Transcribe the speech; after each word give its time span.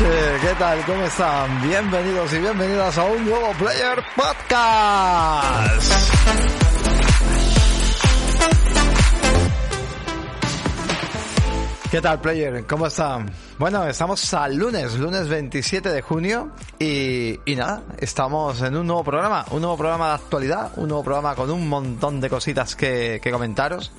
¿qué 0.00 0.54
tal? 0.58 0.84
¿Cómo 0.86 1.02
están? 1.04 1.62
Bienvenidos 1.68 2.32
y 2.32 2.38
bienvenidas 2.38 2.96
a 2.96 3.04
un 3.04 3.24
nuevo 3.24 3.52
Player 3.58 4.02
Podcast. 4.16 5.92
¿Qué 11.90 12.00
tal, 12.00 12.20
Player? 12.20 12.66
¿Cómo 12.66 12.86
están? 12.86 13.30
Bueno, 13.60 13.86
estamos 13.86 14.32
al 14.32 14.56
lunes, 14.56 14.98
lunes 14.98 15.28
27 15.28 15.90
de 15.90 16.00
junio 16.00 16.50
y, 16.78 17.38
y 17.44 17.56
nada, 17.56 17.82
estamos 17.98 18.62
en 18.62 18.74
un 18.74 18.86
nuevo 18.86 19.04
programa, 19.04 19.44
un 19.50 19.60
nuevo 19.60 19.76
programa 19.76 20.08
de 20.08 20.14
actualidad, 20.14 20.72
un 20.76 20.88
nuevo 20.88 21.04
programa 21.04 21.34
con 21.34 21.50
un 21.50 21.68
montón 21.68 22.22
de 22.22 22.30
cositas 22.30 22.74
que, 22.74 23.20
que 23.22 23.30
comentaros. 23.30 23.92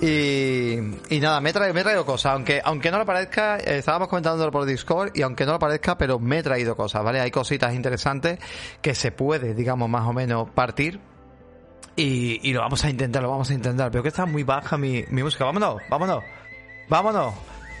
Y, 0.00 0.76
y 1.10 1.20
nada, 1.20 1.42
me 1.42 1.50
he 1.50 1.52
traído, 1.52 1.82
traído 1.82 2.06
cosas, 2.06 2.32
aunque, 2.32 2.62
aunque 2.64 2.90
no 2.90 2.96
lo 2.96 3.04
parezca, 3.04 3.58
eh, 3.58 3.76
estábamos 3.76 4.08
comentándolo 4.08 4.50
por 4.50 4.64
Discord 4.64 5.10
y 5.12 5.20
aunque 5.20 5.44
no 5.44 5.52
lo 5.52 5.58
parezca, 5.58 5.98
pero 5.98 6.18
me 6.18 6.38
he 6.38 6.42
traído 6.42 6.74
cosas, 6.74 7.04
¿vale? 7.04 7.20
Hay 7.20 7.30
cositas 7.30 7.74
interesantes 7.74 8.38
que 8.80 8.94
se 8.94 9.12
puede, 9.12 9.52
digamos, 9.52 9.86
más 9.90 10.08
o 10.08 10.14
menos 10.14 10.48
partir. 10.48 10.98
Y, 11.94 12.40
y 12.48 12.54
lo 12.54 12.60
vamos 12.60 12.82
a 12.82 12.88
intentar, 12.88 13.22
lo 13.22 13.28
vamos 13.28 13.50
a 13.50 13.52
intentar. 13.52 13.90
Pero 13.90 14.02
que 14.02 14.08
está 14.08 14.24
muy 14.24 14.44
baja 14.44 14.78
mi, 14.78 15.04
mi 15.10 15.22
música. 15.22 15.44
Vámonos, 15.44 15.82
vámonos, 15.90 16.24
vámonos. 16.88 17.34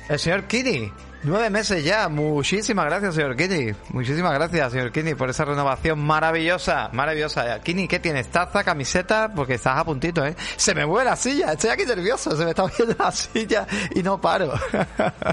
El 0.06 0.18
señor 0.18 0.44
Kitty, 0.44 0.92
nueve 1.24 1.50
meses 1.50 1.82
ya. 1.82 2.08
Muchísimas 2.08 2.86
gracias, 2.86 3.14
señor 3.14 3.36
Kitty. 3.36 3.74
Muchísimas 3.90 4.32
gracias, 4.34 4.72
señor 4.72 4.92
Kitty, 4.92 5.14
por 5.14 5.30
esa 5.30 5.44
renovación 5.44 5.98
maravillosa, 5.98 6.90
maravillosa. 6.92 7.60
Kitty, 7.60 7.88
¿qué 7.88 7.98
tienes? 7.98 8.28
¿Taza, 8.28 8.62
camiseta? 8.62 9.32
Porque 9.34 9.54
estás 9.54 9.78
a 9.78 9.84
puntito, 9.84 10.24
¿eh? 10.24 10.36
Se 10.56 10.74
me 10.74 10.86
mueve 10.86 11.06
la 11.10 11.16
silla, 11.16 11.52
estoy 11.52 11.70
aquí 11.70 11.84
nervioso, 11.84 12.36
se 12.36 12.44
me 12.44 12.50
está 12.50 12.62
moviendo 12.66 12.94
la 12.98 13.10
silla 13.10 13.66
y 13.94 14.02
no 14.02 14.20
paro. 14.20 14.52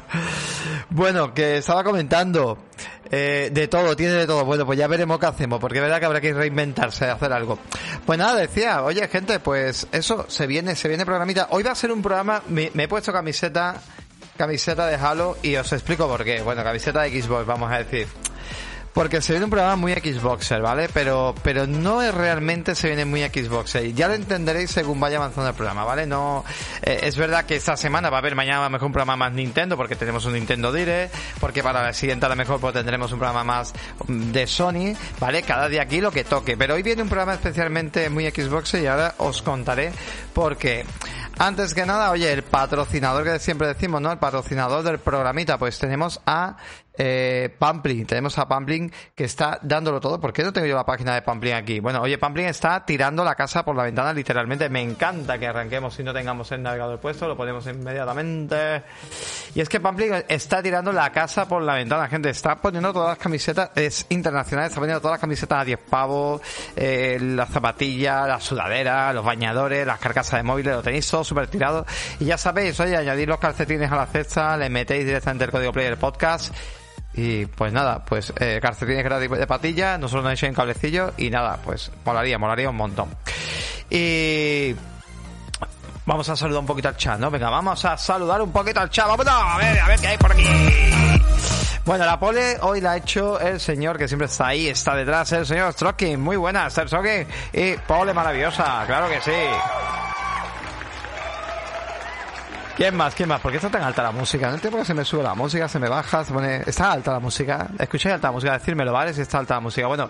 bueno, 0.90 1.34
que 1.34 1.58
estaba 1.58 1.84
comentando. 1.84 2.58
Eh, 3.14 3.50
de 3.52 3.68
todo, 3.68 3.94
tiene 3.96 4.14
de 4.14 4.26
todo. 4.26 4.46
Bueno, 4.46 4.66
pues 4.66 4.80
ya 4.80 4.88
veremos 4.88 5.20
qué 5.20 5.26
hacemos, 5.26 5.60
porque 5.60 5.80
es 5.80 5.84
verdad 5.84 6.00
que 6.00 6.06
habrá 6.06 6.22
que 6.22 6.34
reinventarse, 6.34 7.06
hacer 7.06 7.34
algo. 7.34 7.60
Pues 8.06 8.18
nada, 8.18 8.36
decía, 8.40 8.84
oye 8.84 9.06
gente, 9.10 9.40
pues 9.42 9.86
eso, 9.92 10.26
se 10.30 10.48
viene, 10.48 10.78
se 10.78 10.88
viene 10.88 11.06
programita. 11.06 11.48
Hoy 11.50 11.62
va 11.62 11.72
a 11.72 11.76
ser 11.76 11.92
un 11.92 12.02
programa, 12.02 12.42
me 12.48 12.72
he 12.74 12.88
puesto 12.88 13.12
camiseta, 13.12 13.82
camiseta 14.42 14.88
de 14.88 14.96
Halo 14.96 15.38
y 15.44 15.56
os 15.56 15.72
explico 15.72 16.08
por 16.08 16.24
qué. 16.24 16.42
Bueno, 16.42 16.64
camiseta 16.64 17.04
de 17.04 17.22
Xbox, 17.22 17.46
vamos 17.46 17.72
a 17.72 17.78
decir. 17.78 18.08
Porque 18.94 19.22
se 19.22 19.34
viene 19.34 19.46
un 19.46 19.52
programa 19.52 19.78
muy 19.78 19.94
Xboxer, 19.94 20.62
¿vale? 20.62 20.90
Pero, 20.94 21.34
pero 21.44 21.66
no 21.66 22.02
es 22.02 22.14
realmente 22.14 22.76
se 22.76 22.88
viene 22.88 23.06
muy 23.06 23.24
Xboxer. 23.24 23.94
Ya 23.94 24.08
lo 24.08 24.16
entenderéis 24.16 24.72
según 24.72 25.00
vaya 25.00 25.18
avanzando 25.18 25.50
el 25.50 25.56
programa, 25.56 25.86
¿vale? 25.86 26.06
No, 26.06 26.44
eh, 26.82 27.00
es 27.04 27.16
verdad 27.16 27.46
que 27.46 27.56
esta 27.56 27.78
semana 27.78 28.10
va 28.10 28.18
a 28.18 28.20
haber 28.20 28.36
mañana 28.36 28.66
a 28.66 28.70
mejor 28.70 28.88
un 28.88 28.92
programa 28.92 29.16
más 29.16 29.34
Nintendo 29.34 29.78
porque 29.78 29.96
tenemos 29.96 30.26
un 30.26 30.34
Nintendo 30.34 30.74
Direct, 30.74 31.14
porque 31.40 31.64
para 31.64 31.82
la 31.84 31.94
siguiente 31.94 32.26
a 32.26 32.30
lo 32.30 32.36
mejor 32.36 32.60
pues 32.60 32.74
tendremos 32.74 33.12
un 33.14 33.20
programa 33.20 33.44
más 33.46 33.74
mm, 34.08 34.32
de 34.32 34.48
Sony, 34.48 34.94
¿vale? 35.20 35.44
Cada 35.44 35.70
día 35.70 35.84
aquí 35.84 36.02
lo 36.02 36.12
que 36.12 36.26
toque. 36.26 36.58
Pero 36.58 36.76
hoy 36.76 36.84
viene 36.84 37.02
un 37.02 37.10
programa 37.10 37.34
especialmente 37.34 38.10
muy 38.10 38.30
Xboxer 38.30 38.84
y 38.84 38.88
ahora 38.88 39.16
os 39.20 39.42
contaré 39.42 39.94
por 40.34 40.58
qué. 40.58 40.86
Antes 41.38 41.74
que 41.74 41.86
nada, 41.86 42.12
oye, 42.12 42.32
el 42.32 42.44
patrocinador 42.44 43.24
que 43.24 43.40
siempre 43.40 43.68
decimos, 43.68 44.02
¿no? 44.02 44.12
El 44.12 44.20
patrocinador 44.20 44.84
del 44.84 45.00
programita, 45.00 45.58
pues 45.58 45.80
tenemos 45.80 46.22
a 46.26 46.58
eh, 46.98 47.56
Pampling, 47.58 48.06
tenemos 48.06 48.38
a 48.38 48.48
Pampling 48.48 48.92
que 49.16 49.24
está 49.24 49.60
dándolo 49.62 50.00
todo. 50.00 50.20
¿Por 50.20 50.34
qué 50.34 50.44
no 50.44 50.52
tengo 50.52 50.68
yo 50.68 50.76
la 50.76 50.86
página 50.86 51.14
de 51.16 51.22
Pampling 51.22 51.54
aquí? 51.54 51.80
Bueno, 51.80 52.02
oye, 52.02 52.18
Pampling 52.18 52.48
está 52.48 52.86
tirando 52.86 53.24
la 53.24 53.36
casa 53.36 53.64
por 53.64 53.76
la 53.76 53.84
ventana, 53.84 54.14
literalmente. 54.14 54.70
Me 54.70 54.82
encanta 54.82 55.40
que 55.40 55.48
arranquemos 55.48 55.94
si 55.94 56.04
no 56.04 56.14
tengamos 56.14 56.52
el 56.52 56.62
navegador 56.62 57.00
puesto, 57.00 57.28
lo 57.28 57.38
ponemos 57.38 57.66
inmediatamente. 57.68 58.84
Y 59.56 59.62
es 59.62 59.70
que 59.70 59.80
Pampling 59.80 60.24
está 60.28 60.62
tirando 60.62 60.92
la 60.92 61.12
casa 61.12 61.48
por 61.48 61.62
la 61.62 61.76
ventana, 61.76 62.08
gente. 62.08 62.30
Está 62.30 62.56
poniendo 62.58 62.92
todas 62.92 63.10
las 63.10 63.18
camisetas, 63.18 63.72
es 63.76 64.06
internacional, 64.10 64.66
está 64.66 64.80
poniendo 64.80 65.00
todas 65.00 65.14
las 65.14 65.22
camisetas 65.22 65.62
a 65.62 65.66
10 65.66 65.80
pavos, 65.90 66.42
eh, 66.76 67.18
las 67.22 67.50
zapatillas, 67.50 68.28
las 68.28 68.44
sudaderas, 68.44 69.16
los 69.16 69.24
bañadores, 69.24 69.88
las 69.88 70.00
carcasas 70.00 70.40
de 70.40 70.44
móviles, 70.44 70.76
lo 70.76 70.84
tenéis 70.84 71.10
todo 71.10 71.24
súper 71.24 71.48
tirado. 71.48 71.86
Y 72.20 72.26
ya 72.26 72.38
sabéis, 72.38 72.80
oye, 72.80 72.98
añadir 72.98 73.28
los 73.28 73.40
calcetines 73.40 73.92
a 73.92 73.96
la 73.96 74.06
cesta, 74.08 74.58
le 74.58 74.70
metéis 74.70 75.06
directamente 75.06 75.46
el 75.46 75.52
código 75.52 75.72
player 75.72 75.98
podcast. 75.98 76.54
Y 77.14 77.46
pues 77.46 77.74
nada, 77.74 78.04
pues 78.06 78.34
eh, 78.40 78.60
calcetines 78.62 79.04
gratis 79.04 79.30
de 79.30 79.48
patilla, 79.48 79.98
nosotros 79.98 80.24
nos 80.24 80.44
en 80.44 80.54
cablecillo 80.54 81.14
y 81.18 81.30
nada, 81.30 81.58
pues 81.64 81.92
molaría, 82.06 82.38
molaría 82.38 82.70
un 82.70 82.78
montón. 82.78 83.10
Y 83.90 84.74
vamos 86.06 86.30
a 86.30 86.36
saludar 86.36 86.62
un 86.62 86.68
poquito 86.68 86.88
al 86.88 86.96
chat, 86.96 87.20
¿no? 87.20 87.30
Venga, 87.30 87.50
vamos 87.50 87.84
a 87.84 87.98
saludar 87.98 88.42
un 88.42 88.52
poquito 88.52 88.80
al 88.80 88.90
chat, 88.90 89.08
vamos 89.08 89.28
a 89.28 89.58
ver, 89.58 89.80
a 89.80 89.88
ver 89.88 90.00
qué 90.00 90.08
hay 90.08 90.18
por 90.18 90.32
aquí. 90.32 90.46
Bueno, 91.84 92.06
la 92.06 92.20
pole 92.20 92.58
hoy 92.62 92.80
la 92.80 92.92
ha 92.92 92.98
hecho 92.98 93.40
el 93.40 93.60
señor 93.60 93.98
que 93.98 94.08
siempre 94.08 94.28
está 94.28 94.48
ahí, 94.48 94.68
está 94.68 94.96
detrás, 94.96 95.32
el 95.32 95.46
señor 95.46 95.74
Stroking. 95.74 96.20
Muy 96.20 96.38
buenas, 96.38 96.74
Stroking. 96.74 97.28
Y 97.54 97.74
pole 97.88 98.14
maravillosa, 98.14 98.84
claro 98.86 99.10
que 99.10 99.20
sí. 99.20 100.11
¿Quién 102.82 102.98
más? 102.98 103.14
¿Quién 103.14 103.30
más? 103.30 103.40
¿Por 103.40 103.52
qué 103.52 103.58
está 103.58 103.70
tan 103.70 103.84
alta 103.84 104.02
la 104.02 104.12
música? 104.12 104.48
No 104.48 104.56
entiendo 104.56 104.76
por 104.76 104.84
qué 104.84 104.88
se 104.88 104.96
me 104.96 105.06
sube 105.06 105.22
la 105.22 105.36
música, 105.36 105.68
se 105.68 105.78
me 105.78 105.88
baja, 105.88 106.26
se 106.26 106.34
pone... 106.34 106.64
Está 106.66 106.92
alta 106.92 107.12
la 107.12 107.20
música. 107.20 107.68
Escucháis 107.78 108.16
alta 108.16 108.30
la 108.30 108.32
música, 108.32 108.54
decírmelo, 108.54 108.92
¿vale? 108.92 109.14
Si 109.14 109.22
está 109.22 109.38
alta 109.38 109.54
la 109.54 109.60
música. 109.60 109.86
Bueno, 109.86 110.10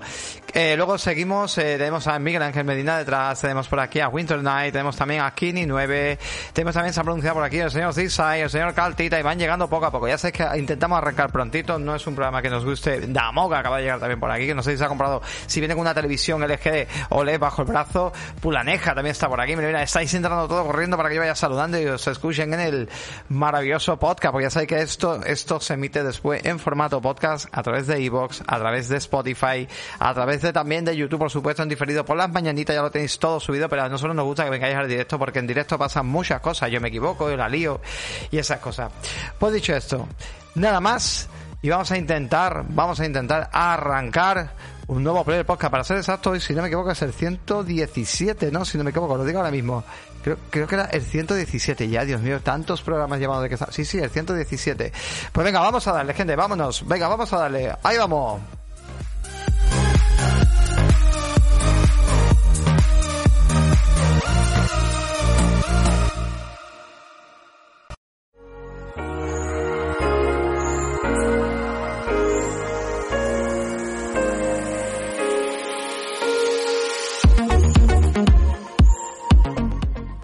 eh, 0.53 0.75
luego 0.77 0.97
seguimos, 0.97 1.57
eh, 1.57 1.75
tenemos 1.77 2.07
a 2.07 2.17
Miguel 2.17 2.41
Ángel 2.41 2.63
Medina 2.63 2.97
detrás, 2.97 3.41
tenemos 3.41 3.67
por 3.67 3.81
aquí 3.81 3.99
a 3.99 4.07
Winter 4.07 4.41
Night, 4.41 4.71
tenemos 4.71 4.95
también 4.95 5.19
a 5.19 5.31
Kini 5.35 5.65
9, 5.65 6.17
tenemos 6.53 6.73
también, 6.73 6.93
se 6.93 7.01
ha 7.01 7.03
pronunciado 7.03 7.35
por 7.35 7.43
aquí 7.43 7.59
el 7.59 7.71
señor 7.71 7.93
Zisai, 7.93 8.39
el 8.39 8.49
señor 8.49 8.73
Caltita, 8.73 9.19
y 9.19 9.21
van 9.21 9.38
llegando 9.38 9.69
poco 9.69 9.88
a 9.88 9.91
poco. 9.91 10.07
Ya 10.07 10.17
sabéis 10.17 10.38
que 10.38 10.57
intentamos 10.57 10.97
arrancar 10.97 11.29
prontito, 11.29 11.77
no 11.77 11.93
es 11.93 12.07
un 12.07 12.15
programa 12.15 12.41
que 12.41 12.49
nos 12.49 12.63
guste. 12.63 13.01
Damoga 13.05 13.59
acaba 13.59 13.79
de 13.79 13.83
llegar 13.83 13.99
también 13.99 14.21
por 14.21 14.31
aquí, 14.31 14.47
que 14.47 14.55
no 14.55 14.63
sé 14.63 14.71
si 14.71 14.77
se 14.77 14.85
ha 14.85 14.88
comprado, 14.88 15.21
si 15.45 15.59
viene 15.59 15.73
con 15.73 15.81
una 15.81 15.93
televisión 15.93 16.41
LG 16.41 16.88
OLED 17.09 17.38
bajo 17.38 17.63
el 17.63 17.67
brazo. 17.67 18.13
Pulaneja 18.39 18.95
también 18.95 19.11
está 19.11 19.27
por 19.27 19.41
aquí, 19.41 19.57
mira, 19.57 19.83
estáis 19.83 20.13
entrando 20.13 20.47
todo 20.47 20.65
corriendo 20.65 20.95
para 20.95 21.09
que 21.09 21.15
yo 21.15 21.21
vaya 21.21 21.35
saludando 21.35 21.77
y 21.77 21.85
os 21.85 22.07
escuchen 22.07 22.53
en 22.53 22.60
el 22.67 22.89
maravilloso 23.29 23.97
podcast, 23.97 24.31
porque 24.31 24.45
ya 24.45 24.49
sabéis 24.49 24.69
que 24.69 24.81
esto, 24.81 25.23
esto 25.25 25.59
se 25.59 25.73
emite 25.73 26.03
después 26.03 26.44
en 26.45 26.59
formato 26.59 27.01
podcast 27.01 27.47
a 27.51 27.63
través 27.63 27.88
de 27.88 28.01
iVoox, 28.01 28.41
a 28.47 28.59
través 28.59 28.89
de 28.89 28.97
Spotify, 28.97 29.67
a 29.99 30.13
través 30.13 30.41
de 30.41 30.53
también 30.53 30.85
de 30.85 30.95
YouTube, 30.95 31.19
por 31.19 31.31
supuesto, 31.31 31.63
en 31.63 31.69
diferido 31.69 32.05
por 32.05 32.17
las 32.17 32.31
mañanitas, 32.31 32.75
ya 32.75 32.81
lo 32.81 32.91
tenéis 32.91 33.19
todo 33.19 33.39
subido, 33.39 33.67
pero 33.69 33.83
a 33.83 33.89
nosotros 33.89 34.16
nos 34.16 34.25
gusta 34.25 34.44
que 34.44 34.50
vengáis 34.50 34.75
al 34.75 34.88
directo 34.88 35.19
porque 35.19 35.39
en 35.39 35.47
directo 35.47 35.77
pasan 35.77 36.05
muchas 36.05 36.41
cosas, 36.41 36.71
yo 36.71 36.79
me 36.79 36.89
equivoco, 36.89 37.29
yo 37.29 37.38
la 37.38 37.50
lío 37.50 37.81
y 38.29 38.38
esas 38.38 38.59
cosas. 38.59 38.91
Pues 39.38 39.53
dicho 39.53 39.75
esto, 39.75 40.07
nada 40.55 40.79
más 40.79 41.29
y 41.61 41.69
vamos 41.69 41.91
a 41.91 41.97
intentar, 41.97 42.66
vamos 42.69 43.00
a 43.00 43.05
intentar 43.05 43.50
arrancar 43.53 44.51
un 44.91 45.06
nuevo 45.06 45.24
player 45.24 45.46
podcast 45.46 45.72
para 45.72 45.84
ser 45.85 45.97
exacto 45.97 46.38
si 46.38 46.53
no 46.53 46.62
me 46.62 46.68
equivoco 46.68 46.91
es 46.91 47.02
el 47.02 47.13
117, 47.13 48.52
¿no? 48.52 48.66
Si 48.66 48.78
no 48.78 48.84
me 48.84 48.90
equivoco, 48.90 49.16
lo 49.16 49.24
digo 49.24 49.40
ahora 49.40 49.50
mismo. 49.50 49.85
Creo, 50.22 50.38
creo 50.50 50.68
que 50.68 50.75
era 50.75 50.85
el 50.85 51.02
117 51.02 51.88
ya, 51.88 52.03
Dios 52.03 52.19
mío, 52.19 52.41
tantos 52.41 52.81
programas 52.81 53.22
llamados 53.22 53.44
de 53.44 53.50
que 53.50 53.56
está... 53.56 53.72
Sí, 53.72 53.85
sí, 53.85 54.00
el 54.00 54.09
117. 54.09 54.91
Pues 55.31 55.46
venga, 55.46 55.62
vamos 55.62 55.88
a 55.88 55.94
darle, 55.94 56.13
gente, 56.13 56.35
vámonos. 56.35 56.85
Venga, 56.85 57.07
vamos 57.07 57.31
a 57.31 57.38
darle. 57.38 57.74
Ahí 57.83 57.98
vamos. 57.98 58.42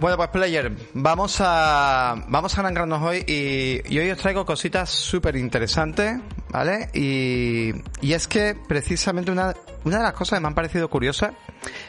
Bueno, 0.08 0.20
pues 0.20 0.30
player, 0.30 0.72
vamos 0.94 1.36
a 1.42 2.16
vamos 2.30 2.58
a 2.58 2.62
arrancarnos 2.62 3.02
hoy 3.04 3.26
y, 3.28 3.98
hoy 4.00 4.10
os 4.10 4.18
traigo 4.18 4.46
cositas 4.46 4.90
súper 4.90 5.36
interesantes, 5.36 6.18
¿vale? 6.50 6.90
Y, 6.94 7.74
y 8.00 8.14
es 8.14 8.26
que 8.30 8.56
precisamente 8.56 9.32
una, 9.32 9.54
una 9.84 9.98
de 9.98 10.04
las 10.04 10.14
cosas 10.14 10.38
que 10.38 10.42
me 10.44 10.48
han 10.48 10.56
parecido 10.56 10.90
curiosas, 10.90 11.34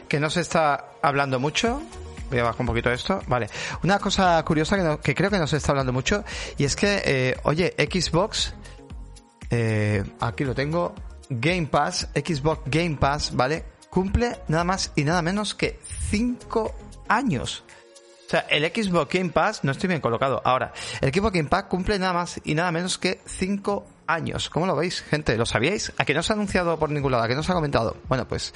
que 0.09 0.19
no 0.19 0.31
se 0.31 0.41
está 0.41 0.87
hablando 1.01 1.39
mucho, 1.39 1.81
voy 2.29 2.41
a 2.41 2.43
bajar 2.43 2.63
un 2.63 2.67
poquito 2.67 2.91
esto, 2.91 3.23
vale. 3.29 3.49
Una 3.85 4.01
cosa 4.01 4.45
curiosa 4.45 4.77
que, 4.77 4.83
no- 4.83 5.01
que 5.01 5.15
creo 5.15 5.31
que 5.31 5.39
no 5.39 5.47
se 5.47 5.59
está 5.59 5.71
hablando 5.71 5.93
mucho, 5.93 6.25
y 6.57 6.65
es 6.65 6.75
que, 6.75 7.01
eh, 7.05 7.37
oye, 7.45 7.73
Xbox 7.79 8.53
eh, 9.51 10.03
aquí 10.19 10.43
lo 10.45 10.57
tengo, 10.57 10.93
Game 11.31 11.69
Pass, 11.69 12.09
Xbox 12.17 12.63
Game 12.67 12.97
Pass, 12.97 13.31
¿vale? 13.37 13.65
Cumple 13.91 14.41
nada 14.49 14.65
más 14.65 14.91
y 14.97 15.05
nada 15.05 15.23
menos 15.23 15.55
que 15.55 15.79
5 16.11 16.75
años. 17.07 17.63
O 18.29 18.31
sea, 18.31 18.41
el 18.51 18.63
Xbox 18.63 19.11
Game 19.11 19.31
Pass, 19.31 19.65
no 19.65 19.73
estoy 19.73 19.89
bien 19.89 20.03
colocado 20.03 20.43
ahora, 20.45 20.75
el 21.01 21.11
Xbox 21.11 21.33
Game 21.33 21.49
Pass 21.49 21.65
cumple 21.65 21.99
nada 21.99 22.13
más 22.13 22.39
y 22.45 22.55
nada 22.55 22.71
menos 22.71 22.99
que 22.99 23.23
5 23.25 23.87
años. 24.07 24.51
¿Cómo 24.51 24.67
lo 24.67 24.77
veis, 24.77 25.01
gente? 25.01 25.35
¿Lo 25.39 25.47
sabíais? 25.47 25.95
¿A 25.97 26.05
que 26.05 26.13
no 26.13 26.23
se 26.23 26.35
ha 26.35 26.37
anunciado 26.37 26.79
por 26.79 26.91
ningún 26.91 27.13
lado? 27.13 27.25
¿A 27.25 27.29
que 27.29 27.35
no 27.35 27.43
se 27.43 27.53
ha 27.53 27.55
comentado? 27.55 27.97
Bueno, 28.07 28.29
pues 28.29 28.53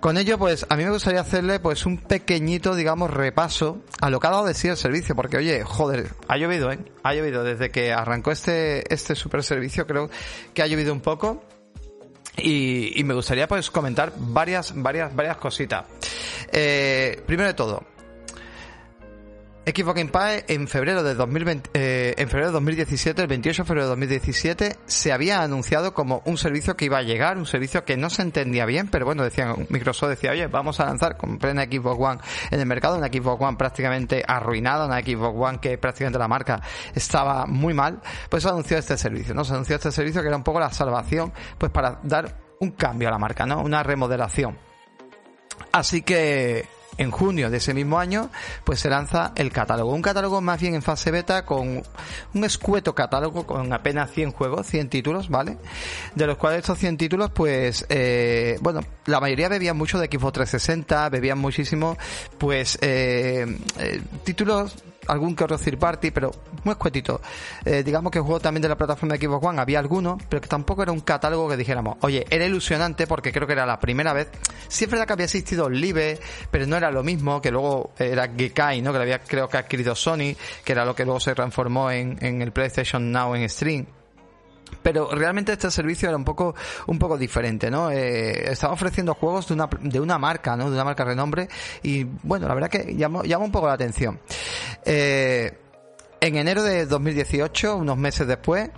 con 0.00 0.16
ello, 0.16 0.38
pues 0.38 0.66
a 0.68 0.74
mí 0.74 0.84
me 0.84 0.90
gustaría 0.90 1.20
hacerle 1.20 1.60
pues 1.60 1.86
un 1.86 1.98
pequeñito, 1.98 2.74
digamos, 2.74 3.08
repaso 3.12 3.80
a 4.00 4.10
lo 4.10 4.18
que 4.18 4.26
ha 4.26 4.30
dado 4.30 4.44
de 4.44 4.54
sí 4.54 4.66
el 4.66 4.76
servicio, 4.76 5.14
porque 5.14 5.36
oye, 5.36 5.62
joder, 5.62 6.10
ha 6.26 6.36
llovido, 6.36 6.72
¿eh? 6.72 6.80
Ha 7.04 7.14
llovido 7.14 7.44
desde 7.44 7.70
que 7.70 7.92
arrancó 7.92 8.32
este, 8.32 8.92
este 8.92 9.14
super 9.14 9.44
servicio, 9.44 9.86
creo 9.86 10.10
que 10.52 10.62
ha 10.62 10.66
llovido 10.66 10.92
un 10.92 11.00
poco. 11.00 11.44
Y, 12.38 12.98
y 12.98 13.04
me 13.04 13.14
gustaría 13.14 13.46
pues 13.46 13.70
comentar 13.70 14.12
varias, 14.16 14.72
varias, 14.74 15.14
varias 15.14 15.36
cositas. 15.36 15.86
Eh, 16.52 17.22
primero 17.24 17.48
de 17.48 17.54
todo, 17.54 17.82
Xbox 19.66 19.96
Game 19.96 20.44
en 20.46 20.68
febrero 20.68 21.02
de 21.02 21.14
2020, 21.14 21.70
eh, 21.74 22.14
en 22.18 22.28
febrero 22.28 22.50
de 22.50 22.52
2017, 22.52 23.20
el 23.20 23.26
28 23.26 23.62
de 23.62 23.66
febrero 23.66 23.86
de 23.86 23.90
2017, 23.90 24.76
se 24.86 25.12
había 25.12 25.42
anunciado 25.42 25.92
como 25.92 26.22
un 26.24 26.38
servicio 26.38 26.76
que 26.76 26.84
iba 26.84 26.98
a 26.98 27.02
llegar, 27.02 27.36
un 27.36 27.46
servicio 27.46 27.84
que 27.84 27.96
no 27.96 28.08
se 28.08 28.22
entendía 28.22 28.64
bien, 28.64 28.86
pero 28.86 29.06
bueno, 29.06 29.24
decían, 29.24 29.66
Microsoft 29.68 30.10
decía, 30.10 30.30
oye, 30.30 30.46
vamos 30.46 30.78
a 30.78 30.86
lanzar 30.86 31.16
con 31.16 31.38
plena 31.38 31.64
Xbox 31.64 32.00
One 32.00 32.20
en 32.52 32.60
el 32.60 32.66
mercado, 32.66 32.96
una 32.96 33.08
Xbox 33.08 33.42
One 33.42 33.56
prácticamente 33.56 34.22
arruinada, 34.24 34.86
una 34.86 35.00
Xbox 35.00 35.36
One 35.36 35.58
que 35.58 35.76
prácticamente 35.78 36.20
la 36.20 36.28
marca 36.28 36.62
estaba 36.94 37.44
muy 37.46 37.74
mal, 37.74 38.00
pues 38.30 38.44
se 38.44 38.48
anunció 38.48 38.78
este 38.78 38.96
servicio, 38.96 39.34
¿no? 39.34 39.44
Se 39.44 39.52
anunció 39.52 39.74
este 39.74 39.90
servicio 39.90 40.22
que 40.22 40.28
era 40.28 40.36
un 40.36 40.44
poco 40.44 40.60
la 40.60 40.70
salvación, 40.70 41.32
pues 41.58 41.72
para 41.72 41.98
dar 42.04 42.36
un 42.60 42.70
cambio 42.70 43.08
a 43.08 43.10
la 43.10 43.18
marca, 43.18 43.44
¿no? 43.46 43.62
Una 43.62 43.82
remodelación. 43.82 44.56
Así 45.72 46.02
que 46.02 46.66
en 46.98 47.10
junio 47.10 47.50
de 47.50 47.58
ese 47.58 47.74
mismo 47.74 47.98
año, 47.98 48.30
pues 48.64 48.80
se 48.80 48.88
lanza 48.88 49.32
el 49.36 49.52
catálogo. 49.52 49.92
Un 49.92 50.02
catálogo 50.02 50.40
más 50.40 50.60
bien 50.60 50.74
en 50.74 50.82
fase 50.82 51.10
beta 51.10 51.44
con 51.44 51.82
un 52.34 52.44
escueto 52.44 52.94
catálogo 52.94 53.46
con 53.46 53.72
apenas 53.72 54.10
100 54.12 54.32
juegos, 54.32 54.66
100 54.66 54.88
títulos, 54.88 55.28
¿vale? 55.28 55.58
De 56.14 56.26
los 56.26 56.36
cuales 56.36 56.60
estos 56.60 56.78
100 56.78 56.96
títulos, 56.96 57.30
pues, 57.30 57.86
eh, 57.88 58.58
bueno, 58.60 58.80
la 59.06 59.20
mayoría 59.20 59.48
bebían 59.48 59.76
mucho 59.76 59.98
de 59.98 60.06
Xbox 60.06 60.32
360, 60.32 61.08
bebían 61.10 61.38
muchísimo, 61.38 61.96
pues, 62.38 62.78
eh, 62.80 63.46
eh, 63.78 64.02
títulos 64.24 64.74
algún 65.08 65.34
que 65.34 65.44
otro 65.44 65.58
third 65.58 65.78
party, 65.78 66.10
pero 66.10 66.30
muy 66.64 66.72
escuetito. 66.72 67.20
Eh, 67.64 67.82
digamos 67.82 68.10
que 68.10 68.20
juego 68.20 68.40
también 68.40 68.62
de 68.62 68.68
la 68.68 68.76
plataforma 68.76 69.16
de 69.16 69.26
Xbox 69.26 69.46
One 69.46 69.60
había 69.60 69.78
algunos, 69.78 70.22
pero 70.28 70.40
que 70.40 70.48
tampoco 70.48 70.82
era 70.82 70.92
un 70.92 71.00
catálogo 71.00 71.48
que 71.48 71.56
dijéramos, 71.56 71.96
oye, 72.00 72.24
era 72.30 72.46
ilusionante 72.46 73.06
porque 73.06 73.32
creo 73.32 73.46
que 73.46 73.52
era 73.52 73.66
la 73.66 73.78
primera 73.78 74.12
vez. 74.12 74.28
Sí 74.68 74.84
es 74.84 74.90
verdad 74.90 75.06
que 75.06 75.12
había 75.12 75.24
existido 75.26 75.68
Live, 75.68 76.18
pero 76.50 76.66
no 76.66 76.76
era 76.76 76.90
lo 76.90 77.02
mismo, 77.02 77.40
que 77.40 77.50
luego 77.50 77.92
era 77.98 78.28
Gekai, 78.28 78.82
¿no? 78.82 78.92
Que 78.92 78.98
lo 78.98 79.02
había 79.02 79.20
creo 79.20 79.48
que 79.48 79.56
adquirido 79.56 79.94
Sony, 79.94 80.34
que 80.64 80.72
era 80.72 80.84
lo 80.84 80.94
que 80.94 81.04
luego 81.04 81.20
se 81.20 81.34
transformó 81.34 81.90
en, 81.90 82.18
en 82.24 82.42
el 82.42 82.52
PlayStation 82.52 83.10
Now 83.12 83.34
en 83.34 83.48
Stream 83.48 83.86
pero 84.82 85.08
realmente 85.10 85.52
este 85.52 85.70
servicio 85.70 86.08
era 86.08 86.16
un 86.16 86.24
poco 86.24 86.54
un 86.86 86.98
poco 86.98 87.16
diferente 87.18 87.70
no 87.70 87.90
eh, 87.90 88.50
estaba 88.52 88.72
ofreciendo 88.72 89.14
juegos 89.14 89.48
de 89.48 89.54
una 89.54 89.68
de 89.80 90.00
una 90.00 90.18
marca 90.18 90.56
no 90.56 90.66
de 90.70 90.74
una 90.74 90.84
marca 90.84 91.04
renombre 91.04 91.48
y 91.82 92.04
bueno 92.04 92.48
la 92.48 92.54
verdad 92.54 92.70
que 92.70 92.94
llamó, 92.94 93.22
llamó 93.22 93.44
un 93.44 93.52
poco 93.52 93.66
la 93.66 93.74
atención. 93.74 94.20
Eh, 94.84 95.58
en 96.20 96.36
enero 96.36 96.62
de 96.62 96.86
2018 96.86 97.76
unos 97.76 97.96
meses 97.96 98.26
después 98.26 98.70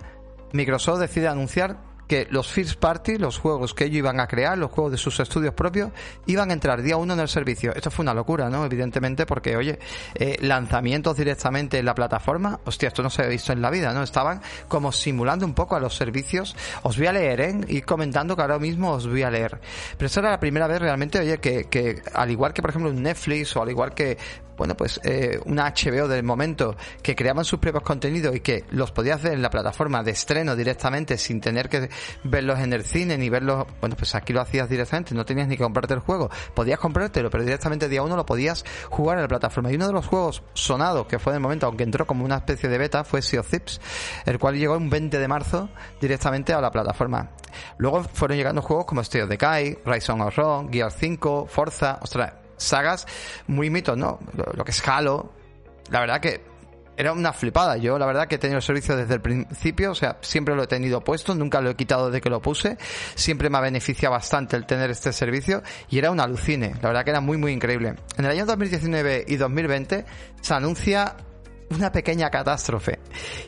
Microsoft 0.53 0.99
decide 0.99 1.27
anunciar 1.27 1.88
que 2.09 2.27
los 2.31 2.51
first 2.51 2.79
party, 2.79 3.19
los 3.19 3.37
juegos 3.37 3.75
que 3.75 3.85
ellos 3.85 3.97
iban 3.97 4.19
a 4.19 4.27
crear, 4.27 4.57
los 4.57 4.71
juegos 4.71 4.91
de 4.91 4.97
sus 4.97 5.19
estudios 5.19 5.53
propios, 5.53 5.91
iban 6.25 6.49
a 6.49 6.53
entrar 6.53 6.81
día 6.81 6.97
uno 6.97 7.13
en 7.13 7.19
el 7.19 7.29
servicio. 7.29 7.71
Esto 7.75 7.91
fue 7.91 8.01
una 8.01 8.15
locura, 8.15 8.49
¿no? 8.49 8.65
Evidentemente, 8.65 9.27
porque, 9.27 9.55
oye, 9.55 9.77
eh, 10.15 10.37
lanzamientos 10.41 11.15
directamente 11.15 11.77
en 11.77 11.85
la 11.85 11.93
plataforma, 11.93 12.59
hostia, 12.65 12.87
esto 12.87 13.03
no 13.03 13.11
se 13.11 13.21
ha 13.21 13.27
visto 13.27 13.53
en 13.53 13.61
la 13.61 13.69
vida, 13.69 13.93
¿no? 13.93 14.01
Estaban 14.01 14.41
como 14.67 14.91
simulando 14.91 15.45
un 15.45 15.53
poco 15.53 15.75
a 15.75 15.79
los 15.79 15.95
servicios. 15.95 16.55
Os 16.81 16.97
voy 16.97 17.05
a 17.05 17.13
leer, 17.13 17.41
¿eh? 17.41 17.61
Y 17.67 17.81
comentando 17.83 18.35
que 18.35 18.41
ahora 18.41 18.57
mismo 18.57 18.91
os 18.91 19.07
voy 19.07 19.21
a 19.21 19.29
leer. 19.29 19.61
Pero 19.95 20.07
esta 20.07 20.21
era 20.21 20.31
la 20.31 20.39
primera 20.39 20.65
vez 20.65 20.79
realmente, 20.79 21.19
oye, 21.19 21.37
que, 21.37 21.65
que 21.65 22.01
al 22.11 22.31
igual 22.31 22.53
que, 22.53 22.63
por 22.63 22.71
ejemplo, 22.71 22.89
un 22.89 23.03
Netflix 23.03 23.55
o 23.55 23.61
al 23.61 23.69
igual 23.69 23.93
que 23.93 24.17
bueno, 24.59 24.75
pues 24.75 24.99
eh, 25.05 25.39
una 25.45 25.73
HBO 25.73 26.09
del 26.09 26.23
momento 26.23 26.75
que 27.01 27.15
creaban 27.15 27.45
sus 27.45 27.59
propios 27.59 27.81
contenidos 27.81 28.35
y 28.35 28.41
que 28.41 28.65
los 28.71 28.91
podías 28.91 29.23
ver 29.23 29.31
en 29.31 29.41
la 29.41 29.49
plataforma 29.49 30.03
de 30.03 30.11
estreno 30.11 30.53
directamente 30.53 31.17
sin 31.17 31.39
tener 31.39 31.69
que 31.69 31.89
verlos 32.25 32.59
en 32.59 32.73
el 32.73 32.83
cine 32.83 33.17
ni 33.17 33.29
verlos, 33.29 33.65
bueno, 33.79 33.95
pues 33.95 34.15
aquí 34.15 34.33
lo 34.33 34.41
hacías 34.41 34.67
directamente, 34.67 35.15
no 35.15 35.23
tenías 35.23 35.47
ni 35.47 35.55
que 35.55 35.63
comprarte 35.63 35.93
el 35.93 36.01
juego, 36.01 36.29
podías 36.53 36.77
comprártelo, 36.77 37.29
pero 37.29 37.45
directamente 37.45 37.87
día 37.87 38.03
uno 38.03 38.17
lo 38.17 38.25
podías 38.25 38.65
jugar 38.89 39.17
en 39.17 39.21
la 39.21 39.27
plataforma. 39.29 39.71
Y 39.71 39.75
uno 39.75 39.87
de 39.87 39.93
los 39.93 40.05
juegos 40.05 40.43
sonados 40.53 41.07
que 41.07 41.19
fue 41.19 41.31
en 41.31 41.35
el 41.35 41.41
momento, 41.41 41.65
aunque 41.65 41.83
entró 41.83 42.05
como 42.05 42.25
una 42.25 42.35
especie 42.35 42.67
de 42.67 42.77
beta, 42.77 43.05
fue 43.05 43.21
Sea 43.21 43.39
of 43.39 43.49
Thieves, 43.49 43.79
el 44.25 44.39
cual 44.39 44.57
llegó 44.57 44.75
un 44.75 44.89
20 44.89 45.19
de 45.19 45.27
marzo 45.29 45.69
directamente 46.01 46.51
a 46.51 46.59
la 46.59 46.69
plataforma. 46.69 47.29
Luego 47.77 48.03
fueron 48.03 48.35
llegando 48.35 48.61
juegos 48.61 48.85
como 48.85 48.99
State 48.99 49.23
of 49.23 49.29
Decay, 49.29 49.77
Rise 49.85 50.11
of 50.11 50.35
Rome, 50.35 50.69
Gear 50.69 50.91
5, 50.91 51.47
Forza, 51.49 51.99
ostras, 52.01 52.33
sagas 52.59 53.07
muy 53.47 53.69
mitos, 53.69 53.97
¿no? 53.97 54.19
Lo, 54.55 54.63
que 54.63 54.71
es 54.71 54.87
Halo. 54.87 55.33
La 55.89 55.99
verdad 56.01 56.21
que 56.21 56.43
era 56.95 57.13
una 57.13 57.31
flipada. 57.31 57.77
Yo, 57.77 57.97
la 57.97 58.05
verdad, 58.05 58.27
que 58.27 58.35
he 58.35 58.37
tenido 58.37 58.57
el 58.57 58.63
servicio 58.63 58.95
desde 58.95 59.13
el 59.13 59.21
principio, 59.21 59.91
o 59.91 59.95
sea, 59.95 60.17
siempre 60.21 60.53
lo 60.53 60.63
he 60.63 60.67
tenido 60.67 61.01
puesto, 61.01 61.33
nunca 61.33 61.61
lo 61.61 61.69
he 61.69 61.75
quitado 61.75 62.07
desde 62.07 62.19
que 62.19 62.29
lo 62.29 62.41
puse. 62.41 62.77
Siempre 63.15 63.49
me 63.49 63.57
ha 63.57 63.61
beneficiado 63.61 64.13
bastante 64.13 64.57
el 64.57 64.65
tener 64.65 64.91
este 64.91 65.13
servicio 65.13 65.63
y 65.89 65.97
era 65.97 66.11
un 66.11 66.19
alucine. 66.19 66.73
La 66.81 66.89
verdad 66.89 67.05
que 67.05 67.11
era 67.11 67.21
muy, 67.21 67.37
muy 67.37 67.53
increíble. 67.53 67.95
En 68.17 68.25
el 68.25 68.31
año 68.31 68.45
2019 68.45 69.25
y 69.27 69.37
2020 69.37 70.05
se 70.41 70.53
anuncia 70.53 71.15
una 71.69 71.91
pequeña 71.91 72.29
catástrofe. 72.29 72.99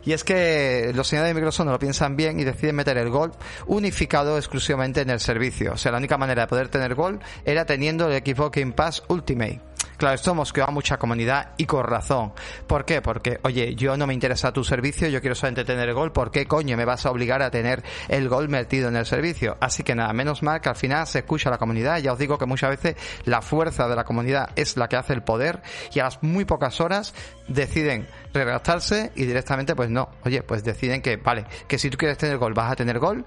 Y 0.05 0.13
es 0.13 0.23
que 0.23 0.91
los 0.93 1.07
señores 1.07 1.29
de 1.29 1.33
Microsoft 1.33 1.65
no 1.65 1.71
lo 1.71 1.79
piensan 1.79 2.15
bien 2.15 2.39
y 2.39 2.43
deciden 2.43 2.75
meter 2.75 2.97
el 2.97 3.09
Gol 3.09 3.31
unificado 3.67 4.37
exclusivamente 4.37 5.01
en 5.01 5.09
el 5.09 5.19
servicio. 5.19 5.73
O 5.73 5.77
sea, 5.77 5.91
la 5.91 5.97
única 5.97 6.17
manera 6.17 6.43
de 6.43 6.47
poder 6.47 6.69
tener 6.69 6.95
Gol 6.95 7.19
era 7.45 7.65
teniendo 7.65 8.09
el 8.09 8.23
Xbox 8.23 8.59
Game 8.59 8.73
Pass 8.73 9.03
Ultimate. 9.07 9.70
Claro, 10.01 10.15
esto 10.15 10.33
mosqueó 10.33 10.63
a 10.63 10.71
mucha 10.71 10.97
comunidad 10.97 11.51
y 11.57 11.67
con 11.67 11.83
razón. 11.83 12.33
¿Por 12.65 12.85
qué? 12.85 13.03
Porque, 13.03 13.39
oye, 13.43 13.75
yo 13.75 13.95
no 13.97 14.07
me 14.07 14.15
interesa 14.15 14.51
tu 14.51 14.63
servicio, 14.63 15.07
yo 15.09 15.21
quiero 15.21 15.35
solamente 15.35 15.63
tener 15.63 15.87
el 15.89 15.93
gol. 15.93 16.11
¿Por 16.11 16.31
qué 16.31 16.47
coño 16.47 16.75
me 16.75 16.85
vas 16.85 17.05
a 17.05 17.11
obligar 17.11 17.43
a 17.43 17.51
tener 17.51 17.83
el 18.07 18.27
gol 18.27 18.49
metido 18.49 18.89
en 18.89 18.95
el 18.95 19.05
servicio? 19.05 19.57
Así 19.61 19.83
que 19.83 19.93
nada, 19.93 20.11
menos 20.11 20.41
mal 20.41 20.59
que 20.59 20.69
al 20.69 20.75
final 20.75 21.05
se 21.05 21.19
escucha 21.19 21.51
la 21.51 21.59
comunidad. 21.59 21.99
Ya 21.99 22.13
os 22.13 22.17
digo 22.17 22.39
que 22.39 22.47
muchas 22.47 22.71
veces 22.71 22.95
la 23.25 23.43
fuerza 23.43 23.87
de 23.87 23.95
la 23.95 24.03
comunidad 24.03 24.49
es 24.55 24.75
la 24.75 24.89
que 24.89 24.95
hace 24.95 25.13
el 25.13 25.21
poder 25.21 25.61
y 25.93 25.99
a 25.99 26.05
las 26.05 26.23
muy 26.23 26.45
pocas 26.45 26.81
horas 26.81 27.13
deciden 27.47 28.07
redactarse 28.33 29.11
y 29.15 29.25
directamente 29.25 29.75
pues 29.75 29.91
no. 29.91 30.09
Oye, 30.25 30.41
pues 30.41 30.63
deciden 30.63 31.03
que, 31.03 31.17
vale, 31.17 31.45
que 31.67 31.77
si 31.77 31.91
tú 31.91 31.97
quieres 31.99 32.17
tener 32.17 32.39
gol 32.39 32.55
vas 32.55 32.71
a 32.71 32.75
tener 32.75 32.97
gol, 32.97 33.23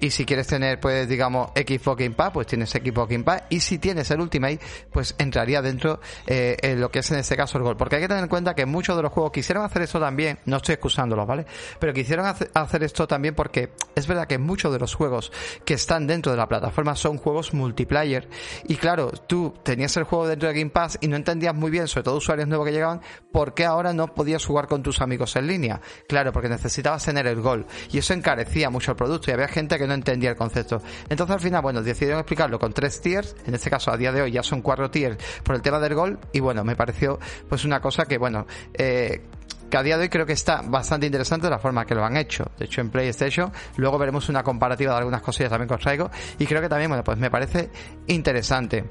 y 0.00 0.10
si 0.10 0.24
quieres 0.24 0.46
tener, 0.46 0.80
pues, 0.80 1.08
digamos, 1.08 1.50
Xbox 1.54 1.98
Game 1.98 2.14
Pass, 2.14 2.30
pues 2.32 2.46
tienes 2.46 2.70
Xbox 2.70 3.08
Game 3.08 3.24
Pass. 3.24 3.44
Y 3.48 3.60
si 3.60 3.78
tienes 3.78 4.10
el 4.10 4.20
Ultimate, 4.20 4.60
pues 4.92 5.14
entraría 5.18 5.62
dentro 5.62 6.00
eh, 6.26 6.74
lo 6.76 6.90
que 6.90 7.00
es 7.00 7.10
en 7.10 7.18
este 7.18 7.36
caso 7.36 7.58
el 7.58 7.64
gol. 7.64 7.76
Porque 7.76 7.96
hay 7.96 8.02
que 8.02 8.08
tener 8.08 8.22
en 8.22 8.28
cuenta 8.28 8.54
que 8.54 8.66
muchos 8.66 8.96
de 8.96 9.02
los 9.02 9.12
juegos 9.12 9.32
quisieron 9.32 9.64
hacer 9.64 9.82
eso 9.82 10.00
también, 10.00 10.38
no 10.44 10.56
estoy 10.56 10.74
excusándolos, 10.74 11.26
¿vale? 11.26 11.46
Pero 11.78 11.92
quisieron 11.92 12.26
hacer 12.26 12.82
esto 12.82 13.06
también 13.06 13.34
porque 13.34 13.72
es 13.94 14.06
verdad 14.06 14.26
que 14.26 14.38
muchos 14.38 14.72
de 14.72 14.78
los 14.78 14.94
juegos 14.94 15.32
que 15.64 15.74
están 15.74 16.06
dentro 16.06 16.32
de 16.32 16.38
la 16.38 16.48
plataforma 16.48 16.96
son 16.96 17.18
juegos 17.18 17.54
multiplayer. 17.54 18.28
Y 18.66 18.76
claro, 18.76 19.10
tú 19.10 19.54
tenías 19.62 19.96
el 19.96 20.04
juego 20.04 20.26
dentro 20.26 20.48
de 20.48 20.54
Game 20.54 20.70
Pass 20.70 20.98
y 21.00 21.08
no 21.08 21.16
entendías 21.16 21.54
muy 21.54 21.70
bien, 21.70 21.88
sobre 21.88 22.04
todo 22.04 22.16
usuarios 22.16 22.48
nuevos 22.48 22.66
que 22.66 22.72
llegaban, 22.72 23.00
por 23.32 23.54
qué 23.54 23.64
ahora 23.64 23.92
no 23.92 24.08
podías 24.14 24.44
jugar 24.44 24.68
con 24.68 24.82
tus 24.82 25.00
amigos 25.00 25.36
en 25.36 25.46
línea. 25.46 25.80
Claro, 26.08 26.32
porque 26.32 26.48
necesitabas 26.48 27.04
tener 27.04 27.26
el 27.26 27.40
gol. 27.40 27.66
Y 27.90 27.98
eso 27.98 28.12
encarecía 28.12 28.70
mucho 28.70 28.90
el 28.90 28.96
producto. 28.96 29.30
Y 29.30 29.34
había 29.34 29.48
gente 29.48 29.78
que 29.78 29.83
no 29.86 29.94
entendía 29.94 30.30
el 30.30 30.36
concepto. 30.36 30.82
Entonces 31.08 31.34
al 31.34 31.40
final, 31.40 31.62
bueno, 31.62 31.82
decidieron 31.82 32.20
explicarlo 32.20 32.58
con 32.58 32.72
tres 32.72 33.00
tiers, 33.00 33.34
en 33.46 33.54
este 33.54 33.70
caso 33.70 33.90
a 33.90 33.96
día 33.96 34.12
de 34.12 34.22
hoy 34.22 34.32
ya 34.32 34.42
son 34.42 34.62
cuatro 34.62 34.90
tiers 34.90 35.16
por 35.42 35.54
el 35.54 35.62
tema 35.62 35.78
del 35.78 35.94
gol 35.94 36.18
y 36.32 36.40
bueno, 36.40 36.64
me 36.64 36.76
pareció 36.76 37.18
pues 37.48 37.64
una 37.64 37.80
cosa 37.80 38.06
que 38.06 38.18
bueno, 38.18 38.46
eh, 38.72 39.22
que 39.70 39.76
a 39.76 39.82
día 39.82 39.96
de 39.96 40.04
hoy 40.04 40.08
creo 40.08 40.26
que 40.26 40.34
está 40.34 40.62
bastante 40.62 41.06
interesante 41.06 41.50
la 41.50 41.58
forma 41.58 41.84
que 41.84 41.94
lo 41.94 42.04
han 42.04 42.16
hecho. 42.16 42.44
De 42.58 42.66
hecho, 42.66 42.80
en 42.80 42.90
PlayStation, 42.90 43.52
luego 43.76 43.98
veremos 43.98 44.28
una 44.28 44.42
comparativa 44.42 44.92
de 44.92 44.98
algunas 44.98 45.22
cosillas 45.22 45.50
también 45.50 45.68
que 45.68 45.74
os 45.74 45.80
traigo. 45.80 46.10
Y 46.38 46.46
creo 46.46 46.60
que 46.60 46.68
también, 46.68 46.90
bueno, 46.90 47.02
pues 47.02 47.18
me 47.18 47.30
parece 47.30 47.70
interesante. 48.06 48.84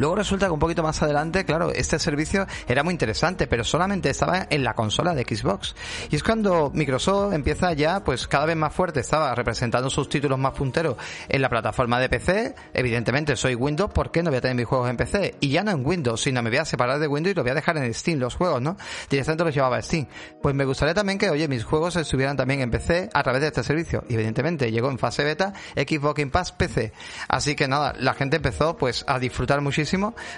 Luego 0.00 0.14
resulta 0.14 0.46
que 0.46 0.52
un 0.52 0.58
poquito 0.58 0.82
más 0.82 1.02
adelante, 1.02 1.44
claro, 1.44 1.72
este 1.74 1.98
servicio 1.98 2.46
era 2.66 2.82
muy 2.82 2.92
interesante, 2.92 3.46
pero 3.46 3.64
solamente 3.64 4.08
estaba 4.08 4.46
en 4.48 4.64
la 4.64 4.72
consola 4.72 5.14
de 5.14 5.24
Xbox. 5.24 5.74
Y 6.08 6.16
es 6.16 6.22
cuando 6.22 6.70
Microsoft 6.72 7.34
empieza 7.34 7.74
ya, 7.74 8.02
pues 8.02 8.26
cada 8.26 8.46
vez 8.46 8.56
más 8.56 8.72
fuerte, 8.72 9.00
estaba 9.00 9.34
representando 9.34 9.90
sus 9.90 10.08
títulos 10.08 10.38
más 10.38 10.54
punteros 10.54 10.96
en 11.28 11.42
la 11.42 11.50
plataforma 11.50 12.00
de 12.00 12.08
PC. 12.08 12.54
Evidentemente 12.72 13.36
soy 13.36 13.54
Windows, 13.54 13.92
¿por 13.92 14.10
qué 14.10 14.22
no 14.22 14.30
voy 14.30 14.38
a 14.38 14.40
tener 14.40 14.56
mis 14.56 14.64
juegos 14.64 14.88
en 14.88 14.96
PC? 14.96 15.34
Y 15.38 15.50
ya 15.50 15.62
no 15.64 15.70
en 15.70 15.84
Windows, 15.84 16.22
sino 16.22 16.42
me 16.42 16.48
voy 16.48 16.60
a 16.60 16.64
separar 16.64 16.98
de 16.98 17.06
Windows 17.06 17.32
y 17.32 17.34
lo 17.34 17.42
voy 17.42 17.50
a 17.50 17.56
dejar 17.56 17.76
en 17.76 17.92
Steam, 17.92 18.20
los 18.20 18.36
juegos, 18.36 18.62
¿no? 18.62 18.78
Directamente 19.10 19.44
los 19.44 19.54
llevaba 19.54 19.76
a 19.76 19.82
Steam. 19.82 20.06
Pues 20.40 20.54
me 20.54 20.64
gustaría 20.64 20.94
también 20.94 21.18
que, 21.18 21.28
oye, 21.28 21.46
mis 21.46 21.64
juegos 21.64 21.96
estuvieran 21.96 22.38
también 22.38 22.62
en 22.62 22.70
PC 22.70 23.10
a 23.12 23.22
través 23.22 23.42
de 23.42 23.48
este 23.48 23.62
servicio. 23.62 24.02
Y 24.08 24.14
evidentemente 24.14 24.72
llegó 24.72 24.90
en 24.90 24.98
fase 24.98 25.24
beta 25.24 25.52
Xbox 25.76 26.14
Game 26.14 26.30
Pass 26.30 26.52
PC. 26.52 26.94
Así 27.28 27.54
que 27.54 27.68
nada, 27.68 27.92
la 27.98 28.14
gente 28.14 28.36
empezó 28.36 28.78
pues 28.78 29.04
a 29.06 29.18
disfrutar 29.18 29.60
muchísimo 29.60 29.89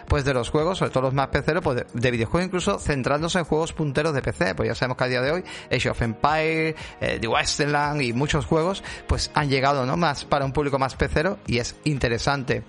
pues 0.09 0.25
de 0.25 0.35
los 0.35 0.51
juegos, 0.51 0.79
sobre 0.79 0.91
todo 0.91 1.05
los 1.05 1.15
más 1.15 1.29
peceros, 1.29 1.63
pues 1.63 1.85
de, 1.93 2.11
videojuegos 2.11 2.47
incluso 2.47 2.79
centrándose 2.79 3.39
en 3.39 3.45
juegos 3.45 3.73
punteros 3.73 4.15
de 4.15 4.23
PC. 4.23 4.55
Pues 4.55 4.69
ya 4.69 4.75
sabemos 4.75 4.97
que 4.97 5.05
a 5.05 5.09
día 5.09 5.21
de 5.21 5.31
hoy 5.31 5.45
Age 5.71 5.91
of 5.91 6.03
Empire, 6.03 6.75
eh, 7.01 7.19
The 7.21 7.29
Westland 7.29 8.03
y 8.03 8.13
muchos 8.13 8.47
juegos 8.47 8.83
pues 9.07 9.31
han 9.35 9.49
llegado, 9.49 9.87
¿no? 9.87 9.97
Más 9.97 10.25
para 10.25 10.45
un 10.45 10.53
público 10.53 10.79
más 10.79 10.95
pecero 10.95 11.39
y 11.47 11.59
es 11.59 11.75
interesante. 11.85 12.63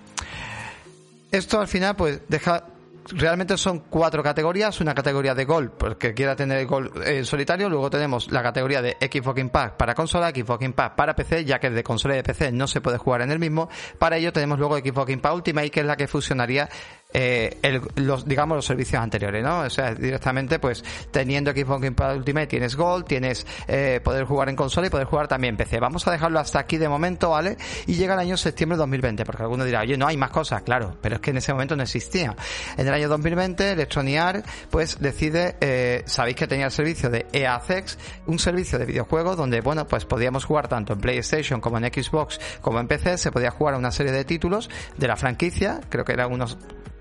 Esto 1.30 1.60
al 1.60 1.68
final 1.68 1.96
pues 1.96 2.20
deja 2.28 2.64
realmente 3.12 3.56
son 3.56 3.80
cuatro 3.90 4.22
categorías. 4.22 4.80
Una 4.80 4.94
categoría 4.94 5.34
de 5.34 5.44
gol, 5.44 5.72
porque 5.72 6.14
quiera 6.14 6.36
tener 6.36 6.58
el 6.58 6.66
gol 6.66 6.92
solitario. 7.24 7.68
Luego 7.68 7.90
tenemos 7.90 8.30
la 8.30 8.42
categoría 8.42 8.82
de 8.82 8.96
Xbox 9.00 9.40
Impact 9.40 9.76
para 9.76 9.94
consola, 9.94 10.30
Xbox 10.30 10.64
Impact 10.64 10.96
para 10.96 11.14
PC, 11.14 11.44
ya 11.44 11.58
que 11.58 11.70
de 11.70 11.82
consola 11.82 12.14
y 12.14 12.18
de 12.18 12.22
PC 12.22 12.52
no 12.52 12.66
se 12.66 12.80
puede 12.80 12.98
jugar 12.98 13.22
en 13.22 13.30
el 13.30 13.38
mismo. 13.38 13.68
Para 13.98 14.16
ello 14.16 14.32
tenemos 14.32 14.58
luego 14.58 14.78
Xbox 14.78 15.10
Impact 15.10 15.34
Ultimate, 15.34 15.70
que 15.70 15.80
es 15.80 15.86
la 15.86 15.96
que 15.96 16.08
fusionaría 16.08 16.68
eh, 17.14 17.58
el, 17.62 17.80
los, 17.94 18.26
digamos, 18.26 18.56
los 18.56 18.66
servicios 18.66 19.00
anteriores, 19.00 19.42
¿no? 19.42 19.60
O 19.60 19.70
sea, 19.70 19.94
directamente, 19.94 20.58
pues, 20.58 20.84
teniendo 21.12 21.52
Xbox 21.52 21.80
Game 21.80 21.96
Pass 21.96 22.16
Ultimate, 22.16 22.48
tienes 22.48 22.74
Gold, 22.76 23.06
tienes 23.06 23.46
eh, 23.68 24.00
poder 24.02 24.24
jugar 24.24 24.48
en 24.48 24.56
consola 24.56 24.88
y 24.88 24.90
poder 24.90 25.06
jugar 25.06 25.28
también 25.28 25.54
en 25.54 25.58
PC. 25.58 25.78
Vamos 25.78 26.06
a 26.08 26.10
dejarlo 26.10 26.40
hasta 26.40 26.58
aquí 26.58 26.76
de 26.76 26.88
momento, 26.88 27.30
¿vale? 27.30 27.56
Y 27.86 27.94
llega 27.94 28.14
el 28.14 28.20
año 28.20 28.36
septiembre 28.36 28.76
de 28.76 28.80
2020, 28.80 29.24
porque 29.24 29.42
alguno 29.42 29.64
dirá, 29.64 29.82
oye, 29.82 29.96
no 29.96 30.08
hay 30.08 30.16
más 30.16 30.30
cosas, 30.30 30.62
claro, 30.62 30.96
pero 31.00 31.16
es 31.16 31.20
que 31.20 31.30
en 31.30 31.38
ese 31.38 31.52
momento 31.52 31.76
no 31.76 31.84
existía. 31.84 32.34
En 32.76 32.86
el 32.86 32.92
año 32.92 33.08
2020, 33.08 33.72
Electronic 33.72 34.18
Arts, 34.18 34.48
pues, 34.70 34.98
decide, 35.00 35.56
eh, 35.60 36.02
sabéis 36.06 36.36
que 36.36 36.48
tenía 36.48 36.66
el 36.66 36.72
servicio 36.72 37.10
de 37.10 37.26
EACEX, 37.32 37.96
un 38.26 38.40
servicio 38.40 38.78
de 38.78 38.86
videojuegos 38.86 39.36
donde, 39.36 39.60
bueno, 39.60 39.86
pues 39.86 40.04
podíamos 40.04 40.44
jugar 40.44 40.66
tanto 40.66 40.94
en 40.94 41.00
PlayStation 41.00 41.60
como 41.60 41.78
en 41.78 41.84
Xbox 41.84 42.40
como 42.60 42.80
en 42.80 42.88
PC, 42.88 43.18
se 43.18 43.30
podía 43.30 43.50
jugar 43.50 43.74
a 43.74 43.78
una 43.78 43.90
serie 43.90 44.12
de 44.12 44.24
títulos 44.24 44.70
de 44.96 45.08
la 45.08 45.16
franquicia, 45.16 45.80
creo 45.88 46.04
que 46.04 46.12
eran 46.12 46.32
unos 46.32 46.58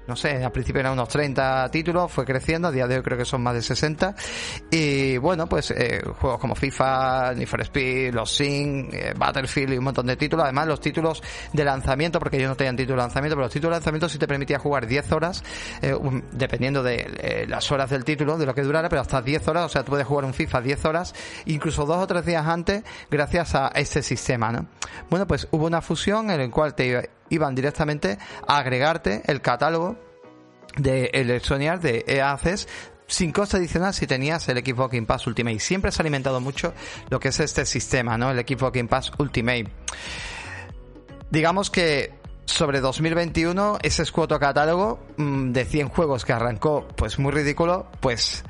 no 0.07 0.15
sé, 0.15 0.43
al 0.43 0.51
principio 0.51 0.81
eran 0.81 0.93
unos 0.93 1.09
30 1.09 1.69
títulos, 1.71 2.11
fue 2.11 2.25
creciendo, 2.25 2.67
a 2.67 2.71
día 2.71 2.87
de 2.87 2.97
hoy 2.97 3.03
creo 3.03 3.17
que 3.17 3.25
son 3.25 3.41
más 3.41 3.53
de 3.53 3.61
60. 3.61 4.15
Y 4.71 5.17
bueno, 5.17 5.47
pues 5.47 5.71
eh, 5.71 6.01
juegos 6.19 6.39
como 6.39 6.55
FIFA, 6.55 7.33
Need 7.35 7.47
for 7.47 7.61
Speed, 7.61 8.13
los 8.13 8.33
Sing, 8.33 8.89
eh, 8.93 9.13
Battlefield 9.17 9.73
y 9.73 9.77
un 9.77 9.83
montón 9.83 10.07
de 10.07 10.15
títulos. 10.15 10.43
Además, 10.43 10.67
los 10.67 10.79
títulos 10.79 11.21
de 11.51 11.63
lanzamiento, 11.63 12.19
porque 12.19 12.37
ellos 12.37 12.49
no 12.49 12.55
tenían 12.55 12.75
título 12.75 12.97
de 12.97 13.03
lanzamiento, 13.03 13.35
pero 13.35 13.45
los 13.45 13.53
títulos 13.53 13.71
de 13.71 13.79
lanzamiento 13.79 14.09
sí 14.09 14.17
te 14.17 14.27
permitía 14.27 14.59
jugar 14.59 14.87
10 14.87 15.11
horas, 15.11 15.43
eh, 15.81 15.95
dependiendo 16.31 16.83
de 16.83 16.95
eh, 16.95 17.45
las 17.47 17.71
horas 17.71 17.89
del 17.89 18.03
título, 18.03 18.37
de 18.37 18.45
lo 18.45 18.53
que 18.53 18.61
durara, 18.61 18.89
pero 18.89 19.01
hasta 19.01 19.21
10 19.21 19.47
horas, 19.47 19.65
o 19.65 19.69
sea, 19.69 19.83
tú 19.83 19.91
puedes 19.91 20.07
jugar 20.07 20.25
un 20.25 20.33
FIFA 20.33 20.61
10 20.61 20.85
horas, 20.85 21.15
incluso 21.45 21.85
dos 21.85 21.97
o 21.97 22.07
tres 22.07 22.25
días 22.25 22.45
antes, 22.45 22.83
gracias 23.09 23.55
a 23.55 23.67
este 23.75 24.01
sistema, 24.01 24.51
¿no? 24.51 24.67
Bueno, 25.09 25.27
pues 25.27 25.47
hubo 25.51 25.65
una 25.65 25.81
fusión 25.81 26.29
en 26.29 26.41
el 26.41 26.51
cual 26.51 26.75
te 26.75 27.09
iban 27.33 27.55
directamente 27.55 28.17
a 28.47 28.57
agregarte 28.57 29.23
el 29.25 29.41
catálogo 29.41 29.97
de 30.77 31.09
Electronic 31.13 31.79
de 31.79 32.03
EACES 32.07 32.67
sin 33.07 33.31
coste 33.31 33.57
adicional 33.57 33.93
si 33.93 34.07
tenías 34.07 34.47
el 34.49 34.57
Xbox 34.59 34.93
Game 34.93 35.05
Pass 35.05 35.27
Ultimate. 35.27 35.59
Siempre 35.59 35.91
se 35.91 36.01
ha 36.01 36.03
alimentado 36.03 36.39
mucho 36.39 36.73
lo 37.09 37.19
que 37.19 37.29
es 37.29 37.39
este 37.39 37.65
sistema, 37.65 38.17
¿no? 38.17 38.31
El 38.31 38.39
Xbox 38.39 38.73
Game 38.73 38.89
Pass 38.89 39.11
Ultimate. 39.17 39.67
Digamos 41.29 41.69
que 41.69 42.13
sobre 42.45 42.81
2021 42.81 43.79
ese 43.81 44.03
escuoto 44.03 44.39
catálogo 44.39 44.99
mm, 45.17 45.51
de 45.51 45.65
100 45.65 45.89
juegos 45.89 46.25
que 46.25 46.33
arrancó 46.33 46.87
pues 46.95 47.19
muy 47.19 47.31
ridículo, 47.31 47.87
pues 47.99 48.43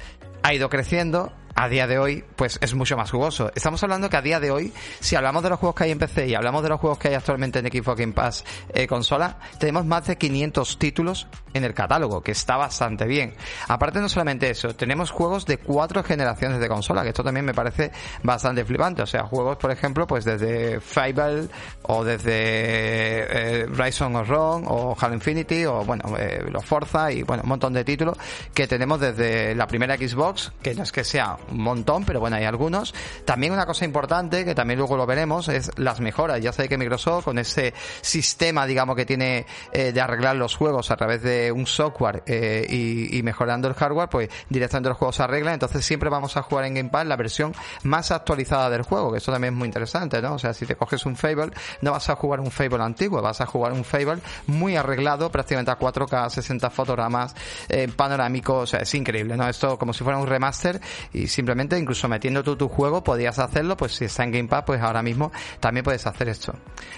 ha 0.43 0.53
ido 0.53 0.69
creciendo 0.69 1.31
a 1.55 1.69
día 1.69 1.87
de 1.87 1.99
hoy, 1.99 2.23
pues 2.35 2.57
es 2.61 2.73
mucho 2.73 2.97
más 2.97 3.11
jugoso. 3.11 3.51
Estamos 3.55 3.83
hablando 3.83 4.09
que 4.09 4.17
a 4.17 4.21
día 4.21 4.39
de 4.39 4.51
hoy, 4.51 4.73
si 4.99 5.15
hablamos 5.15 5.43
de 5.43 5.49
los 5.49 5.59
juegos 5.59 5.75
que 5.75 5.83
hay 5.85 5.91
en 5.91 5.99
PC 5.99 6.27
y 6.27 6.35
hablamos 6.35 6.63
de 6.63 6.69
los 6.69 6.79
juegos 6.79 6.97
que 6.97 7.09
hay 7.09 7.13
actualmente 7.13 7.59
en 7.59 7.71
Xbox 7.71 7.99
Game 7.99 8.13
Pass 8.13 8.43
eh, 8.73 8.87
consola, 8.87 9.37
tenemos 9.59 9.85
más 9.85 10.07
de 10.07 10.17
500 10.17 10.79
títulos 10.79 11.27
en 11.53 11.63
el 11.63 11.73
catálogo, 11.73 12.21
que 12.21 12.31
está 12.31 12.57
bastante 12.57 13.05
bien. 13.05 13.35
Aparte 13.67 13.99
no 13.99 14.09
solamente 14.09 14.49
eso, 14.49 14.75
tenemos 14.75 15.11
juegos 15.11 15.45
de 15.45 15.57
cuatro 15.57 16.03
generaciones 16.03 16.59
de 16.59 16.67
consola, 16.67 17.03
que 17.03 17.09
esto 17.09 17.23
también 17.23 17.45
me 17.45 17.53
parece 17.53 17.91
bastante 18.23 18.65
flipante. 18.65 19.03
O 19.03 19.07
sea, 19.07 19.23
juegos, 19.23 19.57
por 19.57 19.71
ejemplo, 19.71 20.07
pues 20.07 20.25
desde 20.25 20.79
Fable 20.79 21.47
o 21.83 22.03
desde 22.03 22.31
eh, 22.33 23.65
Rise 23.67 24.03
of 24.03 24.13
o 24.33 24.97
Halo 24.99 25.13
Infinity 25.13 25.65
o 25.65 25.83
bueno, 25.83 26.17
eh, 26.17 26.43
los 26.49 26.65
Forza 26.65 27.11
y 27.11 27.23
bueno, 27.23 27.43
un 27.43 27.49
montón 27.49 27.73
de 27.73 27.83
títulos 27.83 28.17
que 28.53 28.67
tenemos 28.67 28.99
desde 28.99 29.53
la 29.55 29.67
primera 29.67 29.95
Xbox, 29.95 30.51
que 30.61 30.73
no 30.73 30.83
es 30.83 30.91
que 30.91 31.03
sea 31.03 31.37
un 31.51 31.61
montón, 31.61 32.05
pero 32.05 32.19
bueno, 32.19 32.35
hay 32.35 32.45
algunos. 32.45 32.93
También 33.25 33.53
una 33.53 33.65
cosa 33.65 33.85
importante, 33.85 34.45
que 34.45 34.55
también 34.55 34.77
luego 34.79 34.97
lo 34.97 35.05
veremos, 35.05 35.47
es 35.49 35.71
las 35.77 35.99
mejoras. 35.99 36.41
Ya 36.41 36.51
sabéis 36.51 36.69
que 36.69 36.77
Microsoft, 36.77 37.25
con 37.25 37.37
ese 37.39 37.73
sistema, 38.01 38.65
digamos, 38.65 38.95
que 38.95 39.05
tiene 39.05 39.45
eh, 39.71 39.91
de 39.91 40.01
arreglar 40.01 40.35
los 40.35 40.55
juegos 40.55 40.91
a 40.91 40.95
través 40.95 41.21
de 41.21 41.51
un 41.51 41.65
software 41.65 42.23
eh, 42.25 42.65
y, 42.69 43.21
mejorando 43.23 43.67
el 43.67 43.73
hardware, 43.73 44.09
pues 44.09 44.29
directamente 44.49 44.89
los 44.89 44.97
juegos 44.97 45.15
se 45.15 45.23
arreglan. 45.23 45.53
Entonces 45.53 45.85
siempre 45.85 46.09
vamos 46.09 46.35
a 46.37 46.41
jugar 46.41 46.65
en 46.65 46.73
Game 46.75 46.89
Pass 46.89 47.05
la 47.05 47.15
versión 47.15 47.53
más 47.83 48.11
actualizada 48.11 48.69
del 48.69 48.81
juego, 48.83 49.11
que 49.11 49.19
eso 49.19 49.31
también 49.31 49.53
es 49.53 49.57
muy 49.57 49.67
interesante, 49.67 50.21
¿no? 50.21 50.33
O 50.33 50.39
sea, 50.39 50.53
si 50.53 50.65
te 50.65 50.75
coges 50.75 51.05
un 51.05 51.15
Fable, 51.15 51.51
no 51.81 51.91
vas 51.91 52.09
a 52.09 52.15
jugar 52.15 52.39
un 52.39 52.51
Fable 52.51 52.83
antiguo, 52.83 53.21
vas 53.21 53.41
a 53.41 53.45
jugar 53.45 53.71
un 53.71 53.83
Fable 53.83 54.19
muy 54.47 54.75
arreglado, 54.75 55.31
prácticamente 55.31 55.71
a 55.71 55.79
4K, 55.79 56.29
60 56.29 56.69
fotogramas, 56.69 57.35
eh, 57.69 57.87
panorámico, 57.95 58.59
o 58.59 58.67
sea, 58.67 58.79
es 58.79 58.93
increíble, 58.95 59.37
¿no? 59.37 59.47
Esto 59.47 59.77
como 59.77 59.93
si 59.93 60.03
fuera 60.03 60.17
un 60.17 60.27
remaster 60.27 60.79
y 61.13 61.27
simplemente 61.33 61.77
incluso 61.77 62.07
metiendo 62.07 62.43
tú 62.43 62.55
tu 62.55 62.69
juego 62.69 63.03
podías 63.03 63.39
hacerlo, 63.39 63.75
pues 63.75 63.95
si 63.95 64.05
está 64.05 64.23
en 64.23 64.31
Game 64.31 64.47
Pass, 64.47 64.63
pues 64.65 64.81
ahora 64.81 65.01
mismo 65.01 65.31
también 65.59 65.83
puedes 65.83 66.05
hacer 66.05 66.29
esto. 66.29 66.53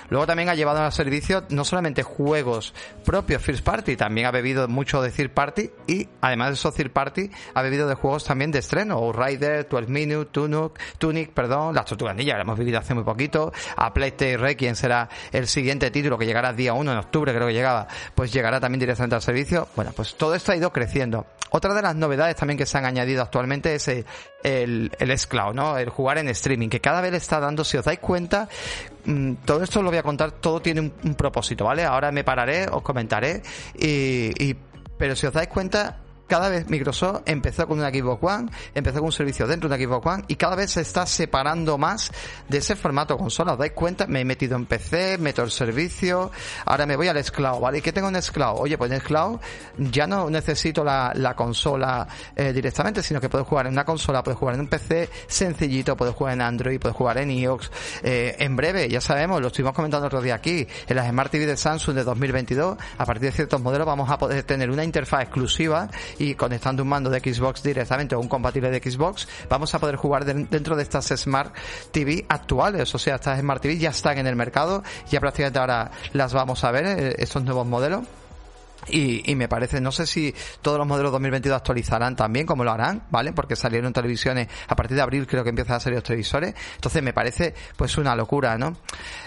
Luego 0.09 0.27
también 0.27 0.49
ha 0.49 0.55
llevado 0.55 0.81
al 0.81 0.91
servicio 0.91 1.45
no 1.49 1.63
solamente 1.63 2.03
juegos 2.03 2.73
propios 3.03 3.41
First 3.41 3.63
Party, 3.63 3.95
también 3.95 4.27
ha 4.27 4.31
bebido 4.31 4.67
mucho 4.67 5.01
de 5.01 5.11
Third 5.11 5.31
Party 5.31 5.69
y 5.87 6.07
además 6.21 6.49
de 6.49 6.53
eso 6.55 6.71
Third 6.71 6.91
Party 6.91 7.31
ha 7.53 7.61
bebido 7.61 7.87
de 7.87 7.95
juegos 7.95 8.25
también 8.25 8.51
de 8.51 8.59
estreno, 8.59 9.11
Rider, 9.11 9.67
12 9.69 9.87
Minutes, 9.87 10.31
Tunic, 10.31 10.79
Tunic, 10.97 11.31
perdón, 11.31 11.73
Las 11.73 11.85
Tortugas 11.85 12.15
Ninja, 12.15 12.35
lo 12.35 12.41
hemos 12.41 12.59
vivido 12.59 12.79
hace 12.79 12.93
muy 12.93 13.03
poquito, 13.03 13.53
a 13.77 13.93
PlayStation 13.93 14.41
Requiem 14.41 14.75
será 14.75 15.09
el 15.31 15.47
siguiente 15.47 15.89
título 15.91 16.17
que 16.17 16.25
llegará 16.25 16.51
día 16.53 16.73
1 16.73 16.91
en 16.91 16.97
octubre, 16.97 17.33
creo 17.33 17.47
que 17.47 17.53
llegaba, 17.53 17.87
pues 18.13 18.33
llegará 18.33 18.59
también 18.59 18.79
directamente 18.79 19.15
al 19.15 19.21
servicio. 19.21 19.67
Bueno, 19.75 19.91
pues 19.95 20.15
todo 20.15 20.35
esto 20.35 20.51
ha 20.51 20.55
ido 20.55 20.71
creciendo. 20.71 21.25
Otra 21.51 21.73
de 21.73 21.81
las 21.81 21.95
novedades 21.95 22.35
también 22.35 22.57
que 22.57 22.65
se 22.65 22.77
han 22.77 22.85
añadido 22.85 23.21
actualmente 23.21 23.75
es 23.75 23.87
el, 23.87 24.05
el, 24.43 24.91
el 24.99 25.17
¿no? 25.53 25.77
El 25.77 25.89
jugar 25.89 26.17
en 26.17 26.29
streaming, 26.29 26.69
que 26.69 26.79
cada 26.79 27.01
vez 27.01 27.11
le 27.11 27.17
está 27.17 27.39
dando, 27.39 27.63
si 27.63 27.77
os 27.77 27.85
dais 27.85 27.99
cuenta, 27.99 28.47
mm, 29.05 29.33
todo 29.45 29.63
esto 29.63 29.81
lo 29.81 29.89
voy 29.89 29.97
a 29.97 30.03
contar, 30.03 30.31
todo 30.31 30.61
tiene 30.61 30.81
un, 30.81 31.15
propósito, 31.15 31.65
¿vale? 31.65 31.83
Ahora 31.83 32.11
me 32.11 32.23
pararé, 32.23 32.67
os 32.67 32.81
comentaré, 32.81 33.41
y, 33.75 34.31
y, 34.43 34.55
pero 34.97 35.15
si 35.15 35.25
os 35.25 35.33
dais 35.33 35.47
cuenta, 35.47 36.04
cada 36.27 36.49
vez 36.49 36.69
Microsoft 36.69 37.21
empezó 37.25 37.67
con 37.67 37.79
una 37.79 37.89
Xbox 37.89 38.23
One, 38.23 38.49
empezó 38.73 38.97
con 38.97 39.05
un 39.05 39.11
servicio 39.11 39.47
dentro 39.47 39.69
de 39.69 39.75
una 39.75 39.83
Xbox 39.83 40.05
One 40.05 40.23
y 40.27 40.35
cada 40.35 40.55
vez 40.55 40.71
se 40.71 40.81
está 40.81 41.05
separando 41.05 41.77
más 41.77 42.11
de 42.49 42.57
ese 42.57 42.75
formato 42.75 43.17
consola. 43.17 43.53
¿Os 43.53 43.59
dais 43.59 43.73
cuenta? 43.73 44.07
Me 44.07 44.21
he 44.21 44.25
metido 44.25 44.55
en 44.55 44.65
PC, 44.65 45.17
meto 45.19 45.43
el 45.43 45.51
servicio, 45.51 46.31
ahora 46.65 46.85
me 46.85 46.95
voy 46.95 47.07
al 47.07 47.23
Xcloud, 47.23 47.59
¿vale? 47.59 47.79
¿Y 47.79 47.81
qué 47.81 47.91
tengo 47.91 48.09
en 48.09 48.21
Xcloud? 48.21 48.59
Oye, 48.59 48.77
pues 48.77 48.91
en 48.91 48.99
Xcloud 48.99 49.39
ya 49.77 50.07
no 50.07 50.29
necesito 50.29 50.83
la, 50.83 51.11
la 51.15 51.35
consola 51.35 52.07
eh, 52.35 52.51
directamente, 52.53 53.03
sino 53.03 53.21
que 53.21 53.29
puedo 53.29 53.45
jugar 53.45 53.67
en 53.67 53.73
una 53.73 53.85
consola, 53.85 54.23
puedo 54.23 54.37
jugar 54.37 54.55
en 54.55 54.61
un 54.61 54.67
PC 54.67 55.09
sencillito, 55.27 55.95
puedo 55.95 56.13
jugar 56.13 56.33
en 56.33 56.41
Android, 56.41 56.79
puedo 56.79 56.93
jugar 56.93 57.19
en 57.19 57.31
iOS. 57.31 57.71
Eh, 58.03 58.35
en 58.39 58.55
breve, 58.55 58.89
ya 58.89 59.01
sabemos, 59.01 59.41
lo 59.41 59.47
estuvimos 59.47 59.73
comentando 59.73 60.07
otro 60.07 60.21
día 60.21 60.35
aquí, 60.35 60.67
en 60.87 60.95
las 60.95 61.09
Smart 61.09 61.31
TV 61.31 61.45
de 61.45 61.57
Samsung 61.57 61.95
de 61.95 62.03
2022, 62.03 62.77
a 62.97 63.05
partir 63.05 63.29
de 63.29 63.31
ciertos 63.31 63.61
modelos 63.61 63.85
vamos 63.85 64.09
a 64.09 64.17
poder 64.17 64.43
tener 64.43 64.69
una 64.69 64.83
interfaz 64.83 65.23
exclusiva 65.23 65.89
y 66.19 66.35
conectando 66.35 66.83
un 66.83 66.89
mando 66.89 67.09
de 67.09 67.19
Xbox 67.19 67.63
directamente 67.63 68.15
o 68.15 68.19
un 68.19 68.27
compatible 68.27 68.69
de 68.69 68.79
Xbox, 68.79 69.27
vamos 69.49 69.73
a 69.75 69.79
poder 69.79 69.95
jugar 69.95 70.25
dentro 70.25 70.75
de 70.75 70.83
estas 70.83 71.07
Smart 71.07 71.53
TV 71.91 72.25
actuales. 72.29 72.93
O 72.93 72.99
sea, 72.99 73.15
estas 73.15 73.39
Smart 73.39 73.61
TV 73.61 73.77
ya 73.77 73.89
están 73.89 74.17
en 74.17 74.27
el 74.27 74.35
mercado, 74.35 74.83
ya 75.09 75.19
prácticamente 75.19 75.59
ahora 75.59 75.91
las 76.13 76.33
vamos 76.33 76.63
a 76.63 76.71
ver, 76.71 76.85
eh, 76.85 77.15
estos 77.17 77.43
nuevos 77.43 77.65
modelos. 77.65 78.05
Y, 78.89 79.29
y, 79.29 79.35
me 79.35 79.47
parece, 79.47 79.81
no 79.81 79.91
sé 79.91 80.05
si 80.05 80.33
todos 80.61 80.77
los 80.77 80.87
modelos 80.87 81.11
2022 81.11 81.57
actualizarán 81.57 82.15
también, 82.15 82.45
como 82.45 82.63
lo 82.63 82.71
harán, 82.71 83.03
¿vale? 83.09 83.33
Porque 83.33 83.55
salieron 83.55 83.93
televisiones, 83.93 84.47
a 84.67 84.75
partir 84.75 84.95
de 84.95 85.03
abril 85.03 85.27
creo 85.27 85.43
que 85.43 85.49
empiezan 85.49 85.77
a 85.77 85.79
salir 85.79 85.97
los 85.97 86.03
televisores. 86.03 86.53
Entonces 86.75 87.01
me 87.01 87.13
parece 87.13 87.53
pues 87.75 87.97
una 87.97 88.15
locura, 88.15 88.57
¿no? 88.57 88.77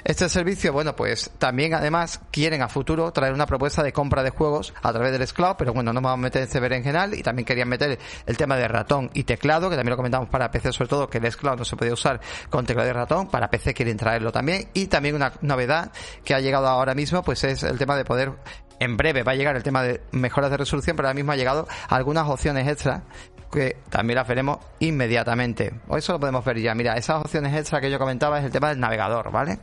Este 0.04 0.28
servicio, 0.28 0.72
bueno, 0.72 0.94
pues 0.94 1.30
también 1.38 1.74
además 1.74 2.20
quieren 2.30 2.62
a 2.62 2.68
futuro 2.68 3.10
traer 3.12 3.32
una 3.32 3.46
propuesta 3.46 3.82
de 3.82 3.92
compra 3.92 4.22
de 4.22 4.30
juegos 4.30 4.74
a 4.82 4.92
través 4.92 5.12
del 5.12 5.26
Xcloud, 5.26 5.56
pero 5.56 5.72
bueno, 5.72 5.92
no 5.92 6.00
vamos 6.00 6.18
a 6.18 6.22
meter 6.22 6.42
este 6.42 6.60
general 6.68 7.14
y 7.14 7.22
también 7.22 7.46
querían 7.46 7.68
meter 7.68 7.98
el 8.26 8.36
tema 8.36 8.56
de 8.56 8.68
ratón 8.68 9.10
y 9.14 9.24
teclado, 9.24 9.70
que 9.70 9.76
también 9.76 9.90
lo 9.90 9.96
comentamos 9.96 10.28
para 10.28 10.50
PC 10.50 10.72
sobre 10.72 10.88
todo, 10.88 11.08
que 11.08 11.18
el 11.18 11.30
Xcloud 11.30 11.58
no 11.58 11.64
se 11.64 11.76
podía 11.76 11.92
usar 11.92 12.20
con 12.50 12.66
teclado 12.66 12.88
y 12.88 12.92
ratón, 12.92 13.28
para 13.28 13.48
PC 13.50 13.74
quieren 13.74 13.96
traerlo 13.96 14.32
también 14.32 14.68
y 14.74 14.86
también 14.86 15.14
una 15.14 15.32
novedad 15.40 15.90
que 16.24 16.34
ha 16.34 16.40
llegado 16.40 16.66
ahora 16.66 16.94
mismo 16.94 17.22
pues 17.22 17.44
es 17.44 17.62
el 17.62 17.78
tema 17.78 17.96
de 17.96 18.04
poder 18.04 18.32
en 18.80 18.96
breve 18.96 19.22
va 19.22 19.32
a 19.32 19.34
llegar 19.34 19.56
el 19.56 19.62
tema 19.62 19.82
de 19.82 20.00
mejoras 20.12 20.50
de 20.50 20.56
resolución, 20.56 20.96
pero 20.96 21.08
ahora 21.08 21.14
mismo 21.14 21.32
ha 21.32 21.36
llegado 21.36 21.66
algunas 21.88 22.28
opciones 22.28 22.66
extras 22.68 23.02
que 23.50 23.76
también 23.90 24.16
las 24.16 24.28
veremos 24.28 24.58
inmediatamente. 24.78 25.72
O 25.88 25.96
eso 25.96 26.12
lo 26.12 26.20
podemos 26.20 26.44
ver 26.44 26.58
ya. 26.60 26.74
Mira, 26.74 26.96
esas 26.96 27.24
opciones 27.24 27.54
extras 27.54 27.80
que 27.80 27.90
yo 27.90 27.98
comentaba 27.98 28.38
es 28.38 28.44
el 28.44 28.52
tema 28.52 28.68
del 28.68 28.80
navegador, 28.80 29.30
¿vale? 29.32 29.58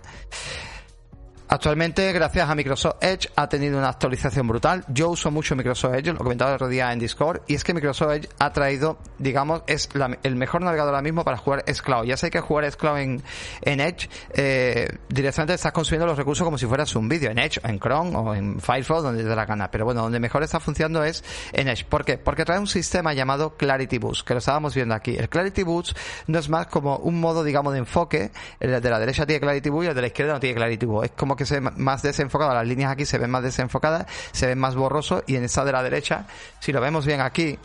Actualmente, 1.47 2.11
gracias 2.11 2.49
a 2.49 2.55
Microsoft 2.55 2.95
Edge, 3.01 3.29
ha 3.35 3.47
tenido 3.47 3.77
una 3.77 3.89
actualización 3.89 4.47
brutal. 4.47 4.83
Yo 4.87 5.09
uso 5.09 5.29
mucho 5.29 5.55
Microsoft 5.55 5.93
Edge, 5.93 6.11
lo 6.11 6.17
comentaba 6.17 6.49
el 6.49 6.55
otro 6.55 6.67
día 6.67 6.91
en 6.91 6.97
Discord, 6.97 7.41
y 7.45 7.53
es 7.53 7.63
que 7.63 7.73
Microsoft 7.73 8.13
Edge 8.13 8.29
ha 8.39 8.51
traído, 8.51 8.97
digamos, 9.19 9.61
es 9.67 9.87
el 10.23 10.35
mejor 10.35 10.63
navegador 10.63 10.95
ahora 10.95 11.03
mismo 11.03 11.23
para 11.23 11.37
jugar 11.37 11.63
Xcloud. 11.71 12.05
Ya 12.05 12.17
sé 12.17 12.31
que 12.31 12.41
jugar 12.41 12.69
Xcloud 12.71 12.97
en, 12.97 13.23
en 13.61 13.79
Edge, 13.79 14.09
eh, 14.33 14.87
directamente 15.07 15.53
estás 15.53 15.71
consumiendo 15.71 16.07
los 16.07 16.17
recursos 16.17 16.43
como 16.43 16.57
si 16.57 16.65
fueras 16.65 16.95
un 16.95 17.07
vídeo, 17.07 17.29
en 17.29 17.37
Edge, 17.37 17.59
en 17.63 17.79
Chrome 17.79 18.15
o 18.15 18.33
en 18.33 18.59
Firefox, 18.59 19.03
donde 19.03 19.21
te 19.21 19.29
dé 19.29 19.35
la 19.35 19.45
gana. 19.45 19.69
Pero 19.69 19.85
bueno, 19.85 20.01
donde 20.01 20.19
mejor 20.19 20.41
está 20.41 20.59
funcionando 20.59 21.03
es 21.03 21.23
en 21.53 21.67
Edge. 21.67 21.85
¿Por 21.85 22.03
qué? 22.05 22.17
Porque 22.17 22.43
trae 22.43 22.57
un 22.57 22.67
sistema 22.67 23.13
llamado 23.13 23.55
Clarity 23.55 23.99
Boost, 23.99 24.27
que 24.27 24.33
lo 24.33 24.39
estábamos 24.39 24.73
viendo 24.73 24.95
aquí. 24.95 25.15
El 25.15 25.29
Clarity 25.29 25.61
Boost 25.61 25.95
no 26.25 26.39
es 26.39 26.49
más 26.49 26.67
como 26.67 26.97
un 26.97 27.19
modo, 27.19 27.43
digamos, 27.43 27.71
de 27.73 27.79
enfoque. 27.79 28.31
El 28.59 28.81
de 28.81 28.89
la 28.89 28.99
derecha 28.99 29.27
tiene 29.27 29.39
Clarity 29.39 29.69
Boost 29.69 29.85
y 29.85 29.89
el 29.89 29.95
de 29.95 30.01
la 30.01 30.07
izquierda 30.07 30.33
no 30.33 30.39
tiene 30.39 30.55
Clarity 30.55 30.85
Boost. 30.87 31.05
Es 31.05 31.11
como 31.11 31.35
que 31.35 31.44
se 31.45 31.61
más 31.61 32.01
desenfocadas, 32.01 32.55
las 32.55 32.67
líneas 32.67 32.91
aquí 32.91 33.05
se 33.05 33.17
ven 33.17 33.29
más 33.29 33.43
desenfocadas, 33.43 34.05
se 34.31 34.47
ven 34.47 34.59
más 34.59 34.75
borrosos 34.75 35.23
y 35.27 35.35
en 35.35 35.43
esta 35.43 35.65
de 35.65 35.71
la 35.71 35.83
derecha, 35.83 36.25
si 36.59 36.71
lo 36.71 36.81
vemos 36.81 37.05
bien 37.05 37.21
aquí, 37.21 37.57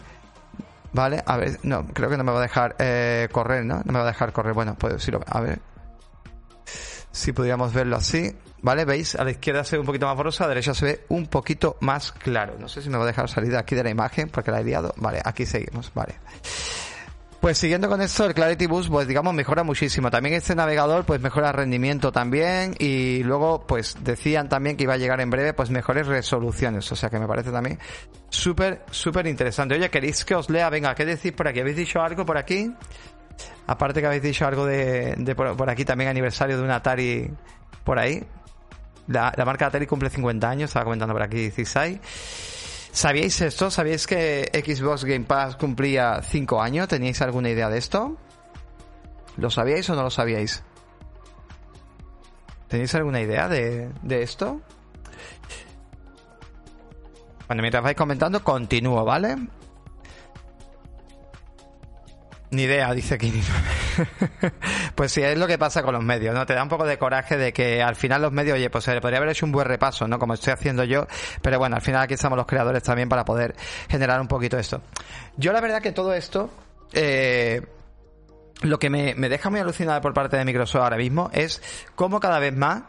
¿vale? 0.92 1.22
A 1.26 1.36
ver, 1.36 1.58
no, 1.62 1.86
creo 1.86 2.08
que 2.10 2.16
no 2.16 2.24
me 2.24 2.32
va 2.32 2.38
a 2.38 2.42
dejar 2.42 2.76
eh, 2.78 3.28
correr, 3.32 3.64
¿no? 3.64 3.82
No 3.84 3.92
me 3.92 3.98
va 3.98 4.04
a 4.04 4.08
dejar 4.08 4.32
correr, 4.32 4.54
bueno, 4.54 4.76
pues 4.78 5.02
si 5.02 5.10
lo, 5.10 5.20
a 5.26 5.40
ver, 5.40 5.60
si 7.12 7.32
podríamos 7.32 7.72
verlo 7.72 7.96
así, 7.96 8.36
¿vale? 8.62 8.84
¿Veis? 8.84 9.14
A 9.16 9.24
la 9.24 9.32
izquierda 9.32 9.64
se 9.64 9.76
ve 9.76 9.80
un 9.80 9.86
poquito 9.86 10.06
más 10.06 10.16
borroso, 10.16 10.44
a 10.44 10.46
la 10.46 10.50
derecha 10.50 10.74
se 10.74 10.84
ve 10.84 11.04
un 11.08 11.26
poquito 11.26 11.76
más 11.80 12.12
claro. 12.12 12.56
No 12.58 12.68
sé 12.68 12.82
si 12.82 12.90
me 12.90 12.98
va 12.98 13.04
a 13.04 13.06
dejar 13.06 13.28
salir 13.28 13.50
de 13.50 13.58
aquí 13.58 13.74
de 13.74 13.84
la 13.84 13.90
imagen 13.90 14.28
porque 14.28 14.50
la 14.50 14.60
he 14.60 14.64
liado. 14.64 14.94
Vale, 14.96 15.20
aquí 15.24 15.46
seguimos, 15.46 15.92
vale. 15.94 16.14
Pues 17.40 17.56
siguiendo 17.56 17.88
con 17.88 18.02
esto, 18.02 18.26
el 18.26 18.34
Clarity 18.34 18.66
Boost, 18.66 18.90
pues 18.90 19.08
digamos, 19.08 19.32
mejora 19.32 19.64
muchísimo. 19.64 20.10
También 20.10 20.34
este 20.34 20.54
navegador, 20.54 21.06
pues 21.06 21.22
mejora 21.22 21.52
rendimiento 21.52 22.12
también. 22.12 22.74
Y 22.78 23.22
luego, 23.22 23.66
pues 23.66 23.96
decían 24.04 24.50
también 24.50 24.76
que 24.76 24.82
iba 24.84 24.92
a 24.92 24.98
llegar 24.98 25.22
en 25.22 25.30
breve, 25.30 25.54
pues 25.54 25.70
mejores 25.70 26.06
resoluciones. 26.06 26.92
O 26.92 26.96
sea 26.96 27.08
que 27.08 27.18
me 27.18 27.26
parece 27.26 27.50
también 27.50 27.78
súper, 28.28 28.82
súper 28.90 29.26
interesante. 29.26 29.74
Oye, 29.74 29.88
¿queréis 29.88 30.22
que 30.26 30.34
os 30.34 30.50
lea? 30.50 30.68
Venga, 30.68 30.94
¿qué 30.94 31.06
decís 31.06 31.32
por 31.32 31.48
aquí? 31.48 31.60
¿Habéis 31.60 31.76
dicho 31.76 32.02
algo 32.02 32.26
por 32.26 32.36
aquí? 32.36 32.74
Aparte 33.66 34.02
que 34.02 34.06
habéis 34.06 34.22
dicho 34.22 34.46
algo 34.46 34.66
de, 34.66 35.14
de 35.16 35.34
por, 35.34 35.70
aquí 35.70 35.86
también 35.86 36.10
aniversario 36.10 36.58
de 36.58 36.62
un 36.62 36.70
Atari 36.70 37.30
por 37.84 37.98
ahí. 37.98 38.22
La, 39.06 39.32
la 39.34 39.46
marca 39.46 39.66
Atari 39.66 39.86
cumple 39.86 40.10
50 40.10 40.46
años, 40.46 40.68
estaba 40.68 40.84
comentando 40.84 41.14
por 41.14 41.22
aquí 41.22 41.50
Cisai. 41.50 42.02
¿Sabíais 42.92 43.40
esto? 43.40 43.70
¿Sabíais 43.70 44.06
que 44.06 44.50
Xbox 44.52 45.04
Game 45.04 45.24
Pass 45.24 45.56
cumplía 45.56 46.20
5 46.22 46.60
años? 46.60 46.88
¿Teníais 46.88 47.20
alguna 47.22 47.50
idea 47.50 47.68
de 47.68 47.78
esto? 47.78 48.16
¿Lo 49.36 49.50
sabíais 49.50 49.88
o 49.90 49.94
no 49.94 50.02
lo 50.02 50.10
sabíais? 50.10 50.62
¿Tenéis 52.68 52.94
alguna 52.94 53.20
idea 53.20 53.48
de, 53.48 53.90
de 54.02 54.22
esto? 54.22 54.60
Bueno, 57.46 57.62
mientras 57.62 57.82
vais 57.82 57.96
comentando, 57.96 58.44
continúo, 58.44 59.04
¿vale? 59.04 59.36
Ni 62.50 62.62
idea, 62.62 62.92
dice 62.92 63.18
Kini. 63.18 63.42
pues 64.94 65.12
sí, 65.12 65.22
es 65.22 65.38
lo 65.38 65.46
que 65.46 65.58
pasa 65.58 65.82
con 65.82 65.94
los 65.94 66.02
medios, 66.02 66.34
¿no? 66.34 66.46
Te 66.46 66.54
da 66.54 66.62
un 66.62 66.68
poco 66.68 66.86
de 66.86 66.98
coraje 66.98 67.36
de 67.36 67.52
que 67.52 67.82
al 67.82 67.96
final 67.96 68.22
los 68.22 68.32
medios, 68.32 68.56
oye, 68.56 68.70
pues 68.70 68.84
se 68.84 68.94
le 68.94 69.00
podría 69.00 69.18
haber 69.18 69.30
hecho 69.30 69.46
un 69.46 69.52
buen 69.52 69.66
repaso, 69.66 70.06
¿no? 70.08 70.18
Como 70.18 70.34
estoy 70.34 70.52
haciendo 70.52 70.84
yo, 70.84 71.06
pero 71.42 71.58
bueno, 71.58 71.76
al 71.76 71.82
final 71.82 72.02
aquí 72.02 72.14
estamos 72.14 72.36
los 72.36 72.46
creadores 72.46 72.82
también 72.82 73.08
para 73.08 73.24
poder 73.24 73.54
generar 73.88 74.20
un 74.20 74.28
poquito 74.28 74.58
esto. 74.58 74.82
Yo 75.36 75.52
la 75.52 75.60
verdad 75.60 75.82
que 75.82 75.92
todo 75.92 76.14
esto, 76.14 76.50
eh, 76.92 77.62
lo 78.62 78.78
que 78.78 78.90
me, 78.90 79.14
me 79.14 79.28
deja 79.28 79.50
muy 79.50 79.60
alucinado 79.60 80.00
por 80.00 80.12
parte 80.12 80.36
de 80.36 80.44
Microsoft 80.44 80.82
ahora 80.82 80.96
mismo 80.96 81.30
es 81.32 81.62
cómo 81.94 82.20
cada 82.20 82.38
vez 82.38 82.54
más 82.54 82.82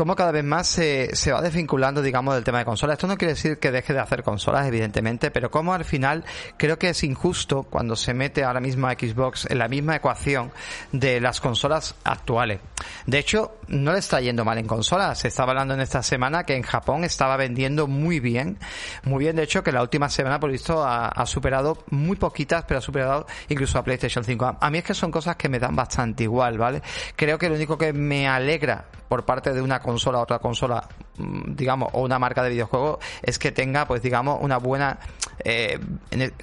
cómo 0.00 0.16
cada 0.16 0.32
vez 0.32 0.44
más 0.44 0.66
se, 0.66 1.10
va 1.30 1.42
desvinculando, 1.42 2.00
digamos, 2.00 2.34
del 2.34 2.42
tema 2.42 2.56
de 2.60 2.64
consolas. 2.64 2.94
Esto 2.94 3.06
no 3.06 3.18
quiere 3.18 3.34
decir 3.34 3.58
que 3.58 3.70
deje 3.70 3.92
de 3.92 3.98
hacer 3.98 4.22
consolas, 4.22 4.66
evidentemente, 4.66 5.30
pero 5.30 5.50
como 5.50 5.74
al 5.74 5.84
final 5.84 6.24
creo 6.56 6.78
que 6.78 6.88
es 6.88 7.04
injusto 7.04 7.64
cuando 7.64 7.96
se 7.96 8.14
mete 8.14 8.42
ahora 8.42 8.60
mismo 8.60 8.86
a 8.86 8.92
Xbox 8.92 9.46
en 9.50 9.58
la 9.58 9.68
misma 9.68 9.96
ecuación 9.96 10.52
de 10.90 11.20
las 11.20 11.42
consolas 11.42 11.96
actuales. 12.02 12.60
De 13.04 13.18
hecho, 13.18 13.58
no 13.68 13.92
le 13.92 13.98
está 13.98 14.22
yendo 14.22 14.42
mal 14.42 14.56
en 14.56 14.66
consolas. 14.66 15.18
Se 15.18 15.28
estaba 15.28 15.52
hablando 15.52 15.74
en 15.74 15.80
esta 15.80 16.02
semana 16.02 16.44
que 16.44 16.56
en 16.56 16.62
Japón 16.62 17.04
estaba 17.04 17.36
vendiendo 17.36 17.86
muy 17.86 18.20
bien. 18.20 18.56
Muy 19.02 19.18
bien, 19.18 19.36
de 19.36 19.42
hecho, 19.42 19.62
que 19.62 19.70
la 19.70 19.82
última 19.82 20.08
semana, 20.08 20.40
por 20.40 20.50
visto, 20.50 20.82
ha, 20.82 21.26
superado 21.26 21.84
muy 21.90 22.16
poquitas, 22.16 22.64
pero 22.66 22.78
ha 22.78 22.80
superado 22.80 23.26
incluso 23.50 23.78
a 23.78 23.84
PlayStation 23.84 24.24
5. 24.24 24.56
A 24.62 24.70
mí 24.70 24.78
es 24.78 24.84
que 24.84 24.94
son 24.94 25.10
cosas 25.10 25.36
que 25.36 25.50
me 25.50 25.58
dan 25.58 25.76
bastante 25.76 26.22
igual, 26.22 26.56
¿vale? 26.56 26.80
Creo 27.16 27.36
que 27.36 27.50
lo 27.50 27.56
único 27.56 27.76
que 27.76 27.92
me 27.92 28.26
alegra 28.26 28.86
por 29.10 29.24
parte 29.24 29.52
de 29.52 29.60
una 29.60 29.82
consola 29.82 30.20
otra 30.20 30.38
consola, 30.38 30.86
mm, 31.18 31.56
digamos, 31.56 31.88
o 31.94 32.02
una 32.02 32.20
marca 32.20 32.44
de 32.44 32.50
videojuegos, 32.50 33.00
es 33.22 33.40
que 33.40 33.50
tenga, 33.50 33.84
pues 33.88 34.02
digamos, 34.02 34.38
una 34.40 34.56
buena, 34.56 35.00
eh, 35.44 35.78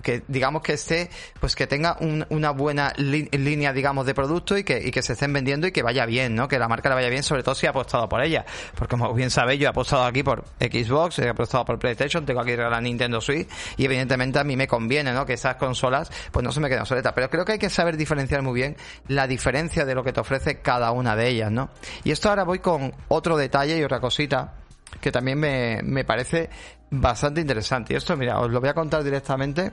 que 0.02 0.24
digamos 0.28 0.62
que 0.62 0.74
esté, 0.74 1.10
pues 1.40 1.56
que 1.56 1.68
tenga 1.68 1.98
una 2.30 2.52
buena 2.52 2.94
línea, 2.98 3.74
digamos, 3.74 4.06
de 4.06 4.14
producto 4.14 4.58
y 4.58 4.64
que, 4.64 5.02
se 5.02 5.14
estén 5.14 5.32
vendiendo 5.32 5.68
y 5.68 5.72
que 5.72 5.84
vaya 5.84 6.06
bien, 6.06 6.36
¿no? 6.36 6.48
Que 6.48 6.60
la 6.60 6.68
marca 6.68 6.90
le 6.90 6.96
vaya 6.96 7.10
bien, 7.10 7.24
sobre 7.24 7.44
todo 7.44 7.56
si 7.56 7.68
ha 7.68 7.70
apostado 7.70 8.10
por 8.10 8.22
ella. 8.22 8.46
Porque 8.76 8.92
como 8.98 9.14
bien 9.14 9.30
sabéis, 9.30 9.60
yo 9.60 9.68
he 9.68 9.70
apostado 9.70 10.04
aquí 10.04 10.24
por 10.24 10.44
Xbox, 10.60 11.20
he 11.20 11.30
apostado 11.30 11.66
por 11.66 11.80
PlayStation, 11.80 12.26
tengo 12.26 12.42
aquí 12.42 12.56
la 12.56 12.82
Nintendo 12.82 13.22
Switch 13.22 13.48
y 13.78 13.86
evidentemente 13.86 14.40
a 14.40 14.44
mí 14.44 14.56
me 14.56 14.68
conviene, 14.68 15.14
¿no? 15.14 15.26
Que 15.26 15.34
esas 15.34 15.56
consolas, 15.56 16.12
pues 16.32 16.44
no 16.44 16.52
se 16.52 16.60
me 16.60 16.70
queden 16.70 16.86
soletas. 16.86 17.14
Pero 17.14 17.30
creo 17.30 17.46
que 17.46 17.54
hay 17.54 17.60
que 17.60 17.70
saber 17.70 17.98
diferenciar 17.98 18.42
muy 18.42 18.54
bien 18.54 18.76
la 19.08 19.28
diferencia 19.28 19.86
de 19.86 19.96
lo 19.96 20.04
que 20.04 20.14
te 20.14 20.20
ofrece 20.20 20.62
cada 20.62 20.92
una 20.92 21.16
de 21.16 21.28
ellas, 21.28 21.52
¿no? 21.52 21.70
Y 22.04 22.12
esto 22.12 22.30
ahora 22.30 22.44
voy 22.44 22.60
con 22.60 22.94
otro 23.08 23.38
detalle 23.38 23.78
y 23.78 23.84
otra 23.84 24.00
cosita 24.00 24.54
que 25.02 25.12
también 25.12 25.40
me, 25.40 25.82
me 25.84 26.04
parece 26.04 26.50
bastante 26.92 27.42
interesante. 27.42 27.94
Y 27.94 27.98
esto, 27.98 28.16
mira, 28.16 28.40
os 28.40 28.50
lo 28.50 28.60
voy 28.60 28.70
a 28.70 28.74
contar 28.74 29.04
directamente. 29.04 29.72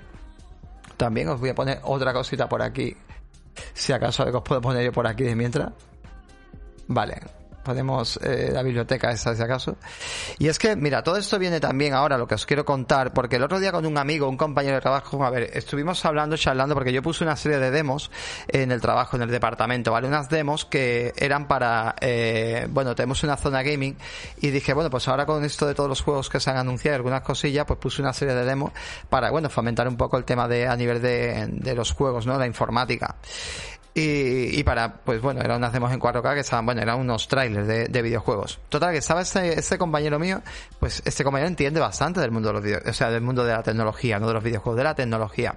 También 0.96 1.28
os 1.28 1.40
voy 1.40 1.50
a 1.50 1.54
poner 1.54 1.80
otra 1.82 2.12
cosita 2.12 2.48
por 2.48 2.62
aquí. 2.62 2.96
Si 3.72 3.92
acaso 3.92 4.24
os 4.24 4.42
puedo 4.42 4.60
poner 4.60 4.84
yo 4.84 4.92
por 4.92 5.06
aquí 5.06 5.24
de 5.24 5.36
mientras. 5.36 5.72
Vale 6.86 7.43
podemos 7.64 8.18
eh, 8.22 8.50
la 8.52 8.62
biblioteca 8.62 9.10
esa 9.10 9.34
si 9.34 9.42
acaso. 9.42 9.76
Y 10.38 10.48
es 10.48 10.58
que, 10.58 10.76
mira, 10.76 11.02
todo 11.02 11.16
esto 11.16 11.38
viene 11.38 11.58
también 11.58 11.94
ahora 11.94 12.18
lo 12.18 12.28
que 12.28 12.34
os 12.34 12.46
quiero 12.46 12.64
contar, 12.64 13.12
porque 13.12 13.36
el 13.36 13.42
otro 13.42 13.58
día 13.58 13.72
con 13.72 13.86
un 13.86 13.98
amigo, 13.98 14.28
un 14.28 14.36
compañero 14.36 14.76
de 14.76 14.80
trabajo, 14.80 15.24
a 15.24 15.30
ver, 15.30 15.50
estuvimos 15.54 16.04
hablando, 16.04 16.36
charlando, 16.36 16.74
porque 16.74 16.92
yo 16.92 17.02
puse 17.02 17.24
una 17.24 17.36
serie 17.36 17.58
de 17.58 17.70
demos 17.70 18.10
en 18.48 18.70
el 18.70 18.80
trabajo, 18.80 19.16
en 19.16 19.22
el 19.22 19.30
departamento, 19.30 19.92
¿vale? 19.92 20.06
Unas 20.06 20.28
demos 20.28 20.64
que 20.64 21.12
eran 21.16 21.48
para, 21.48 21.96
eh, 22.00 22.66
bueno, 22.70 22.94
tenemos 22.94 23.22
una 23.24 23.36
zona 23.36 23.62
gaming 23.62 23.96
y 24.40 24.50
dije, 24.50 24.74
bueno, 24.74 24.90
pues 24.90 25.08
ahora 25.08 25.26
con 25.26 25.44
esto 25.44 25.66
de 25.66 25.74
todos 25.74 25.88
los 25.88 26.02
juegos 26.02 26.28
que 26.28 26.38
se 26.38 26.50
han 26.50 26.58
anunciado, 26.58 26.96
algunas 26.96 27.22
cosillas, 27.22 27.64
pues 27.66 27.78
puse 27.78 28.02
una 28.02 28.12
serie 28.12 28.34
de 28.34 28.44
demos 28.44 28.72
para, 29.08 29.30
bueno, 29.30 29.48
fomentar 29.48 29.88
un 29.88 29.96
poco 29.96 30.18
el 30.18 30.24
tema 30.24 30.46
de, 30.46 30.68
a 30.68 30.76
nivel 30.76 31.00
de, 31.00 31.48
de 31.50 31.74
los 31.74 31.92
juegos, 31.92 32.26
¿no? 32.26 32.38
La 32.38 32.46
informática. 32.46 33.16
Y, 33.96 34.58
y, 34.58 34.64
para, 34.64 34.92
pues 34.92 35.22
bueno, 35.22 35.40
eran 35.40 35.58
unas 35.58 35.72
demos 35.72 35.92
en 35.92 36.00
4K 36.00 36.34
que 36.34 36.40
estaban, 36.40 36.66
bueno, 36.66 36.82
eran 36.82 36.98
unos 36.98 37.28
trailers 37.28 37.66
de, 37.68 37.86
de 37.86 38.02
videojuegos. 38.02 38.58
Total, 38.68 38.90
que 38.90 38.98
estaba 38.98 39.22
este, 39.22 39.56
este 39.56 39.78
compañero 39.78 40.18
mío, 40.18 40.42
pues 40.80 41.00
este 41.04 41.22
compañero 41.22 41.46
entiende 41.46 41.78
bastante 41.78 42.18
del 42.20 42.32
mundo 42.32 42.48
de 42.48 42.54
los 42.54 42.62
videojuegos, 42.62 42.90
o 42.90 42.98
sea, 42.98 43.10
del 43.10 43.22
mundo 43.22 43.44
de 43.44 43.52
la 43.52 43.62
tecnología, 43.62 44.18
no 44.18 44.26
de 44.26 44.34
los 44.34 44.42
videojuegos, 44.42 44.78
de 44.78 44.84
la 44.84 44.96
tecnología. 44.96 45.54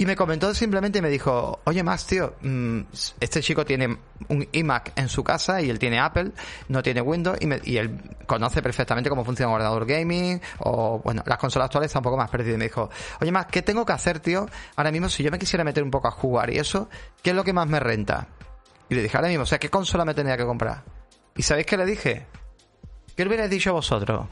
Y 0.00 0.06
me 0.06 0.16
comentó 0.16 0.54
simplemente 0.54 1.00
y 1.00 1.02
me 1.02 1.10
dijo, 1.10 1.60
oye 1.64 1.82
Max, 1.82 2.06
tío, 2.06 2.32
mm, 2.40 2.80
este 3.20 3.42
chico 3.42 3.66
tiene 3.66 3.98
un 4.28 4.48
iMac 4.50 4.92
en 4.96 5.10
su 5.10 5.22
casa 5.22 5.60
y 5.60 5.68
él 5.68 5.78
tiene 5.78 6.00
Apple, 6.00 6.32
no 6.68 6.82
tiene 6.82 7.02
Windows 7.02 7.36
y, 7.38 7.46
me, 7.46 7.56
él 7.56 8.00
conoce 8.24 8.62
perfectamente 8.62 9.10
cómo 9.10 9.26
funciona 9.26 9.50
un 9.50 9.56
ordenador 9.56 9.84
gaming 9.84 10.40
o, 10.60 11.00
bueno, 11.00 11.22
las 11.26 11.36
consolas 11.36 11.66
actuales 11.66 11.90
están 11.90 12.00
un 12.00 12.04
poco 12.04 12.16
más 12.16 12.30
perdidas. 12.30 12.54
Y 12.54 12.58
me 12.58 12.64
dijo, 12.64 12.88
oye 13.20 13.30
Max, 13.30 13.50
¿qué 13.52 13.60
tengo 13.60 13.84
que 13.84 13.92
hacer, 13.92 14.20
tío? 14.20 14.48
Ahora 14.74 14.90
mismo, 14.90 15.10
si 15.10 15.22
yo 15.22 15.30
me 15.30 15.38
quisiera 15.38 15.64
meter 15.64 15.82
un 15.82 15.90
poco 15.90 16.08
a 16.08 16.12
jugar 16.12 16.48
y 16.48 16.56
eso, 16.56 16.88
¿qué 17.22 17.30
es 17.30 17.36
lo 17.36 17.44
que 17.44 17.52
más 17.52 17.68
me 17.68 17.78
renta? 17.78 18.26
Y 18.88 18.94
le 18.94 19.02
dije, 19.02 19.18
ahora 19.18 19.28
mismo, 19.28 19.42
o 19.42 19.46
sea, 19.46 19.58
¿qué 19.58 19.68
consola 19.68 20.06
me 20.06 20.14
tendría 20.14 20.38
que 20.38 20.46
comprar? 20.46 20.82
¿Y 21.36 21.42
sabéis 21.42 21.66
qué 21.66 21.76
le 21.76 21.84
dije? 21.84 22.26
¿Qué 23.14 23.22
le 23.22 23.28
hubierais 23.28 23.50
dicho 23.50 23.74
vosotros? 23.74 24.28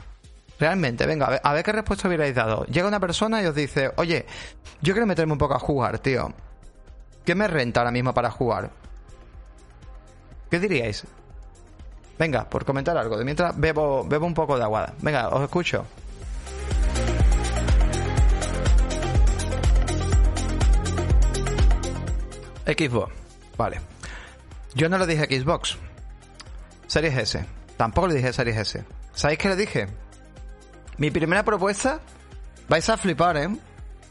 Realmente, 0.58 1.06
venga, 1.06 1.26
a 1.26 1.52
ver, 1.52 1.64
qué 1.64 1.72
respuesta 1.72 2.08
hubierais 2.08 2.34
dado. 2.34 2.64
Llega 2.64 2.88
una 2.88 2.98
persona 2.98 3.42
y 3.42 3.46
os 3.46 3.54
dice, 3.54 3.92
oye, 3.96 4.26
yo 4.82 4.92
quiero 4.92 5.06
meterme 5.06 5.32
un 5.32 5.38
poco 5.38 5.54
a 5.54 5.58
jugar, 5.58 6.00
tío. 6.00 6.32
¿Qué 7.24 7.34
me 7.34 7.46
renta 7.46 7.80
ahora 7.80 7.92
mismo 7.92 8.12
para 8.12 8.30
jugar? 8.30 8.70
¿Qué 10.50 10.58
diríais? 10.58 11.04
Venga, 12.18 12.48
por 12.48 12.64
comentar 12.64 12.96
algo. 12.96 13.16
De 13.16 13.24
mientras 13.24 13.58
bebo, 13.58 14.04
bebo 14.04 14.26
un 14.26 14.34
poco 14.34 14.56
de 14.56 14.64
agua. 14.64 14.92
Venga, 15.00 15.28
os 15.28 15.42
escucho. 15.42 15.84
Xbox. 22.66 23.12
Vale. 23.56 23.80
Yo 24.74 24.88
no 24.88 24.98
le 24.98 25.06
dije 25.06 25.26
Xbox. 25.26 25.76
Series 26.86 27.16
S. 27.16 27.44
Tampoco 27.76 28.08
le 28.08 28.14
dije 28.14 28.32
Series 28.32 28.56
S. 28.56 28.84
¿Sabéis 29.12 29.38
qué 29.38 29.48
le 29.48 29.56
dije? 29.56 29.88
Mi 30.98 31.10
primera 31.10 31.44
propuesta. 31.44 32.00
Vais 32.68 32.88
a 32.90 32.96
flipar, 32.96 33.36
¿eh? 33.36 33.48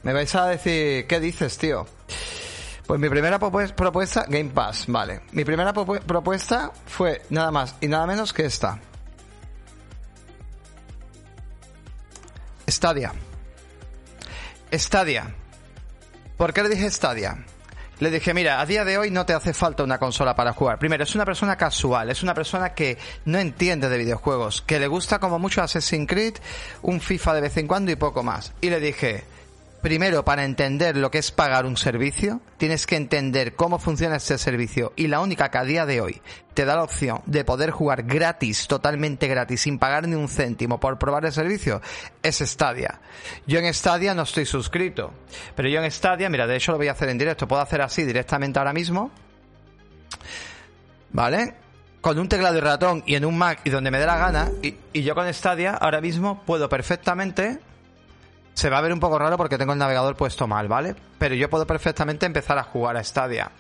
Me 0.03 0.13
vais 0.13 0.33
a 0.35 0.45
decir, 0.47 1.05
¿qué 1.05 1.19
dices, 1.19 1.57
tío? 1.57 1.85
Pues 2.87 2.99
mi 2.99 3.09
primera 3.09 3.39
propu- 3.39 3.71
propuesta, 3.73 4.25
Game 4.27 4.49
Pass, 4.51 4.85
vale. 4.87 5.21
Mi 5.31 5.43
primera 5.43 5.73
propu- 5.73 5.99
propuesta 6.01 6.71
fue 6.85 7.21
nada 7.29 7.51
más 7.51 7.75
y 7.81 7.87
nada 7.87 8.07
menos 8.07 8.33
que 8.33 8.45
esta. 8.45 8.79
Stadia. 12.67 13.13
Stadia. 14.71 15.35
¿Por 16.37 16.53
qué 16.53 16.63
le 16.63 16.69
dije 16.69 16.89
Stadia? 16.89 17.45
Le 17.99 18.11
dije, 18.11 18.33
mira, 18.33 18.61
a 18.61 18.65
día 18.67 18.85
de 18.85 18.99
hoy 18.99 19.09
no 19.09 19.25
te 19.25 19.33
hace 19.33 19.53
falta 19.53 19.83
una 19.83 19.97
consola 19.97 20.35
para 20.35 20.53
jugar. 20.53 20.77
Primero, 20.77 21.03
es 21.03 21.15
una 21.15 21.25
persona 21.25 21.55
casual, 21.55 22.11
es 22.11 22.21
una 22.21 22.35
persona 22.35 22.75
que 22.75 22.99
no 23.25 23.39
entiende 23.39 23.89
de 23.89 23.97
videojuegos, 23.97 24.61
que 24.61 24.79
le 24.79 24.85
gusta 24.85 25.17
como 25.17 25.39
mucho 25.39 25.63
Assassin's 25.63 26.07
Creed, 26.07 26.35
un 26.83 27.01
FIFA 27.01 27.33
de 27.33 27.41
vez 27.41 27.57
en 27.57 27.67
cuando 27.67 27.91
y 27.91 27.95
poco 27.95 28.21
más. 28.21 28.53
Y 28.61 28.69
le 28.69 28.79
dije, 28.79 29.23
primero, 29.81 30.25
para 30.25 30.43
entender 30.43 30.97
lo 30.97 31.11
que 31.11 31.17
es 31.19 31.31
pagar 31.31 31.65
un 31.65 31.77
servicio, 31.77 32.41
tienes 32.57 32.85
que 32.85 32.95
entender 32.95 33.55
cómo 33.55 33.79
funciona 33.79 34.17
este 34.17 34.37
servicio. 34.37 34.93
Y 34.95 35.07
la 35.07 35.19
única 35.19 35.49
que 35.49 35.57
a 35.57 35.63
día 35.63 35.85
de 35.85 36.01
hoy 36.01 36.21
te 36.53 36.65
da 36.65 36.75
la 36.75 36.83
opción 36.83 37.21
de 37.25 37.45
poder 37.45 37.71
jugar 37.71 38.03
gratis, 38.03 38.67
totalmente 38.67 39.27
gratis, 39.27 39.61
sin 39.61 39.79
pagar 39.79 40.07
ni 40.07 40.15
un 40.15 40.27
céntimo 40.27 40.79
por 40.79 40.97
probar 40.97 41.25
el 41.25 41.31
servicio, 41.31 41.81
es 42.23 42.39
Stadia. 42.39 42.99
Yo 43.45 43.59
en 43.59 43.73
Stadia 43.73 44.13
no 44.13 44.23
estoy 44.23 44.45
suscrito. 44.45 45.13
Pero 45.55 45.69
yo 45.69 45.81
en 45.81 45.91
Stadia, 45.91 46.29
mira, 46.29 46.47
de 46.47 46.55
hecho 46.55 46.71
lo 46.71 46.77
voy 46.77 46.87
a 46.87 46.93
hacer 46.93 47.09
en 47.09 47.17
directo. 47.17 47.47
Puedo 47.47 47.61
hacer 47.61 47.81
así 47.81 48.03
directamente 48.03 48.59
ahora 48.59 48.73
mismo. 48.73 49.11
¿Vale? 51.11 51.55
Con 52.01 52.19
un 52.19 52.27
teclado 52.27 52.57
y 52.57 52.61
ratón 52.61 53.03
y 53.05 53.15
en 53.15 53.25
un 53.25 53.37
Mac 53.37 53.61
y 53.63 53.69
donde 53.69 53.91
me 53.91 53.99
dé 53.99 54.05
la 54.05 54.17
gana. 54.17 54.49
Y, 54.61 54.75
y 54.93 55.03
yo 55.03 55.15
con 55.15 55.31
Stadia 55.33 55.73
ahora 55.73 56.01
mismo 56.01 56.43
puedo 56.45 56.69
perfectamente 56.69 57.59
se 58.57 58.71
va 58.71 58.79
a 58.79 58.81
ver 58.81 58.91
un 58.91 58.99
poco 58.99 59.19
raro 59.19 59.37
porque 59.37 59.59
tengo 59.59 59.73
el 59.73 59.77
navegador 59.77 60.15
puesto 60.15 60.47
mal, 60.47 60.67
¿vale? 60.67 60.95
Pero 61.19 61.35
yo 61.35 61.47
puedo 61.47 61.67
perfectamente 61.67 62.25
empezar 62.25 62.57
a 62.57 62.63
jugar 62.63 62.97
a 62.97 63.03
Stadia. 63.03 63.51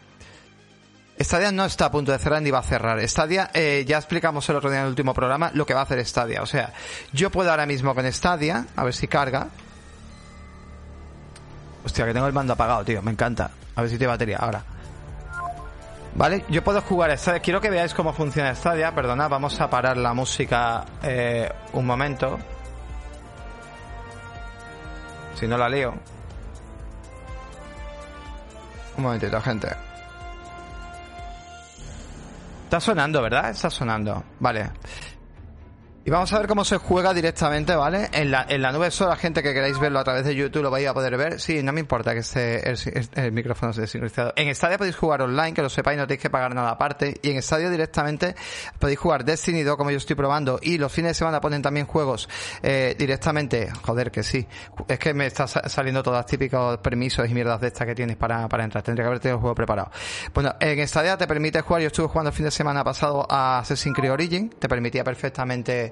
Stadia 1.19 1.51
no 1.51 1.65
está 1.65 1.85
a 1.85 1.91
punto 1.91 2.11
de 2.11 2.17
cerrar 2.17 2.41
ni 2.41 2.49
va 2.49 2.57
a 2.57 2.63
cerrar. 2.63 3.07
Stadia, 3.07 3.51
eh, 3.53 3.85
ya 3.87 3.97
explicamos 3.97 4.49
el 4.49 4.55
otro 4.55 4.71
día 4.71 4.79
en 4.79 4.85
el 4.85 4.89
último 4.89 5.13
programa 5.13 5.51
lo 5.53 5.67
que 5.67 5.75
va 5.75 5.81
a 5.81 5.83
hacer 5.83 6.03
Stadia. 6.03 6.41
O 6.41 6.47
sea, 6.47 6.73
yo 7.13 7.29
puedo 7.29 7.51
ahora 7.51 7.67
mismo 7.67 7.93
con 7.93 8.11
Stadia, 8.11 8.65
a 8.75 8.83
ver 8.83 8.95
si 8.95 9.07
carga. 9.07 9.49
Hostia, 11.85 12.07
que 12.07 12.13
tengo 12.13 12.25
el 12.25 12.33
mando 12.33 12.53
apagado, 12.53 12.83
tío, 12.83 13.03
me 13.03 13.11
encanta. 13.11 13.51
A 13.75 13.81
ver 13.81 13.91
si 13.91 13.99
tiene 13.99 14.09
batería, 14.09 14.37
ahora. 14.37 14.63
Vale, 16.15 16.43
yo 16.49 16.63
puedo 16.63 16.81
jugar 16.81 17.11
a 17.11 17.17
Stadia. 17.17 17.39
Quiero 17.39 17.61
que 17.61 17.69
veáis 17.69 17.93
cómo 17.93 18.13
funciona 18.13 18.55
Stadia. 18.55 18.95
Perdona, 18.95 19.27
vamos 19.27 19.61
a 19.61 19.69
parar 19.69 19.95
la 19.95 20.15
música 20.15 20.83
eh, 21.03 21.47
un 21.73 21.85
momento. 21.85 22.39
Si 25.39 25.47
no 25.47 25.57
la 25.57 25.69
leo. 25.69 25.93
Un 28.97 29.03
momentito, 29.03 29.39
gente. 29.41 29.67
Está 32.63 32.79
sonando, 32.79 33.21
¿verdad? 33.21 33.51
Está 33.51 33.69
sonando. 33.69 34.23
Vale. 34.39 34.71
Y 36.07 36.09
vamos 36.09 36.31
a 36.31 36.37
ver 36.39 36.47
cómo 36.47 36.63
se 36.63 36.77
juega 36.77 37.13
directamente, 37.13 37.75
¿vale? 37.75 38.07
En 38.13 38.31
la, 38.31 38.45
en 38.47 38.61
la 38.61 38.71
nube 38.71 38.89
solo 38.91 39.09
la 39.09 39.17
gente 39.17 39.43
que 39.43 39.53
queráis 39.53 39.77
verlo 39.77 39.99
a 39.99 40.05
través 40.05 40.23
de 40.23 40.33
YouTube 40.33 40.63
lo 40.63 40.71
vais 40.71 40.87
a 40.87 40.93
poder 40.93 41.17
ver. 41.17 41.37
Sí, 41.37 41.61
no 41.61 41.73
me 41.73 41.81
importa 41.81 42.13
que 42.13 42.19
esté 42.21 42.69
el, 42.69 42.79
el 43.15 43.33
micrófono 43.33 43.71
esté 43.71 43.87
sincronizado. 43.87 44.31
En 44.37 44.55
Stadia 44.55 44.77
podéis 44.77 44.95
jugar 44.95 45.21
online, 45.21 45.51
que 45.53 45.61
lo 45.61 45.67
sepáis, 45.67 45.97
no 45.97 46.07
tenéis 46.07 46.21
que 46.21 46.29
pagar 46.29 46.55
nada 46.55 46.69
aparte. 46.69 47.19
Y 47.21 47.31
en 47.31 47.41
Stadia 47.41 47.69
directamente 47.69 48.37
podéis 48.79 48.99
jugar 48.99 49.25
Destiny 49.25 49.63
2, 49.63 49.75
como 49.75 49.91
yo 49.91 49.97
estoy 49.97 50.15
probando. 50.15 50.59
Y 50.61 50.77
los 50.77 50.93
fines 50.93 51.09
de 51.09 51.13
semana 51.15 51.41
ponen 51.41 51.61
también 51.61 51.85
juegos 51.85 52.29
eh, 52.63 52.95
directamente. 52.97 53.69
Joder, 53.85 54.09
que 54.09 54.23
sí. 54.23 54.47
Es 54.87 54.99
que 54.99 55.13
me 55.13 55.25
está 55.25 55.45
sa- 55.45 55.67
saliendo 55.67 56.01
todos 56.03 56.19
los 56.19 56.25
típicos 56.25 56.77
permisos 56.77 57.29
y 57.29 57.33
mierdas 57.33 57.59
de 57.59 57.67
estas 57.67 57.85
que 57.85 57.95
tienes 57.95 58.15
para, 58.15 58.47
para 58.47 58.63
entrar. 58.63 58.81
Tendría 58.81 59.03
que 59.03 59.07
haber 59.07 59.19
tenido 59.19 59.35
el 59.35 59.41
juego 59.41 59.55
preparado. 59.55 59.91
Bueno, 60.33 60.55
en 60.61 60.87
Stadia 60.87 61.17
te 61.17 61.27
permite 61.27 61.59
jugar. 61.59 61.81
Yo 61.81 61.87
estuve 61.87 62.07
jugando 62.07 62.29
el 62.29 62.33
fin 62.33 62.45
de 62.45 62.51
semana 62.51 62.81
pasado 62.85 63.27
a 63.29 63.59
Assassin's 63.59 63.93
Creed 63.93 64.13
Origin. 64.13 64.49
Te 64.51 64.69
permitía 64.69 65.03
perfectamente 65.03 65.91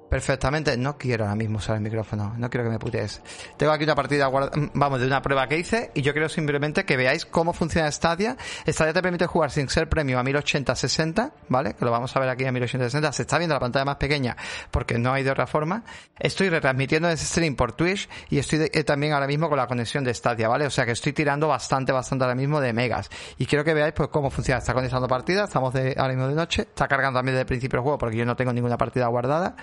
perfectamente. 0.11 0.77
No 0.77 0.97
quiero 0.97 1.23
ahora 1.23 1.35
mismo 1.35 1.57
usar 1.57 1.77
el 1.77 1.81
micrófono. 1.81 2.35
No 2.37 2.49
quiero 2.49 2.65
que 2.65 2.69
me 2.69 2.77
putees. 2.79 3.21
Tengo 3.57 3.71
aquí 3.71 3.85
una 3.85 3.95
partida, 3.95 4.27
guarda- 4.27 4.51
vamos, 4.73 4.99
de 4.99 5.07
una 5.07 5.21
prueba 5.21 5.47
que 5.47 5.57
hice 5.57 5.89
y 5.95 6.01
yo 6.01 6.11
quiero 6.11 6.27
simplemente 6.29 6.83
que 6.85 6.97
veáis 6.97 7.25
cómo 7.25 7.53
funciona 7.53 7.89
Stadia. 7.91 8.35
Stadia 8.67 8.91
te 8.93 9.01
permite 9.01 9.25
jugar 9.25 9.49
sin 9.51 9.69
ser 9.69 9.87
premium 9.89 10.19
a 10.19 10.23
1080-60, 10.23 11.31
¿vale? 11.47 11.73
Que 11.75 11.85
lo 11.85 11.91
vamos 11.91 12.13
a 12.15 12.19
ver 12.19 12.27
aquí 12.29 12.43
a 12.45 12.51
1080-60. 12.51 13.11
Se 13.13 13.21
está 13.23 13.37
viendo 13.37 13.55
la 13.55 13.59
pantalla 13.61 13.85
más 13.85 13.95
pequeña 13.95 14.35
porque 14.69 14.97
no 14.99 15.13
hay 15.13 15.23
de 15.23 15.31
otra 15.31 15.47
forma. 15.47 15.83
Estoy 16.19 16.49
retransmitiendo 16.49 17.07
ese 17.09 17.25
stream 17.25 17.55
por 17.55 17.71
Twitch 17.71 18.09
y 18.29 18.37
estoy 18.37 18.59
de- 18.59 18.71
eh, 18.73 18.83
también 18.83 19.13
ahora 19.13 19.27
mismo 19.27 19.47
con 19.47 19.57
la 19.57 19.65
conexión 19.67 20.03
de 20.03 20.13
Stadia, 20.13 20.49
¿vale? 20.49 20.65
O 20.65 20.69
sea 20.69 20.85
que 20.85 20.91
estoy 20.91 21.13
tirando 21.13 21.47
bastante, 21.47 21.93
bastante 21.93 22.25
ahora 22.25 22.35
mismo 22.35 22.59
de 22.59 22.73
megas. 22.73 23.09
Y 23.37 23.45
quiero 23.45 23.63
que 23.63 23.73
veáis 23.73 23.93
pues 23.93 24.09
cómo 24.09 24.29
funciona. 24.29 24.59
Está 24.59 24.73
conectando 24.73 25.07
partidas, 25.07 25.47
estamos 25.49 25.73
de, 25.73 25.95
ahora 25.97 26.13
mismo 26.13 26.27
de 26.27 26.35
noche. 26.35 26.63
Está 26.63 26.87
cargando 26.89 27.17
también 27.19 27.35
desde 27.35 27.41
el 27.43 27.47
principio 27.47 27.77
el 27.77 27.83
juego 27.83 27.97
porque 27.97 28.17
yo 28.17 28.25
no 28.25 28.35
tengo 28.35 28.51
ninguna 28.51 28.77
partida 28.77 29.07
guardada. 29.07 29.55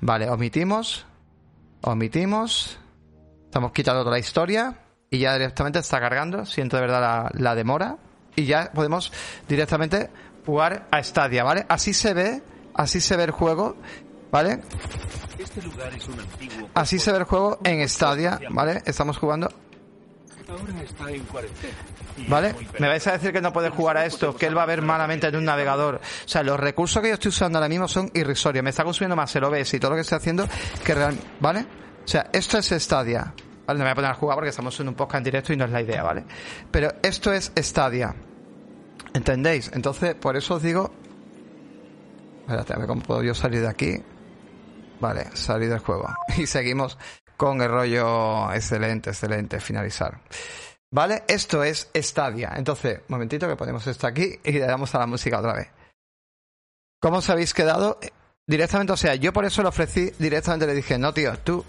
Vale, 0.00 0.28
omitimos. 0.28 1.06
Omitimos. 1.82 2.78
Estamos 3.44 3.72
quitando 3.72 4.00
toda 4.00 4.12
la 4.12 4.18
historia. 4.18 4.78
Y 5.10 5.18
ya 5.18 5.34
directamente 5.34 5.78
está 5.78 6.00
cargando. 6.00 6.46
Siento 6.46 6.76
de 6.76 6.82
verdad 6.82 7.00
la, 7.00 7.30
la 7.34 7.54
demora. 7.54 7.98
Y 8.34 8.46
ya 8.46 8.72
podemos 8.72 9.12
directamente 9.48 10.10
jugar 10.46 10.88
a 10.90 11.02
Stadia, 11.02 11.44
¿vale? 11.44 11.66
Así 11.68 11.92
se 11.92 12.14
ve. 12.14 12.42
Así 12.74 13.00
se 13.00 13.16
ve 13.16 13.24
el 13.24 13.30
juego. 13.30 13.76
¿Vale? 14.30 14.60
Este 15.38 15.60
lugar 15.60 15.92
es 15.94 16.08
un 16.08 16.18
antiguo. 16.18 16.70
Así 16.72 16.98
se 16.98 17.12
ve 17.12 17.18
el 17.18 17.24
juego 17.24 17.58
en 17.64 17.86
Stadia, 17.86 18.40
¿vale? 18.50 18.82
Estamos 18.86 19.18
jugando. 19.18 19.50
Ahora 20.52 20.82
está 20.82 21.10
en 21.10 21.24
cuarentena. 21.24 21.74
Y 22.16 22.26
¿Vale? 22.26 22.54
Me 22.78 22.88
vais 22.88 23.06
a 23.06 23.12
decir 23.12 23.32
que 23.32 23.40
no 23.40 23.52
puede 23.52 23.70
jugar 23.70 23.96
a 23.96 24.04
esto, 24.04 24.36
que 24.36 24.46
él 24.46 24.56
va 24.56 24.64
a 24.64 24.66
ver 24.66 24.82
malamente 24.82 25.26
en 25.26 25.36
un 25.36 25.44
navegador. 25.44 25.96
O 25.96 26.28
sea, 26.28 26.42
los 26.42 26.60
recursos 26.60 27.02
que 27.02 27.08
yo 27.08 27.14
estoy 27.14 27.30
usando 27.30 27.58
ahora 27.58 27.68
mismo 27.68 27.88
son 27.88 28.10
irrisorios. 28.12 28.62
Me 28.62 28.70
está 28.70 28.84
consumiendo 28.84 29.16
más 29.16 29.34
el 29.34 29.44
OBS 29.44 29.74
y 29.74 29.80
todo 29.80 29.92
lo 29.92 29.96
que 29.96 30.02
estoy 30.02 30.16
haciendo 30.16 30.46
que 30.84 30.94
realmente. 30.94 31.26
¿Vale? 31.40 31.60
O 32.04 32.08
sea, 32.08 32.28
esto 32.32 32.58
es 32.58 32.66
Stadia. 32.66 33.32
Vale, 33.66 33.78
no 33.78 33.84
me 33.84 33.90
voy 33.90 33.92
a 33.92 33.94
poner 33.94 34.10
a 34.10 34.14
jugar 34.14 34.36
porque 34.36 34.50
estamos 34.50 34.78
en 34.80 34.88
un 34.88 34.94
podcast 34.94 35.18
en 35.18 35.24
directo 35.24 35.52
y 35.52 35.56
no 35.56 35.64
es 35.64 35.70
la 35.70 35.80
idea, 35.80 36.02
¿vale? 36.02 36.24
Pero 36.70 36.92
esto 37.02 37.32
es 37.32 37.52
Stadia. 37.56 38.14
¿Entendéis? 39.14 39.70
Entonces, 39.72 40.14
por 40.14 40.36
eso 40.36 40.56
os 40.56 40.62
digo. 40.62 40.92
Espérate, 42.40 42.74
a 42.74 42.78
ver 42.78 42.86
cómo 42.86 43.02
puedo 43.02 43.22
yo 43.22 43.34
salir 43.34 43.60
de 43.60 43.68
aquí. 43.68 44.02
Vale, 45.00 45.26
salir 45.34 45.68
del 45.70 45.78
juego. 45.78 46.08
Y 46.36 46.46
seguimos 46.46 46.98
con 47.42 47.60
el 47.60 47.68
rollo 47.68 48.52
excelente, 48.52 49.10
excelente, 49.10 49.58
finalizar. 49.58 50.16
¿Vale? 50.92 51.24
Esto 51.26 51.64
es 51.64 51.88
Stadia. 51.92 52.52
Entonces, 52.54 53.00
momentito 53.08 53.48
que 53.48 53.56
ponemos 53.56 53.84
esto 53.88 54.06
aquí 54.06 54.38
y 54.44 54.52
le 54.52 54.60
damos 54.60 54.94
a 54.94 55.00
la 55.00 55.06
música 55.08 55.40
otra 55.40 55.54
vez. 55.54 55.68
¿Cómo 57.00 57.16
os 57.16 57.28
habéis 57.30 57.52
quedado? 57.52 57.98
Directamente, 58.46 58.92
o 58.92 58.96
sea, 58.96 59.16
yo 59.16 59.32
por 59.32 59.44
eso 59.44 59.60
le 59.60 59.70
ofrecí, 59.70 60.12
directamente 60.20 60.68
le 60.68 60.74
dije, 60.74 60.98
no 60.98 61.12
tío, 61.12 61.36
tú 61.40 61.64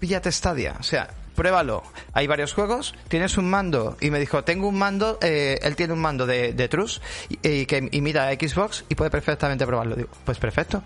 píllate 0.00 0.32
Stadia. 0.32 0.74
O 0.80 0.82
sea, 0.82 1.08
pruébalo. 1.36 1.84
Hay 2.12 2.26
varios 2.26 2.52
juegos, 2.52 2.96
tienes 3.06 3.38
un 3.38 3.48
mando. 3.48 3.96
Y 4.00 4.10
me 4.10 4.18
dijo, 4.18 4.42
tengo 4.42 4.66
un 4.66 4.76
mando, 4.76 5.20
eh, 5.22 5.60
él 5.62 5.76
tiene 5.76 5.92
un 5.92 6.00
mando 6.00 6.26
de, 6.26 6.52
de 6.52 6.68
Trus 6.68 7.00
y, 7.28 7.48
y 7.48 7.66
que 7.66 7.88
imita 7.92 8.26
a 8.26 8.32
Xbox 8.32 8.86
y 8.88 8.96
puede 8.96 9.12
perfectamente 9.12 9.64
probarlo. 9.66 9.94
Digo, 9.94 10.08
pues 10.24 10.38
perfecto, 10.38 10.82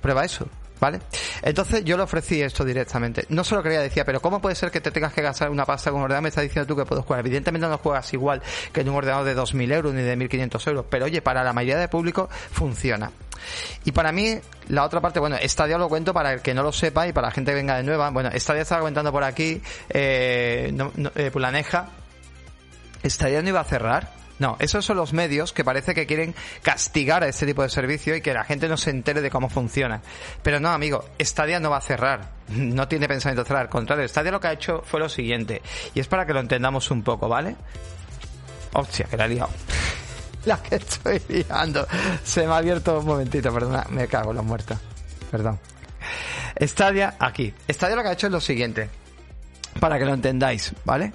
prueba 0.00 0.24
eso. 0.24 0.46
¿Vale? 0.82 0.98
Entonces 1.42 1.84
yo 1.84 1.96
le 1.96 2.02
ofrecí 2.02 2.42
esto 2.42 2.64
directamente. 2.64 3.24
No 3.28 3.44
solo 3.44 3.62
quería 3.62 3.80
decía, 3.80 4.04
pero 4.04 4.20
¿cómo 4.20 4.40
puede 4.40 4.56
ser 4.56 4.72
que 4.72 4.80
te 4.80 4.90
tengas 4.90 5.12
que 5.12 5.22
gastar 5.22 5.48
una 5.48 5.64
pasta 5.64 5.92
con 5.92 6.00
un 6.00 6.06
ordenador? 6.06 6.24
Me 6.24 6.30
estás 6.30 6.42
diciendo 6.42 6.66
tú 6.66 6.74
que 6.74 6.84
puedes 6.84 7.04
jugar. 7.04 7.20
Evidentemente 7.20 7.68
no 7.68 7.78
juegas 7.78 8.12
igual 8.12 8.42
que 8.72 8.80
en 8.80 8.88
un 8.88 8.96
ordenador 8.96 9.24
de 9.24 9.36
2.000 9.36 9.74
euros 9.74 9.94
ni 9.94 10.02
de 10.02 10.18
1.500 10.18 10.66
euros. 10.66 10.86
Pero 10.90 11.04
oye, 11.04 11.22
para 11.22 11.44
la 11.44 11.52
mayoría 11.52 11.78
de 11.78 11.86
público 11.86 12.28
funciona. 12.50 13.12
Y 13.84 13.92
para 13.92 14.10
mí, 14.10 14.36
la 14.70 14.82
otra 14.82 15.00
parte, 15.00 15.20
bueno, 15.20 15.36
Stadia 15.44 15.78
lo 15.78 15.88
cuento 15.88 16.12
para 16.12 16.32
el 16.32 16.42
que 16.42 16.52
no 16.52 16.64
lo 16.64 16.72
sepa 16.72 17.06
y 17.06 17.12
para 17.12 17.28
la 17.28 17.32
gente 17.32 17.52
que 17.52 17.56
venga 17.58 17.76
de 17.76 17.84
nueva. 17.84 18.10
Bueno, 18.10 18.30
Stadia 18.34 18.62
estaba 18.62 18.80
comentando 18.80 19.12
por 19.12 19.22
aquí, 19.22 19.62
eh, 19.88 20.72
no, 20.74 20.90
no, 20.96 21.12
eh, 21.14 21.30
Pulaneja. 21.30 21.90
Stadia 23.04 23.40
no 23.40 23.48
iba 23.48 23.60
a 23.60 23.64
cerrar. 23.64 24.21
No, 24.42 24.56
esos 24.58 24.84
son 24.84 24.96
los 24.96 25.12
medios 25.12 25.52
que 25.52 25.62
parece 25.62 25.94
que 25.94 26.04
quieren 26.04 26.34
castigar 26.62 27.22
a 27.22 27.28
este 27.28 27.46
tipo 27.46 27.62
de 27.62 27.68
servicio 27.68 28.16
y 28.16 28.20
que 28.20 28.34
la 28.34 28.42
gente 28.42 28.66
no 28.66 28.76
se 28.76 28.90
entere 28.90 29.20
de 29.20 29.30
cómo 29.30 29.48
funciona. 29.48 30.02
Pero 30.42 30.58
no, 30.58 30.70
amigo, 30.70 31.04
Stadia 31.20 31.60
no 31.60 31.70
va 31.70 31.76
a 31.76 31.80
cerrar. 31.80 32.42
No 32.48 32.88
tiene 32.88 33.06
pensamiento 33.06 33.44
cerrar. 33.44 33.62
Al 33.62 33.68
contrario, 33.68 34.08
Stadia 34.08 34.32
lo 34.32 34.40
que 34.40 34.48
ha 34.48 34.52
hecho 34.52 34.82
fue 34.84 34.98
lo 34.98 35.08
siguiente. 35.08 35.62
Y 35.94 36.00
es 36.00 36.08
para 36.08 36.26
que 36.26 36.32
lo 36.32 36.40
entendamos 36.40 36.90
un 36.90 37.04
poco, 37.04 37.28
¿vale? 37.28 37.54
Hostia, 38.72 39.06
que 39.06 39.16
la 39.16 39.26
he 39.26 39.28
liado. 39.28 39.50
la 40.44 40.60
que 40.60 40.74
estoy 40.74 41.22
liando. 41.28 41.86
Se 42.24 42.44
me 42.44 42.52
ha 42.52 42.56
abierto 42.56 42.98
un 42.98 43.06
momentito, 43.06 43.54
perdona. 43.54 43.86
Me 43.90 44.08
cago 44.08 44.30
en 44.30 44.38
los 44.38 44.44
muertos. 44.44 44.76
Perdón. 45.30 45.60
Stadia, 46.60 47.14
aquí. 47.20 47.54
Stadia 47.68 47.94
lo 47.94 48.02
que 48.02 48.08
ha 48.08 48.12
hecho 48.14 48.26
es 48.26 48.32
lo 48.32 48.40
siguiente. 48.40 48.90
Para 49.78 50.00
que 50.00 50.04
lo 50.04 50.12
entendáis, 50.12 50.74
¿vale? 50.84 51.12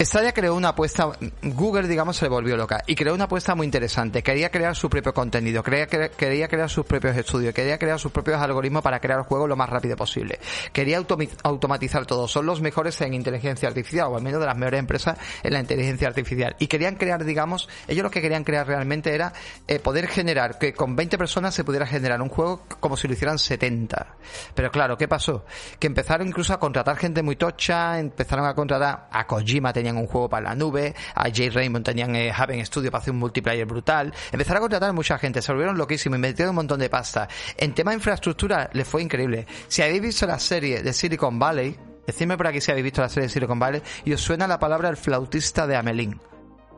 Stadia 0.00 0.32
creó 0.32 0.54
una 0.54 0.68
apuesta, 0.68 1.10
Google 1.42 1.88
digamos 1.88 2.16
se 2.16 2.24
le 2.24 2.28
volvió 2.28 2.56
loca 2.56 2.84
y 2.86 2.94
creó 2.94 3.14
una 3.14 3.24
apuesta 3.24 3.56
muy 3.56 3.64
interesante. 3.64 4.22
Quería 4.22 4.48
crear 4.48 4.76
su 4.76 4.88
propio 4.88 5.12
contenido, 5.12 5.60
quería, 5.64 5.88
cre- 5.88 6.10
quería 6.10 6.46
crear 6.46 6.70
sus 6.70 6.86
propios 6.86 7.16
estudios, 7.16 7.52
quería 7.52 7.78
crear 7.78 7.98
sus 7.98 8.12
propios 8.12 8.40
algoritmos 8.40 8.82
para 8.82 9.00
crear 9.00 9.22
juegos 9.22 9.48
lo 9.48 9.56
más 9.56 9.68
rápido 9.68 9.96
posible. 9.96 10.38
Quería 10.72 10.98
automatizar 11.42 12.06
todo. 12.06 12.28
Son 12.28 12.46
los 12.46 12.60
mejores 12.60 13.00
en 13.00 13.12
inteligencia 13.12 13.68
artificial 13.68 14.06
o 14.12 14.16
al 14.16 14.22
menos 14.22 14.38
de 14.40 14.46
las 14.46 14.56
mejores 14.56 14.78
empresas 14.78 15.18
en 15.42 15.52
la 15.52 15.58
inteligencia 15.58 16.06
artificial. 16.06 16.54
Y 16.60 16.68
querían 16.68 16.94
crear, 16.94 17.24
digamos, 17.24 17.68
ellos 17.88 18.04
lo 18.04 18.10
que 18.12 18.22
querían 18.22 18.44
crear 18.44 18.68
realmente 18.68 19.12
era 19.12 19.32
eh, 19.66 19.80
poder 19.80 20.06
generar 20.06 20.58
que 20.60 20.74
con 20.74 20.94
20 20.94 21.18
personas 21.18 21.54
se 21.56 21.64
pudiera 21.64 21.86
generar 21.88 22.22
un 22.22 22.28
juego 22.28 22.62
como 22.78 22.96
si 22.96 23.08
lo 23.08 23.14
hicieran 23.14 23.40
70. 23.40 24.14
Pero 24.54 24.70
claro, 24.70 24.96
¿qué 24.96 25.08
pasó? 25.08 25.44
Que 25.80 25.88
empezaron 25.88 26.28
incluso 26.28 26.52
a 26.52 26.60
contratar 26.60 26.96
gente 26.96 27.24
muy 27.24 27.34
tocha, 27.34 27.98
empezaron 27.98 28.46
a 28.46 28.54
contratar 28.54 29.08
a 29.10 29.26
Kojima 29.26 29.72
tenían 29.88 30.02
un 30.02 30.06
juego 30.06 30.28
para 30.28 30.50
la 30.50 30.54
nube, 30.54 30.94
a 31.14 31.24
Jay 31.32 31.48
Raymond 31.48 31.84
tenían 31.84 32.14
eh, 32.14 32.32
Haven 32.34 32.64
Studio 32.64 32.90
para 32.90 33.00
hacer 33.00 33.12
un 33.12 33.20
multiplayer 33.20 33.66
brutal, 33.66 34.12
empezaron 34.30 34.58
a 34.58 34.60
contratar 34.60 34.90
a 34.90 34.92
mucha 34.92 35.18
gente, 35.18 35.40
se 35.40 35.52
volvieron 35.52 35.78
loquísimos, 35.78 36.18
metieron 36.18 36.50
un 36.50 36.56
montón 36.56 36.80
de 36.80 36.90
pasta. 36.90 37.28
En 37.56 37.74
tema 37.74 37.92
de 37.92 37.96
infraestructura 37.96 38.68
les 38.72 38.86
fue 38.86 39.02
increíble. 39.02 39.46
Si 39.68 39.82
habéis 39.82 40.02
visto 40.02 40.26
la 40.26 40.38
serie 40.38 40.82
de 40.82 40.92
Silicon 40.92 41.38
Valley, 41.38 41.76
decidme 42.06 42.36
por 42.36 42.46
aquí 42.46 42.60
si 42.60 42.70
habéis 42.70 42.84
visto 42.84 43.00
la 43.00 43.08
serie 43.08 43.28
de 43.28 43.32
Silicon 43.32 43.58
Valley 43.58 43.82
y 44.04 44.12
os 44.12 44.20
suena 44.20 44.46
la 44.46 44.58
palabra 44.58 44.88
el 44.88 44.96
flautista 44.96 45.66
de 45.66 45.76
Amelín. 45.76 46.20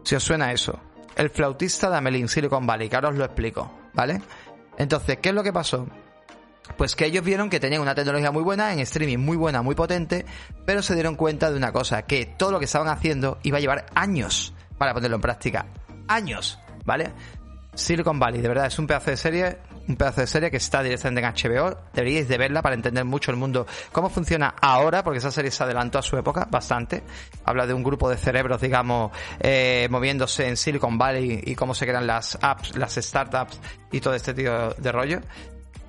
Si 0.05 0.15
os 0.15 0.23
suena 0.23 0.53
eso. 0.53 0.79
El 1.17 1.31
flautista 1.31 1.91
de 1.91 1.97
Amelín, 1.97 2.29
Silicon 2.29 2.67
Valley, 2.67 2.89
que 2.89 2.97
ahora 2.97 3.09
os 3.09 3.17
lo 3.17 3.25
explico, 3.25 3.71
¿vale? 3.93 4.23
Entonces, 4.79 5.19
¿qué 5.21 5.31
es 5.31 5.35
lo 5.35 5.43
que 5.43 5.53
pasó? 5.53 5.87
Pues 6.77 6.97
que 6.97 7.07
ellos 7.07 7.25
vieron 7.25 7.51
que 7.51 7.61
tenían 7.61 7.83
una 7.83 7.95
tecnología 7.95 8.31
muy 8.31 8.43
buena, 8.43 8.73
en 8.73 8.81
streaming 8.81 9.19
muy 9.19 9.37
buena, 9.37 9.63
muy 9.63 9.75
potente, 9.75 10.25
pero 10.65 10.83
se 10.83 10.95
dieron 10.95 11.17
cuenta 11.17 11.51
de 11.51 11.57
una 11.57 11.73
cosa, 11.73 12.03
que 12.03 12.27
todo 12.27 12.53
lo 12.53 12.59
que 12.59 12.65
estaban 12.65 12.89
haciendo 12.89 13.39
iba 13.43 13.59
a 13.59 13.61
llevar 13.61 13.87
años 13.95 14.55
para 14.79 14.95
ponerlo 14.95 15.17
en 15.17 15.23
práctica. 15.23 15.67
Años, 16.09 16.59
¿vale? 16.85 17.11
Silicon 17.75 18.19
Valley, 18.19 18.41
de 18.41 18.49
verdad, 18.49 18.67
es 18.67 18.79
un 18.79 18.87
pedazo 18.87 19.11
de 19.11 19.17
serie, 19.17 19.59
un 19.87 19.97
pedazo 19.97 20.23
de 20.23 20.27
serie 20.27 20.51
que 20.51 20.57
está 20.57 20.83
directamente 20.83 21.21
en 21.21 21.53
HBO. 21.53 21.77
Deberíais 21.93 22.29
de 22.29 22.37
verla 22.37 22.63
para 22.63 22.75
entender 22.75 23.05
mucho 23.05 23.31
el 23.31 23.37
mundo, 23.37 23.67
cómo 23.93 24.11
funciona 24.11 24.55
ahora, 24.61 25.05
porque 25.05 25.19
esa 25.19 25.31
serie 25.31 25.51
se 25.51 25.63
adelantó 25.63 25.99
a 25.99 26.03
su 26.03 26.17
época 26.17 26.49
bastante. 26.51 27.03
Habla 27.45 27.67
de 27.67 27.75
un 27.75 27.83
grupo 27.83 28.11
de 28.11 28.17
cerebros, 28.17 28.61
digamos, 28.61 29.13
eh, 29.39 29.87
moviéndose 29.91 30.49
en 30.49 30.57
Silicon 30.57 30.99
Valley 30.99 31.43
y 31.45 31.55
cómo 31.55 31.75
se 31.75 31.87
crean 31.87 32.07
las 32.07 32.39
apps, 32.41 32.77
las 32.77 32.95
startups 32.95 33.61
y 33.93 34.01
todo 34.01 34.15
este 34.15 34.35
tipo 34.35 34.75
de 34.77 34.93
rollo. 34.93 35.21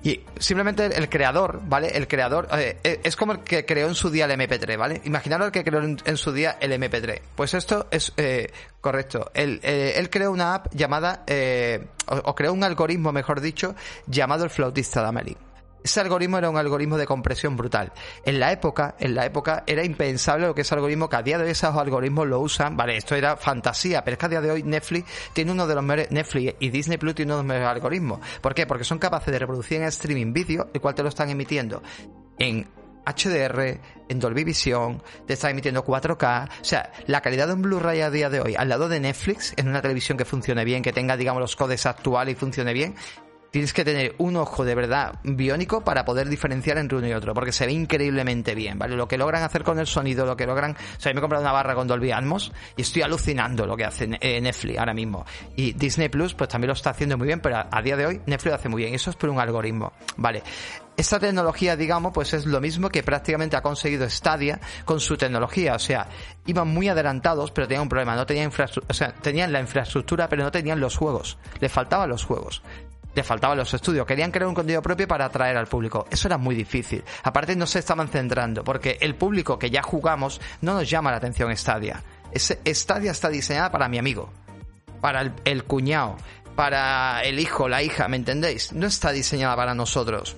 Y 0.04 0.20
simplemente 0.36 0.86
el, 0.86 1.08
creador, 1.08 1.60
¿vale? 1.64 1.88
El 1.88 2.08
creador 2.08 2.48
eh, 2.52 2.78
eh, 2.82 3.00
es 3.04 3.14
como 3.14 3.32
el 3.32 3.40
que 3.40 3.64
creó 3.64 3.86
en 3.86 3.94
su 3.94 4.10
día 4.10 4.24
el 4.24 4.32
MP3, 4.32 4.76
¿vale? 4.76 5.00
Imaginaros 5.04 5.46
el 5.46 5.52
que 5.52 5.62
creó 5.62 5.80
en, 5.82 5.96
en 6.04 6.16
su 6.16 6.32
día 6.32 6.56
el 6.60 6.72
MP3. 6.72 7.20
Pues 7.36 7.54
esto 7.54 7.86
es 7.90 8.12
eh, 8.16 8.50
correcto. 8.80 9.30
Él, 9.32 9.60
eh, 9.62 9.94
él 9.96 10.10
creó 10.10 10.32
una 10.32 10.54
app 10.54 10.74
llamada, 10.74 11.22
eh, 11.28 11.86
o, 12.08 12.16
o 12.16 12.34
creó 12.34 12.52
un 12.52 12.64
algoritmo, 12.64 13.12
mejor 13.12 13.40
dicho, 13.40 13.76
llamado 14.06 14.42
el 14.44 14.50
flautista 14.50 15.02
de 15.02 15.08
Amelie. 15.08 15.51
Ese 15.82 16.00
algoritmo 16.00 16.38
era 16.38 16.48
un 16.48 16.56
algoritmo 16.56 16.96
de 16.96 17.06
compresión 17.06 17.56
brutal. 17.56 17.92
En 18.24 18.38
la 18.38 18.52
época, 18.52 18.94
en 18.98 19.14
la 19.14 19.26
época 19.26 19.64
era 19.66 19.84
impensable 19.84 20.46
lo 20.46 20.54
que 20.54 20.62
ese 20.62 20.74
algoritmo, 20.74 21.08
que 21.08 21.16
a 21.16 21.22
día 21.22 21.38
de 21.38 21.44
hoy 21.44 21.50
esos 21.50 21.74
algoritmos 21.74 22.26
lo 22.26 22.40
usan, 22.40 22.76
vale, 22.76 22.96
esto 22.96 23.14
era 23.14 23.36
fantasía, 23.36 24.04
pero 24.04 24.14
es 24.14 24.18
que 24.18 24.26
a 24.26 24.28
día 24.28 24.40
de 24.40 24.50
hoy 24.50 24.62
Netflix 24.62 25.10
tiene 25.32 25.52
uno 25.52 25.66
de 25.66 25.74
los 25.74 25.82
mejores, 25.82 26.10
Netflix 26.10 26.54
y 26.60 26.70
Disney 26.70 26.98
Plus 26.98 27.14
tiene 27.14 27.32
uno 27.32 27.38
de 27.38 27.42
los 27.42 27.48
mejores 27.48 27.74
algoritmos. 27.74 28.20
¿Por 28.40 28.54
qué? 28.54 28.66
Porque 28.66 28.84
son 28.84 28.98
capaces 28.98 29.32
de 29.32 29.38
reproducir 29.38 29.78
en 29.78 29.84
streaming 29.84 30.32
vídeo, 30.32 30.68
el 30.72 30.80
cual 30.80 30.94
te 30.94 31.02
lo 31.02 31.08
están 31.08 31.30
emitiendo 31.30 31.82
en 32.38 32.66
HDR, 33.04 33.80
en 34.08 34.20
Dolby 34.20 34.44
Vision, 34.44 35.02
te 35.26 35.34
está 35.34 35.50
emitiendo 35.50 35.84
4K. 35.84 36.48
O 36.60 36.64
sea, 36.64 36.92
la 37.06 37.20
calidad 37.20 37.48
de 37.48 37.54
un 37.54 37.62
Blu-ray 37.62 38.00
a 38.00 38.10
día 38.10 38.30
de 38.30 38.40
hoy, 38.40 38.54
al 38.54 38.68
lado 38.68 38.88
de 38.88 39.00
Netflix, 39.00 39.54
en 39.56 39.68
una 39.68 39.82
televisión 39.82 40.16
que 40.16 40.24
funcione 40.24 40.64
bien, 40.64 40.82
que 40.82 40.92
tenga, 40.92 41.16
digamos, 41.16 41.40
los 41.40 41.56
codes 41.56 41.86
actuales 41.86 42.36
y 42.36 42.38
funcione 42.38 42.72
bien, 42.72 42.94
tienes 43.52 43.72
que 43.74 43.84
tener 43.84 44.14
un 44.18 44.36
ojo 44.36 44.64
de 44.64 44.74
verdad 44.74 45.20
biónico 45.22 45.84
para 45.84 46.04
poder 46.04 46.28
diferenciar 46.28 46.78
entre 46.78 46.98
uno 46.98 47.06
y 47.06 47.12
otro, 47.12 47.34
porque 47.34 47.52
se 47.52 47.66
ve 47.66 47.72
increíblemente 47.72 48.54
bien, 48.54 48.78
¿vale? 48.78 48.96
Lo 48.96 49.06
que 49.06 49.18
logran 49.18 49.42
hacer 49.42 49.62
con 49.62 49.78
el 49.78 49.86
sonido, 49.86 50.24
lo 50.24 50.36
que 50.36 50.46
logran... 50.46 50.72
O 50.72 51.00
sea, 51.00 51.12
yo 51.12 51.14
me 51.14 51.18
he 51.18 51.20
comprado 51.20 51.44
una 51.44 51.52
barra 51.52 51.74
con 51.74 51.86
Dolby 51.86 52.10
Atmos 52.10 52.50
y 52.76 52.82
estoy 52.82 53.02
alucinando 53.02 53.66
lo 53.66 53.76
que 53.76 53.84
hace 53.84 54.08
eh, 54.20 54.40
Netflix 54.40 54.78
ahora 54.78 54.94
mismo. 54.94 55.24
Y 55.54 55.74
Disney 55.74 56.08
Plus, 56.08 56.34
pues 56.34 56.48
también 56.48 56.68
lo 56.68 56.72
está 56.72 56.90
haciendo 56.90 57.18
muy 57.18 57.26
bien, 57.26 57.40
pero 57.40 57.62
a, 57.70 57.82
día 57.82 57.96
de 57.96 58.06
hoy 58.06 58.20
Netflix 58.26 58.46
lo 58.46 58.54
hace 58.54 58.68
muy 58.70 58.82
bien. 58.82 58.94
Eso 58.94 59.10
es 59.10 59.16
por 59.16 59.28
un 59.28 59.38
algoritmo, 59.38 59.92
¿vale? 60.16 60.42
Esta 60.96 61.18
tecnología, 61.18 61.76
digamos, 61.76 62.12
pues 62.12 62.32
es 62.32 62.46
lo 62.46 62.60
mismo 62.60 62.88
que 62.88 63.02
prácticamente 63.02 63.56
ha 63.56 63.62
conseguido 63.62 64.08
Stadia 64.08 64.60
con 64.86 64.98
su 64.98 65.16
tecnología. 65.18 65.74
O 65.74 65.78
sea, 65.78 66.08
iban 66.46 66.68
muy 66.68 66.88
adelantados, 66.88 67.50
pero 67.50 67.66
tenían 67.66 67.82
un 67.82 67.88
problema. 67.90 68.16
No 68.16 68.24
tenían 68.24 68.46
infraestructura, 68.46 68.90
o 68.90 68.94
sea, 68.94 69.12
tenían 69.12 69.52
la 69.52 69.60
infraestructura, 69.60 70.28
pero 70.28 70.42
no 70.42 70.50
tenían 70.50 70.80
los 70.80 70.96
juegos. 70.96 71.38
Les 71.60 71.70
faltaban 71.70 72.08
los 72.08 72.24
juegos 72.24 72.62
le 73.14 73.22
faltaban 73.22 73.58
los 73.58 73.72
estudios. 73.74 74.06
Querían 74.06 74.30
crear 74.30 74.48
un 74.48 74.54
contenido 74.54 74.82
propio 74.82 75.06
para 75.08 75.26
atraer 75.26 75.56
al 75.56 75.66
público. 75.66 76.06
Eso 76.10 76.28
era 76.28 76.38
muy 76.38 76.54
difícil. 76.54 77.02
Aparte 77.22 77.56
no 77.56 77.66
se 77.66 77.78
estaban 77.78 78.08
centrando, 78.08 78.64
porque 78.64 78.98
el 79.00 79.14
público 79.14 79.58
que 79.58 79.70
ya 79.70 79.82
jugamos 79.82 80.40
no 80.60 80.74
nos 80.74 80.88
llama 80.88 81.10
la 81.10 81.18
atención 81.18 81.56
Stadia. 81.56 82.02
Ese 82.32 82.60
Stadia 82.66 83.10
está 83.10 83.28
diseñada 83.28 83.70
para 83.70 83.88
mi 83.88 83.98
amigo, 83.98 84.30
para 85.00 85.20
el, 85.20 85.32
el 85.44 85.64
cuñado, 85.64 86.16
para 86.56 87.22
el 87.22 87.38
hijo, 87.38 87.68
la 87.68 87.82
hija, 87.82 88.08
¿me 88.08 88.16
entendéis? 88.16 88.72
No 88.72 88.86
está 88.86 89.12
diseñada 89.12 89.56
para 89.56 89.74
nosotros. 89.74 90.36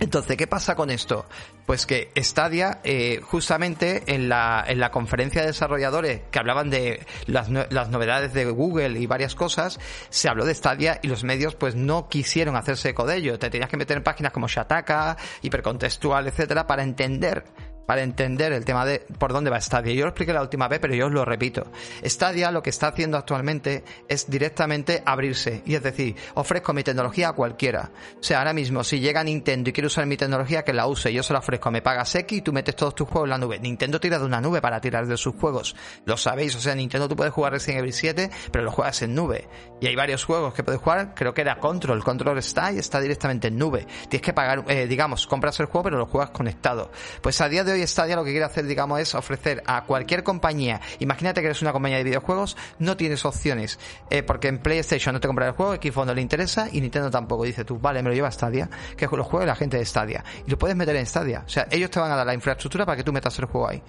Entonces, 0.00 0.38
¿qué 0.38 0.46
pasa 0.46 0.74
con 0.74 0.90
esto? 0.90 1.26
Pues 1.66 1.84
que 1.84 2.10
Stadia, 2.16 2.80
eh, 2.84 3.20
justamente 3.22 4.02
en 4.06 4.30
la, 4.30 4.64
en 4.66 4.80
la 4.80 4.90
conferencia 4.90 5.42
de 5.42 5.48
desarrolladores 5.48 6.22
que 6.30 6.38
hablaban 6.38 6.70
de 6.70 7.06
las, 7.26 7.50
las 7.50 7.90
novedades 7.90 8.32
de 8.32 8.46
Google 8.46 8.98
y 8.98 9.06
varias 9.06 9.34
cosas, 9.34 9.78
se 10.08 10.30
habló 10.30 10.46
de 10.46 10.54
Stadia 10.54 10.98
y 11.02 11.08
los 11.08 11.22
medios 11.22 11.54
pues 11.54 11.74
no 11.74 12.08
quisieron 12.08 12.56
hacerse 12.56 12.88
eco 12.88 13.06
de 13.06 13.16
ello. 13.16 13.38
Te 13.38 13.50
tenías 13.50 13.68
que 13.68 13.76
meter 13.76 13.98
en 13.98 14.02
páginas 14.02 14.32
como 14.32 14.48
Shataka, 14.48 15.18
hipercontextual, 15.42 16.26
etcétera, 16.26 16.66
para 16.66 16.82
entender 16.82 17.44
para 17.90 18.02
entender 18.02 18.52
el 18.52 18.64
tema 18.64 18.86
de 18.86 19.04
por 19.18 19.32
dónde 19.32 19.50
va 19.50 19.60
Stadia. 19.60 19.92
Yo 19.92 20.04
lo 20.04 20.10
expliqué 20.10 20.32
la 20.32 20.42
última 20.42 20.68
vez, 20.68 20.78
pero 20.78 20.94
yo 20.94 21.06
os 21.06 21.12
lo 21.12 21.24
repito. 21.24 21.72
Stadia 22.04 22.52
lo 22.52 22.62
que 22.62 22.70
está 22.70 22.86
haciendo 22.86 23.18
actualmente 23.18 23.82
es 24.06 24.30
directamente 24.30 25.02
abrirse. 25.04 25.64
Y 25.66 25.74
es 25.74 25.82
decir, 25.82 26.14
ofrezco 26.34 26.72
mi 26.72 26.84
tecnología 26.84 27.30
a 27.30 27.32
cualquiera. 27.32 27.90
O 28.14 28.22
sea, 28.22 28.38
ahora 28.38 28.52
mismo, 28.52 28.84
si 28.84 29.00
llega 29.00 29.24
Nintendo 29.24 29.70
y 29.70 29.72
quiere 29.72 29.88
usar 29.88 30.06
mi 30.06 30.16
tecnología, 30.16 30.62
que 30.62 30.72
la 30.72 30.86
use. 30.86 31.12
Yo 31.12 31.24
se 31.24 31.32
la 31.32 31.40
ofrezco. 31.40 31.72
Me 31.72 31.82
pagas 31.82 32.14
X 32.14 32.38
y 32.38 32.42
tú 32.42 32.52
metes 32.52 32.76
todos 32.76 32.94
tus 32.94 33.08
juegos 33.08 33.26
en 33.26 33.30
la 33.30 33.38
nube. 33.38 33.58
Nintendo 33.58 33.98
tira 33.98 34.20
de 34.20 34.24
una 34.24 34.40
nube 34.40 34.60
para 34.60 34.80
tirar 34.80 35.08
de 35.08 35.16
sus 35.16 35.34
juegos. 35.34 35.74
Lo 36.04 36.16
sabéis. 36.16 36.54
O 36.54 36.60
sea, 36.60 36.76
Nintendo 36.76 37.08
tú 37.08 37.16
puedes 37.16 37.32
jugar 37.32 37.54
Resident 37.54 37.80
Evil 37.80 37.92
7, 37.92 38.30
pero 38.52 38.62
lo 38.62 38.70
juegas 38.70 39.02
en 39.02 39.16
nube. 39.16 39.48
Y 39.80 39.88
hay 39.88 39.96
varios 39.96 40.24
juegos 40.24 40.54
que 40.54 40.62
puedes 40.62 40.80
jugar. 40.80 41.12
Creo 41.16 41.34
que 41.34 41.40
era 41.40 41.58
Control. 41.58 42.04
Control 42.04 42.38
está 42.38 42.70
y 42.70 42.78
está 42.78 43.00
directamente 43.00 43.48
en 43.48 43.58
nube. 43.58 43.84
Tienes 44.08 44.22
que 44.22 44.32
pagar, 44.32 44.64
eh, 44.68 44.86
digamos, 44.86 45.26
compras 45.26 45.58
el 45.58 45.66
juego, 45.66 45.82
pero 45.82 45.98
lo 45.98 46.06
juegas 46.06 46.30
conectado. 46.30 46.92
Pues 47.20 47.40
a 47.40 47.48
día 47.48 47.64
de 47.64 47.72
hoy 47.72 47.79
Stadia 47.86 48.16
lo 48.16 48.24
que 48.24 48.30
quiere 48.30 48.44
hacer, 48.44 48.66
digamos, 48.66 49.00
es 49.00 49.14
ofrecer 49.14 49.62
a 49.66 49.84
cualquier 49.84 50.22
compañía, 50.22 50.80
imagínate 50.98 51.40
que 51.40 51.46
eres 51.46 51.62
una 51.62 51.72
compañía 51.72 51.98
de 51.98 52.04
videojuegos, 52.04 52.56
no 52.78 52.96
tienes 52.96 53.24
opciones, 53.24 53.78
eh, 54.10 54.22
porque 54.22 54.48
en 54.48 54.58
PlayStation 54.58 55.14
no 55.14 55.20
te 55.20 55.28
compra 55.28 55.46
el 55.46 55.52
juego, 55.52 55.74
Xbox 55.74 56.06
no 56.06 56.14
le 56.14 56.22
interesa 56.22 56.68
y 56.70 56.80
Nintendo 56.80 57.10
tampoco. 57.10 57.44
Dice 57.44 57.64
tú, 57.64 57.78
vale, 57.78 58.02
me 58.02 58.10
lo 58.10 58.14
lleva 58.14 58.28
a 58.28 58.32
Stadia, 58.32 58.68
que 58.96 59.06
lo 59.06 59.24
juegue 59.24 59.46
la 59.46 59.56
gente 59.56 59.76
de 59.76 59.84
Stadia. 59.84 60.24
Y 60.46 60.50
lo 60.50 60.58
puedes 60.58 60.76
meter 60.76 60.96
en 60.96 61.06
Stadia. 61.06 61.42
O 61.46 61.48
sea, 61.48 61.66
ellos 61.70 61.90
te 61.90 62.00
van 62.00 62.12
a 62.12 62.16
dar 62.16 62.26
la 62.26 62.34
infraestructura 62.34 62.86
para 62.86 62.96
que 62.96 63.04
tú 63.04 63.12
metas 63.12 63.38
el 63.38 63.46
juego 63.46 63.68
ahí 63.68 63.82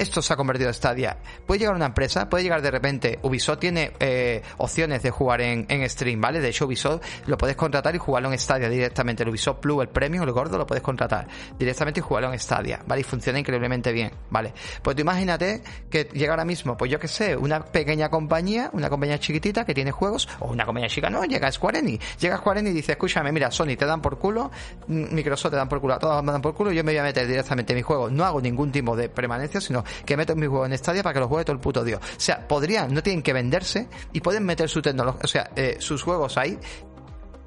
esto 0.00 0.22
se 0.22 0.32
ha 0.32 0.36
convertido 0.36 0.68
en 0.68 0.74
Stadia. 0.74 1.18
Puede 1.46 1.60
llegar 1.60 1.74
una 1.74 1.86
empresa, 1.86 2.28
puede 2.28 2.42
llegar 2.42 2.62
de 2.62 2.70
repente. 2.70 3.18
Ubisoft 3.22 3.58
tiene 3.58 3.92
eh, 4.00 4.42
opciones 4.56 5.02
de 5.02 5.10
jugar 5.10 5.40
en, 5.42 5.66
en 5.68 5.88
stream, 5.88 6.20
¿vale? 6.20 6.40
De 6.40 6.48
hecho, 6.48 6.64
Ubisoft 6.64 7.02
lo 7.26 7.36
puedes 7.36 7.56
contratar 7.56 7.94
y 7.94 7.98
jugarlo 7.98 8.32
en 8.32 8.38
Stadia 8.38 8.68
directamente. 8.68 9.22
El 9.22 9.28
Ubisoft 9.28 9.58
Plus, 9.60 9.82
el 9.82 9.88
premium, 9.88 10.24
el 10.24 10.32
gordo, 10.32 10.56
lo 10.56 10.66
puedes 10.66 10.82
contratar 10.82 11.28
directamente 11.58 12.00
y 12.00 12.02
jugarlo 12.02 12.32
en 12.32 12.38
Stadia, 12.38 12.82
¿vale? 12.86 13.02
Y 13.02 13.04
funciona 13.04 13.38
increíblemente 13.38 13.92
bien, 13.92 14.10
¿vale? 14.30 14.54
Pues 14.82 14.96
tú 14.96 15.02
imagínate 15.02 15.62
que 15.90 16.04
llega 16.04 16.32
ahora 16.32 16.44
mismo, 16.44 16.76
pues 16.76 16.90
yo 16.90 16.98
que 16.98 17.08
sé, 17.08 17.36
una 17.36 17.62
pequeña 17.64 18.08
compañía, 18.08 18.70
una 18.72 18.88
compañía 18.88 19.18
chiquitita 19.18 19.64
que 19.64 19.74
tiene 19.74 19.90
juegos, 19.90 20.28
o 20.40 20.46
una 20.50 20.64
compañía 20.64 20.88
chica, 20.88 21.10
no, 21.10 21.24
llega 21.24 21.52
Square 21.52 21.80
Enix. 21.80 22.18
Llega 22.18 22.38
Square 22.38 22.60
Enix 22.60 22.72
y 22.72 22.76
dice, 22.76 22.92
escúchame, 22.92 23.32
mira, 23.32 23.50
Sony 23.50 23.76
te 23.76 23.84
dan 23.84 24.00
por 24.00 24.18
culo, 24.18 24.50
Microsoft 24.88 25.50
te 25.50 25.56
dan 25.56 25.68
por 25.68 25.80
culo, 25.80 25.94
a 25.94 25.98
todos 25.98 26.22
me 26.24 26.32
dan 26.32 26.40
por 26.40 26.54
culo, 26.54 26.72
yo 26.72 26.82
me 26.84 26.92
voy 26.92 26.98
a 26.98 27.02
meter 27.02 27.26
directamente 27.26 27.72
en 27.72 27.76
mi 27.76 27.82
juego. 27.82 28.08
No 28.10 28.24
hago 28.24 28.40
ningún 28.40 28.72
tipo 28.72 28.96
de 28.96 29.08
permanencia, 29.08 29.60
sino 29.60 29.84
que 30.04 30.16
meto 30.16 30.34
mi 30.36 30.46
juego 30.46 30.66
en 30.66 30.76
Stadia 30.76 31.02
para 31.02 31.14
que 31.14 31.20
los 31.20 31.28
juegue 31.28 31.44
todo 31.44 31.54
el 31.54 31.60
puto 31.60 31.84
Dios. 31.84 32.00
O 32.00 32.20
sea, 32.20 32.46
podrían, 32.46 32.92
no 32.92 33.02
tienen 33.02 33.22
que 33.22 33.32
venderse 33.32 33.88
y 34.12 34.20
pueden 34.20 34.44
meter 34.44 34.68
su 34.68 34.82
tecnología, 34.82 35.20
o 35.24 35.28
sea, 35.28 35.50
eh, 35.56 35.76
sus 35.78 36.02
juegos 36.02 36.36
ahí 36.36 36.58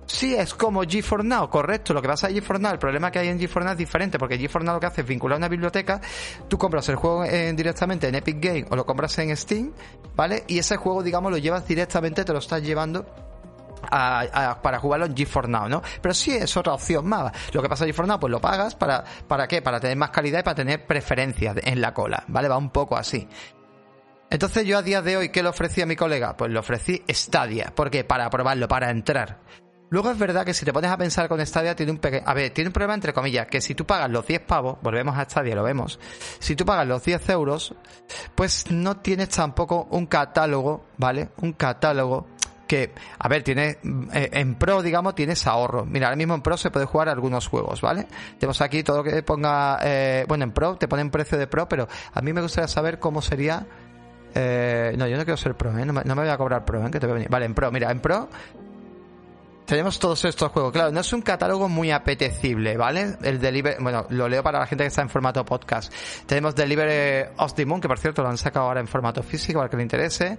Sí, 0.05 0.35
es 0.35 0.53
como 0.53 0.83
G4 0.83 1.23
Now, 1.23 1.49
correcto. 1.49 1.93
Lo 1.93 2.01
que 2.01 2.09
pasa 2.09 2.29
en 2.29 2.35
G4 2.35 2.59
Now, 2.59 2.73
el 2.73 2.77
problema 2.77 3.09
que 3.09 3.19
hay 3.19 3.29
en 3.29 3.39
G4 3.39 3.63
Now 3.63 3.71
es 3.71 3.77
diferente, 3.77 4.19
porque 4.19 4.37
G4 4.37 4.61
Now 4.61 4.73
lo 4.75 4.79
que 4.81 4.85
hace 4.87 5.01
es 5.01 5.07
vincular 5.07 5.37
una 5.37 5.47
biblioteca, 5.47 6.01
tú 6.49 6.57
compras 6.57 6.89
el 6.89 6.97
juego 6.97 7.23
en- 7.23 7.55
directamente 7.55 8.09
en 8.09 8.15
Epic 8.15 8.37
Game 8.39 8.65
o 8.69 8.75
lo 8.75 8.85
compras 8.85 9.17
en 9.19 9.35
Steam, 9.37 9.71
¿vale? 10.13 10.43
Y 10.47 10.59
ese 10.59 10.75
juego, 10.75 11.01
digamos, 11.03 11.31
lo 11.31 11.37
llevas 11.37 11.65
directamente, 11.65 12.25
te 12.25 12.33
lo 12.33 12.39
estás 12.39 12.61
llevando 12.61 13.05
a- 13.93 14.61
para 14.61 14.79
jugarlo 14.79 15.05
en 15.05 15.15
G4 15.15 15.47
Now, 15.47 15.69
¿no? 15.69 15.81
Pero 16.01 16.13
sí 16.13 16.31
es 16.31 16.55
otra 16.57 16.73
opción 16.73 17.07
más. 17.07 17.31
Lo 17.53 17.61
que 17.61 17.69
pasa 17.69 17.85
en 17.85 17.91
G4 17.91 18.07
Now, 18.07 18.19
pues 18.19 18.31
lo 18.31 18.41
pagas 18.41 18.75
para, 18.75 19.03
¿para 19.27 19.47
qué? 19.47 19.61
Para 19.61 19.79
tener 19.79 19.97
más 19.97 20.09
calidad 20.09 20.39
y 20.39 20.43
para 20.43 20.55
tener 20.55 20.85
preferencias 20.85 21.55
en 21.63 21.81
la 21.81 21.93
cola, 21.93 22.23
¿vale? 22.27 22.47
Va 22.47 22.57
un 22.57 22.69
poco 22.69 22.95
así. 22.97 23.27
Entonces 24.29 24.65
yo 24.65 24.79
a 24.79 24.81
día 24.81 25.01
de 25.01 25.15
hoy, 25.17 25.29
¿qué 25.29 25.43
le 25.43 25.49
ofrecí 25.49 25.81
a 25.81 25.85
mi 25.85 25.95
colega? 25.95 26.35
Pues 26.35 26.51
le 26.51 26.57
ofrecí 26.57 27.03
Stadia. 27.07 27.71
¿Por 27.75 27.91
qué? 27.91 28.03
Para 28.03 28.29
probarlo, 28.29 28.67
para 28.67 28.89
entrar. 28.89 29.39
Luego 29.91 30.09
es 30.09 30.17
verdad 30.17 30.43
que 30.43 30.55
si 30.55 30.65
te 30.65 30.73
pones 30.73 30.89
a 30.89 30.97
pensar 30.97 31.27
con 31.29 31.45
Stadia 31.45 31.75
tiene 31.75 31.91
un 31.91 31.99
pequeño... 31.99 32.23
A 32.25 32.33
ver, 32.33 32.49
tiene 32.49 32.69
un 32.69 32.73
problema 32.73 32.95
entre 32.95 33.13
comillas, 33.13 33.45
que 33.45 33.61
si 33.61 33.75
tú 33.75 33.85
pagas 33.85 34.09
los 34.09 34.25
10 34.25 34.39
pavos, 34.41 34.79
volvemos 34.81 35.15
a 35.15 35.25
Stadia, 35.25 35.53
lo 35.53 35.61
vemos, 35.61 35.99
si 36.39 36.55
tú 36.55 36.65
pagas 36.65 36.87
los 36.87 37.03
10 37.03 37.29
euros, 37.29 37.75
pues 38.33 38.71
no 38.71 38.97
tienes 38.97 39.29
tampoco 39.29 39.87
un 39.91 40.07
catálogo, 40.07 40.87
¿vale? 40.97 41.29
Un 41.43 41.53
catálogo 41.53 42.25
que, 42.73 42.91
a 43.19 43.27
ver, 43.27 43.43
tiene 43.43 43.77
eh, 44.13 44.29
en 44.33 44.55
Pro, 44.55 44.81
digamos, 44.81 45.13
tienes 45.13 45.45
ahorro. 45.45 45.85
Mira, 45.85 46.07
ahora 46.07 46.15
mismo 46.15 46.33
en 46.33 46.41
Pro 46.41 46.57
se 46.57 46.71
puede 46.71 46.87
jugar 46.87 47.07
algunos 47.07 47.47
juegos, 47.47 47.81
¿vale? 47.81 48.07
Tenemos 48.39 48.61
aquí 48.61 48.81
todo 48.81 48.97
lo 48.97 49.03
que 49.03 49.21
ponga, 49.21 49.77
eh, 49.83 50.25
bueno, 50.27 50.43
en 50.43 50.51
Pro 50.51 50.75
te 50.75 50.87
ponen 50.87 51.11
precio 51.11 51.37
de 51.37 51.45
Pro, 51.45 51.69
pero 51.69 51.87
a 52.13 52.21
mí 52.21 52.33
me 52.33 52.41
gustaría 52.41 52.67
saber 52.67 52.97
cómo 52.97 53.21
sería 53.21 53.67
eh, 54.35 54.95
no, 54.97 55.05
yo 55.05 55.15
no 55.15 55.25
quiero 55.25 55.37
ser 55.37 55.53
pro, 55.53 55.77
¿eh? 55.77 55.85
no, 55.85 55.93
me, 55.93 56.01
no 56.03 56.15
me 56.15 56.23
voy 56.23 56.31
a 56.31 56.37
cobrar 56.37 56.65
pro, 56.65 56.83
¿eh? 56.83 56.89
que 56.89 56.99
te 56.99 57.05
voy 57.05 57.11
a 57.11 57.13
venir. 57.13 57.29
Vale, 57.29 57.45
en 57.45 57.53
pro, 57.53 57.71
mira, 57.71 57.91
en 57.91 57.99
pro 57.99 58.29
tenemos 59.65 59.99
todos 59.99 60.25
estos 60.25 60.51
juegos. 60.51 60.71
Claro, 60.71 60.91
no 60.91 60.99
es 60.99 61.13
un 61.13 61.21
catálogo 61.21 61.69
muy 61.69 61.91
apetecible, 61.91 62.77
¿vale? 62.77 63.15
El 63.21 63.39
Deliver, 63.39 63.77
bueno, 63.79 64.05
lo 64.09 64.27
leo 64.27 64.43
para 64.43 64.59
la 64.59 64.67
gente 64.67 64.83
que 64.83 64.89
está 64.89 65.01
en 65.01 65.09
formato 65.09 65.43
podcast. 65.45 65.93
Tenemos 66.25 66.55
Deliver 66.55 67.33
of 67.37 67.53
the 67.53 67.65
Moon, 67.65 67.81
que 67.81 67.87
por 67.87 67.99
cierto 67.99 68.21
lo 68.21 68.29
han 68.29 68.37
sacado 68.37 68.67
ahora 68.67 68.79
en 68.79 68.87
formato 68.87 69.23
físico, 69.23 69.61
al 69.61 69.69
que 69.69 69.77
le 69.77 69.83
interese. 69.83 70.37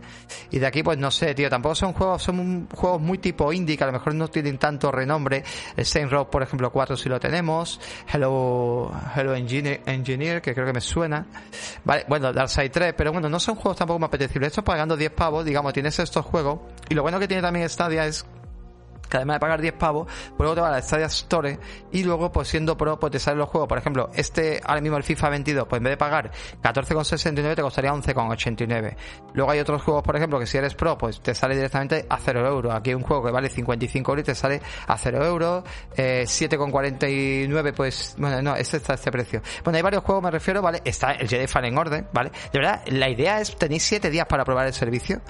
Y 0.51 0.59
de 0.59 0.67
aquí, 0.67 0.83
pues 0.83 0.99
no 0.99 1.11
sé, 1.11 1.35
tío, 1.35 1.49
tampoco 1.49 1.75
son 1.75 1.93
juegos, 1.93 2.23
son 2.23 2.69
juegos 2.75 3.01
muy 3.01 3.19
tipo 3.19 3.53
indie, 3.53 3.77
que 3.77 3.85
a 3.85 3.87
lo 3.87 3.93
mejor 3.93 4.15
no 4.15 4.29
tienen 4.29 4.59
tanto 4.59 4.91
renombre. 4.91 5.43
El 5.77 5.87
Saint 5.87 6.11
Row, 6.11 6.29
por 6.29 6.43
ejemplo, 6.43 6.71
4 6.71 6.97
sí 6.97 7.09
lo 7.09 7.19
tenemos. 7.19 7.81
Hello, 8.13 8.93
Hello 9.17 9.35
Engineer, 9.35 9.83
Engineer, 9.87 10.43
que 10.43 10.55
creo 10.55 10.67
que 10.67 10.73
me 10.73 10.81
suena. 10.81 11.27
Vale, 11.85 12.05
bueno, 12.09 12.33
Darkseid 12.33 12.71
3, 12.71 12.95
pero 12.97 13.13
bueno, 13.13 13.29
no 13.29 13.41
son 13.41 13.57
juegos 13.57 13.79
tampoco 13.79 13.99
muy 13.99 14.07
apetecibles. 14.07 14.49
Esto 14.49 14.65
pagando 14.65 14.97
10 14.97 15.11
pavos, 15.13 15.45
digamos, 15.45 15.73
tienes 15.73 15.99
estos 15.99 16.25
juegos. 16.25 16.61
Y 16.89 16.95
lo 16.95 17.03
bueno 17.03 17.19
que 17.19 17.27
tiene 17.27 17.43
también 17.43 17.69
Stadia 17.69 18.07
es 18.07 18.27
que 19.09 19.17
además 19.17 19.37
de 19.37 19.40
pagar 19.40 19.61
10 19.61 19.75
pavos, 19.75 20.07
pues 20.07 20.38
luego 20.38 20.55
te 20.55 20.61
va 20.61 20.69
a 20.69 20.73
la 20.73 20.83
Stadia 20.83 21.07
Store 21.07 21.59
y 21.93 22.05
luego 22.05 22.33
pues 22.33 22.49
siendo 22.49 22.77
pro 22.77 22.99
pues 22.99 23.12
te 23.12 23.19
salen 23.19 23.38
los 23.38 23.49
juegos, 23.49 23.69
por 23.69 23.79
ejemplo, 23.79 24.11
este 24.14 24.61
ahora 24.64 24.81
mismo 24.81 24.97
el 24.97 25.03
FIFA 25.03 25.31
22, 25.31 25.67
pues 25.69 25.79
en 25.79 25.85
vez 25.85 25.93
de 25.93 25.97
pagar 25.97 26.31
14,69 26.62 27.55
te 27.55 27.62
costaría 27.62 27.93
11,89. 27.93 28.97
Luego 29.35 29.51
hay 29.51 29.61
otros 29.61 29.83
juegos, 29.83 30.03
por 30.03 30.17
ejemplo, 30.17 30.38
que 30.38 30.47
si 30.47 30.59
eres 30.59 30.75
pro 30.75 30.97
pues 30.99 31.21
te 31.21 31.35
sale 31.35 31.55
directamente 31.55 32.07
a 32.09 32.19
0 32.19 32.47
euros. 32.47 32.75
Aquí 32.75 32.90
hay 32.90 32.95
un 32.95 33.03
juego 33.03 33.25
que 33.25 33.33
vale 33.33 33.49
55 33.49 34.12
euros 34.12 34.23
y 34.23 34.27
te 34.27 34.35
sale 34.35 34.61
a 34.87 34.97
0 34.97 35.25
euros. 35.25 35.64
Eh, 35.97 36.25
7,49 36.27 37.73
pues, 37.75 38.14
bueno, 38.19 38.43
no, 38.43 38.57
este 38.57 38.77
está 38.79 38.95
este 38.95 39.11
precio. 39.11 39.43
Bueno, 39.62 39.77
hay 39.77 39.83
varios 39.83 40.03
juegos 40.05 40.23
me 40.23 40.31
refiero, 40.31 40.62
¿vale? 40.62 40.81
Está 40.85 41.12
el 41.12 41.29
Jedi 41.29 41.47
Fallen 41.47 41.77
Order, 41.77 42.07
¿vale? 42.12 42.31
De 42.53 42.59
verdad, 42.59 42.83
la 42.87 43.09
idea 43.09 43.40
es, 43.40 43.57
tenéis 43.57 43.85
7 43.85 44.11
días 44.11 44.27
para 44.27 44.45
probar 44.45 44.67
el 44.67 44.73
servicio 44.73 45.21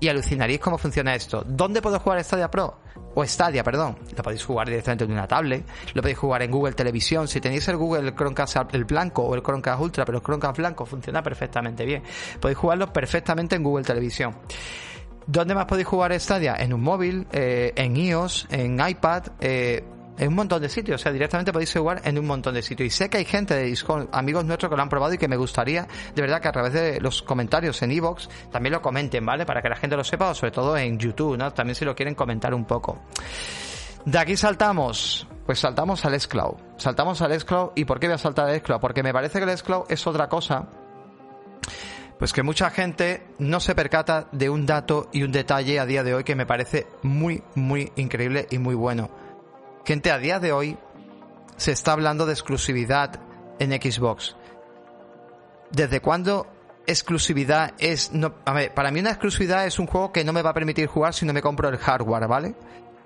y 0.00 0.08
alucinaréis 0.08 0.58
cómo 0.60 0.78
funciona 0.78 1.14
esto. 1.14 1.44
¿Dónde 1.46 1.82
puedo 1.82 2.00
jugar 2.00 2.22
Stadia 2.24 2.50
Pro? 2.50 2.78
O 3.14 3.24
Stadia, 3.24 3.62
perdón. 3.62 3.96
Lo 4.16 4.22
podéis 4.22 4.44
jugar 4.44 4.68
directamente 4.68 5.04
en 5.04 5.12
una 5.12 5.26
tablet, 5.26 5.64
lo 5.94 6.02
podéis 6.02 6.18
jugar 6.18 6.42
en 6.42 6.50
Google 6.50 6.72
Televisión. 6.72 7.28
Si 7.28 7.40
tenéis 7.40 7.68
el 7.68 7.76
Google 7.76 8.14
Chromecast 8.14 8.74
el 8.74 8.84
blanco 8.84 9.22
o 9.22 9.34
el 9.34 9.42
Chromecast 9.42 9.80
Ultra, 9.80 10.04
pero 10.04 10.18
el 10.18 10.24
Chromecast 10.24 10.56
blanco 10.56 10.86
funciona 10.86 11.22
perfectamente 11.22 11.84
bien. 11.84 12.02
Podéis 12.40 12.58
jugarlo 12.58 12.92
perfectamente 12.92 13.56
en 13.56 13.62
Google 13.62 13.84
Televisión. 13.84 14.34
¿Dónde 15.26 15.54
más 15.54 15.66
podéis 15.66 15.86
jugar 15.86 16.18
Stadia? 16.18 16.56
En 16.58 16.72
un 16.72 16.82
móvil, 16.82 17.26
eh, 17.32 17.72
en 17.76 17.96
iOS, 17.96 18.48
en 18.50 18.80
iPad, 18.80 19.24
eh, 19.40 19.84
en 20.20 20.28
un 20.28 20.34
montón 20.34 20.60
de 20.60 20.68
sitios. 20.68 21.00
O 21.00 21.02
sea, 21.02 21.12
directamente 21.12 21.52
podéis 21.52 21.72
jugar 21.72 22.02
en 22.04 22.18
un 22.18 22.26
montón 22.26 22.54
de 22.54 22.62
sitios. 22.62 22.86
Y 22.86 22.90
sé 22.90 23.08
que 23.08 23.16
hay 23.18 23.24
gente 23.24 23.54
de 23.54 23.64
Discord, 23.64 24.08
amigos 24.12 24.44
nuestros 24.44 24.70
que 24.70 24.76
lo 24.76 24.82
han 24.82 24.88
probado 24.88 25.14
y 25.14 25.18
que 25.18 25.28
me 25.28 25.36
gustaría, 25.36 25.88
de 26.14 26.22
verdad, 26.22 26.40
que 26.40 26.48
a 26.48 26.52
través 26.52 26.74
de 26.74 27.00
los 27.00 27.22
comentarios 27.22 27.80
en 27.82 27.90
iVoox 27.90 28.28
también 28.52 28.74
lo 28.74 28.82
comenten, 28.82 29.24
¿vale? 29.24 29.46
Para 29.46 29.62
que 29.62 29.70
la 29.70 29.76
gente 29.76 29.96
lo 29.96 30.04
sepa, 30.04 30.30
o 30.30 30.34
sobre 30.34 30.52
todo 30.52 30.76
en 30.76 30.98
YouTube, 30.98 31.38
¿no? 31.38 31.52
También 31.52 31.74
si 31.74 31.86
lo 31.86 31.96
quieren 31.96 32.14
comentar 32.14 32.52
un 32.52 32.66
poco. 32.66 32.98
De 34.04 34.18
aquí 34.18 34.36
saltamos, 34.36 35.26
pues 35.46 35.58
saltamos 35.58 36.04
al 36.04 36.20
Xcloud. 36.20 36.56
Saltamos 36.76 37.22
al 37.22 37.38
Xcloud. 37.40 37.70
¿Y 37.74 37.86
por 37.86 37.98
qué 37.98 38.06
voy 38.06 38.14
a 38.14 38.18
saltar 38.18 38.48
al 38.48 38.60
Xcloud? 38.60 38.80
Porque 38.80 39.02
me 39.02 39.14
parece 39.14 39.38
que 39.38 39.50
el 39.50 39.56
Xcloud 39.56 39.84
es 39.88 40.06
otra 40.06 40.28
cosa 40.28 40.68
pues 42.18 42.34
que 42.34 42.42
mucha 42.42 42.68
gente 42.68 43.26
no 43.38 43.60
se 43.60 43.74
percata 43.74 44.28
de 44.30 44.50
un 44.50 44.66
dato 44.66 45.08
y 45.10 45.22
un 45.22 45.32
detalle 45.32 45.80
a 45.80 45.86
día 45.86 46.04
de 46.04 46.12
hoy 46.12 46.22
que 46.22 46.36
me 46.36 46.44
parece 46.44 46.86
muy, 47.02 47.42
muy 47.54 47.90
increíble 47.96 48.46
y 48.50 48.58
muy 48.58 48.74
bueno. 48.74 49.08
Gente, 49.84 50.10
a 50.10 50.18
día 50.18 50.38
de 50.38 50.52
hoy 50.52 50.78
se 51.56 51.72
está 51.72 51.92
hablando 51.92 52.26
de 52.26 52.32
exclusividad 52.32 53.20
en 53.58 53.70
Xbox. 53.72 54.36
¿Desde 55.70 56.00
cuándo 56.00 56.46
exclusividad 56.86 57.74
es... 57.78 58.10
A 58.44 58.52
ver, 58.52 58.74
para 58.74 58.90
mí 58.90 59.00
una 59.00 59.10
exclusividad 59.10 59.66
es 59.66 59.78
un 59.78 59.86
juego 59.86 60.12
que 60.12 60.24
no 60.24 60.32
me 60.32 60.42
va 60.42 60.50
a 60.50 60.54
permitir 60.54 60.86
jugar 60.86 61.14
si 61.14 61.26
no 61.26 61.32
me 61.32 61.42
compro 61.42 61.68
el 61.68 61.78
hardware, 61.78 62.26
¿vale? 62.26 62.54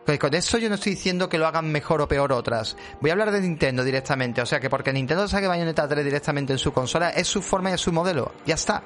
Pues 0.05 0.19
con 0.19 0.35
eso 0.35 0.59
yo 0.59 0.69
no 0.69 0.75
estoy 0.75 0.93
diciendo 0.93 1.29
que 1.29 1.39
lo 1.39 1.47
hagan 1.47 1.73
mejor 1.73 2.03
o 2.03 2.09
peor 2.09 2.33
otras. 2.33 2.77
Voy 3.01 3.11
a 3.11 3.15
hablar 3.15 3.31
de 3.31 3.41
Nintendo 3.41 3.83
directamente. 3.83 4.43
O 4.43 4.47
sea 4.47 4.61
que 4.61 4.69
porque 4.69 4.93
Nintendo 4.93 5.27
saque 5.27 5.47
Bayonetta 5.47 5.89
3 5.89 6.05
directamente 6.05 6.53
en 6.53 6.59
su 6.59 6.73
consola, 6.73 7.11
es 7.11 7.27
su 7.27 7.41
forma 7.41 7.71
y 7.71 7.75
es 7.75 7.81
su 7.81 7.93
modelo. 7.93 8.33
Ya 8.45 8.55
está. 8.55 8.83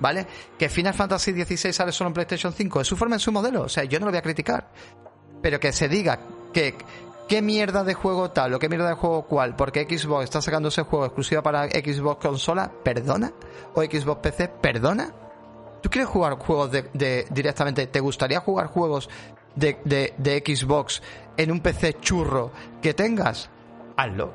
¿Vale? 0.00 0.26
Que 0.58 0.68
Final 0.68 0.94
Fantasy 0.94 1.32
XVI 1.32 1.72
sale 1.72 1.92
solo 1.92 2.08
en 2.08 2.14
PlayStation 2.14 2.52
5. 2.52 2.80
Es 2.80 2.86
su 2.88 2.96
forma 2.96 3.16
y 3.16 3.18
su 3.20 3.30
modelo. 3.30 3.62
O 3.62 3.68
sea, 3.68 3.84
yo 3.84 4.00
no 4.00 4.06
lo 4.06 4.12
voy 4.12 4.18
a 4.18 4.22
criticar. 4.22 4.70
Pero 5.42 5.60
que 5.60 5.72
se 5.72 5.88
diga 5.88 6.18
que 6.52 6.74
qué 7.28 7.42
mierda 7.42 7.84
de 7.84 7.94
juego 7.94 8.30
tal 8.30 8.54
o 8.54 8.58
qué 8.58 8.68
mierda 8.68 8.88
de 8.88 8.94
juego 8.94 9.22
cual, 9.26 9.56
porque 9.56 9.86
Xbox 9.88 10.24
está 10.24 10.42
sacando 10.42 10.68
ese 10.68 10.82
juego 10.82 11.06
exclusivo 11.06 11.42
para 11.42 11.68
Xbox 11.68 12.20
consola, 12.20 12.70
perdona. 12.82 13.32
O 13.74 13.82
Xbox 13.82 14.20
PC, 14.20 14.48
perdona. 14.48 15.12
¿Tú 15.82 15.90
quieres 15.90 16.08
jugar 16.08 16.34
juegos 16.38 16.70
de, 16.70 17.26
directamente? 17.30 17.86
¿Te 17.86 18.00
gustaría 18.00 18.40
jugar 18.40 18.68
juegos 18.68 19.10
de, 19.54 19.78
de, 19.84 20.42
Xbox 20.44 21.02
en 21.36 21.50
un 21.50 21.60
PC 21.60 21.98
churro 22.00 22.52
que 22.80 22.94
tengas? 22.94 23.50
Hazlo. 23.96 24.32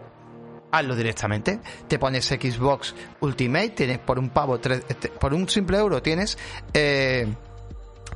Hazlo 0.72 0.96
directamente. 0.96 1.60
Te 1.88 1.98
pones 1.98 2.26
Xbox 2.28 2.94
Ultimate, 3.22 3.70
tienes 3.70 3.98
por 3.98 4.20
un 4.20 4.30
pavo, 4.30 4.60
tres- 4.60 4.84
este, 4.88 5.10
por 5.10 5.34
un 5.34 5.50
simple 5.50 5.80
euro 5.80 6.02
tienes, 6.04 6.38
eh, 6.74 7.28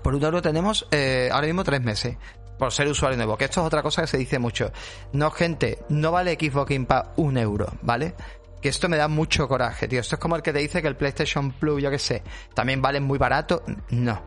por 0.03 0.13
un 0.13 0.23
euro 0.23 0.41
tenemos 0.41 0.87
eh, 0.91 1.29
ahora 1.31 1.47
mismo 1.47 1.63
tres 1.63 1.81
meses. 1.81 2.17
Por 2.57 2.71
ser 2.71 2.87
usuario 2.87 3.17
nuevo, 3.17 3.37
que 3.37 3.45
esto 3.45 3.61
es 3.61 3.67
otra 3.67 3.81
cosa 3.81 4.01
que 4.01 4.07
se 4.07 4.17
dice 4.17 4.39
mucho. 4.39 4.71
No, 5.11 5.31
gente, 5.31 5.79
no 5.89 6.11
vale 6.11 6.37
Xbox 6.39 6.69
Game 6.69 6.85
Pass 6.85 7.07
un 7.17 7.37
euro, 7.37 7.67
¿vale? 7.81 8.13
Que 8.61 8.69
esto 8.69 8.87
me 8.87 8.97
da 8.97 9.07
mucho 9.07 9.47
coraje, 9.47 9.87
tío. 9.87 9.99
Esto 9.99 10.15
es 10.15 10.21
como 10.21 10.35
el 10.35 10.41
que 10.41 10.53
te 10.53 10.59
dice 10.59 10.81
que 10.81 10.87
el 10.87 10.95
PlayStation 10.95 11.51
Plus, 11.51 11.81
yo 11.81 11.91
qué 11.91 11.99
sé, 11.99 12.23
también 12.53 12.81
vale 12.81 13.01
muy 13.01 13.17
barato. 13.17 13.63
No. 13.89 14.21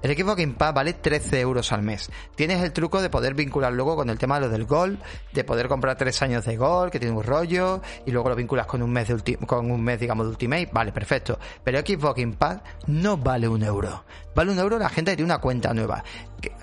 El 0.00 0.16
Xbox 0.16 0.36
Game 0.36 0.54
Pass 0.54 0.72
vale 0.72 0.92
13 0.92 1.40
euros 1.40 1.72
al 1.72 1.82
mes. 1.82 2.08
Tienes 2.36 2.62
el 2.62 2.72
truco 2.72 3.02
de 3.02 3.10
poder 3.10 3.34
vincular 3.34 3.72
luego 3.72 3.96
con 3.96 4.10
el 4.10 4.18
tema 4.18 4.36
de 4.36 4.42
lo 4.42 4.48
del 4.48 4.64
Gold, 4.64 5.00
de 5.32 5.42
poder 5.42 5.66
comprar 5.66 5.96
tres 5.96 6.22
años 6.22 6.44
de 6.44 6.56
Gold, 6.56 6.92
que 6.92 7.00
tiene 7.00 7.16
un 7.16 7.24
rollo, 7.24 7.82
y 8.06 8.12
luego 8.12 8.28
lo 8.28 8.36
vinculas 8.36 8.66
con 8.66 8.80
un 8.80 8.92
mes 8.92 9.08
de 9.08 9.36
con 9.38 9.70
un 9.70 9.82
mes, 9.82 9.98
digamos, 9.98 10.26
de 10.26 10.30
Ultimate. 10.30 10.70
Vale, 10.72 10.92
perfecto. 10.92 11.38
Pero 11.64 11.80
Xbox 11.80 12.20
Game 12.20 12.34
Pass 12.34 12.60
no 12.86 13.16
vale 13.16 13.48
un 13.48 13.64
euro. 13.64 14.04
Vale 14.36 14.52
un 14.52 14.58
euro 14.60 14.78
la 14.78 14.88
gente 14.88 15.10
que 15.10 15.16
tiene 15.16 15.32
una 15.32 15.40
cuenta 15.40 15.74
nueva. 15.74 16.04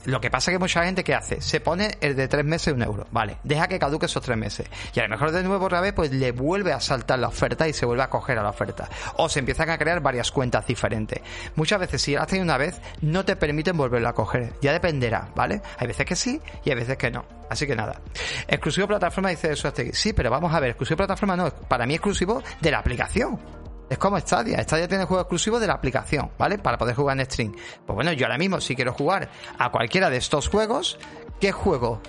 Lo 0.05 0.21
que 0.21 0.29
pasa 0.29 0.51
es 0.51 0.55
que 0.55 0.59
mucha 0.59 0.83
gente 0.83 1.03
que 1.03 1.13
hace, 1.13 1.41
se 1.41 1.59
pone 1.59 1.97
el 2.01 2.15
de 2.15 2.27
tres 2.27 2.45
meses 2.45 2.73
un 2.73 2.81
euro. 2.81 3.07
Vale, 3.11 3.37
deja 3.43 3.67
que 3.67 3.79
caduque 3.79 4.05
esos 4.05 4.21
tres 4.23 4.37
meses. 4.37 4.67
Y 4.93 4.99
a 4.99 5.03
lo 5.03 5.09
mejor 5.09 5.31
de 5.31 5.43
nuevo 5.43 5.65
otra 5.65 5.81
vez, 5.81 5.93
pues 5.93 6.11
le 6.11 6.31
vuelve 6.31 6.73
a 6.73 6.79
saltar 6.79 7.19
la 7.19 7.27
oferta 7.27 7.67
y 7.67 7.73
se 7.73 7.85
vuelve 7.85 8.03
a 8.03 8.09
coger 8.09 8.37
a 8.37 8.43
la 8.43 8.49
oferta. 8.49 8.87
O 9.17 9.29
se 9.29 9.39
empiezan 9.39 9.69
a 9.69 9.77
crear 9.77 10.01
varias 10.01 10.31
cuentas 10.31 10.65
diferentes. 10.67 11.21
Muchas 11.55 11.79
veces, 11.79 12.01
si 12.01 12.15
has 12.15 12.27
tenido 12.27 12.43
una 12.43 12.57
vez, 12.57 12.79
no 13.01 13.25
te 13.25 13.35
permiten 13.35 13.77
volverla 13.77 14.09
a 14.09 14.13
coger. 14.13 14.53
Ya 14.61 14.71
dependerá, 14.71 15.29
¿vale? 15.35 15.61
Hay 15.77 15.87
veces 15.87 16.05
que 16.05 16.15
sí 16.15 16.41
y 16.63 16.69
hay 16.69 16.75
veces 16.75 16.97
que 16.97 17.11
no. 17.11 17.25
Así 17.49 17.67
que 17.67 17.75
nada. 17.75 18.01
Exclusivo 18.47 18.87
plataforma 18.87 19.29
dice 19.29 19.51
eso. 19.51 19.71
Sí, 19.93 20.13
pero 20.13 20.29
vamos 20.29 20.53
a 20.53 20.59
ver, 20.59 20.71
exclusivo 20.71 20.97
plataforma 20.97 21.35
no, 21.35 21.49
para 21.49 21.85
mí 21.85 21.95
exclusivo 21.95 22.41
de 22.61 22.71
la 22.71 22.79
aplicación. 22.79 23.64
Es 23.89 23.97
como 23.97 24.19
Stadia. 24.19 24.61
Stadia 24.63 24.87
tiene 24.87 25.05
juego 25.05 25.21
exclusivo 25.21 25.59
de 25.59 25.67
la 25.67 25.73
aplicación, 25.73 26.31
¿vale? 26.37 26.57
Para 26.57 26.77
poder 26.77 26.95
jugar 26.95 27.19
en 27.19 27.25
stream. 27.25 27.53
Pues 27.85 27.95
bueno, 27.95 28.11
yo 28.13 28.25
ahora 28.25 28.37
mismo, 28.37 28.59
si 28.59 28.75
quiero 28.75 28.93
jugar 28.93 29.29
a 29.57 29.71
cualquiera 29.71 30.09
de 30.09 30.17
estos 30.17 30.49
juegos, 30.49 30.97
¿qué 31.39 31.51
juego? 31.51 32.01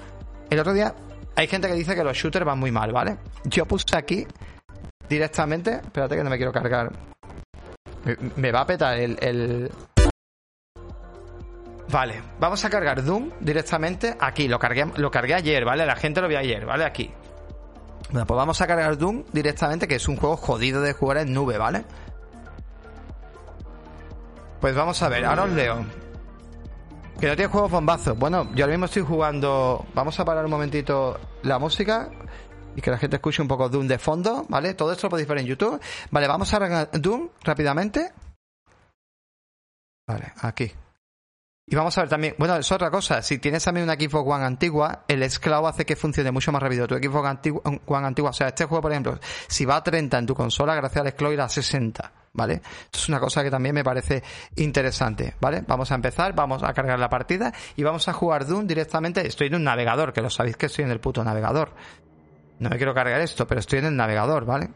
El 0.48 0.58
otro 0.60 0.72
día 0.72 0.94
hay 1.34 1.46
gente 1.48 1.68
que 1.68 1.74
dice 1.74 1.94
que 1.94 2.02
los 2.02 2.16
shooters 2.16 2.46
van 2.46 2.58
muy 2.58 2.70
mal, 2.70 2.92
¿vale? 2.92 3.18
Yo 3.44 3.66
puse 3.66 3.84
aquí 3.96 4.26
directamente. 5.08 5.72
Espérate 5.74 6.16
que 6.16 6.24
no 6.24 6.30
me 6.30 6.36
quiero 6.36 6.52
cargar. 6.52 6.92
Me, 8.04 8.16
me 8.36 8.52
va 8.52 8.60
a 8.60 8.66
petar 8.66 8.98
el, 8.98 9.18
el... 9.20 9.70
Vale, 11.88 12.22
vamos 12.40 12.64
a 12.64 12.70
cargar 12.70 13.04
Doom 13.04 13.30
directamente 13.40 14.16
aquí. 14.18 14.48
Lo 14.48 14.58
cargué, 14.58 14.86
lo 14.96 15.10
cargué 15.10 15.34
ayer, 15.34 15.64
¿vale? 15.64 15.84
La 15.84 15.96
gente 15.96 16.20
lo 16.20 16.28
vio 16.28 16.38
ayer, 16.38 16.64
¿vale? 16.64 16.84
Aquí. 16.84 17.12
Bueno, 18.10 18.26
pues 18.26 18.36
vamos 18.36 18.60
a 18.60 18.66
cargar 18.66 18.96
Doom 18.96 19.24
directamente, 19.32 19.88
que 19.88 19.96
es 19.96 20.08
un 20.08 20.16
juego 20.16 20.36
jodido 20.36 20.80
de 20.80 20.92
jugar 20.92 21.18
en 21.18 21.32
nube, 21.32 21.58
¿vale? 21.58 21.84
Pues 24.60 24.74
vamos 24.74 25.02
a 25.02 25.08
ver, 25.08 25.24
ahora 25.24 25.44
os 25.44 25.50
leo. 25.50 25.84
Que 27.20 27.28
no 27.28 27.36
tiene 27.36 27.50
juegos 27.50 27.70
bombazos. 27.70 28.18
Bueno, 28.18 28.48
yo 28.54 28.64
ahora 28.64 28.76
mismo 28.76 28.86
estoy 28.86 29.02
jugando. 29.02 29.86
Vamos 29.94 30.18
a 30.20 30.24
parar 30.24 30.44
un 30.44 30.50
momentito 30.50 31.18
la 31.42 31.58
música 31.58 32.10
y 32.76 32.80
que 32.80 32.90
la 32.90 32.98
gente 32.98 33.16
escuche 33.16 33.40
un 33.42 33.48
poco 33.48 33.68
Doom 33.68 33.86
de 33.86 33.98
fondo, 33.98 34.44
¿vale? 34.48 34.74
Todo 34.74 34.92
esto 34.92 35.06
lo 35.06 35.10
podéis 35.10 35.28
ver 35.28 35.38
en 35.38 35.46
YouTube. 35.46 35.80
Vale, 36.10 36.28
vamos 36.28 36.52
a 36.52 36.86
Doom 36.92 37.30
rápidamente. 37.42 38.12
Vale, 40.06 40.32
aquí. 40.42 40.72
Y 41.68 41.74
vamos 41.74 41.98
a 41.98 42.02
ver 42.02 42.08
también, 42.08 42.36
bueno, 42.38 42.54
es 42.54 42.70
otra 42.70 42.92
cosa, 42.92 43.22
si 43.22 43.38
tienes 43.38 43.64
también 43.64 43.82
una 43.82 43.94
Xbox 43.94 44.30
One 44.30 44.44
antigua, 44.44 45.02
el 45.08 45.24
esclavo 45.24 45.66
hace 45.66 45.84
que 45.84 45.96
funcione 45.96 46.30
mucho 46.30 46.52
más 46.52 46.62
rápido 46.62 46.86
tu 46.86 46.94
antigua, 46.94 47.60
One 47.86 48.06
antigua. 48.06 48.30
O 48.30 48.32
sea, 48.32 48.46
este 48.46 48.66
juego, 48.66 48.82
por 48.82 48.92
ejemplo, 48.92 49.18
si 49.48 49.64
va 49.64 49.76
a 49.76 49.82
30 49.82 50.16
en 50.16 50.26
tu 50.26 50.34
consola, 50.36 50.76
gracias 50.76 51.00
al 51.00 51.08
esclavo 51.08 51.34
irá 51.34 51.46
a 51.46 51.48
60, 51.48 52.12
¿vale? 52.34 52.62
Esto 52.84 52.98
es 52.98 53.08
una 53.08 53.18
cosa 53.18 53.42
que 53.42 53.50
también 53.50 53.74
me 53.74 53.82
parece 53.82 54.22
interesante, 54.54 55.34
¿vale? 55.40 55.64
Vamos 55.66 55.90
a 55.90 55.96
empezar, 55.96 56.36
vamos 56.36 56.62
a 56.62 56.72
cargar 56.72 57.00
la 57.00 57.08
partida 57.08 57.52
y 57.74 57.82
vamos 57.82 58.06
a 58.06 58.12
jugar 58.12 58.46
Doom 58.46 58.68
directamente. 58.68 59.26
Estoy 59.26 59.48
en 59.48 59.56
un 59.56 59.64
navegador, 59.64 60.12
que 60.12 60.22
lo 60.22 60.30
sabéis 60.30 60.56
que 60.56 60.66
estoy 60.66 60.84
en 60.84 60.92
el 60.92 61.00
puto 61.00 61.24
navegador. 61.24 61.72
No 62.60 62.70
me 62.70 62.76
quiero 62.76 62.94
cargar 62.94 63.20
esto, 63.20 63.44
pero 63.44 63.58
estoy 63.58 63.80
en 63.80 63.86
el 63.86 63.96
navegador, 63.96 64.44
¿vale? 64.44 64.70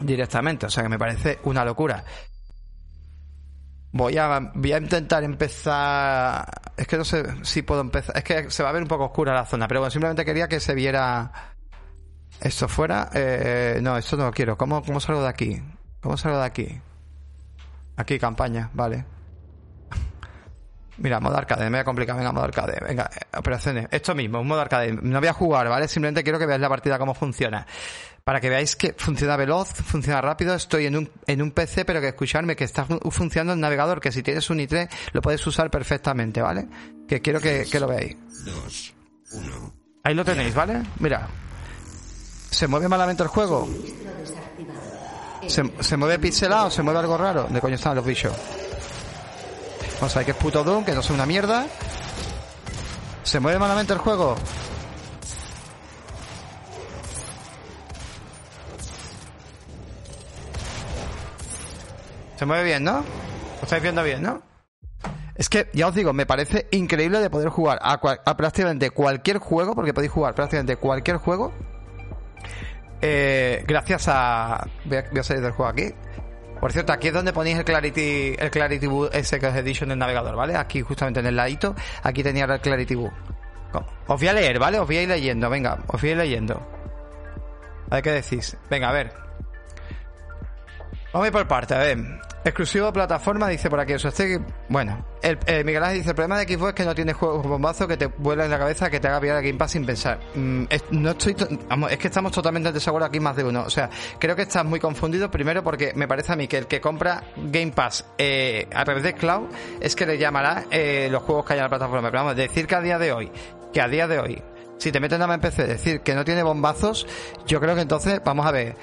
Directamente, 0.00 0.66
o 0.66 0.70
sea 0.70 0.82
que 0.82 0.88
me 0.88 0.98
parece 0.98 1.38
una 1.44 1.64
locura. 1.64 2.04
Voy 3.92 4.16
a, 4.18 4.50
voy 4.54 4.72
a 4.72 4.78
intentar 4.78 5.24
empezar. 5.24 6.46
Es 6.76 6.86
que 6.86 6.96
no 6.96 7.04
sé 7.04 7.24
si 7.42 7.62
puedo 7.62 7.80
empezar. 7.80 8.16
Es 8.16 8.24
que 8.24 8.50
se 8.50 8.62
va 8.62 8.68
a 8.68 8.72
ver 8.72 8.82
un 8.82 8.88
poco 8.88 9.06
oscura 9.06 9.34
la 9.34 9.46
zona, 9.46 9.66
pero 9.66 9.80
bueno, 9.80 9.90
simplemente 9.90 10.24
quería 10.24 10.48
que 10.48 10.60
se 10.60 10.74
viera 10.74 11.32
esto 12.40 12.68
fuera. 12.68 13.10
Eh, 13.14 13.80
no, 13.82 13.96
esto 13.96 14.16
no 14.16 14.26
lo 14.26 14.32
quiero. 14.32 14.56
¿Cómo, 14.56 14.82
¿Cómo 14.82 15.00
salgo 15.00 15.22
de 15.22 15.28
aquí? 15.28 15.62
¿Cómo 16.00 16.16
salgo 16.16 16.38
de 16.38 16.44
aquí? 16.44 16.80
Aquí, 17.96 18.18
campaña, 18.18 18.70
vale. 18.72 19.04
Mira, 21.00 21.18
modo 21.18 21.36
arcade, 21.36 21.64
me 21.64 21.70
voy 21.70 21.78
a 21.78 21.84
complicar, 21.84 22.14
venga, 22.14 22.30
modo 22.30 22.44
arcade, 22.44 22.78
venga, 22.86 23.08
eh, 23.14 23.38
operaciones, 23.38 23.88
esto 23.90 24.14
mismo, 24.14 24.38
un 24.38 24.46
modo 24.46 24.60
arcade, 24.60 24.92
no 24.92 25.18
voy 25.18 25.28
a 25.28 25.32
jugar, 25.32 25.66
¿vale? 25.66 25.88
Simplemente 25.88 26.22
quiero 26.22 26.38
que 26.38 26.44
veáis 26.44 26.60
la 26.60 26.68
partida 26.68 26.98
cómo 26.98 27.14
funciona. 27.14 27.66
Para 28.30 28.40
que 28.40 28.48
veáis 28.48 28.76
que 28.76 28.94
funciona 28.96 29.34
veloz, 29.36 29.72
funciona 29.74 30.20
rápido, 30.20 30.54
estoy 30.54 30.86
en 30.86 30.94
un, 30.96 31.10
en 31.26 31.42
un 31.42 31.50
PC, 31.50 31.84
pero 31.84 32.00
que 32.00 32.06
escucharme 32.06 32.54
que 32.54 32.62
está 32.62 32.84
fun- 32.84 33.00
funcionando 33.10 33.54
el 33.54 33.58
navegador, 33.58 34.00
que 34.00 34.12
si 34.12 34.22
tienes 34.22 34.48
un 34.50 34.58
i3 34.60 34.88
lo 35.10 35.20
puedes 35.20 35.44
usar 35.48 35.68
perfectamente, 35.68 36.40
¿vale? 36.40 36.68
Que 37.08 37.20
quiero 37.20 37.40
que, 37.40 37.66
que 37.68 37.80
lo 37.80 37.88
veáis. 37.88 38.16
Ahí 40.04 40.14
lo 40.14 40.24
tenéis, 40.24 40.54
¿vale? 40.54 40.80
Mira. 41.00 41.26
¿Se 42.52 42.68
mueve 42.68 42.86
malamente 42.86 43.24
el 43.24 43.28
juego? 43.30 43.68
¿Se, 45.48 45.64
se 45.80 45.96
mueve 45.96 46.20
pixelado? 46.20 46.70
¿Se 46.70 46.82
mueve 46.84 47.00
algo 47.00 47.18
raro? 47.18 47.48
¿De 47.50 47.60
coño 47.60 47.74
están 47.74 47.96
los 47.96 48.04
bichos? 48.06 48.32
Vamos 49.94 50.14
a 50.14 50.20
ver 50.20 50.26
que 50.26 50.30
es 50.30 50.36
puto 50.38 50.62
Doom, 50.62 50.84
que 50.84 50.92
no 50.92 51.00
es 51.00 51.10
una 51.10 51.26
mierda. 51.26 51.66
¿Se 53.24 53.40
mueve 53.40 53.58
malamente 53.58 53.92
el 53.92 53.98
juego? 53.98 54.36
Se 62.40 62.46
mueve 62.46 62.64
bien, 62.64 62.84
¿no? 62.84 63.00
¿Lo 63.00 63.62
estáis 63.64 63.82
viendo 63.82 64.02
bien, 64.02 64.22
no? 64.22 64.40
Es 65.34 65.50
que, 65.50 65.68
ya 65.74 65.88
os 65.88 65.94
digo, 65.94 66.14
me 66.14 66.24
parece 66.24 66.68
increíble 66.70 67.20
de 67.20 67.28
poder 67.28 67.50
jugar 67.50 67.78
a, 67.82 68.00
prácticamente 68.34 68.88
cualquier 68.88 69.36
juego, 69.36 69.74
porque 69.74 69.92
podéis 69.92 70.10
jugar 70.10 70.34
prácticamente 70.34 70.76
cualquier 70.76 71.18
juego, 71.18 71.52
eh, 73.02 73.62
gracias 73.68 74.08
a... 74.08 74.66
Voy, 74.86 74.96
a... 74.96 75.22
salir 75.22 75.42
del 75.42 75.52
juego 75.52 75.70
aquí. 75.70 75.92
Por 76.58 76.72
cierto, 76.72 76.94
aquí 76.94 77.08
es 77.08 77.12
donde 77.12 77.34
ponéis 77.34 77.58
el 77.58 77.64
Clarity, 77.66 78.36
el 78.38 78.50
Clarity 78.50 78.86
Boot 78.86 79.14
ese 79.14 79.38
que 79.38 79.46
os 79.46 79.54
he 79.54 79.62
dicho 79.62 79.84
en 79.84 79.90
el 79.90 79.98
navegador, 79.98 80.34
¿vale? 80.34 80.56
Aquí 80.56 80.80
justamente 80.80 81.20
en 81.20 81.26
el 81.26 81.36
ladito, 81.36 81.74
aquí 82.02 82.22
tenía 82.22 82.46
el 82.46 82.60
Clarity. 82.62 82.94
¿Cómo? 82.94 83.86
Os 84.06 84.18
voy 84.18 84.28
a 84.28 84.32
leer, 84.32 84.58
¿vale? 84.58 84.78
Os 84.78 84.86
voy 84.86 84.96
a 84.96 85.02
ir 85.02 85.10
leyendo, 85.10 85.50
venga, 85.50 85.78
os 85.88 86.00
voy 86.00 86.08
a 86.08 86.12
ir 86.12 86.18
leyendo. 86.18 86.54
A 87.90 87.96
ver 87.96 88.02
qué 88.02 88.10
decís. 88.12 88.56
Venga, 88.70 88.88
a 88.88 88.92
ver. 88.92 89.12
Vamos 91.12 91.24
a 91.24 91.26
ir 91.28 91.32
por 91.32 91.48
parte, 91.48 91.74
a 91.74 91.78
ver. 91.78 91.98
Exclusivo 92.44 92.90
plataforma, 92.92 93.48
dice 93.48 93.68
por 93.68 93.80
aquí. 93.80 93.92
O 93.94 93.98
sea, 93.98 94.08
este, 94.10 94.40
bueno, 94.68 95.04
el, 95.22 95.38
eh, 95.46 95.62
Miguel 95.64 95.82
Ángel 95.82 95.98
dice: 95.98 96.10
el 96.10 96.14
problema 96.14 96.38
de 96.38 96.46
Xbox 96.54 96.68
es 96.70 96.74
que 96.74 96.84
no 96.84 96.94
tiene 96.94 97.12
juegos 97.12 97.46
bombazos 97.46 97.86
que 97.86 97.96
te 97.98 98.06
vuelan 98.06 98.46
en 98.46 98.52
la 98.52 98.58
cabeza, 98.58 98.88
que 98.88 98.98
te 99.00 99.08
haga 99.08 99.20
pillar 99.20 99.36
el 99.38 99.42
Game 99.44 99.58
Pass 99.58 99.72
sin 99.72 99.84
pensar. 99.84 100.18
Mm, 100.34 100.64
no 100.92 101.10
estoy 101.10 101.34
to- 101.34 101.48
vamos, 101.68 101.90
es 101.92 101.98
que 101.98 102.06
estamos 102.06 102.32
totalmente 102.32 102.68
en 102.68 102.74
desacuerdo 102.74 103.06
aquí, 103.06 103.20
más 103.20 103.36
de 103.36 103.44
uno. 103.44 103.62
O 103.64 103.70
sea, 103.70 103.90
creo 104.18 104.34
que 104.36 104.42
estás 104.42 104.64
muy 104.64 104.80
confundido. 104.80 105.30
Primero, 105.30 105.62
porque 105.62 105.92
me 105.94 106.08
parece 106.08 106.32
a 106.32 106.36
mí 106.36 106.48
que 106.48 106.56
el 106.58 106.66
que 106.66 106.80
compra 106.80 107.24
Game 107.36 107.72
Pass 107.72 108.06
eh, 108.16 108.68
a 108.74 108.84
través 108.84 109.02
de 109.02 109.12
Cloud 109.14 109.48
es 109.80 109.94
que 109.94 110.06
le 110.06 110.16
llamará 110.16 110.64
eh, 110.70 111.08
los 111.10 111.22
juegos 111.24 111.44
que 111.44 111.52
hay 111.54 111.58
en 111.58 111.64
la 111.64 111.68
plataforma. 111.70 112.08
Pero 112.10 112.22
vamos, 112.22 112.36
decir 112.36 112.66
que 112.66 112.74
a 112.76 112.80
día 112.80 112.98
de 112.98 113.12
hoy, 113.12 113.30
que 113.72 113.80
a 113.82 113.88
día 113.88 114.06
de 114.08 114.18
hoy, 114.18 114.42
si 114.78 114.90
te 114.90 114.98
meten 114.98 115.18
más 115.18 115.34
en 115.34 115.40
PC, 115.40 115.66
decir 115.66 116.00
que 116.00 116.14
no 116.14 116.24
tiene 116.24 116.42
bombazos, 116.42 117.06
yo 117.46 117.60
creo 117.60 117.74
que 117.74 117.82
entonces, 117.82 118.18
vamos 118.24 118.46
a 118.46 118.50
ver. 118.50 118.76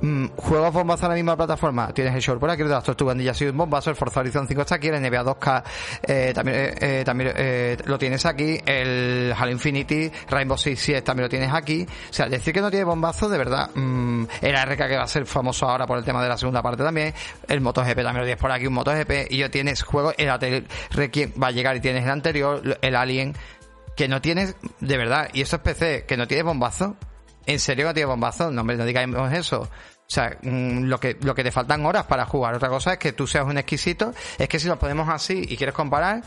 Mm, 0.00 0.26
juegos 0.36 0.72
bombazos 0.74 1.04
en 1.04 1.08
la 1.08 1.14
misma 1.14 1.36
plataforma. 1.36 1.92
Tienes 1.92 2.14
el 2.14 2.20
Short 2.20 2.38
por 2.38 2.50
aquí, 2.50 2.62
las 2.64 2.84
Tortugas 2.84 3.16
Ninja 3.16 3.32
sido 3.32 3.52
un 3.52 3.58
bombazo, 3.58 3.90
el 3.90 3.96
Forza 3.96 4.20
Horizon 4.20 4.46
5 4.46 4.60
está 4.60 4.74
aquí, 4.74 4.88
el 4.88 5.00
NBA 5.00 5.24
2K 5.24 5.62
eh, 6.02 6.32
también, 6.34 6.56
eh, 6.58 6.74
eh, 6.80 7.02
también 7.04 7.32
lo 7.84 7.98
tienes 7.98 8.26
aquí, 8.26 8.60
el 8.66 9.32
Halo 9.36 9.50
Infinity, 9.50 10.10
Rainbow 10.28 10.58
Six 10.58 10.78
Siege 10.78 11.02
también 11.02 11.24
lo 11.24 11.28
tienes 11.28 11.52
aquí. 11.52 11.86
O 12.10 12.12
sea, 12.12 12.28
decir 12.28 12.52
que 12.52 12.60
no 12.60 12.70
tiene 12.70 12.84
bombazos, 12.84 13.30
de 13.30 13.38
verdad, 13.38 13.70
mm, 13.74 14.24
el 14.42 14.54
RK 14.54 14.88
que 14.88 14.96
va 14.96 15.04
a 15.04 15.08
ser 15.08 15.24
famoso 15.24 15.68
ahora 15.68 15.86
por 15.86 15.98
el 15.98 16.04
tema 16.04 16.22
de 16.22 16.28
la 16.28 16.36
segunda 16.36 16.62
parte 16.62 16.82
también, 16.82 17.14
el 17.48 17.60
MotoGP 17.60 17.96
también 17.96 18.16
lo 18.16 18.24
tienes 18.24 18.40
por 18.40 18.52
aquí, 18.52 18.66
un 18.66 18.74
MotoGP, 18.74 19.30
y 19.30 19.38
yo 19.38 19.50
tienes 19.50 19.82
juegos, 19.82 20.14
el 20.18 20.66
Requiem 20.90 21.32
va 21.42 21.48
a 21.48 21.52
llegar 21.52 21.76
y 21.76 21.80
tienes 21.80 22.04
el 22.04 22.10
anterior, 22.10 22.78
el 22.82 22.96
Alien, 22.96 23.34
que 23.96 24.08
no 24.08 24.20
tienes, 24.20 24.56
de 24.80 24.96
verdad, 24.98 25.30
y 25.32 25.40
eso 25.40 25.56
es 25.56 25.62
PC, 25.62 26.04
que 26.06 26.18
no 26.18 26.26
tiene 26.26 26.42
bombazo. 26.42 26.96
¿En 27.46 27.58
serio 27.60 27.92
tiene 27.94 28.06
bombazo? 28.06 28.50
No, 28.50 28.60
hombre, 28.62 28.76
no 28.76 28.84
digamos 28.84 29.32
eso. 29.32 29.62
O 29.62 29.68
sea, 30.08 30.36
mm, 30.42 30.84
lo 30.84 31.00
que, 31.00 31.16
lo 31.22 31.34
que 31.34 31.42
te 31.44 31.50
faltan 31.50 31.84
horas 31.86 32.04
para 32.04 32.26
jugar. 32.26 32.54
Otra 32.54 32.68
cosa 32.68 32.92
es 32.92 32.98
que 32.98 33.12
tú 33.12 33.26
seas 33.26 33.44
un 33.46 33.58
exquisito. 33.58 34.12
Es 34.38 34.48
que 34.48 34.58
si 34.58 34.68
nos 34.68 34.78
ponemos 34.78 35.08
así 35.08 35.44
y 35.48 35.56
quieres 35.56 35.74
comparar, 35.74 36.22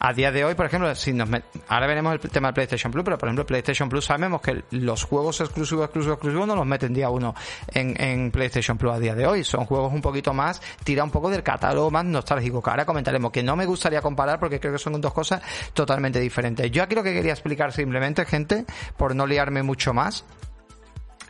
a 0.00 0.12
día 0.12 0.30
de 0.30 0.44
hoy, 0.44 0.54
por 0.54 0.66
ejemplo, 0.66 0.94
si 0.94 1.14
nos 1.14 1.30
met- 1.30 1.44
ahora 1.68 1.86
veremos 1.86 2.12
el 2.12 2.20
tema 2.30 2.48
del 2.48 2.54
PlayStation 2.54 2.92
Plus, 2.92 3.02
pero 3.04 3.16
por 3.16 3.26
ejemplo, 3.28 3.46
PlayStation 3.46 3.88
Plus 3.88 4.04
sabemos 4.04 4.42
que 4.42 4.62
los 4.72 5.04
juegos 5.04 5.40
exclusivos, 5.40 5.84
exclusivos, 5.86 6.16
exclusivos 6.16 6.46
no 6.46 6.54
los 6.56 6.66
meten 6.66 6.92
día 6.92 7.08
uno 7.08 7.34
en, 7.72 7.98
en 7.98 8.30
PlayStation 8.30 8.76
Plus 8.76 8.92
a 8.92 8.98
día 8.98 9.14
de 9.14 9.26
hoy. 9.26 9.44
Son 9.44 9.64
juegos 9.64 9.90
un 9.94 10.02
poquito 10.02 10.34
más, 10.34 10.60
tira 10.82 11.04
un 11.04 11.10
poco 11.10 11.30
del 11.30 11.42
catálogo 11.42 11.90
más 11.90 12.04
nostálgico, 12.04 12.62
que 12.62 12.68
ahora 12.68 12.84
comentaremos, 12.84 13.32
que 13.32 13.42
no 13.42 13.56
me 13.56 13.64
gustaría 13.64 14.02
comparar 14.02 14.38
porque 14.38 14.60
creo 14.60 14.74
que 14.74 14.78
son 14.78 15.00
dos 15.00 15.14
cosas 15.14 15.40
totalmente 15.72 16.20
diferentes. 16.20 16.70
Yo 16.70 16.82
aquí 16.82 16.94
lo 16.94 17.02
que 17.02 17.14
quería 17.14 17.32
explicar 17.32 17.72
simplemente, 17.72 18.26
gente, 18.26 18.66
por 18.98 19.14
no 19.16 19.26
liarme 19.26 19.62
mucho 19.62 19.94
más, 19.94 20.26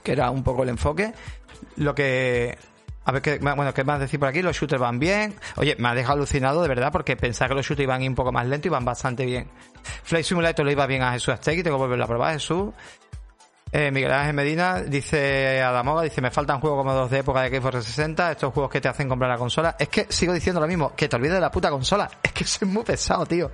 que 0.05 0.13
era 0.13 0.31
un 0.31 0.45
poco 0.45 0.63
el 0.63 0.69
enfoque. 0.69 1.13
Lo 1.77 1.95
que. 1.95 2.57
A 3.07 3.13
ver, 3.13 3.21
qué, 3.21 3.39
bueno, 3.39 3.75
¿qué 3.75 3.85
más 3.85 4.01
decir 4.01 4.19
por 4.19 4.29
aquí? 4.29 4.41
Los 4.41 4.57
shooters 4.57 4.81
van 4.81 4.99
bien. 4.99 5.35
Oye, 5.57 5.77
me 5.79 5.89
ha 5.89 5.95
dejado 5.95 6.15
alucinado, 6.15 6.63
de 6.63 6.69
verdad, 6.69 6.93
porque 6.93 7.17
pensaba 7.17 7.49
que 7.49 7.55
los 7.57 7.67
shooters 7.67 7.85
iban 7.85 8.03
un 8.03 8.15
poco 8.15 8.33
más 8.33 8.47
lento 8.47 8.69
y 8.69 8.71
van 8.71 8.85
bastante 8.85 9.27
bien. 9.27 9.51
Flight 10.05 10.25
Simulator 10.25 10.65
le 10.65 10.73
iba 10.73 10.87
bien 10.87 11.03
a 11.03 11.13
Jesús 11.13 11.35
Aztegui, 11.35 11.63
tengo 11.63 11.77
que 11.77 11.83
volverlo 11.83 12.05
a 12.05 12.09
probar, 12.09 12.35
Jesús. 12.35 12.73
Eh, 13.77 13.91
Miguel 13.91 14.13
Ángel 14.13 14.35
Medina 14.35 14.83
dice 14.83 15.61
a 15.61 15.73
Damoga, 15.73 16.03
dice, 16.03 16.21
me 16.21 16.31
faltan 16.31 16.61
juegos 16.61 16.79
como 16.79 16.95
dos 16.95 17.11
de 17.11 17.19
época 17.19 17.43
de 17.43 17.49
Xbox 17.49 17.73
360, 17.73 18.31
estos 18.31 18.55
juegos 18.55 18.71
que 18.71 18.81
te 18.81 18.87
hacen 18.87 19.09
comprar 19.09 19.29
la 19.29 19.37
consola. 19.37 19.75
Es 19.77 19.89
que 19.89 20.07
sigo 20.11 20.33
diciendo 20.33 20.61
lo 20.61 20.69
mismo, 20.69 20.95
que 20.95 21.09
te 21.09 21.17
olvides 21.17 21.35
de 21.35 21.41
la 21.41 21.51
puta 21.51 21.71
consola. 21.71 22.09
Es 22.23 22.31
que 22.31 22.45
soy 22.45 22.69
muy 22.69 22.85
pesado, 22.85 23.27
tío. 23.27 23.51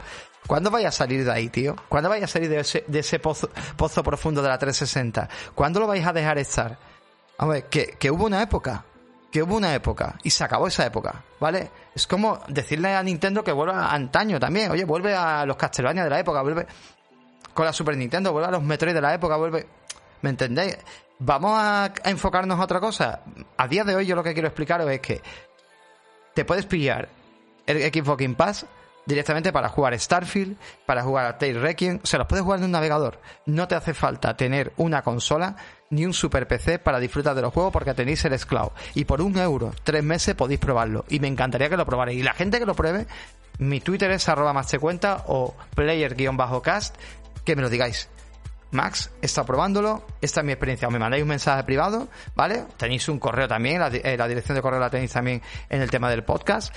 ¿Cuándo 0.46 0.70
vaya 0.70 0.88
a 0.88 0.92
salir 0.92 1.24
de 1.24 1.32
ahí, 1.32 1.48
tío? 1.48 1.74
¿Cuándo 1.88 2.10
vaya 2.10 2.26
a 2.26 2.28
salir 2.28 2.50
de 2.50 2.60
ese, 2.60 3.18
pozo, 3.18 3.48
profundo 4.02 4.42
de 4.42 4.48
la 4.50 4.58
360? 4.58 5.26
¿Cuándo 5.54 5.80
lo 5.80 5.86
vais 5.86 6.06
a 6.06 6.12
dejar 6.12 6.36
estar? 6.36 6.76
Ver, 7.38 7.64
que, 7.70 7.96
que 7.98 8.10
hubo 8.10 8.26
una 8.26 8.42
época, 8.42 8.84
que 9.32 9.42
hubo 9.42 9.56
una 9.56 9.74
época 9.74 10.18
y 10.22 10.28
se 10.28 10.44
acabó 10.44 10.66
esa 10.66 10.84
época, 10.84 11.24
¿vale? 11.40 11.70
Es 11.94 12.06
como 12.06 12.40
decirle 12.46 12.94
a 12.94 13.02
Nintendo 13.02 13.42
que 13.42 13.52
vuelva 13.52 13.86
a 13.86 13.94
antaño 13.94 14.38
también. 14.38 14.70
Oye, 14.70 14.84
vuelve 14.84 15.14
a 15.14 15.46
los 15.46 15.56
Castlevania 15.56 16.04
de 16.04 16.10
la 16.10 16.20
época, 16.20 16.42
vuelve 16.42 16.66
con 17.54 17.64
la 17.64 17.72
Super 17.72 17.96
Nintendo, 17.96 18.32
vuelve 18.32 18.48
a 18.48 18.52
los 18.52 18.62
Metroid 18.62 18.92
de 18.92 19.00
la 19.00 19.14
época, 19.14 19.36
vuelve... 19.36 19.79
¿Me 20.22 20.30
entendéis? 20.30 20.78
Vamos 21.18 21.52
a, 21.54 21.92
enfocarnos 22.04 22.58
a 22.58 22.64
otra 22.64 22.80
cosa. 22.80 23.20
A 23.56 23.68
día 23.68 23.84
de 23.84 23.94
hoy 23.94 24.06
yo 24.06 24.16
lo 24.16 24.22
que 24.22 24.32
quiero 24.32 24.48
explicaros 24.48 24.90
es 24.90 25.00
que 25.00 25.20
te 26.34 26.44
puedes 26.44 26.66
pillar 26.66 27.08
el 27.66 27.82
Xbox 27.92 28.22
Game 28.22 28.34
Pass 28.34 28.66
directamente 29.04 29.52
para 29.52 29.68
jugar 29.68 29.98
Starfield, 29.98 30.56
para 30.86 31.02
jugar 31.02 31.26
a 31.26 31.38
Requiem, 31.38 32.00
se 32.02 32.16
los 32.16 32.26
puedes 32.26 32.44
jugar 32.44 32.60
en 32.60 32.66
un 32.66 32.70
navegador. 32.70 33.20
No 33.46 33.66
te 33.66 33.74
hace 33.74 33.92
falta 33.92 34.36
tener 34.36 34.72
una 34.76 35.02
consola 35.02 35.56
ni 35.90 36.06
un 36.06 36.14
super 36.14 36.46
PC 36.46 36.78
para 36.78 37.00
disfrutar 37.00 37.34
de 37.34 37.42
los 37.42 37.52
juegos 37.52 37.72
porque 37.72 37.92
tenéis 37.94 38.24
el 38.24 38.38
Cloud. 38.46 38.70
Y 38.94 39.04
por 39.04 39.20
un 39.20 39.36
euro, 39.36 39.72
tres 39.82 40.04
meses 40.04 40.34
podéis 40.34 40.60
probarlo. 40.60 41.04
Y 41.08 41.18
me 41.18 41.28
encantaría 41.28 41.68
que 41.68 41.76
lo 41.76 41.86
probarais. 41.86 42.18
Y 42.18 42.22
la 42.22 42.34
gente 42.34 42.58
que 42.58 42.66
lo 42.66 42.74
pruebe, 42.74 43.06
mi 43.58 43.80
Twitter 43.80 44.10
es 44.12 44.28
arroba 44.28 44.52
más 44.52 44.72
cuenta 44.80 45.24
o 45.26 45.54
player-cast, 45.74 46.96
que 47.44 47.56
me 47.56 47.62
lo 47.62 47.68
digáis. 47.68 48.08
Max 48.72 49.10
está 49.20 49.44
probándolo, 49.44 50.06
esta 50.20 50.40
es 50.40 50.46
mi 50.46 50.52
experiencia. 50.52 50.88
O 50.88 50.90
me 50.90 50.98
mandáis 50.98 51.22
un 51.22 51.28
mensaje 51.28 51.64
privado, 51.64 52.08
¿vale? 52.34 52.64
Tenéis 52.76 53.08
un 53.08 53.18
correo 53.18 53.48
también, 53.48 53.80
la, 53.80 53.88
eh, 53.88 54.16
la 54.16 54.28
dirección 54.28 54.56
de 54.56 54.62
correo 54.62 54.80
la 54.80 54.90
tenéis 54.90 55.12
también 55.12 55.42
en 55.68 55.82
el 55.82 55.90
tema 55.90 56.10
del 56.10 56.24
podcast 56.24 56.74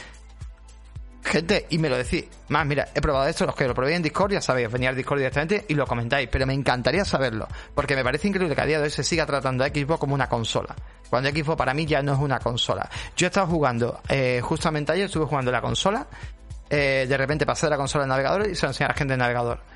gente, 1.23 1.65
y 1.69 1.77
me 1.77 1.89
lo 1.89 1.97
decís, 1.97 2.25
más, 2.49 2.65
mira, 2.65 2.89
he 2.93 3.01
probado 3.01 3.27
esto, 3.27 3.45
los 3.45 3.55
que 3.55 3.67
lo 3.67 3.73
probé 3.73 3.95
en 3.95 4.03
Discord, 4.03 4.33
ya 4.33 4.41
sabéis, 4.41 4.71
venía 4.71 4.89
al 4.89 4.95
Discord 4.95 5.19
directamente 5.19 5.65
y 5.67 5.73
lo 5.73 5.87
comentáis, 5.87 6.27
pero 6.29 6.45
me 6.45 6.53
encantaría 6.53 7.05
saberlo, 7.05 7.47
porque 7.73 7.95
me 7.95 8.03
parece 8.03 8.27
increíble 8.27 8.55
que 8.55 8.61
a 8.61 8.65
día 8.65 8.77
de 8.77 8.85
hoy 8.85 8.89
se 8.89 9.03
siga 9.03 9.25
tratando 9.25 9.63
a 9.63 9.67
Xbox 9.67 9.99
como 9.99 10.13
una 10.13 10.27
consola, 10.27 10.75
cuando 11.09 11.29
Xbox 11.29 11.57
para 11.57 11.73
mí 11.73 11.85
ya 11.85 12.01
no 12.01 12.13
es 12.13 12.19
una 12.19 12.39
consola. 12.39 12.89
Yo 13.15 13.27
he 13.27 13.29
estado 13.29 13.47
jugando, 13.47 14.01
eh, 14.09 14.41
justamente 14.43 14.91
ayer 14.91 15.05
estuve 15.05 15.25
jugando 15.25 15.51
la 15.51 15.61
consola, 15.61 16.07
eh, 16.69 17.05
de 17.07 17.17
repente 17.17 17.45
pasé 17.45 17.67
de 17.67 17.71
la 17.71 17.77
consola 17.77 18.03
al 18.03 18.09
navegador 18.09 18.47
y 18.47 18.55
se 18.55 18.65
lo 18.65 18.71
enseñé 18.71 18.85
a 18.85 18.89
la 18.89 18.95
gente 18.95 19.13
en 19.13 19.19
navegador 19.19 19.72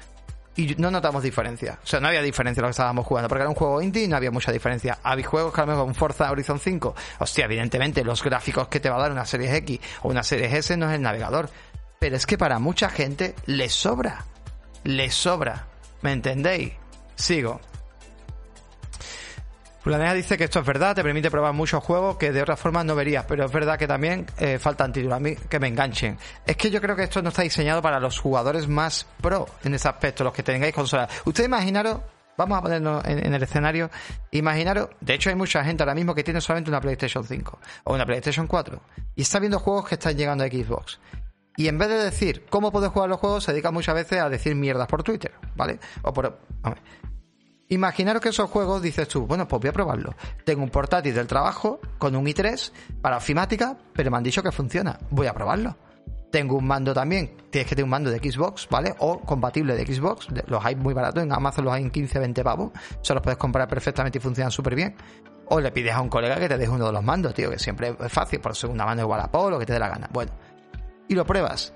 y 0.57 0.75
no 0.77 0.91
notamos 0.91 1.23
diferencia. 1.23 1.79
O 1.83 1.87
sea, 1.87 1.99
no 1.99 2.07
había 2.07 2.21
diferencia 2.21 2.59
en 2.59 2.63
lo 2.63 2.67
que 2.67 2.71
estábamos 2.71 3.05
jugando, 3.05 3.29
porque 3.29 3.41
era 3.41 3.49
un 3.49 3.55
juego 3.55 3.81
indie 3.81 4.03
y 4.03 4.07
no 4.07 4.17
había 4.17 4.31
mucha 4.31 4.51
diferencia. 4.51 4.97
Había 5.03 5.25
juegos 5.25 5.53
que 5.53 5.61
a 5.61 5.65
lo 5.65 5.71
mejor 5.71 5.87
un 5.87 5.95
Forza 5.95 6.29
Horizon 6.29 6.59
5, 6.59 6.95
hostia, 7.19 7.45
evidentemente 7.45 8.03
los 8.03 8.23
gráficos 8.23 8.67
que 8.67 8.79
te 8.79 8.89
va 8.89 8.97
a 8.97 8.99
dar 8.99 9.11
una 9.11 9.25
serie 9.25 9.55
X 9.57 9.79
o 10.01 10.09
una 10.09 10.23
serie 10.23 10.57
S 10.57 10.75
no 10.75 10.89
es 10.89 10.95
el 10.95 11.01
navegador. 11.01 11.49
Pero 11.99 12.15
es 12.15 12.25
que 12.25 12.37
para 12.37 12.59
mucha 12.59 12.89
gente 12.89 13.35
le 13.45 13.69
sobra. 13.69 14.25
Le 14.83 15.09
sobra. 15.11 15.67
¿Me 16.01 16.11
entendéis? 16.11 16.73
Sigo. 17.15 17.59
Planea 19.87 20.13
dice 20.13 20.37
que 20.37 20.43
esto 20.43 20.59
es 20.59 20.65
verdad, 20.65 20.93
te 20.93 21.01
permite 21.01 21.31
probar 21.31 21.53
muchos 21.53 21.81
juegos 21.81 22.17
que 22.17 22.33
de 22.33 22.41
otra 22.41 22.57
forma 22.57 22.83
no 22.83 22.93
verías, 22.93 23.23
pero 23.25 23.45
es 23.45 23.51
verdad 23.53 23.79
que 23.79 23.87
también 23.87 24.25
eh, 24.37 24.59
faltan 24.59 24.91
títulos 24.91 25.15
a 25.15 25.21
mí 25.21 25.33
que 25.33 25.61
me 25.61 25.69
enganchen. 25.69 26.17
Es 26.45 26.57
que 26.57 26.69
yo 26.69 26.81
creo 26.81 26.93
que 26.93 27.03
esto 27.03 27.21
no 27.21 27.29
está 27.29 27.43
diseñado 27.43 27.81
para 27.81 27.97
los 27.97 28.19
jugadores 28.19 28.67
más 28.67 29.07
pro 29.21 29.47
en 29.63 29.73
ese 29.75 29.87
aspecto, 29.87 30.25
los 30.25 30.33
que 30.33 30.43
tengáis 30.43 30.75
consolas. 30.75 31.09
Ustedes 31.23 31.47
imaginaros, 31.47 32.01
vamos 32.35 32.57
a 32.57 32.61
ponernos 32.63 33.05
en, 33.05 33.33
el 33.33 33.41
escenario, 33.41 33.89
imaginaros, 34.31 34.89
de 34.99 35.13
hecho 35.13 35.29
hay 35.29 35.37
mucha 35.37 35.63
gente 35.63 35.83
ahora 35.83 35.95
mismo 35.95 36.13
que 36.13 36.25
tiene 36.25 36.41
solamente 36.41 36.69
una 36.69 36.81
PlayStation 36.81 37.23
5 37.23 37.59
o 37.85 37.93
una 37.93 38.05
PlayStation 38.05 38.45
4 38.45 38.81
y 39.15 39.21
está 39.21 39.39
viendo 39.39 39.57
juegos 39.57 39.87
que 39.87 39.95
están 39.95 40.17
llegando 40.17 40.43
a 40.43 40.47
Xbox. 40.47 40.99
Y 41.55 41.69
en 41.69 41.77
vez 41.77 41.87
de 41.87 41.95
decir 41.95 42.45
cómo 42.49 42.73
puedes 42.73 42.89
jugar 42.89 43.07
los 43.07 43.21
juegos, 43.21 43.45
se 43.45 43.53
dedica 43.53 43.71
muchas 43.71 43.95
veces 43.95 44.19
a 44.19 44.27
decir 44.27 44.53
mierdas 44.53 44.87
por 44.87 45.01
Twitter, 45.01 45.31
¿vale? 45.55 45.79
O 46.01 46.11
por... 46.11 46.37
Imaginaros 47.69 48.21
que 48.21 48.29
esos 48.29 48.49
juegos 48.49 48.81
dices 48.81 49.07
tú, 49.09 49.27
bueno, 49.27 49.47
pues 49.47 49.61
voy 49.61 49.69
a 49.69 49.73
probarlo. 49.73 50.15
Tengo 50.45 50.63
un 50.63 50.69
portátil 50.69 51.13
del 51.13 51.27
trabajo 51.27 51.81
con 51.97 52.15
un 52.15 52.25
i3 52.25 52.71
para 53.01 53.17
ofimática, 53.17 53.77
pero 53.93 54.09
me 54.09 54.17
han 54.17 54.23
dicho 54.23 54.41
que 54.41 54.51
funciona. 54.53 54.97
Voy 55.09 55.27
a 55.27 55.33
probarlo. 55.33 55.75
Tengo 56.31 56.57
un 56.57 56.65
mando 56.65 56.93
también, 56.93 57.35
tienes 57.49 57.67
que 57.67 57.75
tener 57.75 57.85
un 57.85 57.89
mando 57.89 58.09
de 58.09 58.19
Xbox, 58.19 58.67
¿vale? 58.69 58.93
O 58.99 59.19
compatible 59.19 59.75
de 59.75 59.85
Xbox. 59.85 60.27
Los 60.47 60.63
hay 60.63 60.75
muy 60.75 60.93
baratos, 60.93 61.23
en 61.23 61.31
Amazon 61.31 61.65
los 61.65 61.73
hay 61.73 61.83
en 61.83 61.89
15, 61.89 62.19
20 62.19 62.43
pavos. 62.43 62.71
Se 63.01 63.13
los 63.13 63.21
puedes 63.21 63.37
comprar 63.37 63.67
perfectamente 63.67 64.17
y 64.17 64.21
funcionan 64.21 64.51
súper 64.51 64.75
bien. 64.75 64.95
O 65.49 65.59
le 65.59 65.71
pides 65.71 65.93
a 65.93 66.01
un 66.01 66.09
colega 66.09 66.37
que 66.37 66.47
te 66.47 66.57
deje 66.57 66.71
uno 66.71 66.87
de 66.87 66.93
los 66.93 67.03
mandos, 67.03 67.33
tío, 67.33 67.49
que 67.49 67.59
siempre 67.59 67.95
es 67.99 68.11
fácil, 68.11 68.39
por 68.39 68.55
segunda 68.55 68.85
mano 68.85 69.01
igual 69.01 69.21
a 69.21 69.31
Polo, 69.31 69.51
lo 69.51 69.59
que 69.59 69.65
te 69.65 69.73
dé 69.73 69.79
la 69.79 69.89
gana. 69.89 70.09
Bueno, 70.11 70.31
y 71.07 71.15
lo 71.15 71.25
pruebas. 71.25 71.73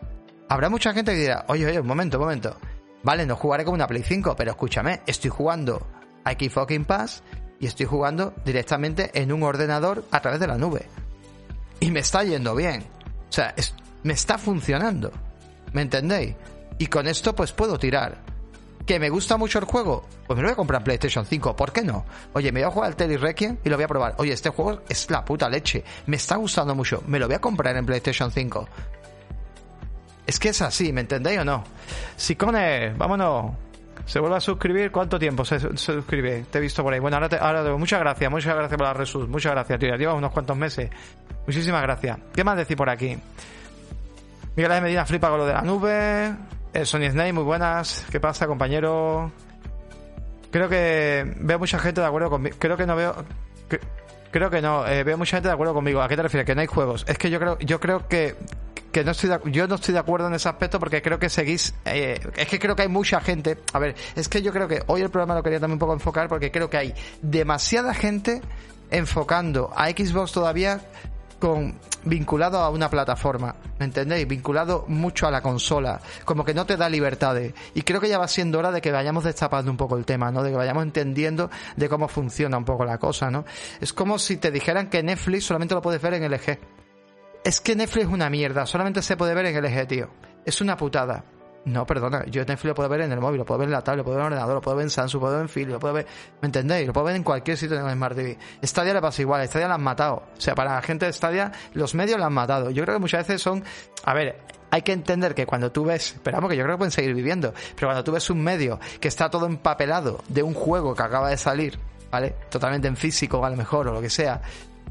Habrá 0.49 0.69
mucha 0.69 0.93
gente 0.93 1.13
que 1.13 1.19
dirá, 1.19 1.45
oye, 1.47 1.65
oye, 1.65 1.79
un 1.79 1.87
momento, 1.87 2.17
un 2.17 2.23
momento 2.23 2.57
Vale, 3.03 3.25
no 3.25 3.35
jugaré 3.35 3.65
como 3.65 3.75
una 3.75 3.87
Play 3.87 4.03
5, 4.03 4.35
pero 4.35 4.51
escúchame, 4.51 5.01
estoy 5.07 5.31
jugando 5.31 5.87
a 6.23 6.31
Xbox 6.33 6.73
Pass 6.85 7.23
y 7.59 7.67
estoy 7.67 7.85
jugando 7.85 8.33
directamente 8.45 9.11
en 9.13 9.31
un 9.31 9.43
ordenador 9.43 10.05
a 10.11 10.19
través 10.21 10.39
de 10.39 10.47
la 10.47 10.57
nube. 10.57 10.85
Y 11.79 11.91
me 11.91 12.01
está 12.01 12.23
yendo 12.23 12.55
bien. 12.55 12.83
O 13.29 13.33
sea, 13.33 13.55
me 14.03 14.13
está 14.13 14.37
funcionando. 14.37 15.11
¿Me 15.73 15.81
entendéis? 15.81 16.35
Y 16.77 16.87
con 16.87 17.07
esto 17.07 17.35
pues 17.35 17.51
puedo 17.51 17.77
tirar. 17.79 18.19
¿Que 18.85 18.99
me 18.99 19.09
gusta 19.09 19.37
mucho 19.37 19.59
el 19.59 19.65
juego? 19.65 20.05
Pues 20.25 20.35
me 20.35 20.41
lo 20.41 20.49
voy 20.49 20.53
a 20.53 20.55
comprar 20.55 20.81
en 20.81 20.85
PlayStation 20.85 21.25
5. 21.25 21.55
¿Por 21.55 21.71
qué 21.71 21.83
no? 21.83 22.05
Oye, 22.33 22.51
me 22.51 22.61
voy 22.61 22.67
a 22.67 22.71
jugar 22.71 22.87
al 22.89 22.95
Tele 22.95 23.17
Requiem 23.17 23.57
y 23.63 23.69
lo 23.69 23.75
voy 23.77 23.85
a 23.85 23.87
probar. 23.87 24.15
Oye, 24.17 24.33
este 24.33 24.49
juego 24.49 24.81
es 24.89 25.09
la 25.09 25.23
puta 25.23 25.47
leche. 25.49 25.83
Me 26.07 26.17
está 26.17 26.35
gustando 26.37 26.73
mucho. 26.73 27.03
Me 27.07 27.19
lo 27.19 27.27
voy 27.27 27.35
a 27.35 27.41
comprar 27.41 27.75
en 27.77 27.85
PlayStation 27.85 28.31
5. 28.31 28.67
Es 30.31 30.39
que 30.39 30.47
es 30.47 30.61
así, 30.61 30.93
¿me 30.93 31.01
entendéis 31.01 31.39
o 31.39 31.43
no? 31.43 31.61
Sicone, 32.15 32.93
vámonos. 32.93 33.51
Se 34.05 34.17
vuelve 34.17 34.37
a 34.37 34.39
suscribir. 34.39 34.89
¿Cuánto 34.89 35.19
tiempo 35.19 35.43
se, 35.43 35.59
suscribe? 35.75 36.45
Te 36.49 36.57
he 36.57 36.61
visto 36.61 36.81
por 36.83 36.93
ahí. 36.93 37.01
Bueno, 37.01 37.17
ahora 37.17 37.27
te, 37.27 37.35
ahora 37.35 37.75
muchas 37.75 37.99
gracias, 37.99 38.31
muchas 38.31 38.55
gracias 38.55 38.77
por 38.77 38.87
la 38.87 38.93
resus. 38.93 39.27
Muchas 39.27 39.51
gracias, 39.51 39.77
tío. 39.77 39.93
Lleva 39.97 40.13
unos 40.13 40.31
cuantos 40.31 40.55
meses. 40.55 40.89
Muchísimas 41.45 41.81
gracias. 41.81 42.17
¿Qué 42.33 42.45
más 42.45 42.55
decir 42.55 42.77
por 42.77 42.89
aquí? 42.89 43.17
Miguel 44.55 44.71
de 44.71 44.79
Medina 44.79 45.05
flipa 45.05 45.27
con 45.27 45.39
lo 45.39 45.45
de 45.45 45.51
la 45.51 45.63
nube. 45.63 46.33
Eh, 46.71 46.85
Sony 46.85 47.09
Snake, 47.11 47.33
muy 47.33 47.43
buenas. 47.43 48.05
¿Qué 48.09 48.21
pasa, 48.21 48.47
compañero? 48.47 49.33
Creo 50.49 50.69
que 50.69 51.29
veo 51.41 51.59
mucha 51.59 51.77
gente 51.77 51.99
de 51.99 52.07
acuerdo 52.07 52.29
conmigo. 52.29 52.55
Creo 52.57 52.77
que 52.77 52.85
no 52.85 52.95
veo. 52.95 53.25
Creo 54.31 54.49
que 54.49 54.61
no. 54.61 54.87
Eh, 54.87 55.03
veo 55.03 55.17
mucha 55.17 55.37
gente 55.37 55.49
de 55.49 55.53
acuerdo 55.53 55.73
conmigo. 55.73 56.01
¿A 56.01 56.07
qué 56.07 56.15
te 56.15 56.23
refieres? 56.23 56.45
Que 56.45 56.55
no 56.55 56.61
hay 56.61 56.67
juegos. 56.67 57.05
Es 57.07 57.17
que 57.17 57.29
yo 57.29 57.39
creo, 57.39 57.59
yo 57.59 57.79
creo 57.79 58.07
que 58.07 58.35
que 58.91 59.05
no 59.05 59.11
estoy 59.11 59.29
yo 59.45 59.67
no 59.67 59.75
estoy 59.75 59.93
de 59.93 59.99
acuerdo 59.99 60.27
en 60.27 60.33
ese 60.33 60.49
aspecto 60.49 60.77
porque 60.77 61.01
creo 61.01 61.17
que 61.17 61.29
seguís 61.29 61.73
eh, 61.85 62.19
es 62.35 62.47
que 62.47 62.59
creo 62.59 62.75
que 62.75 62.81
hay 62.81 62.87
mucha 62.89 63.21
gente 63.21 63.57
a 63.71 63.79
ver 63.79 63.95
es 64.17 64.27
que 64.27 64.41
yo 64.41 64.51
creo 64.51 64.67
que 64.67 64.83
hoy 64.87 65.01
el 65.01 65.09
programa 65.09 65.33
lo 65.35 65.43
quería 65.43 65.61
también 65.61 65.75
un 65.75 65.79
poco 65.79 65.93
enfocar 65.93 66.27
porque 66.27 66.51
creo 66.51 66.69
que 66.69 66.75
hay 66.75 66.93
demasiada 67.21 67.93
gente 67.93 68.41
enfocando 68.89 69.71
a 69.75 69.89
Xbox 69.89 70.33
todavía 70.33 70.81
con 71.41 71.77
vinculado 72.05 72.59
a 72.59 72.69
una 72.69 72.89
plataforma, 72.89 73.53
¿me 73.77 73.85
entendéis? 73.85 74.25
Vinculado 74.25 74.85
mucho 74.87 75.27
a 75.27 75.31
la 75.31 75.41
consola, 75.41 75.99
como 76.23 76.45
que 76.45 76.53
no 76.53 76.65
te 76.65 76.77
da 76.77 76.87
libertades. 76.87 77.53
Y 77.73 77.81
creo 77.81 77.99
que 77.99 78.07
ya 78.07 78.17
va 78.17 78.29
siendo 78.29 78.59
hora 78.59 78.71
de 78.71 78.79
que 78.79 78.93
vayamos 78.93 79.25
destapando 79.25 79.69
un 79.69 79.75
poco 79.75 79.97
el 79.97 80.05
tema, 80.05 80.31
¿no? 80.31 80.41
De 80.41 80.51
que 80.51 80.55
vayamos 80.55 80.83
entendiendo 80.83 81.49
de 81.75 81.89
cómo 81.89 82.07
funciona 82.07 82.57
un 82.57 82.63
poco 82.63 82.85
la 82.85 82.97
cosa, 82.97 83.29
¿no? 83.29 83.43
Es 83.81 83.91
como 83.91 84.17
si 84.17 84.37
te 84.37 84.51
dijeran 84.51 84.89
que 84.89 85.03
Netflix 85.03 85.43
solamente 85.43 85.75
lo 85.75 85.81
puedes 85.81 86.01
ver 86.01 86.13
en 86.13 86.31
LG 86.31 86.59
es 87.43 87.59
que 87.59 87.75
Netflix 87.75 88.05
es 88.05 88.13
una 88.13 88.29
mierda, 88.29 88.65
solamente 88.65 89.01
se 89.01 89.17
puede 89.17 89.33
ver 89.33 89.47
en 89.47 89.63
LG, 89.63 89.87
tío. 89.87 90.09
Es 90.45 90.61
una 90.61 90.77
putada. 90.77 91.23
No, 91.63 91.85
perdona, 91.85 92.25
yo 92.25 92.41
Netflix 92.41 92.65
lo 92.65 92.75
puedo 92.75 92.89
ver 92.89 93.01
en 93.01 93.11
el 93.11 93.19
móvil, 93.19 93.37
lo 93.37 93.45
puedo 93.45 93.59
ver 93.59 93.67
en 93.67 93.73
la 93.73 93.83
tablet, 93.83 93.99
lo 93.99 94.03
puedo 94.03 94.17
ver 94.17 94.25
en 94.25 94.27
el 94.27 94.33
ordenador, 94.33 94.55
lo 94.55 94.61
puedo 94.61 94.77
ver 94.77 94.83
en 94.85 94.89
Samsung, 94.89 95.21
lo 95.21 95.27
puedo 95.27 95.33
ver 95.35 95.41
en 95.43 95.49
Philips, 95.49 95.71
lo 95.73 95.79
puedo 95.79 95.93
ver, 95.93 96.07
¿me 96.41 96.47
entendéis? 96.47 96.87
Lo 96.87 96.93
puedo 96.93 97.05
ver 97.05 97.15
en 97.15 97.23
cualquier 97.23 97.55
sitio 97.55 97.77
en 97.77 97.85
el 97.85 97.93
Smart 97.93 98.15
TV. 98.15 98.37
Stadia 98.63 98.93
le 98.95 99.01
pasa 99.01 99.21
igual, 99.21 99.47
Stadia 99.47 99.67
la 99.67 99.75
han 99.75 99.83
matado. 99.83 100.23
O 100.35 100.41
sea, 100.41 100.55
para 100.55 100.73
la 100.73 100.81
gente 100.81 101.05
de 101.05 101.13
Stadia, 101.13 101.51
los 101.73 101.93
medios 101.93 102.19
la 102.19 102.25
han 102.25 102.33
matado. 102.33 102.71
Yo 102.71 102.83
creo 102.83 102.95
que 102.95 103.01
muchas 103.01 103.27
veces 103.27 103.43
son, 103.43 103.63
a 104.03 104.13
ver, 104.15 104.39
hay 104.71 104.81
que 104.81 104.91
entender 104.91 105.35
que 105.35 105.45
cuando 105.45 105.71
tú 105.71 105.85
ves, 105.85 106.13
esperamos 106.13 106.49
que 106.49 106.55
yo 106.55 106.63
creo 106.63 106.75
que 106.75 106.79
pueden 106.79 106.91
seguir 106.91 107.13
viviendo, 107.13 107.53
pero 107.75 107.89
cuando 107.89 108.03
tú 108.03 108.11
ves 108.11 108.27
un 108.31 108.41
medio 108.41 108.79
que 108.99 109.07
está 109.07 109.29
todo 109.29 109.45
empapelado 109.45 110.23
de 110.29 110.41
un 110.41 110.55
juego 110.55 110.95
que 110.95 111.03
acaba 111.03 111.29
de 111.29 111.37
salir, 111.37 111.77
¿vale? 112.09 112.35
Totalmente 112.49 112.87
en 112.87 112.97
físico, 112.97 113.45
a 113.45 113.49
lo 113.51 113.55
mejor, 113.55 113.87
o 113.87 113.93
lo 113.93 114.01
que 114.01 114.09
sea, 114.09 114.41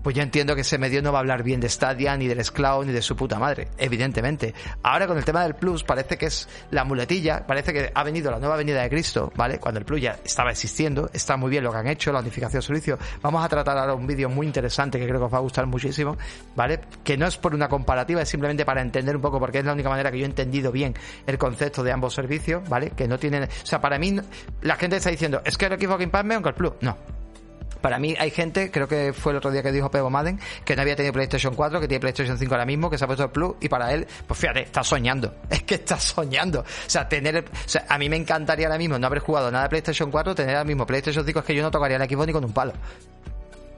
pues 0.02 0.16
yo 0.16 0.22
entiendo 0.22 0.54
que 0.54 0.62
ese 0.62 0.78
medio 0.78 1.02
no 1.02 1.12
va 1.12 1.18
a 1.18 1.20
hablar 1.20 1.42
bien 1.42 1.60
de 1.60 1.68
Stadia, 1.68 2.16
ni 2.16 2.26
del 2.26 2.40
Cloud, 2.50 2.86
ni 2.86 2.92
de 2.92 3.02
su 3.02 3.16
puta 3.16 3.38
madre, 3.38 3.68
evidentemente. 3.78 4.54
Ahora 4.82 5.06
con 5.06 5.18
el 5.18 5.24
tema 5.24 5.42
del 5.42 5.54
Plus 5.54 5.84
parece 5.84 6.16
que 6.16 6.26
es 6.26 6.48
la 6.70 6.84
muletilla, 6.84 7.46
parece 7.46 7.72
que 7.72 7.90
ha 7.94 8.02
venido 8.02 8.30
la 8.30 8.38
nueva 8.38 8.56
venida 8.56 8.82
de 8.82 8.88
Cristo, 8.88 9.32
¿vale? 9.36 9.58
Cuando 9.58 9.80
el 9.80 9.84
Plus 9.84 10.00
ya 10.00 10.18
estaba 10.24 10.50
existiendo, 10.50 11.10
está 11.12 11.36
muy 11.36 11.50
bien 11.50 11.64
lo 11.64 11.72
que 11.72 11.78
han 11.78 11.86
hecho, 11.86 12.12
la 12.12 12.20
unificación 12.20 12.60
de 12.60 12.66
servicio. 12.66 12.98
Vamos 13.22 13.44
a 13.44 13.48
tratar 13.48 13.76
ahora 13.76 13.94
un 13.94 14.06
vídeo 14.06 14.28
muy 14.28 14.46
interesante 14.46 14.98
que 14.98 15.06
creo 15.06 15.18
que 15.18 15.26
os 15.26 15.32
va 15.32 15.38
a 15.38 15.42
gustar 15.42 15.66
muchísimo, 15.66 16.16
¿vale? 16.56 16.80
Que 17.04 17.16
no 17.16 17.26
es 17.26 17.36
por 17.36 17.54
una 17.54 17.68
comparativa, 17.68 18.22
es 18.22 18.28
simplemente 18.28 18.64
para 18.64 18.80
entender 18.80 19.16
un 19.16 19.22
poco, 19.22 19.38
porque 19.38 19.58
es 19.58 19.64
la 19.64 19.72
única 19.72 19.88
manera 19.88 20.10
que 20.10 20.18
yo 20.18 20.24
he 20.24 20.28
entendido 20.28 20.72
bien 20.72 20.94
el 21.26 21.38
concepto 21.38 21.82
de 21.82 21.92
ambos 21.92 22.14
servicios, 22.14 22.66
¿vale? 22.68 22.90
Que 22.90 23.06
no 23.06 23.18
tienen, 23.18 23.44
o 23.44 23.66
sea, 23.66 23.80
para 23.80 23.98
mí, 23.98 24.18
la 24.62 24.76
gente 24.76 24.96
está 24.96 25.10
diciendo, 25.10 25.42
es 25.44 25.56
que 25.56 25.66
el 25.66 25.78
Xbox 25.78 25.98
Game 25.98 26.12
Pass 26.12 26.24
me 26.24 26.34
el 26.34 26.54
Plus. 26.54 26.72
No, 26.80 26.96
para 27.80 27.98
mí 27.98 28.14
hay 28.18 28.30
gente, 28.30 28.70
creo 28.70 28.88
que 28.88 29.12
fue 29.12 29.32
el 29.32 29.38
otro 29.38 29.50
día 29.50 29.62
que 29.62 29.72
dijo 29.72 29.90
Pego 29.90 30.10
Madden, 30.10 30.38
que 30.64 30.76
no 30.76 30.82
había 30.82 30.96
tenido 30.96 31.12
PlayStation 31.12 31.54
4, 31.54 31.80
que 31.80 31.88
tiene 31.88 32.00
PlayStation 32.00 32.38
5 32.38 32.54
ahora 32.54 32.66
mismo, 32.66 32.90
que 32.90 32.98
se 32.98 33.04
ha 33.04 33.06
puesto 33.06 33.24
el 33.24 33.30
Plus 33.30 33.54
y 33.60 33.68
para 33.68 33.92
él, 33.92 34.06
pues 34.26 34.38
fíjate, 34.38 34.62
está 34.62 34.82
soñando. 34.82 35.34
Es 35.50 35.62
que 35.64 35.74
está 35.74 35.98
soñando. 35.98 36.60
O 36.60 36.64
sea, 36.86 37.08
tener, 37.08 37.38
o 37.38 37.68
sea, 37.68 37.84
a 37.88 37.98
mí 37.98 38.08
me 38.08 38.16
encantaría 38.16 38.66
ahora 38.66 38.78
mismo 38.78 38.98
no 38.98 39.06
haber 39.06 39.18
jugado 39.20 39.50
nada 39.50 39.64
de 39.64 39.70
PlayStation 39.70 40.10
4, 40.10 40.34
tener 40.34 40.56
ahora 40.56 40.64
mismo 40.64 40.86
PlayStation 40.86 41.24
5 41.24 41.38
es 41.38 41.44
que 41.44 41.54
yo 41.54 41.62
no 41.62 41.70
tocaría 41.70 41.96
el 41.96 42.08
Xbox 42.08 42.26
ni 42.26 42.32
con 42.32 42.44
un 42.44 42.52
palo 42.52 42.72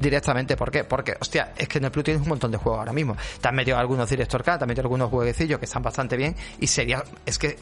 directamente. 0.03 0.57
¿Por 0.57 0.71
qué? 0.71 0.85
Porque, 0.85 1.17
hostia, 1.19 1.53
es 1.57 1.69
que 1.69 1.79
en 1.79 1.85
el 1.85 1.91
Plus 1.91 2.05
tienes 2.05 2.23
un 2.23 2.29
montón 2.29 2.51
de 2.51 2.59
juegos 2.59 2.81
ahora 2.81 2.93
mismo. 2.93 3.17
Te 3.41 3.49
han 3.49 3.55
metido 3.55 3.79
algunos 3.79 4.11
Director 4.11 4.43
Cut, 4.43 4.59
te 4.59 4.65
han 4.65 4.69
metido 4.69 4.83
algunos 4.83 5.09
jueguecillos 5.09 5.59
que 5.59 5.65
están 5.65 5.83
bastante 5.83 6.17
bien 6.17 6.35
y 6.59 6.67
sería, 6.67 7.03
es 7.25 7.39
que 7.39 7.57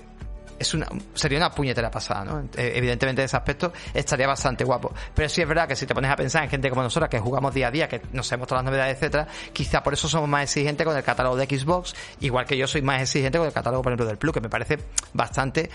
es 0.60 0.74
una, 0.74 0.86
sería 1.14 1.38
una 1.38 1.50
puñetera 1.50 1.90
pasada, 1.90 2.22
¿no? 2.22 2.40
Eh, 2.54 2.72
Evidentemente, 2.74 3.22
en 3.22 3.26
ese 3.26 3.36
aspecto 3.36 3.72
estaría 3.94 4.26
bastante 4.26 4.62
guapo. 4.62 4.92
Pero 5.14 5.26
sí 5.28 5.40
es 5.40 5.48
verdad 5.48 5.66
que 5.66 5.74
si 5.74 5.86
te 5.86 5.94
pones 5.94 6.10
a 6.10 6.16
pensar 6.16 6.44
en 6.44 6.50
gente 6.50 6.68
como 6.68 6.82
nosotros, 6.82 7.08
que 7.08 7.18
jugamos 7.18 7.54
día 7.54 7.68
a 7.68 7.70
día, 7.70 7.88
que 7.88 8.02
nos 8.12 8.26
sabemos 8.26 8.46
todas 8.46 8.62
las 8.62 8.70
novedades, 8.70 8.96
etcétera, 8.96 9.26
quizá 9.54 9.82
por 9.82 9.94
eso 9.94 10.06
somos 10.06 10.28
más 10.28 10.42
exigentes 10.42 10.86
con 10.86 10.94
el 10.94 11.02
catálogo 11.02 11.36
de 11.36 11.46
Xbox, 11.46 11.94
igual 12.20 12.44
que 12.44 12.58
yo 12.58 12.66
soy 12.66 12.82
más 12.82 13.00
exigente 13.00 13.38
con 13.38 13.46
el 13.46 13.54
catálogo, 13.54 13.82
por 13.82 13.92
ejemplo, 13.92 14.06
del 14.06 14.18
Plus, 14.18 14.34
que 14.34 14.42
me 14.42 14.50
parece 14.50 14.78
bastante, 15.14 15.70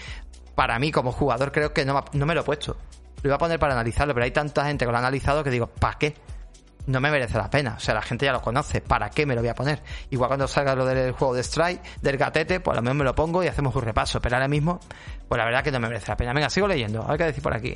para 0.53 0.77
mí 0.77 0.91
como 0.91 1.11
jugador, 1.11 1.51
creo 1.51 1.73
que 1.73 1.83
no, 1.83 2.05
no 2.13 2.25
me 2.27 2.35
lo 2.35 2.41
he 2.41 2.43
puesto. 2.43 2.77
Lo 3.23 3.29
iba 3.29 3.35
a 3.35 3.39
poner 3.39 3.57
para 3.57 3.73
analizarlo, 3.73 4.13
pero 4.13 4.23
hay 4.25 4.31
tanta 4.31 4.65
gente 4.65 4.85
que 4.85 4.91
lo 4.91 4.97
ha 4.97 4.99
analizado 4.99 5.43
que 5.43 5.49
digo, 5.49 5.65
¿para 5.65 5.97
qué? 5.97 6.13
No 6.87 6.99
me 6.99 7.11
merece 7.11 7.37
la 7.37 7.49
pena. 7.49 7.75
O 7.77 7.79
sea, 7.79 7.93
la 7.93 8.01
gente 8.01 8.25
ya 8.25 8.31
lo 8.31 8.41
conoce. 8.41 8.81
¿Para 8.81 9.09
qué 9.09 9.25
me 9.25 9.35
lo 9.35 9.41
voy 9.41 9.49
a 9.49 9.55
poner? 9.55 9.81
Igual 10.09 10.29
cuando 10.29 10.47
salga 10.47 10.75
lo 10.75 10.85
del 10.85 11.11
juego 11.11 11.33
de 11.33 11.43
Strike, 11.43 11.81
del 12.01 12.17
gatete, 12.17 12.59
pues 12.59 12.77
a 12.77 12.81
lo 12.81 12.83
mejor 12.83 12.97
me 12.97 13.03
lo 13.03 13.15
pongo 13.15 13.43
y 13.43 13.47
hacemos 13.47 13.75
un 13.75 13.81
repaso. 13.81 14.21
Pero 14.21 14.35
ahora 14.35 14.47
mismo, 14.47 14.79
pues 15.27 15.37
la 15.37 15.45
verdad 15.45 15.63
que 15.63 15.71
no 15.71 15.79
me 15.79 15.87
merece 15.87 16.07
la 16.09 16.17
pena. 16.17 16.33
Venga, 16.33 16.49
sigo 16.49 16.67
leyendo. 16.67 17.03
A 17.03 17.07
ver 17.07 17.17
qué 17.17 17.23
decir 17.25 17.43
por 17.43 17.53
aquí. 17.53 17.75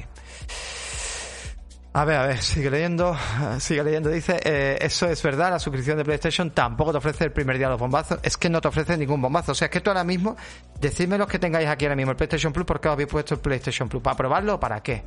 A 1.91 2.05
ver, 2.05 2.18
a 2.18 2.28
ver, 2.28 2.38
sigue 2.38 2.70
leyendo, 2.70 3.18
sigue 3.60 3.84
leyendo. 3.84 4.10
Dice, 4.10 4.39
eh, 4.43 4.78
eso 4.80 5.07
es 5.07 5.22
verdad, 5.24 5.49
la 5.49 5.60
suscripción 5.60 5.97
de 5.97 6.05
PlayStation 6.05 6.51
tampoco 6.51 6.91
te 6.91 6.99
ofrece 6.99 7.24
el 7.26 7.32
primer 7.32 7.57
día 7.57 7.68
los 7.68 7.80
bombazos. 7.80 8.20
Es 8.22 8.38
que 8.38 8.47
no 8.47 8.62
te 8.62 8.68
ofrece 8.68 8.95
ningún 8.95 9.22
bombazo. 9.22 9.53
O 9.53 9.55
sea, 9.55 9.66
es 9.66 9.72
que 9.72 9.82
tú 9.82 9.89
ahora 9.89 10.03
mismo, 10.03 10.38
decidme 10.80 11.18
los 11.18 11.28
que 11.28 11.39
tengáis 11.39 11.68
aquí 11.68 11.86
ahora 11.86 11.95
mismo 11.95 12.12
el 12.12 12.18
PlayStation 12.18 12.53
Plus, 12.53 12.66
¿por 12.66 12.80
qué 12.80 12.89
os 12.89 12.93
habéis 12.93 13.10
puesto 13.10 13.34
el 13.34 13.41
PlayStation 13.41 13.89
Plus? 13.89 14.03
¿Para 14.03 14.16
probarlo 14.16 14.55
o 14.55 14.60
para 14.60 14.84
qué? 14.84 15.03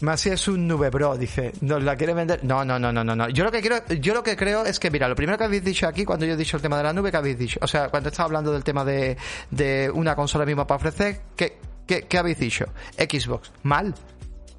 Masi 0.00 0.30
es 0.30 0.48
un 0.48 0.66
nube 0.66 0.90
bro, 0.90 1.16
dice. 1.16 1.52
¿Nos 1.60 1.82
la 1.82 1.96
quiere 1.96 2.14
vender? 2.14 2.44
No, 2.44 2.64
no, 2.64 2.78
no, 2.78 2.92
no, 2.92 3.04
no. 3.04 3.28
Yo 3.28 3.44
lo 3.44 3.52
que 3.52 3.60
quiero, 3.60 3.76
yo 4.00 4.12
lo 4.12 4.22
que 4.22 4.36
creo 4.36 4.64
es 4.64 4.78
que, 4.78 4.90
mira, 4.90 5.08
lo 5.08 5.14
primero 5.14 5.38
que 5.38 5.44
habéis 5.44 5.64
dicho 5.64 5.86
aquí, 5.86 6.04
cuando 6.04 6.26
yo 6.26 6.34
he 6.34 6.36
dicho 6.36 6.56
el 6.56 6.62
tema 6.62 6.76
de 6.76 6.82
la 6.82 6.92
nube, 6.92 7.10
que 7.10 7.16
habéis 7.16 7.38
dicho? 7.38 7.58
O 7.62 7.66
sea, 7.66 7.88
cuando 7.88 8.08
estaba 8.08 8.26
hablando 8.26 8.52
del 8.52 8.64
tema 8.64 8.84
de, 8.84 9.16
de 9.50 9.90
una 9.94 10.14
consola 10.16 10.44
misma 10.44 10.66
para 10.66 10.76
ofrecer, 10.76 11.20
¿qué, 11.36 11.58
qué, 11.86 12.02
qué 12.02 12.18
habéis 12.18 12.38
dicho? 12.38 12.66
Xbox. 12.98 13.52
Mal. 13.62 13.94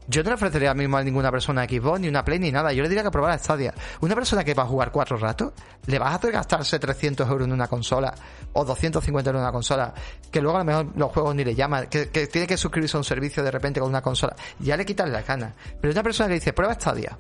Yo 0.08 0.24
no 0.24 0.30
le 0.30 0.36
ofrecería 0.36 0.74
mismo 0.74 0.98
a 0.98 1.04
ninguna 1.04 1.32
persona 1.32 1.66
Xbox, 1.66 2.00
ni 2.00 2.08
una 2.08 2.24
Play, 2.24 2.40
ni 2.40 2.52
nada. 2.52 2.72
Yo 2.74 2.84
le 2.84 2.90
diría 2.90 3.04
que 3.04 3.12
probara 3.12 3.38
Stadia. 3.38 3.74
Una 4.02 4.14
persona 4.14 4.44
que 4.44 4.54
va 4.54 4.64
a 4.64 4.68
jugar 4.68 4.92
cuatro 4.92 5.18
ratos, 5.18 5.54
¿le 5.88 5.98
vas 5.98 6.12
a 6.12 6.16
hacer 6.16 6.32
gastarse 6.32 6.78
300 6.78 7.28
euros 7.30 7.48
en 7.48 7.54
una 7.54 7.68
consola 7.68 8.14
o 8.54 8.64
250 8.64 9.30
euros 9.30 9.40
en 9.40 9.44
una 9.44 9.52
consola? 9.52 9.94
Que 10.32 10.42
luego 10.42 10.58
a 10.58 10.60
lo 10.60 10.66
mejor 10.66 10.88
los 10.96 11.12
juegos 11.12 11.36
ni 11.36 11.44
le 11.44 11.56
llaman, 11.56 11.88
que, 11.88 12.06
tiene 12.06 12.46
que 12.48 12.58
suscribirse 12.58 12.98
a 12.98 13.00
un 13.00 13.04
servicio 13.04 13.44
de 13.44 13.52
repente 13.52 13.80
con 13.80 13.90
una 13.90 14.02
consola. 14.02 14.36
Ya 14.60 14.78
le 14.78 14.86
quitan 14.86 15.12
la 15.12 15.24
gana. 15.24 15.54
Pero 15.82 15.92
una 15.92 16.04
persona 16.04 16.30
que 16.30 16.36
dice, 16.36 16.54
prueba 16.54 16.76
Stadia, 16.76 17.18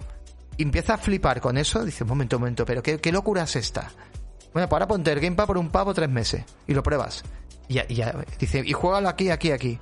empieza 0.57 0.93
a 0.93 0.97
flipar 0.97 1.41
con 1.41 1.57
eso, 1.57 1.83
dice, 1.83 2.03
un 2.03 2.09
momento, 2.09 2.37
un 2.37 2.41
momento, 2.41 2.65
pero 2.65 2.83
¿qué, 2.83 2.99
qué 2.99 3.11
locura 3.11 3.43
es 3.43 3.55
esta? 3.55 3.89
Bueno, 4.53 4.69
pues 4.69 4.73
ahora 4.73 4.87
ponte 4.87 5.11
el 5.11 5.19
Game 5.19 5.35
Pass 5.35 5.47
por 5.47 5.57
un 5.57 5.69
pavo 5.69 5.93
tres 5.93 6.09
meses 6.09 6.43
y 6.67 6.73
lo 6.73 6.83
pruebas. 6.83 7.23
Y 7.67 7.73
ya, 7.75 7.85
y 7.89 7.95
ya, 7.95 8.15
dice, 8.39 8.61
y 8.63 8.73
juégalo 8.73 9.09
aquí, 9.09 9.31
aquí, 9.31 9.51
aquí. 9.51 9.79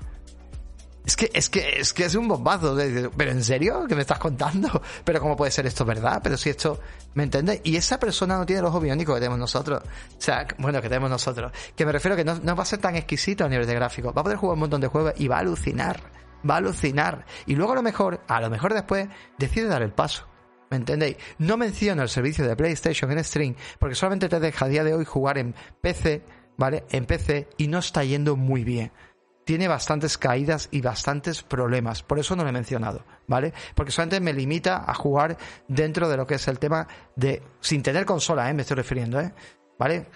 Es 1.06 1.18
que, 1.18 1.30
es 1.34 1.50
que, 1.50 1.80
es 1.80 1.94
que 1.94 2.06
es 2.06 2.16
un 2.16 2.28
bombazo. 2.28 2.78
Pero 3.18 3.32
en 3.32 3.44
serio, 3.44 3.86
¿qué 3.88 3.96
me 3.96 4.02
estás 4.02 4.20
contando? 4.20 4.82
Pero 5.04 5.20
cómo 5.20 5.36
puede 5.36 5.52
ser 5.52 5.66
esto 5.66 5.84
verdad? 5.84 6.22
Pero 6.24 6.38
si 6.38 6.50
esto, 6.50 6.80
¿me 7.14 7.24
entiendes? 7.24 7.60
Y 7.64 7.76
esa 7.76 8.00
persona 8.00 8.38
no 8.38 8.46
tiene 8.46 8.62
el 8.62 8.66
ojo 8.66 8.80
biónico 8.80 9.14
que 9.14 9.20
tenemos 9.20 9.40
nosotros. 9.40 9.82
O 9.84 10.22
sea, 10.22 10.48
bueno, 10.58 10.82
que 10.82 10.88
tenemos 10.88 11.10
nosotros. 11.10 11.52
Que 11.76 11.86
me 11.86 11.92
refiero 11.92 12.16
que 12.16 12.24
no, 12.24 12.36
no 12.36 12.56
va 12.56 12.64
a 12.64 12.66
ser 12.66 12.80
tan 12.80 12.96
exquisito 12.96 13.44
a 13.44 13.50
nivel 13.50 13.68
de 13.68 13.76
gráfico. 13.76 14.14
Va 14.14 14.22
a 14.22 14.24
poder 14.24 14.38
jugar 14.38 14.54
un 14.54 14.62
montón 14.62 14.80
de 14.80 14.88
juegos 14.88 15.14
y 15.18 15.28
va 15.28 15.38
a 15.38 15.40
alucinar. 15.40 16.00
Va 16.50 16.56
a 16.56 16.58
alucinar. 16.58 17.26
Y 17.46 17.56
luego 17.56 17.74
a 17.74 17.76
lo 17.76 17.84
mejor, 17.84 18.22
a 18.28 18.40
lo 18.40 18.50
mejor 18.50 18.74
después, 18.74 19.10
decide 19.38 19.68
dar 19.68 19.82
el 19.82 19.92
paso. 19.92 20.28
¿Me 20.70 20.78
entendéis? 20.78 21.18
No 21.38 21.58
menciono 21.58 22.02
el 22.02 22.10
servicio 22.10 22.48
de 22.48 22.56
PlayStation 22.56 23.12
en 23.12 23.24
stream 23.24 23.56
porque 23.78 23.94
solamente 23.94 24.30
te 24.30 24.40
deja 24.40 24.66
a 24.66 24.70
día 24.70 24.84
de 24.84 24.94
hoy 24.94 25.06
jugar 25.06 25.38
en 25.38 25.54
PC, 25.82 26.24
¿vale? 26.58 26.86
En 26.90 27.06
PC 27.06 27.50
y 27.58 27.68
no 27.68 27.80
está 27.80 28.04
yendo 28.04 28.36
muy 28.36 28.64
bien 28.64 28.92
tiene 29.46 29.68
bastantes 29.68 30.18
caídas 30.18 30.70
y 30.72 30.82
bastantes 30.82 31.44
problemas. 31.44 32.02
Por 32.04 32.20
eso 32.20 32.36
no 32.36 32.44
lo 32.44 32.50
he 32.50 32.54
mencionado, 32.54 33.04
¿vale? 33.28 33.54
Porque 33.76 33.92
solamente 33.92 34.20
me 34.22 34.34
limita 34.34 34.84
a 34.88 34.94
jugar 34.94 35.38
dentro 35.68 36.08
de 36.10 36.18
lo 36.18 36.26
que 36.26 36.36
es 36.36 36.48
el 36.48 36.60
tema 36.60 36.88
de. 37.16 37.42
sin 37.60 37.84
tener 37.84 38.06
consola, 38.06 38.50
¿eh? 38.50 38.54
Me 38.54 38.62
estoy 38.62 38.76
refiriendo, 38.78 39.20
¿eh? 39.20 39.34
¿Vale? 39.78 40.08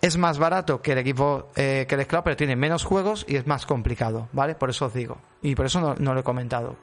Es 0.00 0.16
más 0.16 0.38
barato 0.38 0.80
que 0.80 0.92
el 0.92 0.98
equipo, 0.98 1.50
eh, 1.56 1.84
que 1.88 1.96
el 1.96 2.06
Cloud, 2.06 2.22
pero 2.22 2.36
tiene 2.36 2.54
menos 2.54 2.84
juegos 2.84 3.24
y 3.28 3.34
es 3.36 3.46
más 3.48 3.66
complicado, 3.66 4.28
¿vale? 4.32 4.54
Por 4.54 4.70
eso 4.70 4.86
os 4.86 4.94
digo. 4.94 5.18
Y 5.42 5.54
por 5.56 5.66
eso 5.66 5.80
no, 5.98 6.14
lo 6.14 6.20
he 6.20 6.22
comentado. 6.22 6.76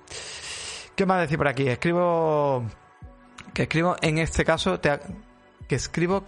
¿Qué 0.96 1.06
más 1.06 1.22
decir 1.22 1.38
por 1.38 1.48
aquí? 1.48 1.68
Escribo. 1.68 2.64
Que 3.54 3.64
escribo 3.64 3.96
en 4.02 4.18
este 4.18 4.44
caso. 4.44 4.80
Te 4.82 4.90
ha- 4.90 5.00
que 5.68 5.76
escribo 5.76 6.24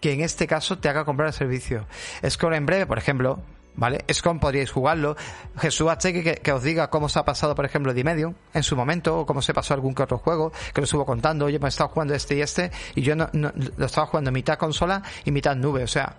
que 0.00 0.12
en 0.12 0.20
este 0.20 0.46
caso 0.46 0.78
te 0.78 0.88
haga 0.88 1.04
comprar 1.04 1.28
el 1.28 1.32
servicio. 1.32 1.86
Scroll 2.28 2.54
en 2.54 2.66
breve, 2.66 2.86
por 2.86 2.98
ejemplo, 2.98 3.40
¿vale? 3.76 4.04
Scroll 4.12 4.40
podríais 4.40 4.70
jugarlo. 4.70 5.16
Jesús 5.58 5.88
Acheque 5.90 6.22
que, 6.24 6.34
que 6.36 6.52
os 6.52 6.62
diga 6.62 6.88
cómo 6.90 7.08
se 7.08 7.18
ha 7.18 7.24
pasado, 7.24 7.54
por 7.54 7.64
ejemplo, 7.64 7.94
The 7.94 8.04
Medium 8.04 8.34
en 8.54 8.62
su 8.62 8.76
momento, 8.76 9.20
o 9.20 9.26
cómo 9.26 9.42
se 9.42 9.54
pasó 9.54 9.74
algún 9.74 9.94
que 9.94 10.02
otro 10.02 10.18
juego, 10.18 10.52
que 10.74 10.80
lo 10.80 10.84
estuvo 10.84 11.06
contando, 11.06 11.44
oye, 11.46 11.58
me 11.58 11.66
he 11.66 11.68
estado 11.68 11.90
jugando 11.90 12.14
este 12.14 12.36
y 12.36 12.40
este, 12.42 12.70
y 12.94 13.02
yo 13.02 13.14
no, 13.14 13.28
no- 13.32 13.52
lo 13.76 13.86
estaba 13.86 14.06
jugando 14.06 14.32
mitad 14.32 14.58
consola 14.58 15.02
y 15.24 15.30
mitad 15.30 15.54
nube, 15.56 15.84
o 15.84 15.88
sea. 15.88 16.16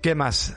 ¿Qué 0.00 0.14
más? 0.14 0.56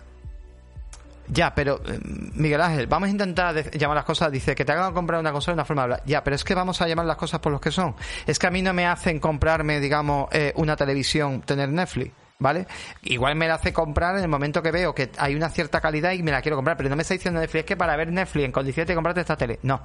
Ya, 1.28 1.56
pero 1.56 1.82
eh, 1.86 2.00
Miguel 2.36 2.62
Ángel, 2.62 2.88
vamos 2.88 3.08
a 3.08 3.12
intentar 3.12 3.72
llamar 3.78 3.96
las 3.96 4.06
cosas. 4.06 4.32
Dice 4.32 4.56
que 4.56 4.66
te 4.66 4.72
hagan 4.74 4.94
comprar 4.94 5.20
una 5.20 5.32
consola 5.32 5.54
de 5.54 5.56
una 5.56 5.66
forma 5.66 5.84
hablar. 5.84 6.04
Ya, 6.06 6.24
pero 6.24 6.36
es 6.36 6.44
que 6.44 6.54
vamos 6.54 6.82
a 6.82 6.88
llamar 6.88 7.06
las 7.06 7.16
cosas 7.18 7.40
por 7.40 7.52
los 7.52 7.62
que 7.62 7.72
son. 7.72 7.96
Es 8.28 8.40
que 8.40 8.48
a 8.48 8.52
mí 8.52 8.62
no 8.62 8.74
me 8.74 8.86
hacen 8.86 9.20
comprarme, 9.20 9.80
digamos, 9.80 10.28
eh, 10.34 10.52
una 10.58 10.76
televisión, 10.76 11.42
tener 11.42 11.70
Netflix. 11.70 12.12
¿Vale? 12.40 12.68
Igual 13.04 13.36
me 13.36 13.48
la 13.48 13.56
hace 13.56 13.72
comprar 13.72 14.18
en 14.18 14.24
el 14.24 14.28
momento 14.28 14.62
que 14.62 14.72
veo 14.72 14.94
que 14.94 15.12
hay 15.18 15.36
una 15.36 15.50
cierta 15.50 15.80
calidad 15.80 16.12
y 16.12 16.24
me 16.24 16.32
la 16.32 16.42
quiero 16.42 16.58
comprar, 16.58 16.76
pero 16.76 16.90
no 16.90 16.96
me 16.96 17.04
está 17.04 17.14
diciendo 17.14 17.40
Netflix, 17.40 17.66
que 17.66 17.78
para 17.78 17.96
ver 17.96 18.12
Netflix 18.12 18.46
en 18.46 18.52
condiciones 18.52 18.88
de 18.88 18.96
comprarte 18.96 19.22
esta 19.22 19.38
tele. 19.38 19.60
No, 19.64 19.82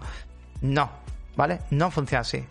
no, 0.63 0.91
¿vale? 1.37 1.61
No 1.71 1.91
funciona 1.91 2.23
así. 2.23 2.45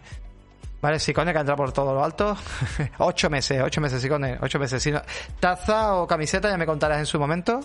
Vale, 0.81 0.99
Sicone 0.99 1.33
que 1.33 1.39
entra 1.39 1.55
por 1.55 1.71
todo 1.71 1.93
lo 1.93 2.03
alto. 2.03 2.37
ocho 2.99 3.29
meses, 3.29 3.61
ocho 3.63 3.81
meses, 3.81 4.01
Sicone, 4.01 4.37
ocho 4.41 4.59
meses. 4.59 4.81
Si 4.81 4.91
no, 4.91 5.01
taza 5.39 5.95
o 5.95 6.07
camiseta 6.07 6.49
ya 6.49 6.57
me 6.57 6.65
contarás 6.65 6.99
en 6.99 7.05
su 7.05 7.19
momento. 7.19 7.59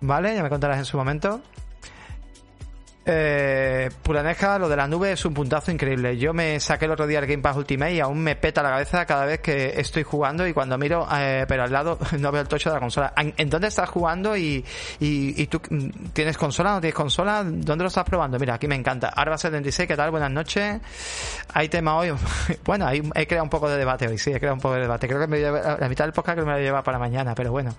Vale, 0.00 0.34
ya 0.34 0.42
me 0.42 0.48
contarás 0.48 0.78
en 0.78 0.84
su 0.86 0.96
momento. 0.96 1.42
Eh, 3.06 3.88
Puraneja, 4.02 4.58
lo 4.58 4.68
de 4.68 4.76
la 4.76 4.86
nube 4.86 5.12
es 5.12 5.24
un 5.24 5.32
puntazo 5.32 5.72
increíble. 5.72 6.18
Yo 6.18 6.34
me 6.34 6.60
saqué 6.60 6.84
el 6.84 6.90
otro 6.90 7.06
día 7.06 7.18
el 7.18 7.26
Game 7.26 7.42
Pass 7.42 7.56
Ultimate 7.56 7.94
y 7.94 8.00
aún 8.00 8.18
me 8.22 8.36
peta 8.36 8.62
la 8.62 8.70
cabeza 8.70 9.06
cada 9.06 9.24
vez 9.24 9.40
que 9.40 9.80
estoy 9.80 10.02
jugando 10.02 10.46
y 10.46 10.52
cuando 10.52 10.76
miro, 10.76 11.08
eh, 11.12 11.44
pero 11.48 11.62
al 11.64 11.72
lado 11.72 11.98
no 12.18 12.30
veo 12.30 12.42
el 12.42 12.48
tocho 12.48 12.68
de 12.68 12.74
la 12.74 12.80
consola. 12.80 13.12
¿En, 13.16 13.32
en 13.36 13.48
dónde 13.50 13.68
estás 13.68 13.88
jugando 13.88 14.36
y, 14.36 14.64
y, 15.00 15.42
y 15.42 15.46
tú 15.46 15.60
mm, 15.70 16.10
tienes 16.12 16.36
consola 16.36 16.72
no 16.74 16.80
tienes 16.80 16.94
consola? 16.94 17.42
¿Dónde 17.42 17.84
lo 17.84 17.88
estás 17.88 18.04
probando? 18.04 18.38
Mira, 18.38 18.54
aquí 18.54 18.68
me 18.68 18.76
encanta. 18.76 19.10
Arba76, 19.14 19.86
¿qué 19.86 19.96
tal? 19.96 20.10
Buenas 20.10 20.30
noches. 20.30 20.80
Hay 21.54 21.68
tema 21.68 21.96
hoy. 21.96 22.12
Bueno, 22.64 22.86
ahí 22.86 23.02
he 23.14 23.26
creado 23.26 23.44
un 23.44 23.50
poco 23.50 23.68
de 23.68 23.78
debate 23.78 24.06
hoy, 24.06 24.18
sí, 24.18 24.30
he 24.30 24.38
creado 24.38 24.54
un 24.54 24.60
poco 24.60 24.74
de 24.74 24.82
debate. 24.82 25.08
Creo 25.08 25.20
que 25.20 25.26
me 25.26 25.38
lleva- 25.38 25.78
la 25.80 25.88
mitad 25.88 26.04
del 26.04 26.12
podcast 26.12 26.38
que 26.38 26.44
me 26.44 26.52
la 26.52 26.58
lleva 26.58 26.82
para 26.82 26.98
mañana, 26.98 27.34
pero 27.34 27.50
bueno. 27.50 27.74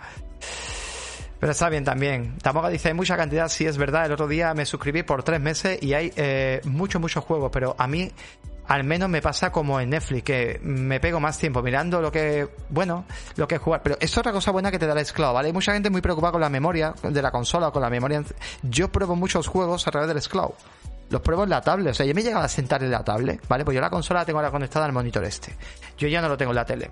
Pero 1.41 1.53
está 1.53 1.69
bien 1.69 1.83
también. 1.83 2.37
Tamoga 2.37 2.69
dice, 2.69 2.89
hay 2.89 2.93
mucha 2.93 3.17
cantidad, 3.17 3.49
sí 3.49 3.65
es 3.65 3.75
verdad. 3.75 4.05
El 4.05 4.11
otro 4.11 4.27
día 4.27 4.53
me 4.53 4.63
suscribí 4.63 5.01
por 5.01 5.23
tres 5.23 5.41
meses 5.41 5.81
y 5.81 5.95
hay 5.95 6.13
eh, 6.15 6.61
muchos, 6.65 7.01
muchos 7.01 7.23
juegos, 7.23 7.49
pero 7.51 7.75
a 7.79 7.87
mí 7.87 8.11
al 8.67 8.83
menos 8.83 9.09
me 9.09 9.23
pasa 9.23 9.51
como 9.51 9.79
en 9.79 9.89
Netflix, 9.89 10.23
que 10.23 10.59
me 10.61 10.99
pego 10.99 11.19
más 11.19 11.39
tiempo 11.39 11.63
mirando 11.63 11.99
lo 11.99 12.11
que, 12.11 12.47
bueno, 12.69 13.05
lo 13.37 13.47
que 13.47 13.55
es 13.55 13.61
jugar. 13.61 13.81
Pero 13.81 13.97
es 13.99 14.15
otra 14.19 14.31
cosa 14.31 14.51
buena 14.51 14.69
que 14.69 14.77
te 14.77 14.85
da 14.85 14.93
el 14.93 15.03
Scloud, 15.03 15.33
¿vale? 15.33 15.47
Hay 15.47 15.53
mucha 15.53 15.73
gente 15.73 15.89
muy 15.89 16.01
preocupada 16.01 16.33
con 16.33 16.41
la 16.41 16.49
memoria 16.49 16.93
de 17.01 17.21
la 17.23 17.31
consola 17.31 17.69
o 17.69 17.73
con 17.73 17.81
la 17.81 17.89
memoria. 17.89 18.23
Yo 18.61 18.91
pruebo 18.91 19.15
muchos 19.15 19.47
juegos 19.47 19.87
a 19.87 19.91
través 19.91 20.09
del 20.09 20.21
Scloud. 20.21 20.53
Los 21.09 21.21
pruebo 21.21 21.43
en 21.43 21.49
la 21.49 21.61
tablet, 21.61 21.89
o 21.89 21.93
sea, 21.95 22.05
yo 22.05 22.13
me 22.13 22.21
he 22.21 22.23
llegado 22.23 22.45
a 22.45 22.47
sentar 22.49 22.83
en 22.83 22.91
la 22.91 23.03
tablet, 23.03 23.45
¿vale? 23.47 23.65
Pues 23.65 23.73
yo 23.73 23.81
la 23.81 23.89
consola 23.89 24.19
la 24.19 24.25
tengo 24.27 24.37
ahora 24.37 24.51
conectada 24.51 24.85
al 24.85 24.93
monitor 24.93 25.23
este. 25.23 25.55
Yo 25.97 26.07
ya 26.07 26.21
no 26.21 26.29
lo 26.29 26.37
tengo 26.37 26.51
en 26.51 26.55
la 26.57 26.65
tele. 26.65 26.91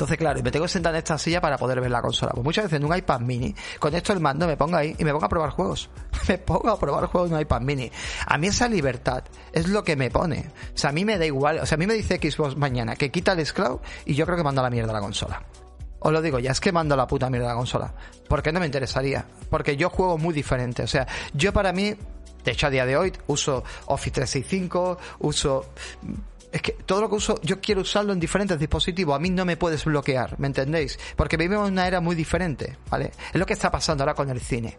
Entonces, 0.00 0.16
claro, 0.16 0.42
me 0.42 0.50
tengo 0.50 0.64
que 0.64 0.70
sentar 0.70 0.94
en 0.94 0.98
esta 1.00 1.18
silla 1.18 1.42
para 1.42 1.58
poder 1.58 1.78
ver 1.78 1.90
la 1.90 2.00
consola. 2.00 2.32
Pues 2.32 2.42
muchas 2.42 2.64
veces 2.64 2.78
en 2.78 2.86
un 2.86 2.96
iPad 2.96 3.20
mini, 3.20 3.54
con 3.78 3.94
esto 3.94 4.14
el 4.14 4.20
mando 4.20 4.46
me 4.46 4.56
pongo 4.56 4.78
ahí 4.78 4.96
y 4.98 5.04
me 5.04 5.12
pongo 5.12 5.26
a 5.26 5.28
probar 5.28 5.50
juegos. 5.50 5.90
Me 6.28 6.38
pongo 6.38 6.70
a 6.70 6.78
probar 6.78 7.04
juegos 7.06 7.28
en 7.28 7.36
un 7.36 7.42
iPad 7.42 7.60
mini. 7.60 7.92
A 8.26 8.38
mí 8.38 8.46
esa 8.46 8.66
libertad 8.66 9.24
es 9.52 9.68
lo 9.68 9.84
que 9.84 9.96
me 9.96 10.10
pone. 10.10 10.50
O 10.74 10.78
sea, 10.78 10.90
a 10.90 10.92
mí 10.92 11.04
me 11.04 11.18
da 11.18 11.26
igual. 11.26 11.58
O 11.58 11.66
sea, 11.66 11.76
a 11.76 11.78
mí 11.78 11.86
me 11.86 11.94
dice 11.94 12.16
Xbox 12.16 12.56
mañana 12.56 12.96
que 12.96 13.10
quita 13.10 13.32
el 13.32 13.44
Scloud 13.44 13.80
y 14.06 14.14
yo 14.14 14.24
creo 14.24 14.38
que 14.38 14.44
mando 14.44 14.60
a 14.62 14.64
la 14.64 14.70
mierda 14.70 14.92
la 14.92 15.00
consola. 15.00 15.42
Os 15.98 16.12
lo 16.12 16.22
digo, 16.22 16.38
ya 16.38 16.52
es 16.52 16.60
que 16.60 16.72
mando 16.72 16.94
a 16.94 16.96
la 16.96 17.06
puta 17.06 17.28
mierda 17.28 17.48
la 17.48 17.54
consola. 17.54 17.92
Porque 18.26 18.52
no 18.52 18.60
me 18.60 18.66
interesaría. 18.66 19.26
Porque 19.50 19.76
yo 19.76 19.90
juego 19.90 20.16
muy 20.16 20.32
diferente. 20.32 20.82
O 20.82 20.86
sea, 20.86 21.06
yo 21.34 21.52
para 21.52 21.72
mí, 21.72 21.94
de 22.44 22.52
hecho 22.52 22.68
a 22.68 22.70
día 22.70 22.86
de 22.86 22.96
hoy, 22.96 23.12
uso 23.26 23.64
Office 23.86 24.12
365, 24.12 24.98
uso 25.18 25.66
es 26.52 26.62
que 26.62 26.72
todo 26.72 27.02
lo 27.02 27.08
que 27.08 27.16
uso, 27.16 27.40
yo 27.42 27.60
quiero 27.60 27.82
usarlo 27.82 28.12
en 28.12 28.20
diferentes 28.20 28.58
dispositivos. 28.58 29.14
A 29.14 29.18
mí 29.18 29.30
no 29.30 29.44
me 29.44 29.56
puedes 29.56 29.84
bloquear, 29.84 30.38
¿me 30.38 30.48
entendéis? 30.48 30.98
Porque 31.16 31.36
vivimos 31.36 31.68
en 31.68 31.74
una 31.74 31.86
era 31.86 32.00
muy 32.00 32.16
diferente, 32.16 32.76
¿vale? 32.90 33.12
Es 33.32 33.38
lo 33.38 33.46
que 33.46 33.52
está 33.52 33.70
pasando 33.70 34.02
ahora 34.02 34.14
con 34.14 34.30
el 34.30 34.40
cine. 34.40 34.76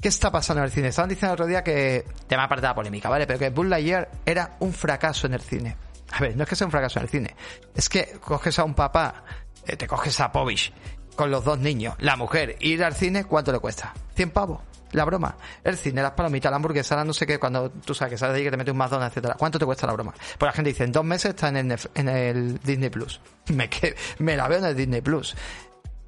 ¿Qué 0.00 0.08
está 0.08 0.30
pasando 0.30 0.60
en 0.60 0.66
el 0.66 0.70
cine? 0.70 0.88
Estaban 0.88 1.08
diciendo 1.08 1.32
el 1.32 1.34
otro 1.34 1.46
día 1.46 1.62
que, 1.62 2.04
tema 2.26 2.44
aparte 2.44 2.62
de 2.62 2.68
la 2.68 2.74
polémica, 2.74 3.08
¿vale? 3.08 3.26
Pero 3.26 3.38
que 3.38 3.50
Buzz 3.50 3.66
Lightyear 3.66 4.10
era 4.24 4.56
un 4.60 4.72
fracaso 4.72 5.26
en 5.26 5.34
el 5.34 5.40
cine. 5.40 5.76
A 6.12 6.20
ver, 6.20 6.36
no 6.36 6.42
es 6.44 6.48
que 6.48 6.56
sea 6.56 6.66
un 6.66 6.70
fracaso 6.70 6.98
en 6.98 7.04
el 7.04 7.08
cine. 7.08 7.36
Es 7.74 7.88
que 7.88 8.18
coges 8.20 8.58
a 8.58 8.64
un 8.64 8.74
papá, 8.74 9.24
eh, 9.66 9.76
te 9.76 9.86
coges 9.86 10.20
a 10.20 10.30
Povich 10.30 10.72
con 11.16 11.30
los 11.30 11.44
dos 11.44 11.58
niños, 11.58 11.94
la 11.98 12.16
mujer, 12.16 12.56
ir 12.60 12.82
al 12.82 12.94
cine, 12.94 13.24
¿cuánto 13.24 13.52
le 13.52 13.60
cuesta? 13.60 13.94
100 14.14 14.30
pavos. 14.30 14.60
La 14.94 15.04
broma. 15.04 15.36
El 15.62 15.76
cine, 15.76 16.00
las 16.02 16.12
palomitas, 16.12 16.50
la 16.50 16.56
hamburguesa, 16.56 17.04
no 17.04 17.12
sé 17.12 17.26
qué, 17.26 17.38
cuando 17.38 17.70
tú 17.70 17.94
sabes 17.94 18.12
que 18.12 18.18
sales 18.18 18.32
de 18.34 18.38
ahí 18.38 18.44
que 18.44 18.50
te 18.50 18.56
metes 18.56 18.72
un 18.72 18.78
McDonald's, 18.78 19.12
etcétera. 19.12 19.34
¿Cuánto 19.38 19.58
te 19.58 19.64
cuesta 19.66 19.86
la 19.86 19.92
broma? 19.92 20.12
Pues 20.38 20.48
la 20.48 20.52
gente 20.52 20.70
dice, 20.70 20.84
en 20.84 20.92
dos 20.92 21.04
meses 21.04 21.30
está 21.30 21.48
en 21.48 21.56
el, 21.56 21.78
en 21.94 22.08
el 22.08 22.58
Disney 22.60 22.90
Plus. 22.90 23.20
Me, 23.48 23.68
que- 23.68 23.94
me 24.18 24.36
la 24.36 24.48
veo 24.48 24.58
en 24.58 24.64
el 24.64 24.74
Disney 24.76 25.00
Plus. 25.02 25.36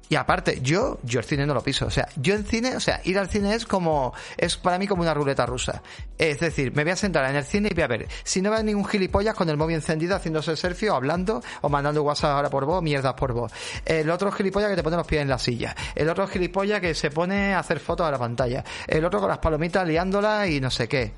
Y 0.09 0.15
aparte, 0.15 0.59
yo, 0.61 0.99
yo 1.03 1.19
el 1.19 1.25
cine 1.25 1.45
no 1.45 1.53
lo 1.53 1.61
piso. 1.61 1.85
O 1.85 1.91
sea, 1.91 2.07
yo 2.15 2.33
en 2.33 2.45
cine, 2.45 2.75
o 2.75 2.79
sea, 2.79 3.01
ir 3.03 3.19
al 3.19 3.29
cine 3.29 3.53
es 3.53 3.65
como, 3.65 4.13
es 4.37 4.55
para 4.55 4.77
mí 4.77 4.87
como 4.87 5.01
una 5.01 5.13
ruleta 5.13 5.45
rusa. 5.45 5.81
Es 6.17 6.39
decir, 6.39 6.73
me 6.73 6.83
voy 6.83 6.93
a 6.93 6.95
sentar 6.95 7.29
en 7.29 7.35
el 7.35 7.43
cine 7.43 7.69
y 7.71 7.73
voy 7.73 7.83
a 7.83 7.87
ver. 7.87 8.07
Si 8.23 8.41
no 8.41 8.49
veo 8.49 8.63
ningún 8.63 8.85
gilipollas 8.85 9.35
con 9.35 9.49
el 9.49 9.57
móvil 9.57 9.75
encendido 9.75 10.15
haciéndose 10.15 10.55
selfie 10.55 10.89
o 10.89 10.95
hablando 10.95 11.43
o 11.61 11.69
mandando 11.69 12.03
WhatsApp 12.03 12.31
ahora 12.31 12.49
por 12.49 12.65
voz, 12.65 12.81
mierdas 12.81 13.15
por 13.15 13.33
voz. 13.33 13.51
El 13.85 14.09
otro 14.09 14.31
gilipollas 14.31 14.69
que 14.69 14.77
te 14.77 14.83
pone 14.83 14.95
los 14.95 15.07
pies 15.07 15.21
en 15.21 15.29
la 15.29 15.37
silla. 15.37 15.75
El 15.93 16.07
otro 16.09 16.25
gilipollas 16.27 16.79
que 16.79 16.95
se 16.95 17.11
pone 17.11 17.53
a 17.53 17.59
hacer 17.59 17.79
fotos 17.79 18.07
a 18.07 18.11
la 18.11 18.17
pantalla. 18.17 18.63
El 18.87 19.03
otro 19.03 19.19
con 19.19 19.29
las 19.29 19.39
palomitas 19.39 19.85
liándola 19.85 20.47
y 20.47 20.61
no 20.61 20.71
sé 20.71 20.87
qué. 20.87 21.11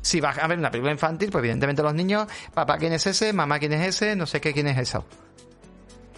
Si 0.00 0.22
vas 0.22 0.38
a 0.38 0.46
ver 0.46 0.58
una 0.58 0.70
película 0.70 0.92
infantil, 0.92 1.30
pues 1.30 1.42
evidentemente 1.42 1.82
los 1.82 1.92
niños, 1.92 2.26
papá 2.54 2.78
quién 2.78 2.94
es 2.94 3.06
ese, 3.06 3.34
mamá 3.34 3.58
quién 3.58 3.74
es 3.74 3.86
ese, 3.86 4.16
no 4.16 4.24
sé 4.24 4.40
qué 4.40 4.54
quién 4.54 4.68
es 4.68 4.78
eso. 4.78 5.04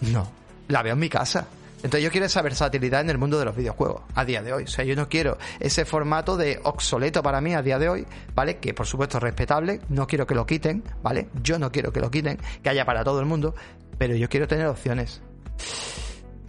No, 0.02 0.30
la 0.68 0.82
veo 0.82 0.92
en 0.92 1.00
mi 1.00 1.08
casa. 1.08 1.48
Entonces 1.82 2.02
yo 2.02 2.10
quiero 2.10 2.26
esa 2.26 2.42
versatilidad 2.42 3.00
en 3.00 3.10
el 3.10 3.18
mundo 3.18 3.38
de 3.38 3.44
los 3.44 3.56
videojuegos 3.56 4.02
a 4.14 4.24
día 4.24 4.42
de 4.42 4.52
hoy. 4.52 4.64
O 4.64 4.68
sea, 4.68 4.84
yo 4.84 4.94
no 4.94 5.08
quiero 5.08 5.38
ese 5.58 5.84
formato 5.84 6.36
de 6.36 6.60
obsoleto 6.62 7.22
para 7.22 7.40
mí 7.40 7.54
a 7.54 7.62
día 7.62 7.78
de 7.78 7.88
hoy, 7.88 8.06
¿vale? 8.34 8.58
Que 8.58 8.72
por 8.72 8.86
supuesto 8.86 9.18
es 9.18 9.22
respetable, 9.22 9.80
no 9.88 10.06
quiero 10.06 10.26
que 10.26 10.34
lo 10.34 10.46
quiten, 10.46 10.84
¿vale? 11.02 11.28
Yo 11.42 11.58
no 11.58 11.72
quiero 11.72 11.92
que 11.92 12.00
lo 12.00 12.10
quiten, 12.10 12.38
que 12.62 12.68
haya 12.68 12.84
para 12.84 13.02
todo 13.02 13.18
el 13.20 13.26
mundo, 13.26 13.54
pero 13.98 14.14
yo 14.14 14.28
quiero 14.28 14.46
tener 14.46 14.66
opciones. 14.66 15.22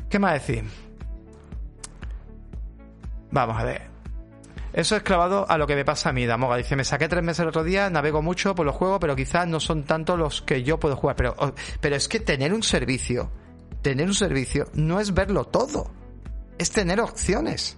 ¿Qué 0.09 0.19
más 0.19 0.33
decir? 0.33 0.65
Vamos 3.31 3.57
a 3.57 3.63
ver. 3.63 3.93
Eso 4.73 4.95
es 4.95 5.03
clavado 5.03 5.49
a 5.49 5.57
lo 5.57 5.67
que 5.67 5.75
me 5.75 5.85
pasa 5.85 6.09
a 6.09 6.13
mí, 6.13 6.25
Damoga. 6.25 6.57
Dice, 6.57 6.75
me 6.75 6.83
saqué 6.83 7.07
tres 7.07 7.23
meses 7.23 7.41
el 7.41 7.47
otro 7.47 7.63
día, 7.63 7.89
navego 7.89 8.21
mucho 8.21 8.55
por 8.55 8.65
los 8.65 8.75
juegos, 8.75 8.99
pero 8.99 9.15
quizás 9.15 9.47
no 9.47 9.59
son 9.59 9.83
tanto 9.83 10.17
los 10.17 10.41
que 10.41 10.63
yo 10.63 10.79
puedo 10.79 10.95
jugar. 10.95 11.15
Pero, 11.15 11.35
pero 11.79 11.95
es 11.95 12.07
que 12.07 12.19
tener 12.19 12.53
un 12.53 12.63
servicio, 12.63 13.31
tener 13.83 14.07
un 14.07 14.15
servicio 14.15 14.67
no 14.73 14.99
es 14.99 15.13
verlo 15.13 15.45
todo. 15.45 15.91
Es 16.57 16.71
tener 16.71 16.99
opciones. 16.99 17.77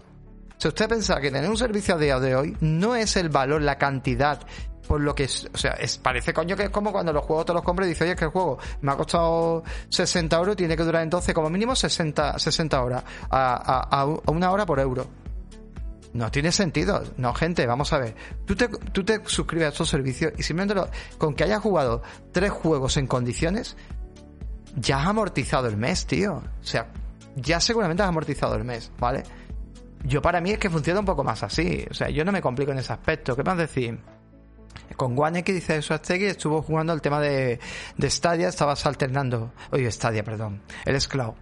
Si 0.58 0.68
usted 0.70 0.88
piensa 0.88 1.20
que 1.20 1.32
tener 1.32 1.50
un 1.50 1.58
servicio 1.58 1.96
a 1.96 1.98
día 1.98 2.20
de 2.20 2.36
hoy 2.36 2.56
no 2.62 2.96
es 2.96 3.18
el 3.18 3.28
valor, 3.28 3.62
la 3.62 3.78
cantidad, 3.78 4.40
por 4.88 5.02
lo 5.02 5.14
que 5.14 5.26
es, 5.26 5.50
o 5.54 5.58
sea, 5.58 5.76
parece 6.02 6.34
coño 6.34 6.56
que 6.56 6.64
es 6.64 6.70
como 6.70 6.92
cuando 6.94 7.12
los 7.12 7.26
juegos 7.26 7.46
te 7.48 7.54
los 7.54 7.64
compras 7.64 7.88
y 7.88 7.90
dices, 7.90 8.04
oye, 8.04 8.12
es 8.12 8.18
que 8.18 8.26
el 8.26 8.32
juego 8.32 8.58
me 8.82 8.92
ha 8.94 8.96
costado 8.96 9.64
60 9.90 10.38
euros, 10.38 10.56
tiene 10.56 10.78
que 10.78 10.84
durar 10.84 11.04
entonces 11.04 11.34
como 11.34 11.50
mínimo 11.50 11.76
60, 11.76 12.40
60 12.40 12.82
horas, 12.84 13.04
a 13.30 14.06
una 14.28 14.52
hora 14.52 14.66
por 14.66 14.80
euro. 14.80 15.08
No 16.14 16.32
tiene 16.32 16.54
sentido. 16.54 17.04
No, 17.18 17.34
gente, 17.34 17.66
vamos 17.68 17.92
a 17.92 17.98
ver. 17.98 18.16
Tú 18.46 18.56
te, 18.56 18.70
tú 18.70 19.04
te 19.04 19.20
suscribes 19.26 19.66
a 19.66 19.70
estos 19.72 19.90
servicios 19.90 20.32
y 20.38 20.44
simplemente 20.44 20.74
lo- 20.76 20.90
con 21.18 21.34
que 21.36 21.44
hayas 21.44 21.60
jugado 21.62 22.02
tres 22.32 22.52
juegos 22.52 22.96
en 22.96 23.06
condiciones, 23.08 23.76
ya 24.76 25.02
has 25.02 25.08
amortizado 25.08 25.68
el 25.68 25.78
mes, 25.78 26.06
tío. 26.06 26.36
O 26.36 26.66
sea, 26.66 26.88
ya 27.36 27.60
seguramente 27.60 28.04
has 28.04 28.10
amortizado 28.10 28.56
el 28.56 28.64
mes, 28.64 28.92
¿vale? 29.00 29.24
Yo 30.04 30.22
para 30.22 30.40
mí 30.42 30.52
es 30.52 30.60
que 30.60 30.70
funciona 30.70 31.00
un 31.00 31.06
poco 31.06 31.24
más 31.24 31.44
así. 31.44 31.86
O 31.90 31.94
sea, 31.94 32.10
yo 32.10 32.24
no 32.24 32.32
me 32.32 32.42
complico 32.42 32.72
en 32.72 32.80
ese 32.80 32.94
aspecto. 32.94 33.36
¿Qué 33.36 33.44
más 33.44 33.58
decir? 33.58 34.00
Con 34.96 35.18
One 35.18 35.40
X 35.40 35.56
dice 35.56 35.78
eso 35.78 35.94
Aztegui 35.94 36.26
estuvo 36.26 36.62
jugando 36.62 36.94
el 36.94 37.02
tema 37.02 37.20
de, 37.20 37.60
de 37.98 38.10
Stadia, 38.10 38.48
estabas 38.48 38.86
alternando. 38.86 39.52
Oye, 39.72 39.92
Stadia, 39.92 40.24
perdón. 40.24 40.62
El 40.86 40.96
es 40.96 41.08
cloud. 41.08 41.34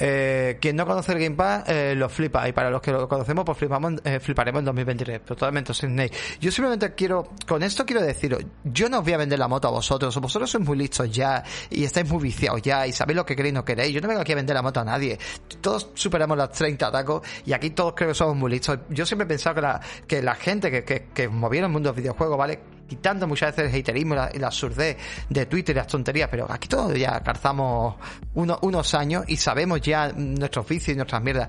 Eh, 0.00 0.56
quien 0.60 0.76
no 0.76 0.86
conoce 0.86 1.12
el 1.12 1.18
Game 1.18 1.36
Pass 1.36 1.64
eh, 1.68 1.94
lo 1.94 2.08
flipa. 2.08 2.48
Y 2.48 2.52
para 2.52 2.70
los 2.70 2.80
que 2.80 2.90
lo 2.90 3.06
conocemos 3.06 3.44
pues 3.44 3.58
flipamos, 3.58 3.94
eh, 4.04 4.18
fliparemos 4.18 4.60
en 4.60 4.64
2023 4.66 5.24
totalmente 5.24 5.74
Sydney. 5.74 6.10
yo 6.40 6.50
simplemente 6.50 6.94
quiero 6.94 7.28
con 7.46 7.62
esto 7.62 7.84
quiero 7.84 8.02
deciros 8.02 8.42
yo 8.64 8.88
no 8.88 8.98
os 8.98 9.04
voy 9.04 9.12
a 9.12 9.18
vender 9.18 9.38
la 9.38 9.48
moto 9.48 9.68
a 9.68 9.70
vosotros. 9.70 10.16
Vosotros 10.16 10.50
sois 10.50 10.64
muy 10.64 10.78
listos 10.78 11.10
ya 11.10 11.42
y 11.68 11.84
estáis 11.84 12.08
muy 12.08 12.22
viciados 12.22 12.62
ya 12.62 12.86
y 12.86 12.92
sabéis 12.92 13.16
lo 13.16 13.26
que 13.26 13.36
queréis 13.36 13.52
y 13.52 13.54
no 13.54 13.64
queréis. 13.64 13.92
Yo 13.92 14.00
no 14.00 14.08
vengo 14.08 14.22
aquí 14.22 14.32
a 14.32 14.36
vender 14.36 14.54
la 14.54 14.62
moto 14.62 14.80
a 14.80 14.84
nadie. 14.84 15.18
Todos 15.60 15.90
superamos 15.94 16.36
las 16.38 16.50
30 16.52 16.90
tacos 16.90 17.26
y 17.44 17.52
aquí 17.52 17.70
todos 17.70 17.92
creo 17.94 18.08
que 18.08 18.14
somos 18.14 18.36
muy 18.36 18.50
listos. 18.50 18.78
Yo 18.88 19.04
siempre 19.04 19.24
he 19.24 19.28
pensado 19.28 19.54
que 19.54 19.60
la, 19.60 19.80
que 20.06 20.22
la 20.22 20.34
gente 20.34 20.70
que, 20.70 20.84
que, 20.84 21.08
que 21.12 21.28
moviera 21.28 21.66
el 21.66 21.72
mundo 21.72 21.88
de 21.88 21.90
los 21.92 22.02
videojuegos 22.02 22.38
vale 22.38 22.79
quitando 22.90 23.26
muchas 23.28 23.54
veces 23.56 23.72
el 23.72 23.80
haterismo 23.80 24.14
y 24.14 24.16
la, 24.16 24.30
la 24.34 24.46
absurdez 24.48 24.96
de 25.28 25.46
Twitter 25.46 25.74
y 25.74 25.78
las 25.78 25.86
tonterías, 25.86 26.28
pero 26.28 26.46
aquí 26.50 26.68
todos 26.68 26.92
ya 26.98 27.20
calzamos 27.20 27.94
uno- 28.34 28.58
unos 28.62 28.94
años 28.94 29.24
y 29.28 29.36
sabemos 29.36 29.80
ya 29.80 30.12
nuestros 30.12 30.66
vicios 30.68 30.94
y 30.94 30.96
nuestras 30.96 31.22
mierdas. 31.22 31.48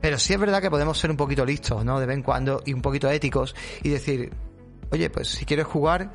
Pero 0.00 0.18
sí 0.18 0.32
es 0.32 0.38
verdad 0.38 0.62
que 0.62 0.70
podemos 0.70 0.96
ser 0.96 1.10
un 1.10 1.16
poquito 1.16 1.44
listos, 1.44 1.84
¿no? 1.84 1.98
De 1.98 2.06
vez 2.06 2.16
en 2.16 2.22
cuando 2.22 2.62
y 2.64 2.72
un 2.72 2.80
poquito 2.82 3.10
éticos 3.10 3.56
y 3.82 3.88
decir, 3.88 4.32
oye, 4.92 5.10
pues 5.10 5.28
si 5.28 5.44
quieres 5.44 5.66
jugar, 5.66 6.12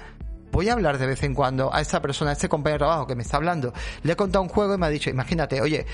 voy 0.51 0.69
a 0.69 0.73
hablar 0.73 0.97
de 0.97 1.07
vez 1.07 1.21
en 1.23 1.33
cuando 1.33 1.73
a 1.73 1.81
esta 1.81 2.01
persona, 2.01 2.29
a 2.31 2.33
este 2.33 2.47
compañero 2.47 2.75
de 2.85 2.87
trabajo 2.87 3.07
que 3.07 3.15
me 3.15 3.23
está 3.23 3.37
hablando. 3.37 3.73
Le 4.03 4.13
he 4.13 4.15
contado 4.15 4.43
un 4.43 4.49
juego 4.49 4.75
y 4.75 4.77
me 4.77 4.85
ha 4.85 4.89
dicho, 4.89 5.09
imagínate, 5.09 5.59
oye, 5.61 5.85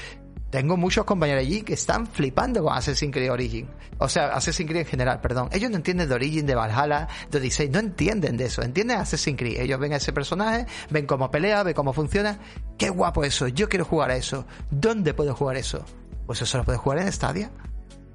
tengo 0.50 0.78
muchos 0.78 1.04
compañeros 1.06 1.41
allí 1.41 1.62
que 1.62 1.74
están 1.74 2.08
flipando 2.08 2.64
con 2.64 2.74
Assassin's 2.74 3.14
Creed 3.14 3.32
Origin. 3.32 3.68
O 3.98 4.08
sea, 4.08 4.28
Assassin's 4.28 4.70
Creed 4.70 4.82
en 4.82 4.88
general, 4.88 5.20
perdón. 5.20 5.50
Ellos 5.52 5.70
no 5.70 5.78
entienden 5.78 6.08
de 6.08 6.16
Origin, 6.16 6.45
de 6.45 6.56
Valhalla, 6.56 7.08
de 7.30 7.38
Odyssey, 7.38 7.70
no 7.70 7.80
entienden 7.80 8.38
de 8.38 8.45
eso. 8.45 8.62
Entienden 8.62 8.98
Assassin's 9.00 9.38
Creed. 9.38 9.60
Ellos 9.60 9.80
ven 9.80 9.93
a 9.93 9.98
ese 9.98 10.14
personaje, 10.14 10.66
ven 10.89 11.06
cómo 11.06 11.30
pelea, 11.30 11.64
ven 11.64 11.74
cómo 11.74 11.91
funciona. 11.93 12.39
Qué 12.78 12.89
guapo 12.89 13.24
eso, 13.24 13.48
yo 13.48 13.68
quiero 13.68 13.86
jugar 13.86 14.12
a 14.12 14.16
eso. 14.16 14.45
¿Dónde 14.72 15.14
puedo 15.14 15.36
jugar 15.36 15.58
eso? 15.58 15.84
Pues 16.26 16.41
eso 16.41 16.58
lo 16.58 16.64
puedes 16.64 16.80
jugar 16.80 17.00
en 17.00 17.12
Stadia. 17.12 17.52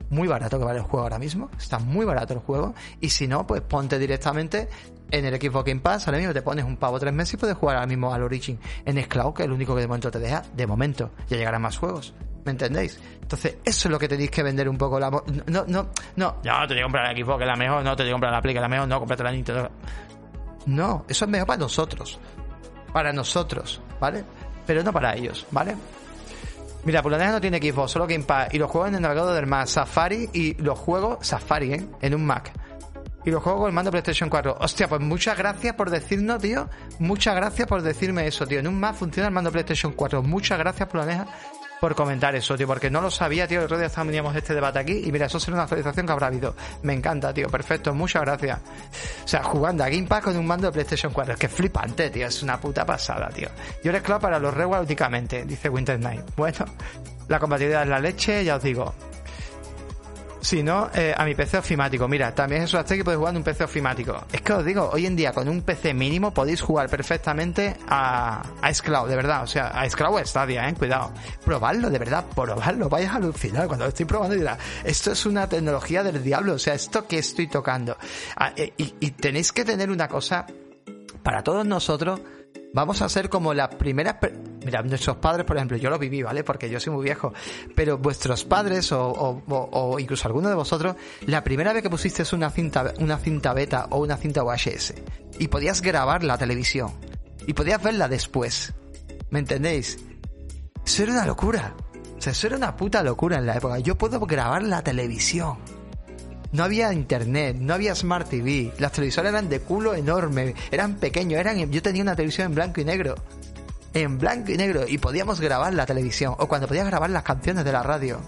Muy 0.08 0.28
barato 0.28 0.58
que 0.58 0.64
vale 0.64 0.78
el 0.78 0.84
juego 0.84 1.04
ahora 1.04 1.18
mismo. 1.18 1.50
Está 1.58 1.78
muy 1.78 2.04
barato 2.04 2.34
el 2.34 2.40
juego. 2.40 2.74
Y 3.00 3.08
si 3.08 3.26
no, 3.26 3.46
pues 3.46 3.62
ponte 3.62 3.98
directamente 3.98 4.68
en 5.12 5.24
el 5.26 5.40
Xbox 5.40 5.64
Game 5.64 5.80
Pass. 5.80 6.08
Ahora 6.08 6.18
mismo 6.18 6.32
te 6.32 6.42
pones 6.42 6.64
un 6.64 6.76
pavo 6.76 6.98
tres 6.98 7.12
meses 7.12 7.34
y 7.34 7.36
puedes 7.36 7.56
jugar 7.56 7.76
ahora 7.76 7.86
mismo 7.86 8.12
al 8.12 8.22
Origin 8.22 8.58
en 8.84 9.00
Xcloud, 9.00 9.34
que 9.34 9.42
es 9.42 9.46
el 9.46 9.52
único 9.52 9.74
que 9.74 9.82
de 9.82 9.86
momento 9.86 10.10
te 10.10 10.18
deja. 10.18 10.42
De 10.54 10.66
momento. 10.66 11.10
Ya 11.28 11.36
llegarán 11.36 11.62
más 11.62 11.76
juegos. 11.76 12.14
¿Me 12.44 12.50
entendéis? 12.50 12.98
Entonces, 13.20 13.58
eso 13.64 13.88
es 13.88 13.92
lo 13.92 13.98
que 13.98 14.08
tenéis 14.08 14.30
que 14.30 14.42
vender 14.42 14.68
un 14.68 14.76
poco 14.76 14.98
la... 14.98 15.10
No, 15.10 15.64
no, 15.68 15.88
no. 16.16 16.36
Ya, 16.42 16.60
no 16.60 16.66
te 16.66 16.74
voy 16.74 16.80
a 16.80 16.82
comprar 16.84 17.16
la 17.16 17.24
Xbox, 17.24 17.38
que 17.38 17.44
es 17.44 17.48
la 17.48 17.56
mejor. 17.56 17.84
No 17.84 17.94
te 17.94 18.02
voy 18.02 18.10
a 18.10 18.12
comprar 18.14 18.32
la 18.32 18.42
Play, 18.42 18.54
que 18.54 18.58
es 18.58 18.62
la 18.62 18.68
mejor. 18.68 18.88
No, 18.88 18.98
cómprate 18.98 19.22
la 19.22 19.32
Nintendo. 19.32 19.70
No, 20.66 21.04
eso 21.08 21.24
es 21.24 21.30
mejor 21.30 21.46
para 21.46 21.58
nosotros. 21.58 22.18
Para 22.92 23.12
nosotros, 23.12 23.80
¿vale? 24.00 24.24
Pero 24.66 24.82
no 24.82 24.92
para 24.92 25.14
ellos, 25.14 25.46
¿vale? 25.50 25.76
Mira, 26.84 27.00
Pulaneja 27.00 27.32
no 27.32 27.40
tiene 27.40 27.58
Xbox, 27.58 27.92
solo 27.92 28.06
Game 28.06 28.24
Pass. 28.24 28.48
Y 28.52 28.58
los 28.58 28.70
juegos 28.70 28.88
en 28.88 28.96
el 28.96 29.02
navegador 29.02 29.34
del 29.34 29.46
Mac, 29.46 29.66
Safari 29.66 30.28
y 30.32 30.54
los 30.60 30.78
juegos 30.78 31.24
Safari, 31.26 31.74
¿eh? 31.74 31.86
En 32.00 32.14
un 32.14 32.26
Mac. 32.26 32.52
Y 33.24 33.30
los 33.30 33.42
juegos 33.42 33.60
con 33.60 33.68
el 33.68 33.74
mando 33.74 33.90
PlayStation 33.90 34.28
4. 34.28 34.56
Hostia, 34.60 34.88
pues 34.88 35.00
muchas 35.00 35.38
gracias 35.38 35.74
por 35.74 35.90
decirnos, 35.90 36.42
tío. 36.42 36.68
Muchas 36.98 37.36
gracias 37.36 37.68
por 37.68 37.82
decirme 37.82 38.26
eso, 38.26 38.46
tío. 38.46 38.58
En 38.58 38.66
un 38.66 38.80
Mac 38.80 38.96
funciona 38.96 39.28
el 39.28 39.34
mando 39.34 39.52
PlayStation 39.52 39.92
4. 39.92 40.22
Muchas 40.22 40.58
gracias, 40.58 40.88
Pulaneja, 40.88 41.26
por 41.80 41.94
comentar 41.94 42.34
eso, 42.34 42.56
tío. 42.56 42.66
Porque 42.66 42.90
no 42.90 43.00
lo 43.00 43.10
sabía, 43.10 43.46
tío. 43.46 43.60
El 43.60 43.66
otro 43.66 43.78
día 43.78 43.88
teníamos 43.88 44.34
este 44.34 44.54
debate 44.54 44.80
aquí. 44.80 45.02
Y 45.04 45.12
mira, 45.12 45.26
eso 45.26 45.38
será 45.38 45.54
una 45.54 45.62
actualización 45.64 46.04
que 46.04 46.12
habrá 46.12 46.26
habido. 46.26 46.56
Me 46.82 46.94
encanta, 46.94 47.32
tío. 47.32 47.48
Perfecto, 47.48 47.94
muchas 47.94 48.22
gracias. 48.22 48.58
O 49.24 49.28
sea, 49.28 49.44
jugando 49.44 49.84
a 49.84 49.88
Game 49.88 50.08
Pass 50.08 50.24
con 50.24 50.36
un 50.36 50.46
mando 50.46 50.66
de 50.66 50.72
PlayStation 50.72 51.12
4. 51.12 51.34
Es 51.34 51.38
que 51.38 51.46
es 51.46 51.52
flipante, 51.52 52.10
tío. 52.10 52.26
Es 52.26 52.42
una 52.42 52.60
puta 52.60 52.84
pasada, 52.84 53.28
tío. 53.28 53.48
Yo 53.84 53.92
les 53.92 54.02
clavo 54.02 54.20
para 54.20 54.40
los 54.40 54.52
Reward 54.52 54.84
únicamente, 54.84 55.44
dice 55.44 55.68
Winter 55.68 56.00
Night. 56.00 56.24
Bueno, 56.36 56.64
la 57.28 57.38
compatibilidad 57.38 57.82
es 57.82 57.88
la 57.88 58.00
leche, 58.00 58.44
ya 58.44 58.56
os 58.56 58.62
digo. 58.62 58.92
Si 60.42 60.60
no, 60.60 60.90
eh, 60.92 61.14
a 61.16 61.24
mi 61.24 61.36
PC 61.36 61.58
ofimático. 61.58 62.08
Mira, 62.08 62.34
también 62.34 62.62
eso 62.62 62.76
hasta 62.76 62.96
que 62.96 63.04
podéis 63.04 63.18
jugar 63.18 63.32
en 63.32 63.38
un 63.38 63.44
PC 63.44 63.62
ofimático. 63.62 64.24
Es 64.32 64.42
que 64.42 64.52
os 64.52 64.64
digo, 64.64 64.90
hoy 64.92 65.06
en 65.06 65.14
día 65.14 65.32
con 65.32 65.48
un 65.48 65.62
PC 65.62 65.94
mínimo 65.94 66.34
podéis 66.34 66.60
jugar 66.60 66.88
perfectamente 66.88 67.76
a, 67.88 68.42
a 68.60 68.74
Scloud, 68.74 69.08
de 69.08 69.14
verdad. 69.14 69.44
O 69.44 69.46
sea, 69.46 69.68
a 69.68 69.88
Scloud 69.88 70.20
o 70.20 70.26
Stadia, 70.26 70.68
eh, 70.68 70.74
cuidado. 70.74 71.12
Probadlo, 71.44 71.90
de 71.90 71.98
verdad, 72.00 72.24
probadlo. 72.34 72.88
Vayas 72.88 73.12
a 73.12 73.16
alucinar 73.18 73.68
cuando 73.68 73.84
lo 73.84 73.90
estoy 73.90 74.04
probando 74.04 74.34
dirás, 74.34 74.58
esto 74.82 75.12
es 75.12 75.24
una 75.26 75.48
tecnología 75.48 76.02
del 76.02 76.20
diablo. 76.24 76.54
O 76.54 76.58
sea, 76.58 76.74
esto 76.74 77.06
que 77.06 77.18
estoy 77.18 77.46
tocando. 77.46 77.96
Ah, 78.36 78.52
eh, 78.56 78.72
y, 78.76 78.94
y 78.98 79.10
tenéis 79.12 79.52
que 79.52 79.64
tener 79.64 79.92
una 79.92 80.08
cosa 80.08 80.44
para 81.22 81.44
todos 81.44 81.64
nosotros, 81.64 82.20
vamos 82.74 83.00
a 83.00 83.08
ser 83.08 83.28
como 83.28 83.54
las 83.54 83.74
primeras... 83.76 84.16
Mira, 84.64 84.82
nuestros 84.82 85.16
padres, 85.16 85.44
por 85.46 85.56
ejemplo, 85.56 85.76
yo 85.76 85.90
lo 85.90 85.98
viví, 85.98 86.22
¿vale? 86.22 86.44
Porque 86.44 86.70
yo 86.70 86.78
soy 86.80 86.92
muy 86.92 87.04
viejo. 87.04 87.32
Pero 87.74 87.98
vuestros 87.98 88.44
padres 88.44 88.92
o, 88.92 89.08
o- 89.08 89.42
o- 89.48 89.98
incluso 89.98 90.28
alguno 90.28 90.48
de 90.48 90.54
vosotros, 90.54 90.96
la 91.26 91.42
primera 91.44 91.72
vez 91.72 91.82
que 91.82 91.90
pusiste 91.90 92.22
una 92.34 92.50
cinta, 92.50 92.94
una 92.98 93.18
cinta 93.18 93.52
beta 93.54 93.86
o 93.90 93.98
una 93.98 94.16
cinta 94.16 94.42
VHS 94.42 94.94
y 95.38 95.48
podías 95.48 95.82
grabar 95.82 96.22
la 96.24 96.38
televisión 96.38 96.92
y 97.46 97.52
podías 97.54 97.82
verla 97.82 98.08
después. 98.08 98.72
¿Me 99.30 99.38
entendéis? 99.40 99.98
Eso 100.86 101.02
era 101.04 101.12
una 101.12 101.26
locura. 101.26 101.74
O 102.18 102.20
sea, 102.22 102.32
eso 102.32 102.46
era 102.46 102.56
una 102.56 102.76
puta 102.76 103.02
locura 103.02 103.38
en 103.38 103.46
la 103.46 103.56
época. 103.56 103.78
Yo 103.80 103.96
puedo 103.96 104.20
grabar 104.20 104.62
la 104.62 104.82
televisión. 104.82 105.56
No 106.52 106.64
había 106.64 106.92
internet, 106.92 107.56
no 107.58 107.72
había 107.72 107.94
smart 107.94 108.28
TV, 108.28 108.72
las 108.78 108.92
televisores 108.92 109.30
eran 109.30 109.48
de 109.48 109.60
culo 109.60 109.94
enorme, 109.94 110.54
eran 110.70 110.96
pequeños, 110.96 111.40
eran, 111.40 111.70
yo 111.72 111.80
tenía 111.80 112.02
una 112.02 112.14
televisión 112.14 112.48
en 112.48 112.54
blanco 112.54 112.80
y 112.82 112.84
negro. 112.84 113.14
En 113.94 114.18
blanco 114.18 114.52
y 114.52 114.56
negro 114.56 114.84
y 114.86 114.98
podíamos 114.98 115.40
grabar 115.40 115.74
la 115.74 115.86
televisión 115.86 116.34
o 116.38 116.48
cuando 116.48 116.66
podías 116.66 116.86
grabar 116.86 117.10
las 117.10 117.22
canciones 117.22 117.64
de 117.64 117.72
la 117.72 117.82
radio. 117.82 118.20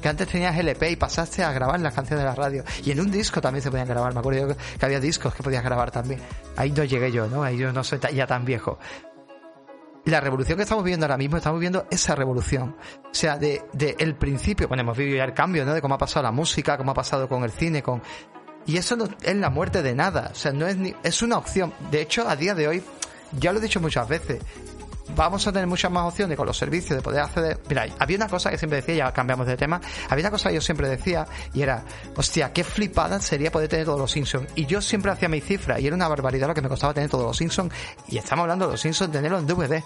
Que 0.00 0.08
antes 0.08 0.28
tenías 0.28 0.56
LP 0.56 0.90
y 0.90 0.96
pasaste 0.96 1.42
a 1.42 1.52
grabar 1.52 1.80
las 1.80 1.94
canciones 1.94 2.22
de 2.22 2.28
la 2.28 2.34
radio. 2.34 2.64
Y 2.84 2.90
en 2.90 3.00
un 3.00 3.10
disco 3.10 3.40
también 3.40 3.62
se 3.62 3.70
podían 3.70 3.88
grabar. 3.88 4.12
Me 4.12 4.20
acuerdo 4.20 4.54
que 4.78 4.84
había 4.84 5.00
discos 5.00 5.34
que 5.34 5.42
podías 5.42 5.64
grabar 5.64 5.90
también. 5.90 6.20
Ahí 6.56 6.70
no 6.70 6.84
llegué 6.84 7.10
yo, 7.10 7.26
¿no? 7.28 7.42
Ahí 7.42 7.56
yo 7.56 7.72
no 7.72 7.82
soy 7.82 7.98
ya 8.14 8.26
tan 8.26 8.44
viejo. 8.44 8.78
La 10.04 10.20
revolución 10.20 10.56
que 10.56 10.62
estamos 10.62 10.84
viviendo 10.84 11.06
ahora 11.06 11.16
mismo, 11.16 11.38
estamos 11.38 11.58
viviendo 11.58 11.86
esa 11.90 12.14
revolución. 12.14 12.76
O 13.10 13.14
sea, 13.14 13.38
de, 13.38 13.62
de 13.72 13.96
el 13.98 14.14
principio, 14.14 14.68
bueno, 14.68 14.82
hemos 14.82 14.96
vivido 14.96 15.16
ya 15.16 15.24
el 15.24 15.34
cambio, 15.34 15.64
¿no? 15.64 15.74
De 15.74 15.82
cómo 15.82 15.94
ha 15.94 15.98
pasado 15.98 16.22
la 16.22 16.30
música, 16.30 16.76
cómo 16.76 16.92
ha 16.92 16.94
pasado 16.94 17.28
con 17.28 17.42
el 17.42 17.50
cine, 17.50 17.82
con... 17.82 18.02
Y 18.66 18.76
eso 18.76 18.96
no 18.96 19.08
es 19.22 19.36
la 19.36 19.50
muerte 19.50 19.82
de 19.82 19.94
nada. 19.94 20.28
O 20.30 20.34
sea, 20.34 20.52
no 20.52 20.66
es 20.66 20.76
ni... 20.76 20.94
Es 21.02 21.22
una 21.22 21.38
opción. 21.38 21.72
De 21.90 22.02
hecho, 22.02 22.28
a 22.28 22.36
día 22.36 22.54
de 22.54 22.68
hoy, 22.68 22.82
ya 23.32 23.52
lo 23.52 23.58
he 23.58 23.62
dicho 23.62 23.80
muchas 23.80 24.06
veces, 24.06 24.42
vamos 25.14 25.46
a 25.46 25.52
tener 25.52 25.66
muchas 25.66 25.90
más 25.90 26.06
opciones 26.06 26.36
con 26.36 26.46
los 26.46 26.56
servicios 26.56 26.96
de 26.96 27.02
poder 27.02 27.20
acceder. 27.20 27.58
Mira, 27.68 27.86
había 27.98 28.16
una 28.16 28.28
cosa 28.28 28.50
que 28.50 28.58
siempre 28.58 28.80
decía, 28.80 28.94
ya 28.94 29.12
cambiamos 29.12 29.46
de 29.46 29.56
tema, 29.56 29.80
había 30.08 30.24
una 30.24 30.30
cosa 30.30 30.48
que 30.48 30.56
yo 30.56 30.60
siempre 30.60 30.88
decía 30.88 31.26
y 31.52 31.62
era, 31.62 31.84
hostia, 32.16 32.52
qué 32.52 32.64
flipada 32.64 33.20
sería 33.20 33.50
poder 33.50 33.68
tener 33.68 33.84
todos 33.84 33.98
los 33.98 34.10
Simpsons. 34.10 34.48
Y 34.54 34.66
yo 34.66 34.80
siempre 34.80 35.10
hacía 35.10 35.28
mi 35.28 35.40
cifra 35.40 35.78
y 35.80 35.86
era 35.86 35.96
una 35.96 36.08
barbaridad 36.08 36.48
lo 36.48 36.54
que 36.54 36.62
me 36.62 36.68
costaba 36.68 36.94
tener 36.94 37.10
todos 37.10 37.24
los 37.24 37.36
Simpsons. 37.36 37.72
Y 38.08 38.18
estamos 38.18 38.42
hablando 38.42 38.66
de 38.66 38.72
los 38.72 38.80
Simpsons, 38.80 39.12
tenerlos 39.12 39.40
en 39.40 39.46
DVD. 39.46 39.82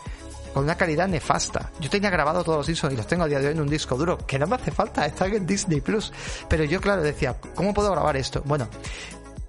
Con 0.52 0.64
una 0.64 0.74
calidad 0.74 1.06
nefasta. 1.06 1.70
Yo 1.78 1.88
tenía 1.88 2.10
grabado 2.10 2.42
todos 2.42 2.58
los 2.58 2.66
Simpsons 2.66 2.94
y 2.94 2.96
los 2.96 3.06
tengo 3.06 3.22
a 3.22 3.28
día 3.28 3.38
de 3.38 3.46
hoy 3.46 3.52
en 3.52 3.60
un 3.60 3.68
disco 3.68 3.96
duro, 3.96 4.18
que 4.18 4.36
no 4.36 4.48
me 4.48 4.56
hace 4.56 4.72
falta, 4.72 5.06
está 5.06 5.26
en 5.26 5.46
Disney 5.46 5.80
Plus. 5.80 6.12
Pero 6.48 6.64
yo, 6.64 6.80
claro, 6.80 7.02
decía, 7.02 7.36
¿cómo 7.54 7.72
puedo 7.72 7.92
grabar 7.92 8.16
esto? 8.16 8.42
Bueno, 8.44 8.68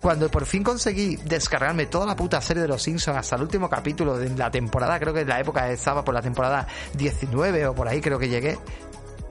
cuando 0.02 0.30
por 0.30 0.46
fin 0.46 0.64
conseguí 0.64 1.16
descargarme 1.18 1.86
toda 1.86 2.08
la 2.08 2.16
puta 2.16 2.42
serie 2.42 2.64
de 2.64 2.68
los 2.68 2.82
Simpsons 2.82 3.18
hasta 3.18 3.36
el 3.36 3.44
último 3.44 3.70
capítulo 3.70 4.18
de 4.18 4.30
la 4.32 4.50
temporada, 4.50 5.00
creo 5.00 5.14
que 5.14 5.22
en 5.22 5.30
la 5.30 5.40
época 5.40 5.70
estaba 5.70 6.04
por 6.04 6.14
la 6.14 6.22
temporada 6.22 6.68
19 6.96 7.68
o 7.68 7.76
por 7.76 7.88
ahí 7.88 8.02
creo 8.02 8.18
que 8.18 8.28
llegué, 8.28 8.58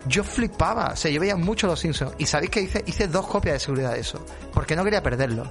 yo 0.06 0.22
flipaba, 0.22 0.92
o 0.92 0.96
sea, 0.96 1.10
yo 1.10 1.20
veía 1.20 1.36
mucho 1.36 1.66
los 1.66 1.80
Simpsons 1.80 2.14
y 2.18 2.26
sabéis 2.26 2.50
que 2.50 2.60
hice, 2.62 2.84
hice 2.86 3.08
dos 3.08 3.26
copias 3.26 3.54
de 3.54 3.60
seguridad 3.60 3.92
de 3.92 4.00
eso, 4.00 4.24
porque 4.52 4.76
no 4.76 4.84
quería 4.84 5.02
perderlo. 5.02 5.50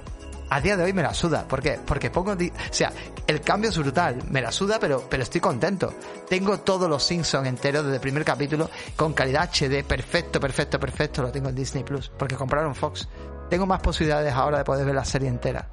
A 0.52 0.60
día 0.60 0.76
de 0.76 0.82
hoy 0.82 0.92
me 0.92 1.02
la 1.02 1.14
suda, 1.14 1.46
¿por 1.46 1.62
qué? 1.62 1.78
Porque 1.86 2.10
pongo, 2.10 2.32
o 2.32 2.36
sea, 2.72 2.92
el 3.28 3.40
cambio 3.40 3.70
es 3.70 3.78
brutal, 3.78 4.16
me 4.30 4.42
la 4.42 4.50
suda, 4.50 4.80
pero, 4.80 5.06
pero 5.08 5.22
estoy 5.22 5.40
contento. 5.40 5.94
Tengo 6.28 6.58
todos 6.58 6.90
los 6.90 7.04
Simpsons 7.04 7.46
enteros 7.46 7.84
desde 7.84 7.96
el 7.96 8.00
primer 8.00 8.24
capítulo 8.24 8.68
con 8.96 9.12
calidad 9.12 9.48
HD, 9.52 9.84
perfecto, 9.84 10.40
perfecto, 10.40 10.80
perfecto, 10.80 11.22
lo 11.22 11.30
tengo 11.30 11.50
en 11.50 11.54
Disney 11.54 11.84
Plus, 11.84 12.10
porque 12.18 12.34
compraron 12.34 12.74
Fox. 12.74 13.06
Tengo 13.50 13.66
más 13.66 13.80
posibilidades 13.80 14.32
ahora 14.32 14.58
de 14.58 14.64
poder 14.64 14.86
ver 14.86 14.94
la 14.94 15.04
serie 15.04 15.28
entera. 15.28 15.68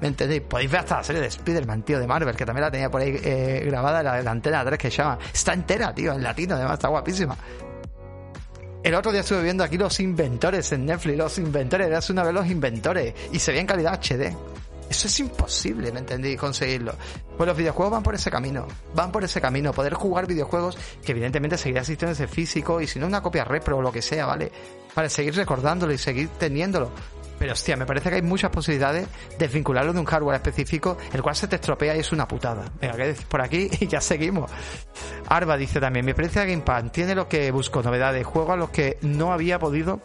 ¿Me 0.00 0.08
entendéis? 0.08 0.42
Podéis 0.42 0.70
ver 0.70 0.80
hasta 0.80 0.96
la 0.96 1.04
serie 1.04 1.22
de 1.22 1.28
Spider-Man, 1.28 1.82
tío, 1.82 1.98
de 2.00 2.06
Marvel, 2.06 2.34
que 2.34 2.44
también 2.44 2.62
la 2.62 2.70
tenía 2.70 2.90
por 2.90 3.00
ahí 3.00 3.18
eh, 3.22 3.62
grabada, 3.66 4.02
la, 4.02 4.22
la 4.22 4.30
antena 4.30 4.64
3 4.64 4.78
que 4.78 4.90
llama. 4.90 5.18
Está 5.32 5.52
entera, 5.52 5.94
tío, 5.94 6.12
en 6.12 6.22
latino, 6.22 6.54
además, 6.54 6.74
está 6.74 6.88
guapísima. 6.88 7.36
El 8.82 8.94
otro 8.94 9.10
día 9.10 9.20
estuve 9.22 9.42
viendo 9.42 9.64
aquí 9.64 9.76
los 9.76 9.98
inventores 10.00 10.70
en 10.72 10.86
Netflix, 10.86 11.18
los 11.18 11.38
inventores, 11.38 11.86
eras 11.86 12.08
una 12.10 12.22
vez 12.22 12.32
los 12.32 12.46
inventores, 12.46 13.14
y 13.32 13.38
se 13.38 13.50
veía 13.50 13.62
en 13.62 13.66
calidad 13.66 14.00
HD. 14.00 14.36
Eso 14.88 15.08
es 15.08 15.20
imposible, 15.20 15.90
¿me 15.90 15.98
entendí? 15.98 16.36
Conseguirlo. 16.36 16.94
Pues 17.36 17.48
los 17.48 17.56
videojuegos 17.56 17.92
van 17.92 18.02
por 18.02 18.14
ese 18.14 18.30
camino. 18.30 18.66
Van 18.94 19.10
por 19.10 19.24
ese 19.24 19.40
camino. 19.40 19.72
Poder 19.72 19.94
jugar 19.94 20.26
videojuegos 20.26 20.78
que 21.04 21.12
evidentemente 21.12 21.58
seguirá 21.58 21.80
existiendo 21.80 22.12
ese 22.12 22.28
físico 22.28 22.80
y 22.80 22.86
si 22.86 22.98
no 22.98 23.06
una 23.06 23.20
copia 23.20 23.44
repro 23.44 23.78
o 23.78 23.82
lo 23.82 23.90
que 23.90 24.02
sea, 24.02 24.26
¿vale? 24.26 24.52
Para 24.96 25.10
seguir 25.10 25.36
recordándolo 25.36 25.92
y 25.92 25.98
seguir 25.98 26.30
teniéndolo. 26.30 26.90
Pero 27.38 27.52
hostia, 27.52 27.76
me 27.76 27.84
parece 27.84 28.08
que 28.08 28.16
hay 28.16 28.22
muchas 28.22 28.50
posibilidades 28.50 29.06
de 29.38 29.46
vincularlo 29.46 29.92
de 29.92 30.00
un 30.00 30.06
hardware 30.06 30.36
específico, 30.36 30.96
el 31.12 31.22
cual 31.22 31.36
se 31.36 31.46
te 31.46 31.56
estropea 31.56 31.94
y 31.94 32.00
es 32.00 32.12
una 32.12 32.26
putada. 32.26 32.64
Venga, 32.80 32.96
que 32.96 33.14
por 33.28 33.42
aquí 33.42 33.68
y 33.80 33.86
ya 33.86 34.00
seguimos. 34.00 34.50
Arba 35.28 35.58
dice 35.58 35.78
también, 35.78 36.06
mi 36.06 36.12
experiencia 36.12 36.40
de 36.40 36.48
Gamepad 36.48 36.90
tiene 36.90 37.14
lo 37.14 37.28
que 37.28 37.50
busco, 37.50 37.82
novedades, 37.82 38.24
juegos 38.24 38.54
a 38.54 38.56
los 38.56 38.70
que 38.70 38.96
no 39.02 39.34
había 39.34 39.58
podido 39.58 40.00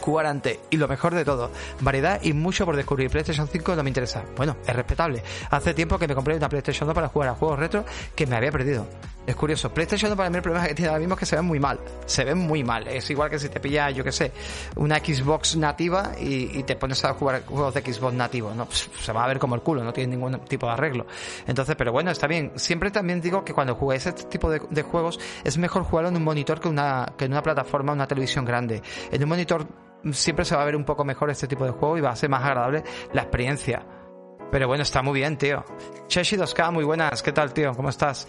jugar 0.00 0.26
antes. 0.26 0.58
Y 0.70 0.76
lo 0.76 0.88
mejor 0.88 1.14
de 1.14 1.24
todo, 1.24 1.52
variedad 1.80 2.20
y 2.20 2.32
mucho 2.32 2.64
por 2.64 2.74
descubrir. 2.74 3.10
PlayStation 3.10 3.46
5 3.46 3.76
no 3.76 3.84
me 3.84 3.90
interesa. 3.90 4.24
Bueno, 4.36 4.56
es 4.66 4.74
respetable. 4.74 5.22
Hace 5.50 5.72
tiempo 5.72 6.00
que 6.00 6.08
me 6.08 6.16
compré 6.16 6.36
una 6.36 6.48
PlayStation 6.48 6.88
2 6.88 6.94
para 6.96 7.08
jugar 7.08 7.28
a 7.28 7.34
juegos 7.34 7.60
retro 7.60 7.84
que 8.16 8.26
me 8.26 8.34
había 8.34 8.50
perdido. 8.50 8.88
Es 9.26 9.34
curioso. 9.34 9.74
PlayStation 9.74 10.08
2 10.08 10.16
para 10.16 10.30
mí 10.30 10.36
el 10.36 10.42
problema 10.42 10.68
que 10.68 10.74
tiene 10.74 10.88
ahora 10.88 11.00
mismo 11.00 11.14
es 11.14 11.20
que 11.20 11.26
se 11.26 11.34
ven 11.34 11.44
muy 11.44 11.58
mal. 11.58 11.80
Se 12.04 12.24
ven 12.24 12.38
muy 12.38 12.62
mal. 12.62 12.86
Es 12.86 13.10
igual 13.10 13.28
que 13.28 13.40
si 13.40 13.48
te 13.48 13.58
pillas, 13.58 13.92
yo 13.92 14.04
que 14.04 14.12
sé, 14.12 14.30
una 14.76 14.98
Xbox 14.98 15.56
nativa 15.56 16.12
y, 16.18 16.62
te 16.62 16.76
pones 16.76 17.04
a 17.04 17.14
jugar 17.14 17.44
juegos 17.44 17.74
de 17.74 17.80
Xbox 17.80 18.14
nativo. 18.14 18.54
No, 18.54 18.66
Pff, 18.66 19.02
se 19.04 19.12
va 19.12 19.24
a 19.24 19.26
ver 19.26 19.38
como 19.40 19.56
el 19.56 19.62
culo, 19.62 19.82
no 19.82 19.92
tiene 19.92 20.16
ningún 20.16 20.38
tipo 20.44 20.66
de 20.66 20.72
arreglo. 20.72 21.06
Entonces, 21.46 21.74
pero 21.76 21.90
bueno, 21.90 22.12
está 22.12 22.28
bien. 22.28 22.52
Siempre 22.54 22.90
también 22.92 23.20
digo 23.20 23.44
que 23.44 23.52
cuando 23.52 23.74
juguéis 23.74 24.06
este 24.06 24.24
tipo 24.24 24.48
de, 24.48 24.82
juegos 24.82 25.18
es 25.42 25.58
mejor 25.58 25.82
jugarlo 25.82 26.10
en 26.10 26.16
un 26.16 26.24
monitor 26.24 26.60
que, 26.60 26.68
una, 26.68 27.12
en 27.18 27.32
una 27.32 27.42
plataforma, 27.42 27.92
una 27.92 28.06
televisión 28.06 28.44
grande. 28.44 28.80
En 29.10 29.22
un 29.22 29.28
monitor 29.28 29.66
siempre 30.12 30.44
se 30.44 30.54
va 30.54 30.62
a 30.62 30.64
ver 30.64 30.76
un 30.76 30.84
poco 30.84 31.04
mejor 31.04 31.30
este 31.30 31.48
tipo 31.48 31.64
de 31.64 31.72
juego 31.72 31.98
y 31.98 32.00
va 32.00 32.10
a 32.10 32.16
ser 32.16 32.30
más 32.30 32.44
agradable 32.44 32.84
la 33.12 33.22
experiencia. 33.22 33.84
Pero 34.52 34.68
bueno, 34.68 34.82
está 34.82 35.02
muy 35.02 35.14
bien, 35.14 35.36
tío. 35.36 35.64
Cheshi 36.06 36.36
2K, 36.36 36.72
muy 36.72 36.84
buenas. 36.84 37.22
¿Qué 37.22 37.32
tal, 37.32 37.52
tío? 37.52 37.72
¿Cómo 37.74 37.88
estás? 37.88 38.28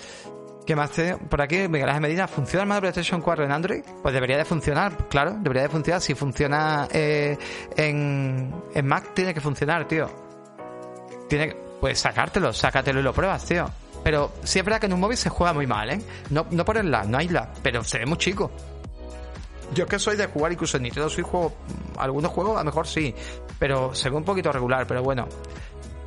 ¿Qué 0.68 0.76
más 0.76 0.92
te 0.92 1.16
Por 1.16 1.42
aquí, 1.42 1.70
Miguel 1.70 1.88
Ángel 1.88 2.02
Medina, 2.02 2.28
¿funciona 2.28 2.64
el 2.64 2.68
modo 2.68 2.82
PlayStation 2.82 3.22
4 3.22 3.46
en 3.46 3.52
Android? 3.54 3.84
Pues 4.04 4.14
debería 4.14 4.36
de 4.36 4.44
funcionar, 4.44 5.08
claro, 5.08 5.38
debería 5.40 5.64
de 5.64 5.70
funcionar. 5.70 6.02
Si 6.02 6.14
funciona 6.14 6.90
eh, 6.92 7.38
en, 7.78 8.54
en 8.74 8.86
Mac, 8.86 9.14
tiene 9.14 9.34
que 9.34 9.40
funcionar, 9.40 9.88
tío. 9.88 10.10
Tiene 11.30 11.48
que, 11.48 11.56
pues 11.80 11.98
sacártelo, 11.98 12.52
sácatelo 12.52 13.00
y 13.00 13.04
lo 13.04 13.14
pruebas, 13.14 13.46
tío. 13.46 13.70
Pero 14.04 14.34
sí 14.44 14.60
es 14.60 14.66
verdad 14.66 14.82
que 14.82 14.88
en 14.88 14.94
un 14.94 15.00
móvil 15.00 15.16
se 15.16 15.30
juega 15.30 15.54
muy 15.54 15.66
mal, 15.66 15.90
¿eh? 15.90 16.02
No, 16.32 16.46
no 16.52 16.66
por 16.66 16.76
el 16.76 16.92
no 16.92 17.18
hay 17.18 17.30
lag, 17.30 17.54
pero 17.64 17.82
se 17.86 18.00
ve 18.00 18.06
muy 18.06 18.18
chico. 18.18 18.52
Yo 19.74 19.86
es 19.86 19.90
que 19.90 20.00
soy 20.00 20.18
de 20.18 20.26
jugar 20.28 20.52
incluso 20.52 20.76
en 20.76 20.84
Nintendo 20.84 21.10
Switch 21.10 21.26
juego 21.26 21.56
algunos 21.98 22.30
juegos 22.34 22.56
a 22.56 22.60
lo 22.60 22.66
mejor 22.66 22.88
sí, 22.88 23.16
pero 23.58 23.96
se 23.96 24.10
ve 24.10 24.18
un 24.18 24.26
poquito 24.26 24.52
regular, 24.52 24.86
pero 24.86 25.02
bueno. 25.02 25.30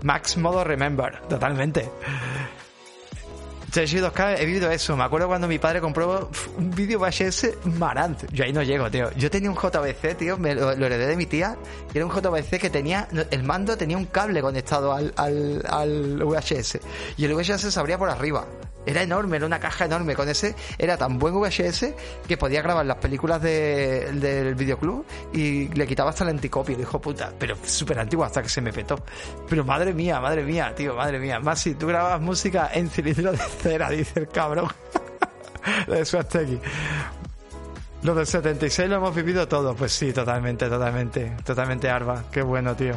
Max 0.02 0.36
modo 0.36 0.62
remember, 0.64 1.18
totalmente. 1.22 1.88
Cheshi 3.70 3.98
2K, 3.98 4.36
he 4.40 4.46
vivido 4.46 4.70
eso. 4.70 4.96
Me 4.96 5.04
acuerdo 5.04 5.28
cuando 5.28 5.46
mi 5.46 5.58
padre 5.58 5.80
compró 5.80 6.30
un 6.56 6.70
vídeo 6.70 6.98
VHS 6.98 7.66
Marant. 7.78 8.24
Yo 8.32 8.44
ahí 8.44 8.52
no 8.52 8.62
llego, 8.62 8.90
tío. 8.90 9.10
Yo 9.12 9.30
tenía 9.30 9.50
un 9.50 9.56
JVC, 9.56 10.16
tío, 10.16 10.36
me 10.38 10.54
lo, 10.54 10.70
heredé 10.72 11.06
de 11.06 11.16
mi 11.16 11.26
tía. 11.26 11.56
Y 11.94 11.98
era 11.98 12.06
un 12.06 12.12
JVC 12.12 12.58
que 12.58 12.70
tenía, 12.70 13.06
el 13.30 13.42
mando 13.44 13.76
tenía 13.76 13.96
un 13.96 14.06
cable 14.06 14.40
conectado 14.42 14.92
al, 14.92 15.12
al, 15.16 15.62
al 15.68 16.16
VHS. 16.24 16.78
Y 17.16 17.24
el 17.24 17.34
VHS 17.34 17.72
se 17.72 17.80
abría 17.80 17.96
por 17.98 18.08
arriba. 18.10 18.44
Era 18.86 19.02
enorme, 19.02 19.36
era 19.36 19.44
una 19.44 19.60
caja 19.60 19.84
enorme. 19.84 20.16
Con 20.16 20.26
ese 20.30 20.54
era 20.78 20.96
tan 20.96 21.18
buen 21.18 21.34
VHS 21.34 21.88
que 22.26 22.38
podía 22.38 22.62
grabar 22.62 22.86
las 22.86 22.96
películas 22.96 23.42
de- 23.42 24.10
del 24.14 24.54
videoclub 24.54 25.04
y 25.34 25.68
le 25.68 25.86
quitaba 25.86 26.08
hasta 26.08 26.24
el 26.24 26.30
anticopio, 26.30 26.74
el 26.76 26.80
hijo 26.80 26.98
puta. 26.98 27.30
Pero 27.38 27.56
súper 27.62 27.98
antiguo 27.98 28.24
hasta 28.24 28.42
que 28.42 28.48
se 28.48 28.62
me 28.62 28.72
petó. 28.72 28.96
Pero 29.50 29.66
madre 29.66 29.92
mía, 29.92 30.18
madre 30.18 30.42
mía, 30.44 30.72
tío, 30.74 30.94
madre 30.96 31.18
mía. 31.18 31.38
Más 31.40 31.60
si 31.60 31.74
tú 31.74 31.88
grababas 31.88 32.22
música 32.22 32.70
en 32.72 32.88
cilindro 32.88 33.32
de 33.32 33.38
cera, 33.62 33.90
dice 33.90 34.20
el 34.20 34.28
cabrón. 34.28 34.68
de 35.86 36.04
Schwarzenegger. 36.04 36.60
Lo 38.02 38.14
del 38.14 38.26
76 38.26 38.88
lo 38.88 38.96
hemos 38.96 39.14
vivido 39.14 39.46
todo. 39.46 39.74
Pues 39.74 39.92
sí, 39.92 40.12
totalmente, 40.12 40.68
totalmente. 40.68 41.36
Totalmente 41.44 41.88
Arba. 41.90 42.24
Qué 42.32 42.42
bueno, 42.42 42.74
tío. 42.74 42.94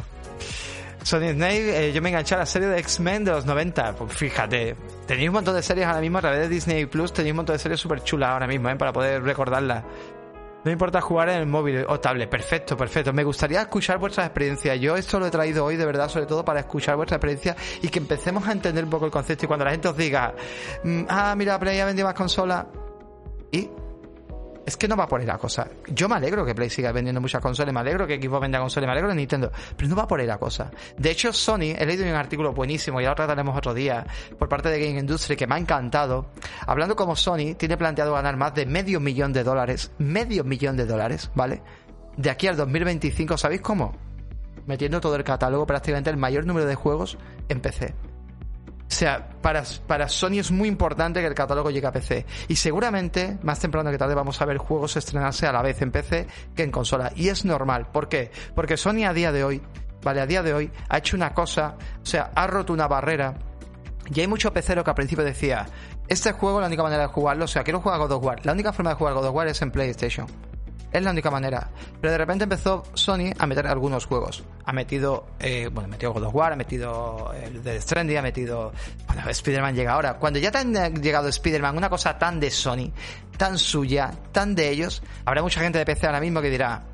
Sonic 1.02 1.34
Snake, 1.34 1.88
eh, 1.88 1.92
yo 1.92 2.00
me 2.00 2.08
enganché 2.08 2.34
a 2.34 2.38
la 2.38 2.46
serie 2.46 2.68
de 2.68 2.78
X-Men 2.78 3.24
de 3.24 3.32
los 3.32 3.44
90. 3.44 3.92
Pues 3.92 4.14
fíjate, 4.14 4.74
tenéis 5.06 5.28
un 5.28 5.34
montón 5.34 5.54
de 5.54 5.62
series 5.62 5.86
ahora 5.86 6.00
mismo 6.00 6.16
a 6.16 6.22
través 6.22 6.40
de 6.40 6.48
Disney 6.48 6.86
Plus. 6.86 7.12
Tenéis 7.12 7.32
un 7.32 7.36
montón 7.36 7.54
de 7.54 7.58
series 7.58 7.78
súper 7.78 8.02
chulas 8.02 8.30
ahora 8.30 8.46
mismo, 8.46 8.70
¿eh? 8.70 8.76
Para 8.76 8.94
poder 8.94 9.22
recordarlas. 9.22 9.84
No 10.64 10.70
importa 10.70 11.00
jugar 11.00 11.28
en 11.28 11.36
el 11.36 11.46
móvil 11.46 11.84
o 11.88 12.00
tablet. 12.00 12.28
Perfecto, 12.28 12.76
perfecto. 12.76 13.12
Me 13.12 13.22
gustaría 13.22 13.60
escuchar 13.60 13.98
vuestras 13.98 14.26
experiencias. 14.26 14.80
Yo 14.80 14.96
esto 14.96 15.20
lo 15.20 15.26
he 15.26 15.30
traído 15.30 15.64
hoy, 15.64 15.76
de 15.76 15.84
verdad, 15.84 16.08
sobre 16.08 16.26
todo 16.26 16.44
para 16.44 16.60
escuchar 16.60 16.96
vuestra 16.96 17.16
experiencia 17.16 17.54
y 17.82 17.88
que 17.88 17.98
empecemos 17.98 18.46
a 18.48 18.52
entender 18.52 18.84
un 18.84 18.90
poco 18.90 19.04
el 19.04 19.10
concepto. 19.10 19.44
Y 19.44 19.48
cuando 19.48 19.64
la 19.64 19.72
gente 19.72 19.88
os 19.88 19.96
diga, 19.96 20.34
mm, 20.82 21.02
ah, 21.08 21.34
mira, 21.36 21.58
Play 21.58 21.80
ha 21.80 21.84
vendido 21.84 22.08
más 22.08 22.14
consolas. 22.14 22.66
Y 23.52 23.68
es 24.66 24.76
que 24.76 24.88
no 24.88 24.96
va 24.96 25.06
por 25.06 25.20
ahí 25.20 25.26
la 25.26 25.38
cosa. 25.38 25.68
Yo 25.88 26.08
me 26.08 26.16
alegro 26.16 26.44
que 26.44 26.54
Play 26.54 26.70
siga 26.70 26.92
vendiendo 26.92 27.20
muchas 27.20 27.42
consolas, 27.42 27.72
me 27.74 27.80
alegro 27.80 28.06
que 28.06 28.20
Xbox 28.20 28.40
venda 28.40 28.58
consolas, 28.58 28.86
me 28.86 28.92
alegro 28.92 29.08
de 29.10 29.16
Nintendo, 29.16 29.52
pero 29.76 29.88
no 29.88 29.96
va 29.96 30.06
por 30.06 30.20
ahí 30.20 30.26
la 30.26 30.38
cosa. 30.38 30.70
De 30.96 31.10
hecho, 31.10 31.32
Sony, 31.32 31.74
he 31.76 31.86
leído 31.86 32.04
un 32.04 32.14
artículo 32.14 32.52
buenísimo, 32.52 33.00
y 33.00 33.04
ahora 33.04 33.16
trataremos 33.16 33.56
otro 33.56 33.74
día, 33.74 34.06
por 34.38 34.48
parte 34.48 34.68
de 34.68 34.80
Game 34.80 34.98
Industry, 34.98 35.36
que 35.36 35.46
me 35.46 35.54
ha 35.54 35.58
encantado, 35.58 36.30
hablando 36.66 36.96
como 36.96 37.16
Sony 37.16 37.54
tiene 37.56 37.76
planteado 37.76 38.14
ganar 38.14 38.36
más 38.36 38.54
de 38.54 38.66
medio 38.66 39.00
millón 39.00 39.32
de 39.32 39.44
dólares, 39.44 39.92
medio 39.98 40.44
millón 40.44 40.76
de 40.76 40.86
dólares, 40.86 41.30
¿vale? 41.34 41.62
De 42.16 42.30
aquí 42.30 42.46
al 42.46 42.56
2025, 42.56 43.36
¿sabéis 43.36 43.60
cómo? 43.60 43.96
Metiendo 44.66 45.00
todo 45.00 45.16
el 45.16 45.24
catálogo, 45.24 45.66
prácticamente 45.66 46.10
el 46.10 46.16
mayor 46.16 46.46
número 46.46 46.66
de 46.66 46.74
juegos 46.74 47.18
en 47.48 47.60
PC. 47.60 47.94
O 48.88 48.96
sea, 48.96 49.28
para, 49.40 49.64
para 49.86 50.08
Sony 50.08 50.38
es 50.38 50.50
muy 50.50 50.68
importante 50.68 51.20
que 51.20 51.26
el 51.26 51.34
catálogo 51.34 51.70
llegue 51.70 51.86
a 51.86 51.92
PC. 51.92 52.26
Y 52.48 52.56
seguramente, 52.56 53.38
más 53.42 53.58
temprano 53.58 53.90
que 53.90 53.98
tarde, 53.98 54.14
vamos 54.14 54.40
a 54.40 54.44
ver 54.44 54.58
juegos 54.58 54.96
estrenarse 54.96 55.46
a 55.46 55.52
la 55.52 55.62
vez 55.62 55.80
en 55.82 55.90
PC 55.90 56.26
que 56.54 56.62
en 56.62 56.70
consola. 56.70 57.12
Y 57.16 57.28
es 57.28 57.44
normal. 57.44 57.88
¿Por 57.90 58.08
qué? 58.08 58.30
Porque 58.54 58.76
Sony 58.76 59.04
a 59.06 59.12
día 59.12 59.32
de 59.32 59.42
hoy, 59.42 59.62
vale, 60.02 60.20
a 60.20 60.26
día 60.26 60.42
de 60.42 60.54
hoy, 60.54 60.70
ha 60.88 60.98
hecho 60.98 61.16
una 61.16 61.32
cosa, 61.34 61.76
o 62.02 62.06
sea, 62.06 62.30
ha 62.34 62.46
roto 62.46 62.72
una 62.72 62.86
barrera. 62.86 63.34
Y 64.14 64.20
hay 64.20 64.26
mucho 64.26 64.52
pecero 64.52 64.84
que 64.84 64.90
al 64.90 64.96
principio 64.96 65.24
decía, 65.24 65.66
Este 66.06 66.32
juego, 66.32 66.60
la 66.60 66.66
única 66.66 66.82
manera 66.82 67.02
de 67.02 67.08
jugarlo, 67.08 67.46
o 67.46 67.48
sea, 67.48 67.64
quiero 67.64 67.80
jugar 67.80 67.98
God 67.98 68.12
of 68.12 68.24
War. 68.24 68.46
La 68.46 68.52
única 68.52 68.72
forma 68.72 68.90
de 68.90 68.96
jugar 68.96 69.14
God 69.14 69.26
of 69.26 69.34
War 69.34 69.48
es 69.48 69.60
en 69.62 69.70
PlayStation. 69.70 70.26
Es 70.94 71.02
la 71.02 71.10
única 71.10 71.28
manera. 71.28 71.68
Pero 72.00 72.12
de 72.12 72.18
repente 72.18 72.44
empezó 72.44 72.84
Sony 72.94 73.32
a 73.36 73.46
meter 73.48 73.66
algunos 73.66 74.06
juegos. 74.06 74.44
Ha 74.64 74.72
metido, 74.72 75.26
eh, 75.40 75.68
bueno, 75.72 75.88
ha 75.88 75.90
metido 75.90 76.12
God 76.12 76.22
of 76.22 76.34
War, 76.36 76.52
ha 76.52 76.56
metido 76.56 77.32
el 77.34 77.64
de 77.64 77.80
Stranding, 77.80 78.16
ha 78.18 78.22
metido. 78.22 78.72
Bueno, 79.08 79.28
Spider-Man 79.28 79.74
llega 79.74 79.92
ahora. 79.92 80.14
Cuando 80.14 80.38
ya 80.38 80.52
te 80.52 80.58
han 80.58 81.02
llegado 81.02 81.26
Spider-Man, 81.26 81.76
una 81.76 81.90
cosa 81.90 82.16
tan 82.16 82.38
de 82.38 82.48
Sony, 82.48 82.92
tan 83.36 83.58
suya, 83.58 84.12
tan 84.30 84.54
de 84.54 84.70
ellos, 84.70 85.02
habrá 85.24 85.42
mucha 85.42 85.60
gente 85.60 85.78
de 85.78 85.84
PC 85.84 86.06
ahora 86.06 86.20
mismo 86.20 86.40
que 86.40 86.48
dirá. 86.48 86.84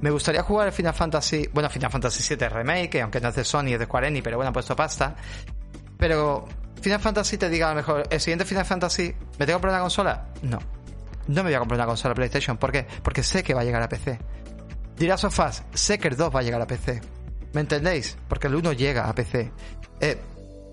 Me 0.00 0.10
gustaría 0.10 0.42
jugar 0.42 0.66
el 0.66 0.72
Final 0.72 0.94
Fantasy, 0.94 1.48
bueno, 1.52 1.70
Final 1.70 1.92
Fantasy 1.92 2.34
VII 2.34 2.48
Remake, 2.48 2.90
que 2.90 3.02
aunque 3.02 3.20
no 3.20 3.28
es 3.28 3.36
de 3.36 3.44
Sony, 3.44 3.68
es 3.68 3.78
de 3.78 3.84
Square 3.84 4.08
Enix, 4.08 4.24
pero 4.24 4.38
bueno, 4.38 4.50
ha 4.50 4.52
puesto 4.52 4.74
pasta. 4.74 5.14
Pero 5.96 6.48
Final 6.80 6.98
Fantasy 6.98 7.38
te 7.38 7.48
diga 7.48 7.68
a 7.68 7.70
lo 7.70 7.76
mejor, 7.76 8.02
el 8.10 8.20
siguiente 8.20 8.44
Final 8.44 8.64
Fantasy, 8.64 9.14
¿me 9.38 9.46
tengo 9.46 9.46
que 9.46 9.52
comprar 9.52 9.74
una 9.74 9.82
consola? 9.82 10.26
No. 10.42 10.81
No 11.28 11.42
me 11.42 11.50
voy 11.50 11.54
a 11.54 11.58
comprar 11.58 11.78
una 11.78 11.86
consola 11.86 12.14
PlayStation. 12.14 12.56
¿Por 12.56 12.72
qué? 12.72 12.86
Porque 13.02 13.22
sé 13.22 13.42
que 13.42 13.54
va 13.54 13.60
a 13.60 13.64
llegar 13.64 13.82
a 13.82 13.88
PC. 13.88 14.18
Dirás 14.96 15.20
sofás, 15.20 15.64
sé 15.72 15.98
que 15.98 16.08
el 16.08 16.16
2 16.16 16.34
va 16.34 16.40
a 16.40 16.42
llegar 16.42 16.60
a 16.60 16.66
PC. 16.66 17.00
¿Me 17.52 17.60
entendéis? 17.60 18.16
Porque 18.28 18.46
el 18.46 18.54
1 18.54 18.72
llega 18.72 19.08
a 19.08 19.14
PC. 19.14 19.52
Eh, 20.00 20.18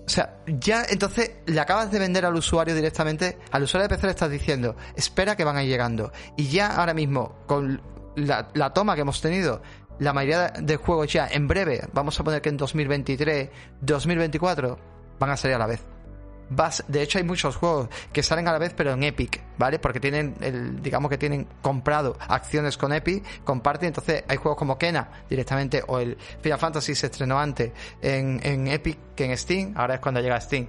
o 0.06 0.08
sea, 0.08 0.38
ya 0.46 0.84
entonces 0.88 1.30
le 1.46 1.60
acabas 1.60 1.90
de 1.90 1.98
vender 1.98 2.26
al 2.26 2.34
usuario 2.34 2.74
directamente, 2.74 3.38
al 3.52 3.62
usuario 3.62 3.88
de 3.88 3.94
PC 3.94 4.06
le 4.06 4.10
estás 4.12 4.30
diciendo, 4.30 4.76
espera 4.96 5.36
que 5.36 5.44
van 5.44 5.56
a 5.56 5.62
ir 5.62 5.68
llegando. 5.68 6.12
Y 6.36 6.48
ya 6.48 6.74
ahora 6.76 6.94
mismo, 6.94 7.36
con 7.46 7.80
la, 8.16 8.48
la 8.54 8.72
toma 8.72 8.94
que 8.94 9.02
hemos 9.02 9.20
tenido, 9.20 9.62
la 9.98 10.12
mayoría 10.12 10.48
de 10.48 10.76
juegos 10.76 11.12
ya 11.12 11.28
en 11.28 11.46
breve, 11.46 11.82
vamos 11.92 12.18
a 12.18 12.24
poner 12.24 12.42
que 12.42 12.48
en 12.48 12.56
2023, 12.56 13.50
2024, 13.82 14.78
van 15.18 15.30
a 15.30 15.36
salir 15.36 15.54
a 15.54 15.58
la 15.58 15.66
vez 15.66 15.84
vas, 16.50 16.84
de 16.88 17.02
hecho 17.02 17.18
hay 17.18 17.24
muchos 17.24 17.56
juegos 17.56 17.88
que 18.12 18.22
salen 18.22 18.46
a 18.48 18.52
la 18.52 18.58
vez 18.58 18.74
pero 18.76 18.92
en 18.92 19.02
Epic, 19.02 19.40
¿vale? 19.56 19.78
Porque 19.78 20.00
tienen 20.00 20.34
el, 20.40 20.82
digamos 20.82 21.10
que 21.10 21.18
tienen 21.18 21.46
comprado 21.62 22.16
acciones 22.28 22.76
con 22.76 22.92
Epic, 22.92 23.24
comparten, 23.44 23.88
entonces 23.88 24.24
hay 24.28 24.36
juegos 24.36 24.58
como 24.58 24.76
Kena 24.76 25.08
directamente 25.28 25.82
o 25.86 25.98
el 25.98 26.16
Final 26.42 26.58
Fantasy 26.58 26.94
se 26.94 27.06
estrenó 27.06 27.38
antes 27.38 27.72
en, 28.02 28.40
en 28.42 28.68
Epic 28.68 28.98
que 29.14 29.24
en 29.24 29.36
Steam, 29.36 29.72
ahora 29.76 29.94
es 29.94 30.00
cuando 30.00 30.20
llega 30.20 30.40
Steam. 30.40 30.66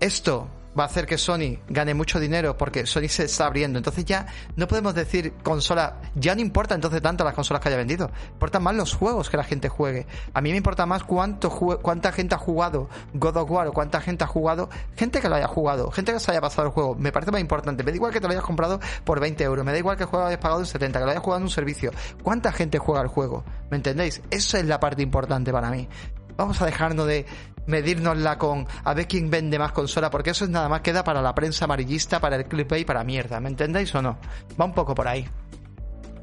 Esto 0.00 0.48
va 0.78 0.84
a 0.84 0.86
hacer 0.86 1.06
que 1.06 1.18
Sony 1.18 1.58
gane 1.68 1.94
mucho 1.94 2.20
dinero 2.20 2.56
porque 2.56 2.86
Sony 2.86 3.08
se 3.08 3.24
está 3.24 3.46
abriendo. 3.46 3.78
Entonces 3.78 4.04
ya 4.04 4.26
no 4.56 4.66
podemos 4.66 4.94
decir 4.94 5.34
consola, 5.42 6.00
ya 6.14 6.34
no 6.34 6.40
importa 6.40 6.74
entonces 6.74 7.02
tanto 7.02 7.24
las 7.24 7.34
consolas 7.34 7.62
que 7.62 7.68
haya 7.68 7.78
vendido. 7.78 8.10
Importan 8.32 8.62
más 8.62 8.74
los 8.74 8.94
juegos 8.94 9.30
que 9.30 9.36
la 9.36 9.44
gente 9.44 9.68
juegue. 9.68 10.06
A 10.34 10.40
mí 10.40 10.50
me 10.50 10.56
importa 10.56 10.86
más 10.86 11.04
cuánto 11.04 11.50
cuánta 11.82 12.12
gente 12.12 12.34
ha 12.34 12.38
jugado 12.38 12.88
God 13.14 13.36
of 13.36 13.50
War 13.50 13.68
o 13.68 13.72
cuánta 13.72 14.00
gente 14.00 14.24
ha 14.24 14.26
jugado, 14.26 14.68
gente 14.96 15.20
que 15.20 15.28
lo 15.28 15.36
haya 15.36 15.48
jugado, 15.48 15.90
gente 15.90 16.12
que 16.12 16.20
se 16.20 16.30
haya 16.30 16.40
pasado 16.40 16.68
el 16.68 16.72
juego. 16.72 16.94
Me 16.94 17.12
parece 17.12 17.32
más 17.32 17.40
importante. 17.40 17.82
Me 17.82 17.90
da 17.90 17.96
igual 17.96 18.12
que 18.12 18.20
te 18.20 18.26
lo 18.26 18.32
hayas 18.32 18.44
comprado 18.44 18.80
por 19.04 19.20
20 19.20 19.42
euros, 19.44 19.64
me 19.64 19.72
da 19.72 19.78
igual 19.78 19.96
que 19.96 20.04
el 20.04 20.08
juego 20.08 20.24
lo 20.24 20.28
hayas 20.28 20.40
pagado 20.40 20.60
en 20.60 20.66
70, 20.66 20.98
que 20.98 21.04
lo 21.04 21.10
hayas 21.10 21.22
jugado 21.22 21.38
en 21.38 21.44
un 21.44 21.50
servicio. 21.50 21.90
¿Cuánta 22.22 22.52
gente 22.52 22.78
juega 22.78 23.02
el 23.02 23.08
juego? 23.08 23.44
¿Me 23.70 23.76
entendéis? 23.76 24.22
Esa 24.30 24.58
es 24.58 24.66
la 24.66 24.80
parte 24.80 25.02
importante 25.02 25.52
para 25.52 25.70
mí. 25.70 25.88
Vamos 26.36 26.60
a 26.60 26.66
dejarnos 26.66 27.06
de 27.06 27.26
medirnosla 27.66 28.38
con 28.38 28.66
a 28.84 28.94
ver 28.94 29.08
quién 29.08 29.30
vende 29.30 29.58
más 29.58 29.72
consola, 29.72 30.10
porque 30.10 30.30
eso 30.30 30.44
es 30.44 30.50
nada 30.50 30.68
más 30.68 30.80
queda 30.80 31.02
para 31.04 31.20
la 31.20 31.34
prensa 31.34 31.64
amarillista, 31.64 32.20
para 32.20 32.36
el 32.36 32.46
clip 32.46 32.72
y 32.72 32.84
para 32.84 33.04
mierda, 33.04 33.40
¿me 33.40 33.48
entendéis 33.48 33.94
o 33.94 34.02
no? 34.02 34.18
Va 34.60 34.64
un 34.64 34.74
poco 34.74 34.94
por 34.94 35.08
ahí. 35.08 35.28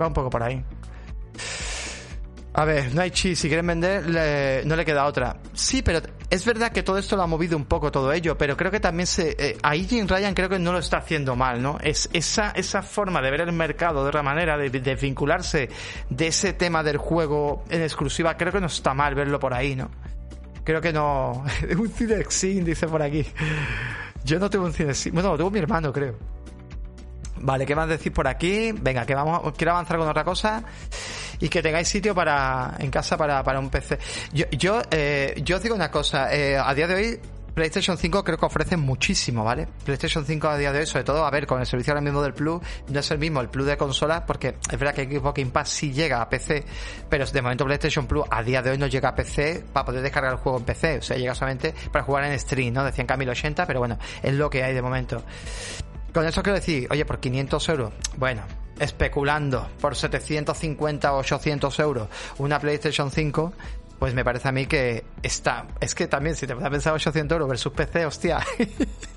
Va 0.02 0.08
un 0.08 0.14
poco 0.14 0.30
por 0.30 0.44
ahí. 0.44 0.64
A 2.56 2.66
ver, 2.66 2.94
no 2.94 3.02
hay 3.02 3.10
chi, 3.10 3.36
si 3.36 3.48
quieren 3.48 3.66
vender, 3.66 4.06
no 4.66 4.76
le 4.76 4.86
queda 4.86 5.06
otra. 5.06 5.38
Sí, 5.54 5.82
pero 5.82 6.02
es 6.30 6.46
verdad 6.46 6.72
que 6.72 6.84
todo 6.84 7.00
esto 7.00 7.16
lo 7.16 7.24
ha 7.24 7.28
movido 7.28 7.58
un 7.58 7.66
poco 7.66 7.92
todo 7.92 8.14
ello, 8.14 8.38
pero 8.38 8.56
creo 8.56 8.70
que 8.70 8.80
también 8.80 9.08
se. 9.08 9.36
Eh, 9.40 9.58
ahí 9.64 9.88
Jim 9.88 10.08
Ryan 10.08 10.36
creo 10.36 10.50
que 10.50 10.60
no 10.60 10.72
lo 10.72 10.78
está 10.78 10.98
haciendo 10.98 11.36
mal, 11.36 11.64
¿no? 11.64 11.80
Es 11.82 12.10
esa, 12.14 12.52
esa 12.52 12.84
forma 12.84 13.24
de 13.24 13.32
ver 13.32 13.42
el 13.42 13.54
mercado 13.54 14.04
de 14.04 14.10
otra 14.10 14.22
manera, 14.22 14.56
de, 14.56 14.70
de 14.70 14.96
vincularse 14.96 15.70
de 16.10 16.28
ese 16.28 16.54
tema 16.54 16.84
del 16.84 16.98
juego 16.98 17.64
en 17.70 17.82
exclusiva, 17.82 18.38
creo 18.38 18.52
que 18.52 18.62
no 18.62 18.68
está 18.68 18.94
mal 18.94 19.16
verlo 19.16 19.40
por 19.40 19.56
ahí, 19.56 19.76
¿no? 19.76 19.90
Creo 20.64 20.80
que 20.80 20.94
no. 20.94 21.44
un 21.78 21.90
Cinexin, 21.90 22.64
dice 22.64 22.88
por 22.88 23.02
aquí. 23.02 23.26
Yo 24.24 24.38
no 24.38 24.48
tengo 24.48 24.66
un 24.66 24.74
Cinexin. 24.74 25.12
Bueno, 25.12 25.32
lo 25.32 25.38
tengo 25.38 25.50
mi 25.50 25.58
hermano, 25.58 25.92
creo. 25.92 26.20
Vale, 27.42 27.66
¿qué 27.66 27.76
más 27.76 27.90
decís 27.90 28.12
por 28.12 28.28
aquí? 28.28 28.72
Venga, 28.74 29.08
que 29.08 29.16
vamos, 29.16 29.54
quiero 29.58 29.72
avanzar 29.72 29.98
con 29.98 30.08
otra 30.08 30.24
cosa 30.24 30.64
y 31.40 31.50
que 31.50 31.62
tengáis 31.62 31.88
sitio 31.88 32.16
para 32.16 32.76
en 32.80 32.90
casa 32.90 33.18
para, 33.18 33.44
para 33.44 33.60
un 33.60 33.70
PC. 33.70 34.00
Yo, 34.34 34.46
yo, 34.52 34.82
eh, 34.92 35.42
yo 35.44 35.58
os 35.58 35.64
digo 35.64 35.76
una 35.76 35.92
cosa, 35.92 36.34
eh, 36.34 36.58
a 36.58 36.74
día 36.74 36.88
de 36.88 36.96
hoy 36.96 37.20
PlayStation 37.54 37.98
5 37.98 38.24
creo 38.24 38.38
que 38.38 38.46
ofrece 38.46 38.78
muchísimo, 38.78 39.44
¿vale? 39.44 39.68
PlayStation 39.86 40.26
5 40.26 40.48
a 40.48 40.58
día 40.58 40.72
de 40.72 40.80
hoy, 40.80 40.86
sobre 40.88 41.04
todo, 41.04 41.26
a 41.26 41.30
ver, 41.30 41.46
con 41.46 41.60
el 41.60 41.68
servicio 41.68 41.94
ahora 41.94 42.02
mismo 42.02 42.22
del 42.22 42.34
Plus, 42.34 42.62
no 42.88 43.00
es 43.00 43.12
el 43.12 43.20
mismo 43.20 43.42
el 43.42 43.50
Plus 43.50 43.68
de 43.68 43.78
consolas, 43.78 44.24
porque 44.26 44.56
es 44.72 44.80
verdad 44.80 44.96
que 44.96 45.06
Xbox 45.06 45.40
Game 45.40 45.52
Pass 45.52 45.70
sí 45.70 45.94
llega 45.94 46.22
a 46.22 46.30
PC, 46.30 46.66
pero 47.10 47.26
de 47.26 47.42
momento 47.42 47.66
PlayStation 47.66 48.08
Plus 48.08 48.26
a 48.30 48.42
día 48.42 48.62
de 48.62 48.72
hoy 48.72 48.78
no 48.78 48.88
llega 48.88 49.10
a 49.10 49.16
PC 49.16 49.66
para 49.72 49.86
poder 49.86 50.02
descargar 50.02 50.32
el 50.34 50.40
juego 50.40 50.58
en 50.58 50.66
PC, 50.66 50.98
o 50.98 51.02
sea, 51.02 51.18
llega 51.18 51.36
solamente 51.36 51.74
para 51.92 52.04
jugar 52.04 52.26
en 52.26 52.40
stream, 52.40 52.74
¿no? 52.74 52.84
Decían 52.84 53.06
que 53.06 53.14
a 53.14 53.18
1080, 53.18 53.68
pero 53.68 53.80
bueno, 53.80 54.00
es 54.22 54.34
lo 54.34 54.50
que 54.50 54.64
hay 54.64 54.74
de 54.74 54.82
momento. 54.82 55.24
Con 56.14 56.26
eso 56.28 56.44
quiero 56.44 56.60
decir, 56.60 56.88
oye, 56.92 57.06
por 57.06 57.20
500 57.20 57.70
euros, 57.70 57.94
bueno, 58.18 58.44
especulando 58.80 59.68
por 59.82 59.96
750 59.96 61.14
o 61.14 61.18
800 61.18 61.80
euros 61.80 62.08
una 62.38 62.60
PlayStation 62.60 63.10
5, 63.10 63.54
pues 63.98 64.14
me 64.14 64.24
parece 64.24 64.50
a 64.50 64.52
mí 64.52 64.66
que 64.68 65.04
está. 65.24 65.66
Es 65.80 65.96
que 65.96 66.08
también, 66.08 66.36
si 66.36 66.46
te 66.46 66.54
vas 66.54 66.66
a 66.66 66.70
pensar 66.70 66.94
800 66.94 67.36
euros 67.36 67.50
versus 67.50 67.74
PC, 67.74 68.06
hostia. 68.06 68.40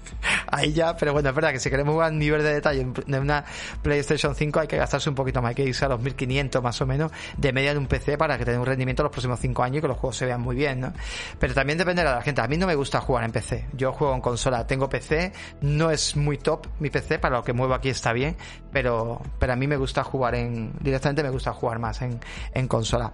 ahí 0.46 0.72
ya, 0.72 0.96
pero 0.96 1.12
bueno, 1.12 1.28
es 1.28 1.34
verdad 1.34 1.52
que 1.52 1.60
si 1.60 1.70
queremos 1.70 1.94
jugar 1.94 2.08
a 2.08 2.14
nivel 2.14 2.42
de 2.42 2.54
detalle 2.54 2.86
de 3.06 3.18
una 3.18 3.44
PlayStation 3.82 4.34
5 4.34 4.60
hay 4.60 4.66
que 4.68 4.76
gastarse 4.76 5.08
un 5.08 5.14
poquito 5.14 5.42
más, 5.42 5.50
hay 5.50 5.54
que 5.54 5.64
irse 5.64 5.84
a 5.84 5.88
los 5.88 6.00
1500 6.00 6.62
más 6.62 6.80
o 6.80 6.86
menos 6.86 7.12
de 7.36 7.52
media 7.52 7.72
en 7.72 7.78
un 7.78 7.86
PC 7.86 8.18
para 8.18 8.38
que 8.38 8.44
tenga 8.44 8.60
un 8.60 8.66
rendimiento 8.66 9.02
los 9.02 9.12
próximos 9.12 9.40
5 9.40 9.62
años 9.62 9.78
y 9.78 9.80
que 9.80 9.88
los 9.88 9.96
juegos 9.98 10.16
se 10.16 10.26
vean 10.26 10.40
muy 10.40 10.56
bien, 10.56 10.80
¿no? 10.80 10.92
Pero 11.38 11.54
también 11.54 11.78
dependerá 11.78 12.10
de 12.10 12.16
la 12.16 12.22
gente. 12.22 12.40
A 12.40 12.48
mí 12.48 12.56
no 12.56 12.66
me 12.66 12.74
gusta 12.74 13.00
jugar 13.00 13.24
en 13.24 13.32
PC. 13.32 13.66
Yo 13.72 13.92
juego 13.92 14.14
en 14.14 14.20
consola, 14.20 14.66
tengo 14.66 14.88
PC, 14.88 15.32
no 15.60 15.90
es 15.90 16.16
muy 16.16 16.38
top 16.38 16.66
mi 16.80 16.90
PC, 16.90 17.18
para 17.18 17.36
lo 17.36 17.44
que 17.44 17.52
muevo 17.52 17.74
aquí 17.74 17.88
está 17.88 18.12
bien, 18.12 18.36
pero, 18.72 19.20
pero 19.38 19.52
a 19.52 19.56
mí 19.56 19.66
me 19.66 19.76
gusta 19.76 20.04
jugar 20.04 20.34
en, 20.34 20.72
directamente 20.80 21.22
me 21.22 21.30
gusta 21.30 21.52
jugar 21.52 21.78
más 21.78 22.02
en, 22.02 22.20
en 22.52 22.68
consola. 22.68 23.12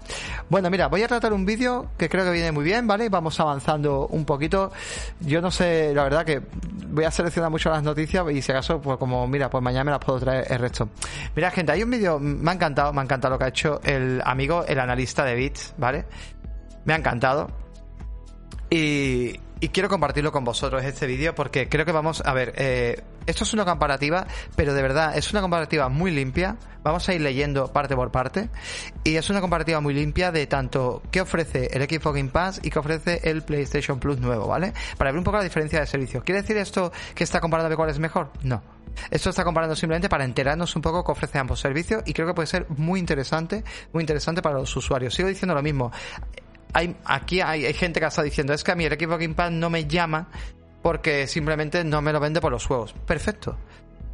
Bueno, 0.49 0.71
mira, 0.71 0.89
voy 0.89 1.03
a 1.03 1.09
tratar 1.09 1.33
un 1.33 1.45
vídeo 1.45 1.91
que 1.97 2.09
creo 2.09 2.25
que 2.25 2.31
viene 2.31 2.53
muy 2.53 2.65
bien, 2.65 2.87
¿vale? 2.87 3.09
Vamos 3.09 3.39
avanzando 3.41 4.07
un 4.09 4.25
poquito. 4.25 4.73
Yo 5.21 5.41
no 5.41 5.51
sé, 5.51 5.93
la 5.95 6.05
verdad 6.05 6.25
que 6.25 6.43
voy 6.89 7.02
a 7.05 7.11
seleccionar 7.11 7.51
mucho 7.51 7.71
las 7.71 7.83
noticias 7.83 8.25
y 8.31 8.43
si 8.43 8.53
acaso, 8.53 8.81
pues 8.81 8.99
como, 8.99 9.27
mira, 9.27 9.51
pues 9.51 9.63
mañana 9.63 9.85
me 9.85 9.91
las 9.93 10.01
puedo 10.01 10.19
traer 10.21 10.47
el 10.51 10.59
resto. 10.59 10.89
Mira, 11.35 11.51
gente, 11.51 11.73
hay 11.73 11.83
un 11.83 11.91
vídeo, 11.91 12.19
me 12.19 12.51
ha 12.51 12.55
encantado, 12.55 12.93
me 12.93 13.01
ha 13.01 13.05
encantado 13.05 13.35
lo 13.35 13.39
que 13.39 13.45
ha 13.45 13.49
hecho 13.49 13.81
el 13.85 14.23
amigo, 14.25 14.65
el 14.67 14.79
analista 14.79 15.25
de 15.25 15.35
bits, 15.35 15.75
¿vale? 15.79 16.05
Me 16.85 16.95
ha 16.95 16.97
encantado. 16.97 17.49
Y, 18.71 19.39
y 19.63 19.69
quiero 19.69 19.89
compartirlo 19.89 20.33
con 20.33 20.43
vosotros 20.43 20.83
este 20.83 21.07
vídeo 21.07 21.37
porque 21.37 21.69
creo 21.69 21.87
que 21.87 21.93
vamos 21.93 22.21
a 22.27 22.35
ver, 22.35 22.53
eh, 22.57 23.01
esto 23.27 23.45
es 23.45 23.55
una 23.55 23.65
comparativa, 23.65 24.27
pero 24.57 24.75
de 24.75 24.83
verdad 24.83 25.17
es 25.17 25.31
una 25.31 25.41
comparativa 25.41 25.89
muy 25.89 26.11
limpia. 26.11 26.57
Vamos 26.83 27.09
a 27.09 27.15
ir 27.15 27.21
leyendo 27.21 27.73
parte 27.73 27.95
por 27.95 28.11
parte 28.11 28.51
y 29.05 29.15
es 29.15 29.31
una 29.31 29.41
comparativa 29.41 29.81
muy 29.81 29.95
limpia 29.95 30.33
de 30.33 30.49
tanto 30.49 31.01
qué 31.13 31.21
ofrece 31.21 31.69
el 31.73 31.83
Xbox 31.85 32.17
Game 32.17 32.31
Pass 32.31 32.61
y 32.65 32.71
qué 32.71 32.79
ofrece 32.81 33.21
el 33.23 33.43
PlayStation 33.43 34.01
Plus 34.01 34.19
nuevo, 34.19 34.49
¿vale? 34.49 34.73
Para 34.99 35.13
ver 35.13 35.19
un 35.19 35.25
poco 35.25 35.37
la 35.37 35.45
diferencia 35.45 35.79
de 35.79 35.87
servicios. 35.87 36.25
¿Quiere 36.25 36.43
decir 36.43 36.57
esto 36.57 36.91
que 37.15 37.23
está 37.23 37.39
comparando 37.39 37.71
de 37.71 37.77
cuál 37.77 37.91
es 37.91 38.01
mejor? 38.01 38.33
No. 38.43 38.65
Esto 39.13 39.31
está 39.31 39.45
comparando 39.45 39.77
simplemente 39.77 40.09
para 40.09 40.25
enterarnos 40.25 40.75
un 40.75 40.83
poco 40.83 41.05
qué 41.05 41.13
ofrece 41.13 41.39
ambos 41.39 41.61
servicios 41.61 42.03
y 42.05 42.13
creo 42.15 42.27
que 42.27 42.35
puede 42.35 42.49
ser 42.49 42.67
muy 42.69 42.99
interesante, 42.99 43.63
muy 43.93 44.03
interesante 44.03 44.43
para 44.43 44.57
los 44.57 44.77
usuarios. 44.77 45.15
Sigo 45.15 45.29
diciendo 45.29 45.55
lo 45.55 45.63
mismo 45.63 45.93
hay, 46.73 46.97
aquí 47.05 47.41
hay, 47.41 47.73
gente 47.75 48.01
que 48.01 48.07
está 48.07 48.23
diciendo, 48.23 48.53
es 48.53 48.65
que 48.65 48.73
a 48.73 48.75
mí 48.75 48.85
el 48.85 48.93
equipo 48.93 49.13
Game 49.19 49.35
Pass 49.35 49.53
no 49.53 49.71
me 49.71 49.87
llama 49.87 50.29
porque 50.83 51.27
simplemente 51.27 51.85
no 51.85 52.03
me 52.03 52.13
lo 52.13 52.21
vende 52.21 52.41
por 52.41 52.51
los 52.51 52.67
juegos. 52.67 52.93
Perfecto. 52.93 53.57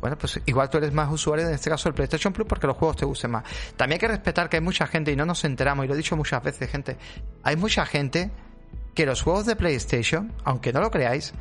Bueno, 0.00 0.16
pues 0.16 0.40
igual 0.46 0.70
tú 0.70 0.78
eres 0.78 0.92
más 0.92 1.10
usuario, 1.10 1.48
en 1.48 1.54
este 1.54 1.70
caso 1.70 1.88
el 1.88 1.94
PlayStation 1.94 2.32
Plus, 2.32 2.46
porque 2.46 2.66
los 2.66 2.76
juegos 2.76 2.98
te 2.98 3.04
gusten 3.04 3.32
más. 3.32 3.44
También 3.76 3.96
hay 3.96 4.00
que 4.00 4.08
respetar 4.08 4.48
que 4.48 4.58
hay 4.58 4.62
mucha 4.62 4.86
gente, 4.86 5.10
y 5.10 5.16
no 5.16 5.26
nos 5.26 5.44
enteramos, 5.44 5.84
y 5.84 5.88
lo 5.88 5.94
he 5.94 5.96
dicho 5.96 6.16
muchas 6.16 6.42
veces, 6.42 6.70
gente, 6.70 6.96
hay 7.42 7.56
mucha 7.56 7.84
gente 7.84 8.30
que 8.94 9.06
los 9.06 9.22
juegos 9.22 9.46
de 9.46 9.56
PlayStation, 9.56 10.32
aunque 10.44 10.72
no 10.72 10.80
lo 10.80 10.90
creáis, 10.90 11.34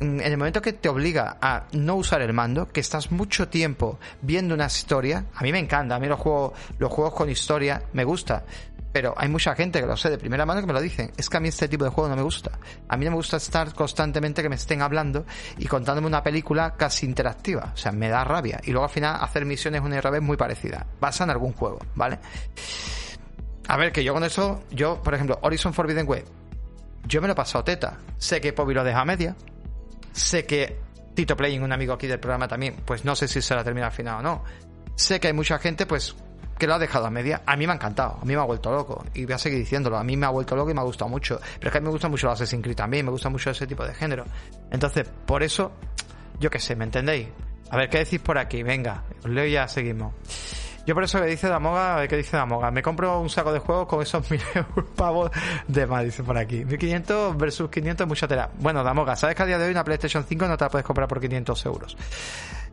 en 0.00 0.20
el 0.20 0.36
momento 0.36 0.60
que 0.60 0.72
te 0.72 0.88
obliga 0.88 1.38
a 1.40 1.66
no 1.72 1.96
usar 1.96 2.20
el 2.20 2.32
mando, 2.32 2.68
que 2.68 2.80
estás 2.80 3.10
mucho 3.10 3.48
tiempo 3.48 3.98
viendo 4.20 4.54
una 4.54 4.66
historia, 4.66 5.26
a 5.34 5.42
mí 5.42 5.52
me 5.52 5.58
encanta, 5.58 5.94
a 5.94 5.98
mí 5.98 6.06
los 6.06 6.18
juegos, 6.18 6.52
los 6.78 6.92
juegos 6.92 7.14
con 7.14 7.30
historia 7.30 7.84
me 7.92 8.04
gusta, 8.04 8.44
pero 8.94 9.12
hay 9.16 9.28
mucha 9.28 9.56
gente 9.56 9.80
que 9.80 9.86
lo 9.86 9.96
sé 9.96 10.08
de 10.08 10.18
primera 10.18 10.46
mano 10.46 10.60
que 10.60 10.68
me 10.68 10.72
lo 10.72 10.80
dicen. 10.80 11.10
Es 11.16 11.28
que 11.28 11.36
a 11.36 11.40
mí 11.40 11.48
este 11.48 11.66
tipo 11.66 11.82
de 11.82 11.90
juego 11.90 12.08
no 12.08 12.14
me 12.14 12.22
gusta. 12.22 12.60
A 12.88 12.96
mí 12.96 13.04
no 13.04 13.10
me 13.10 13.16
gusta 13.16 13.38
estar 13.38 13.74
constantemente 13.74 14.40
que 14.40 14.48
me 14.48 14.54
estén 14.54 14.82
hablando 14.82 15.26
y 15.58 15.66
contándome 15.66 16.06
una 16.06 16.22
película 16.22 16.76
casi 16.76 17.04
interactiva. 17.04 17.72
O 17.74 17.76
sea, 17.76 17.90
me 17.90 18.08
da 18.08 18.22
rabia. 18.22 18.60
Y 18.62 18.70
luego 18.70 18.84
al 18.84 18.92
final 18.92 19.18
hacer 19.20 19.46
misiones 19.46 19.80
una 19.80 19.96
y 19.96 19.98
otra 19.98 20.12
vez 20.12 20.22
muy 20.22 20.36
parecidas. 20.36 20.86
Basa 21.00 21.24
en 21.24 21.30
algún 21.30 21.54
juego, 21.54 21.80
¿vale? 21.96 22.20
A 23.66 23.76
ver, 23.76 23.90
que 23.90 24.04
yo 24.04 24.14
con 24.14 24.22
eso, 24.22 24.62
yo, 24.70 25.02
por 25.02 25.12
ejemplo, 25.12 25.40
Horizon 25.42 25.74
Forbidden 25.74 26.06
Web, 26.06 26.26
yo 27.04 27.20
me 27.20 27.26
lo 27.26 27.32
he 27.32 27.36
pasado 27.36 27.64
teta. 27.64 27.98
Sé 28.16 28.40
que 28.40 28.52
Pobi 28.52 28.74
lo 28.74 28.84
deja 28.84 29.00
a 29.00 29.04
media. 29.04 29.34
Sé 30.12 30.46
que 30.46 30.78
Tito 31.16 31.36
Playing, 31.36 31.64
un 31.64 31.72
amigo 31.72 31.94
aquí 31.94 32.06
del 32.06 32.20
programa 32.20 32.46
también, 32.46 32.76
pues 32.84 33.04
no 33.04 33.16
sé 33.16 33.26
si 33.26 33.42
se 33.42 33.56
la 33.56 33.64
termina 33.64 33.86
al 33.86 33.92
final 33.92 34.20
o 34.20 34.22
no. 34.22 34.44
Sé 34.94 35.18
que 35.18 35.26
hay 35.26 35.32
mucha 35.32 35.58
gente, 35.58 35.84
pues, 35.84 36.14
que 36.58 36.66
lo 36.66 36.74
ha 36.74 36.78
dejado 36.78 37.06
a 37.06 37.10
media. 37.10 37.42
A 37.46 37.56
mí 37.56 37.66
me 37.66 37.72
ha 37.72 37.76
encantado, 37.76 38.18
a 38.20 38.24
mí 38.24 38.34
me 38.34 38.40
ha 38.40 38.44
vuelto 38.44 38.72
loco. 38.72 39.04
Y 39.14 39.24
voy 39.24 39.34
a 39.34 39.38
seguir 39.38 39.58
diciéndolo, 39.58 39.96
a 39.96 40.04
mí 40.04 40.16
me 40.16 40.26
ha 40.26 40.30
vuelto 40.30 40.56
loco 40.56 40.70
y 40.70 40.74
me 40.74 40.80
ha 40.80 40.84
gustado 40.84 41.08
mucho. 41.08 41.40
Pero 41.58 41.68
es 41.68 41.72
que 41.72 41.78
a 41.78 41.80
mí 41.80 41.86
me 41.86 41.92
gusta 41.92 42.08
mucho 42.08 42.26
el 42.26 42.32
Assassin's 42.32 42.62
Creed 42.62 42.76
también, 42.76 43.04
me 43.04 43.10
gusta 43.10 43.28
mucho 43.28 43.50
ese 43.50 43.66
tipo 43.66 43.84
de 43.84 43.94
género. 43.94 44.24
Entonces, 44.70 45.08
por 45.26 45.42
eso, 45.42 45.72
yo 46.38 46.50
qué 46.50 46.58
sé, 46.58 46.76
¿me 46.76 46.84
entendéis? 46.84 47.28
A 47.70 47.76
ver, 47.76 47.88
¿qué 47.88 47.98
decís 47.98 48.20
por 48.20 48.38
aquí? 48.38 48.62
Venga, 48.62 49.02
os 49.24 49.30
leo 49.30 49.46
y 49.46 49.52
ya 49.52 49.66
seguimos. 49.66 50.14
Yo 50.86 50.94
por 50.94 51.02
eso 51.02 51.18
que 51.18 51.26
dice 51.26 51.48
Damoga, 51.48 51.96
a 51.96 52.00
ver 52.00 52.08
qué 52.08 52.16
dice 52.18 52.36
Damoga. 52.36 52.70
Me 52.70 52.82
compro 52.82 53.18
un 53.18 53.30
saco 53.30 53.52
de 53.52 53.58
juegos 53.58 53.86
con 53.88 54.02
esos 54.02 54.30
mil 54.30 54.40
pavos 54.94 55.30
de 55.66 55.86
más, 55.86 56.04
dice 56.04 56.22
por 56.22 56.36
aquí. 56.36 56.64
1500 56.64 57.36
versus 57.38 57.70
500 57.70 58.06
mucha 58.06 58.28
tela. 58.28 58.50
Bueno, 58.58 58.84
Damoga, 58.84 59.16
¿sabes 59.16 59.34
que 59.34 59.42
a 59.42 59.46
día 59.46 59.58
de 59.58 59.64
hoy 59.64 59.70
una 59.70 59.82
PlayStation 59.82 60.24
5 60.24 60.46
no 60.46 60.56
te 60.58 60.64
la 60.64 60.70
puedes 60.70 60.86
comprar 60.86 61.08
por 61.08 61.20
500 61.20 61.66
euros? 61.66 61.96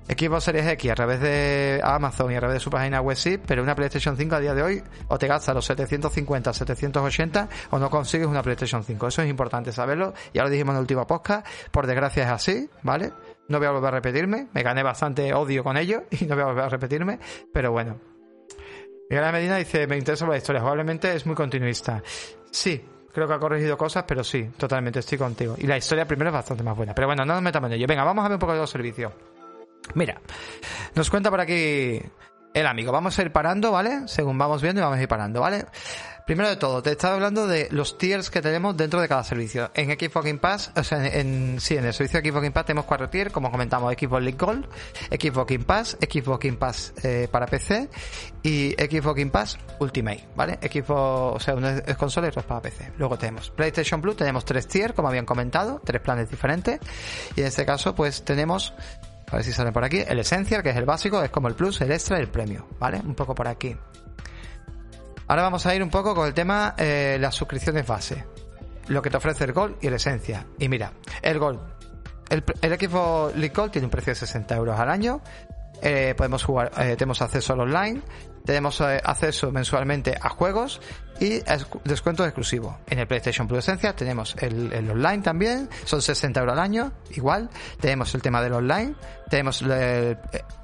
Xbox 0.08 0.44
Series 0.44 0.68
X 0.68 0.92
a 0.92 0.96
través 0.96 1.22
de 1.22 1.80
Amazon 1.84 2.32
y 2.32 2.36
a 2.36 2.40
través 2.40 2.56
de 2.56 2.60
su 2.60 2.70
página 2.70 3.02
web 3.02 3.16
sí, 3.16 3.38
pero 3.38 3.64
una 3.64 3.76
PlayStation 3.76 4.18
5 4.18 4.36
a 4.36 4.40
día 4.40 4.54
de 4.54 4.64
hoy 4.64 4.84
o 5.08 5.18
te 5.18 5.28
gastas 5.28 5.56
los 5.56 5.66
750, 5.66 6.54
780 6.54 7.50
o 7.70 7.80
no 7.80 7.90
consigues 7.90 8.28
una 8.28 8.42
PlayStation 8.42 8.84
5. 8.84 9.08
Eso 9.08 9.22
es 9.22 9.30
importante 9.30 9.72
saberlo. 9.72 10.14
Ya 10.34 10.44
lo 10.44 10.50
dijimos 10.50 10.74
en 10.74 10.78
el 10.78 10.82
último 10.82 11.08
podcast. 11.08 11.48
Por 11.72 11.88
desgracia 11.88 12.24
es 12.24 12.30
así, 12.30 12.70
¿vale? 12.84 13.12
No 13.48 13.58
voy 13.58 13.68
a 13.68 13.72
volver 13.72 13.88
a 13.90 13.92
repetirme. 13.92 14.48
Me 14.54 14.64
gané 14.64 14.84
bastante 14.84 15.34
odio 15.34 15.64
con 15.64 15.78
ello 15.78 16.04
y 16.12 16.26
no 16.26 16.36
voy 16.36 16.44
a 16.44 16.48
volver 16.48 16.66
a 16.66 16.70
repetirme. 16.70 17.20
Pero 17.54 17.72
bueno. 17.72 18.00
Miguel 19.10 19.32
Medina 19.34 19.58
dice, 19.58 19.88
me 19.88 19.98
interesa 19.98 20.26
la 20.26 20.38
historia. 20.38 20.62
Probablemente 20.62 21.14
es 21.14 21.26
muy 21.26 21.36
continuista. 21.36 22.02
Sí, 22.50 22.82
creo 23.14 23.28
que 23.28 23.34
ha 23.34 23.40
corregido 23.40 23.78
cosas, 23.78 24.06
pero 24.08 24.24
sí, 24.24 24.50
totalmente 24.58 25.00
estoy 25.00 25.18
contigo. 25.18 25.56
Y 25.58 25.68
la 25.68 25.78
historia 25.78 26.06
primero 26.06 26.30
es 26.30 26.34
bastante 26.34 26.64
más 26.64 26.78
buena. 26.78 26.96
Pero 26.96 27.08
bueno, 27.08 27.26
no 27.26 27.34
nos 27.34 27.44
metamos 27.44 27.70
en 27.70 27.76
ello. 27.76 27.88
Venga, 27.88 28.04
vamos 28.04 28.24
a 28.24 28.30
ver 28.30 28.36
un 28.36 28.40
poco 28.40 28.54
de 28.54 28.60
los 28.60 28.70
servicios. 28.70 29.12
Mira, 29.94 30.22
nos 30.96 31.10
cuenta 31.10 31.30
por 31.30 31.42
aquí 31.42 32.02
el 32.54 32.68
amigo. 32.68 32.92
Vamos 32.92 33.18
a 33.18 33.22
ir 33.22 33.32
parando, 33.32 33.72
¿vale? 33.72 34.08
Según 34.08 34.38
vamos 34.38 34.62
viendo 34.62 34.82
y 34.82 34.84
vamos 34.84 35.00
a 35.00 35.02
ir 35.02 35.08
parando, 35.08 35.42
¿vale? 35.42 35.66
Primero 36.26 36.50
de 36.50 36.56
todo, 36.56 36.84
te 36.84 36.92
estaba 36.92 37.16
hablando 37.16 37.48
de 37.48 37.68
los 37.72 37.98
tiers 37.98 38.30
que 38.30 38.42
tenemos 38.42 38.78
dentro 38.78 39.02
de 39.02 39.08
cada 39.08 39.24
servicio. 39.24 39.72
En 39.74 39.90
Xbox 39.90 40.26
Game 40.26 40.40
Pass, 40.40 40.72
o 40.76 40.84
sea, 40.84 41.06
en, 41.06 41.60
sí, 41.60 41.76
en 41.76 41.86
el 41.86 41.94
servicio 41.94 42.22
de 42.22 42.30
Xbox 42.30 42.42
Game 42.44 42.52
Pass 42.52 42.66
tenemos 42.68 42.86
cuatro 42.86 43.10
tiers, 43.10 43.34
como 43.34 43.52
comentamos, 43.52 43.92
Xbox 43.94 44.22
League 44.22 44.38
Gold, 44.38 44.66
Xbox 45.10 45.52
Game 45.52 45.66
Pass, 45.66 45.98
Xbox 46.00 46.46
Game 46.46 46.58
Pass 46.58 46.94
eh, 47.04 47.28
para 47.30 47.48
PC 47.48 47.90
y 48.44 48.72
Xbox 48.74 49.18
Game 49.18 49.32
Pass 49.32 49.58
Ultimate, 49.80 50.28
¿vale? 50.36 50.60
Xbox, 50.62 50.90
o 51.36 51.40
sea, 51.40 51.56
uno 51.56 51.70
es 51.70 51.98
consola 51.98 52.28
y 52.28 52.30
otro 52.30 52.42
es 52.42 52.48
para 52.48 52.62
PC. 52.62 52.94
Luego 52.98 53.18
tenemos 53.18 53.50
PlayStation 53.50 54.00
Plus, 54.00 54.16
tenemos 54.16 54.46
tres 54.46 54.68
tiers, 54.68 54.94
como 54.94 55.08
habían 55.08 55.26
comentado, 55.26 55.82
tres 55.84 56.02
planes 56.02 56.30
diferentes. 56.30 56.80
Y 57.36 57.42
en 57.42 57.48
este 57.48 57.66
caso, 57.66 57.96
pues 57.96 58.24
tenemos 58.24 58.74
a 59.32 59.36
ver 59.36 59.46
si 59.46 59.54
sale 59.54 59.72
por 59.72 59.84
aquí. 59.84 60.04
El 60.06 60.20
Essential, 60.20 60.62
que 60.62 60.70
es 60.70 60.76
el 60.76 60.86
básico, 60.86 61.24
es 61.24 61.30
como 61.30 61.48
el 61.48 61.56
Plus, 61.56 61.82
el 61.82 61.92
Extra 61.92 62.18
y 62.20 62.22
el 62.22 62.28
Premio, 62.28 62.68
¿vale? 62.80 63.00
Un 63.00 63.16
poco 63.16 63.34
por 63.34 63.48
aquí. 63.48 63.76
Ahora 65.28 65.44
vamos 65.44 65.66
a 65.66 65.74
ir 65.74 65.82
un 65.82 65.90
poco 65.90 66.14
con 66.14 66.28
el 66.28 66.34
tema 66.34 66.76
eh, 66.78 67.18
las 67.20 67.36
suscripciones 67.36 67.88
base. 67.88 68.26
Lo 68.88 69.02
que 69.02 69.10
te 69.10 69.18
ofrece 69.18 69.46
el 69.46 69.54
Gold 69.54 69.78
y 69.82 69.88
el 69.88 69.94
Esencia. 69.94 70.46
Y 70.60 70.68
mira, 70.68 70.92
el 71.22 71.40
Gold. 71.40 71.60
El, 72.30 72.44
el 72.62 72.74
equipo 72.74 73.32
League 73.36 73.54
Gold 73.56 73.72
tiene 73.72 73.86
un 73.86 73.92
precio 73.92 74.12
de 74.12 74.16
60 74.16 74.56
euros 74.56 74.80
al 74.80 74.90
año. 74.90 75.22
Eh, 75.82 76.14
podemos 76.16 76.44
jugar, 76.44 76.72
eh, 76.78 76.96
tenemos 76.96 77.22
acceso 77.22 77.54
al 77.54 77.62
online, 77.62 78.02
tenemos 78.46 78.80
eh, 78.82 79.00
acceso 79.04 79.52
mensualmente 79.52 80.18
a 80.20 80.30
juegos 80.30 80.82
y 81.20 81.34
es- 81.36 81.68
descuentos 81.84 82.26
exclusivos. 82.26 82.76
En 82.88 83.00
el 83.00 83.08
PlayStation 83.08 83.48
Plus 83.48 83.60
Esencia 83.60 83.96
tenemos 83.96 84.36
el, 84.40 84.72
el 84.74 84.90
online 84.90 85.22
también, 85.24 85.70
son 85.86 86.02
60 86.02 86.40
euros 86.40 86.54
al 86.54 86.60
año, 86.60 86.92
igual. 87.12 87.50
Tenemos 87.80 88.14
el 88.16 88.22
tema 88.22 88.42
del 88.42 88.54
online, 88.54 88.96
tenemos 89.30 89.62
el- 89.62 89.72
eh, 89.74 90.18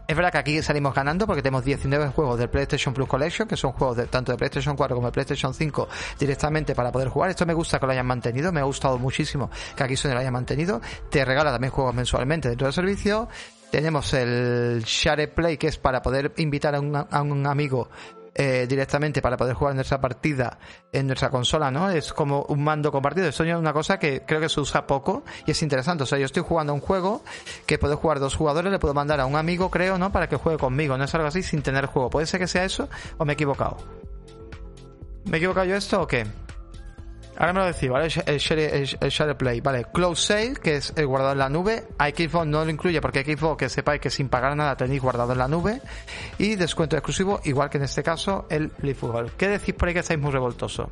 es 0.07 0.15
verdad 0.15 0.31
que 0.31 0.37
aquí 0.37 0.61
salimos 0.63 0.95
ganando 0.95 1.27
porque 1.27 1.41
tenemos 1.41 1.65
19 1.65 2.07
juegos 2.09 2.39
del 2.39 2.49
PlayStation 2.49 2.93
Plus 2.93 3.09
Collection, 3.09 3.45
que 3.45 3.57
son 3.57 3.73
juegos 3.73 3.97
de, 3.97 4.05
tanto 4.05 4.31
de 4.31 4.37
PlayStation 4.37 4.75
4 4.77 4.95
como 4.95 5.07
de 5.09 5.11
PlayStation 5.11 5.53
5 5.53 5.89
directamente 6.17 6.73
para 6.73 6.93
poder 6.93 7.09
jugar. 7.09 7.29
Esto 7.29 7.45
me 7.45 7.53
gusta 7.53 7.77
que 7.77 7.85
lo 7.87 7.91
hayan 7.91 8.05
mantenido, 8.05 8.53
me 8.53 8.61
ha 8.61 8.63
gustado 8.63 8.97
muchísimo 8.97 9.49
que 9.75 9.83
aquí 9.83 9.97
Sony 9.97 10.11
lo 10.13 10.19
haya 10.19 10.31
mantenido. 10.31 10.79
Te 11.09 11.25
regala 11.25 11.51
también 11.51 11.71
juegos 11.71 11.93
mensualmente 11.93 12.47
dentro 12.47 12.67
del 12.67 12.73
servicio. 12.73 13.27
Tenemos 13.71 14.13
el 14.13 14.83
Share 14.85 15.33
Play, 15.33 15.57
que 15.57 15.67
es 15.67 15.77
para 15.77 16.01
poder 16.01 16.33
invitar 16.37 16.75
a 16.75 16.79
un, 16.79 17.45
amigo 17.45 17.89
eh, 18.33 18.65
directamente 18.67 19.21
para 19.21 19.35
poder 19.35 19.55
jugar 19.55 19.75
nuestra 19.75 19.99
partida 19.99 20.57
en 20.91 21.07
nuestra 21.07 21.29
consola, 21.29 21.69
¿no? 21.69 21.89
Es 21.89 22.13
como 22.13 22.43
un 22.43 22.63
mando 22.63 22.91
compartido. 22.91 23.27
Esto 23.27 23.43
es 23.43 23.55
una 23.55 23.73
cosa 23.73 23.99
que 23.99 24.23
creo 24.25 24.39
que 24.39 24.47
se 24.47 24.61
usa 24.61 24.87
poco 24.87 25.23
y 25.45 25.51
es 25.51 25.61
interesante. 25.61 26.03
O 26.03 26.05
sea, 26.05 26.17
yo 26.17 26.25
estoy 26.25 26.43
jugando 26.43 26.73
un 26.73 26.79
juego 26.79 27.23
que 27.65 27.77
puedo 27.77 27.97
jugar 27.97 28.19
dos 28.19 28.35
jugadores, 28.35 28.71
le 28.71 28.79
puedo 28.79 28.93
mandar 28.93 29.19
a 29.19 29.25
un 29.25 29.35
amigo, 29.35 29.69
creo, 29.69 29.97
¿no? 29.97 30.11
Para 30.11 30.29
que 30.29 30.37
juegue 30.37 30.57
conmigo. 30.57 30.97
No 30.97 31.03
es 31.03 31.13
algo 31.15 31.27
así 31.27 31.43
sin 31.43 31.61
tener 31.61 31.87
juego. 31.87 32.09
Puede 32.09 32.25
ser 32.25 32.39
que 32.39 32.47
sea 32.47 32.63
eso 32.63 32.87
o 33.17 33.25
me 33.25 33.33
he 33.33 33.35
equivocado. 33.35 33.77
¿Me 35.25 35.37
he 35.37 35.39
equivocado 35.39 35.65
yo 35.65 35.75
esto 35.75 36.01
o 36.01 36.07
qué? 36.07 36.25
Ahora 37.37 37.53
me 37.53 37.59
lo 37.59 37.65
decís, 37.67 37.89
¿vale? 37.89 38.07
El 38.25 38.37
share, 38.39 38.59
el- 38.75 38.97
el 38.99 39.09
share 39.09 39.37
play, 39.37 39.61
¿vale? 39.61 39.85
Close 39.93 40.25
save, 40.25 40.53
que 40.55 40.77
es 40.77 40.91
el 40.95 41.05
guardado 41.05 41.33
en 41.33 41.37
la 41.39 41.49
nube. 41.49 41.83
Xbox 41.99 42.47
no 42.47 42.65
lo 42.65 42.71
incluye 42.71 42.99
porque 42.99 43.23
Xbox, 43.23 43.57
que 43.57 43.69
sepáis 43.69 44.01
que 44.01 44.09
sin 44.09 44.27
pagar 44.29 44.55
nada 44.55 44.75
tenéis 44.75 45.01
guardado 45.01 45.33
en 45.33 45.37
la 45.37 45.47
nube. 45.47 45.81
Y 46.39 46.55
descuento 46.55 46.95
exclusivo, 46.97 47.39
igual 47.43 47.69
que 47.69 47.77
en 47.77 47.83
este 47.83 48.01
caso, 48.01 48.47
el 48.49 48.71
Gold. 48.99 49.31
¿Qué 49.37 49.47
decís 49.49 49.75
por 49.75 49.87
ahí 49.87 49.93
que 49.93 49.99
estáis 49.99 50.19
muy 50.19 50.31
revoltosos? 50.31 50.87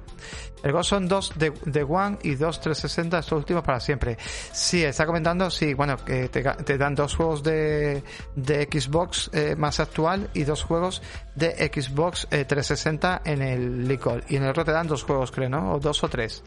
El 0.63 0.71
Gold 0.71 0.85
son 0.85 1.07
dos 1.07 1.33
de, 1.35 1.83
One 1.83 2.17
y 2.23 2.35
dos 2.35 2.59
360, 2.61 3.19
estos 3.19 3.37
últimos 3.37 3.63
para 3.63 3.79
siempre. 3.79 4.17
Sí, 4.51 4.83
está 4.83 5.05
comentando, 5.05 5.49
sí, 5.49 5.73
bueno, 5.73 5.97
que 5.97 6.29
te, 6.29 6.77
dan 6.77 6.95
dos 6.95 7.15
juegos 7.15 7.43
de, 7.43 8.03
de 8.35 8.69
Xbox 8.71 9.29
eh, 9.33 9.55
más 9.55 9.79
actual 9.79 10.29
y 10.33 10.43
dos 10.43 10.63
juegos 10.63 11.01
de 11.35 11.71
Xbox 11.73 12.27
eh, 12.31 12.45
360 12.45 13.21
en 13.25 13.41
el 13.41 13.97
Gold. 13.97 14.23
Y 14.29 14.37
en 14.37 14.43
el 14.43 14.49
otro 14.49 14.65
te 14.65 14.71
dan 14.71 14.87
dos 14.87 15.03
juegos, 15.03 15.31
creo, 15.31 15.49
¿no? 15.49 15.73
O 15.73 15.79
dos 15.79 16.03
o 16.03 16.09
tres. 16.09 16.43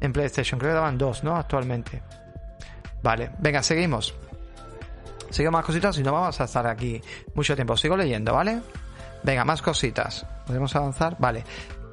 En 0.00 0.12
PlayStation, 0.12 0.58
creo 0.58 0.72
que 0.72 0.76
daban 0.76 0.98
dos, 0.98 1.24
¿no? 1.24 1.36
Actualmente. 1.36 2.02
Vale, 3.02 3.30
venga, 3.38 3.62
seguimos. 3.62 4.14
Sigo 5.30 5.50
más 5.50 5.64
cositas 5.64 5.96
y 5.98 6.02
no 6.02 6.12
vamos 6.12 6.40
a 6.40 6.44
estar 6.44 6.66
aquí 6.66 7.00
mucho 7.34 7.54
tiempo. 7.54 7.76
Sigo 7.76 7.96
leyendo, 7.96 8.34
¿vale? 8.34 8.60
Venga, 9.22 9.44
más 9.44 9.62
cositas. 9.62 10.26
¿Podemos 10.46 10.74
avanzar? 10.74 11.16
Vale. 11.18 11.44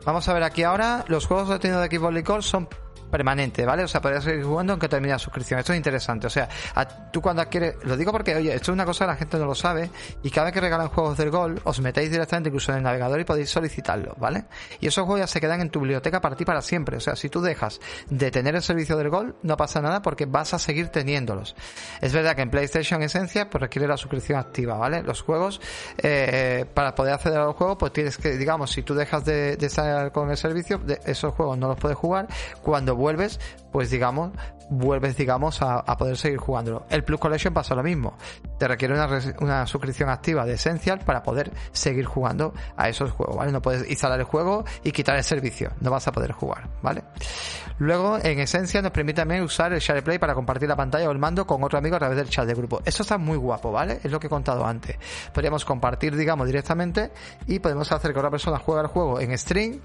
Vamos 0.06 0.28
a 0.28 0.34
ver 0.34 0.44
aquí 0.44 0.64
ahora. 0.64 1.06
Los 1.08 1.28
juegos 1.28 1.60
tienda 1.60 1.82
de 1.82 1.96
Xbox 1.96 2.14
Live 2.14 2.28
Gold 2.28 2.44
son 2.44 2.68
permanentes, 3.10 3.66
¿vale? 3.66 3.84
O 3.84 3.88
sea, 3.88 4.02
podrías 4.02 4.24
seguir 4.24 4.44
jugando 4.44 4.74
aunque 4.74 4.88
termine 4.90 5.14
la 5.14 5.20
suscripción. 5.20 5.60
Esto 5.60 5.74
es 5.74 5.78
interesante. 5.78 6.28
O 6.28 6.30
sea, 6.30 6.48
a- 6.76 6.88
tú 7.12 7.22
cuando 7.22 7.42
adquieres... 7.42 7.76
Lo 7.84 7.96
digo 7.98 8.12
porque, 8.12 8.36
oye, 8.36 8.54
esto 8.54 8.72
es 8.72 8.74
una 8.76 8.86
cosa 8.86 9.06
que 9.06 9.12
la 9.12 9.18
gente 9.18 9.38
no 9.38 9.46
lo 9.46 9.56
sabe. 9.56 9.90
Y 10.24 10.30
cada 10.30 10.46
vez 10.46 10.54
que 10.54 10.62
regalan 10.62 10.88
juegos 10.90 11.18
del 11.18 11.30
Gold, 11.32 11.62
os 11.64 11.80
metéis 11.80 12.12
directamente 12.12 12.50
incluso 12.50 12.72
en 12.72 12.80
el 12.80 12.84
navegador 12.84 13.20
y 13.20 13.24
podéis 13.24 13.50
solicitarlo, 13.50 14.16
¿vale? 14.20 14.46
Y 14.80 14.88
esos 14.88 15.06
juegos 15.06 15.20
ya 15.22 15.28
se 15.28 15.40
quedan 15.42 15.62
en 15.62 15.70
tu 15.70 15.80
biblioteca 15.80 16.22
para 16.22 16.36
ti 16.36 16.46
para 16.46 16.62
siempre. 16.62 16.98
O 16.98 17.00
sea, 17.00 17.16
si 17.16 17.30
tú 17.30 17.42
dejas 17.42 17.80
de 18.10 18.32
tener 18.32 18.56
el 18.56 18.62
servicio 18.62 18.98
del 18.98 19.10
Gold, 19.10 19.36
no 19.44 19.58
pasa 19.58 19.82
nada 19.82 20.02
porque 20.02 20.26
vas 20.26 20.54
a 20.54 20.60
seguir 20.60 20.90
teniéndolos. 20.90 21.56
Es 22.02 22.14
verdad 22.14 22.36
que 22.36 22.42
en 22.42 22.50
PlayStation 22.50 23.02
Esencia 23.04 23.50
pues 23.50 23.62
requiere 23.62 23.88
la 23.88 23.98
suscripción 23.98 24.40
activa, 24.40 24.76
¿vale? 24.78 25.02
Los 25.04 25.22
juegos, 25.22 25.62
eh, 25.98 26.66
para 26.74 26.94
poder 26.96 27.14
acceder 27.14 27.40
a 27.40 27.46
los 27.46 27.56
juegos, 27.56 27.78
pues 27.80 27.94
tienes 27.94 28.18
que, 28.18 28.38
digamos, 28.38 28.72
si 28.72 28.84
tú 28.84 28.94
dejas 28.96 29.24
de, 29.26 29.56
de 29.58 29.66
estar 29.68 30.12
con 30.12 30.30
el 30.30 30.38
servicio, 30.38 30.78
de 30.80 31.00
esos 31.06 31.34
juegos 31.34 31.58
no 31.58 31.68
los 31.70 31.78
puedes 31.78 31.98
jugar. 31.98 32.28
Cuando 32.62 32.96
vuelves, 32.98 33.40
pues 33.72 33.90
digamos, 33.90 34.32
vuelves, 34.70 35.16
digamos, 35.16 35.62
a, 35.62 35.84
poder 35.98 36.18
seguir 36.18 36.38
jugándolo. 36.38 36.86
El 36.90 37.04
Plus 37.04 37.20
Collection 37.20 37.54
pasa 37.54 37.76
lo 37.76 37.84
mismo. 37.84 38.18
Te 38.58 38.68
requiere 38.68 38.94
una, 38.94 39.08
una 39.40 39.66
suscripción 39.66 40.10
activa 40.10 40.46
de 40.46 40.54
Essential 40.54 41.00
para 41.00 41.24
poder 41.24 41.52
seguir 41.72 42.06
jugando 42.06 42.54
a 42.76 42.90
esos 42.90 43.12
juegos, 43.12 43.38
¿vale? 43.38 43.52
No 43.52 43.62
puedes 43.62 43.90
instalar 43.90 44.20
el 44.20 44.26
juego 44.26 44.66
y 44.84 44.92
quitar 44.92 45.16
el 45.16 45.24
servicio. 45.24 45.72
No 45.80 45.92
vas 45.92 46.08
a 46.08 46.12
poder 46.12 46.32
jugar, 46.32 46.68
¿vale? 46.82 47.04
Luego, 47.80 48.18
en 48.22 48.40
Esencia 48.40 48.82
nos 48.82 48.92
permite 48.92 49.22
también 49.22 49.44
usar 49.44 49.72
el 49.72 49.80
SharePlay 49.80 50.18
para 50.18 50.34
compartir 50.34 50.68
la 50.68 50.76
pantalla 50.76 51.08
o 51.08 51.12
el 51.12 51.20
mando 51.20 51.46
con 51.46 51.64
otro 51.64 51.78
amigo 51.78 51.96
a 51.96 52.00
través 52.00 52.18
del 52.18 52.30
chat 52.30 52.48
de 52.48 52.56
grupo. 52.56 52.82
Eso 52.84 53.04
está 53.04 53.18
muy 53.18 53.38
guapo, 53.38 53.72
¿vale? 53.72 54.00
Es 54.04 54.12
lo 54.12 54.20
que 54.20 54.28
he 54.28 54.30
contado 54.30 54.66
antes. 54.66 54.98
Podríamos 55.34 55.64
compartir, 55.64 56.16
digamos, 56.16 56.48
directamente 56.48 57.12
y 57.46 57.60
podemos 57.60 57.92
hacer 57.92 58.14
que 58.14 58.20
otra 58.20 58.32
persona 58.32 58.58
juegue 58.58 58.82
el 58.82 58.88
juego 58.88 59.20
en 59.20 59.38
stream 59.38 59.80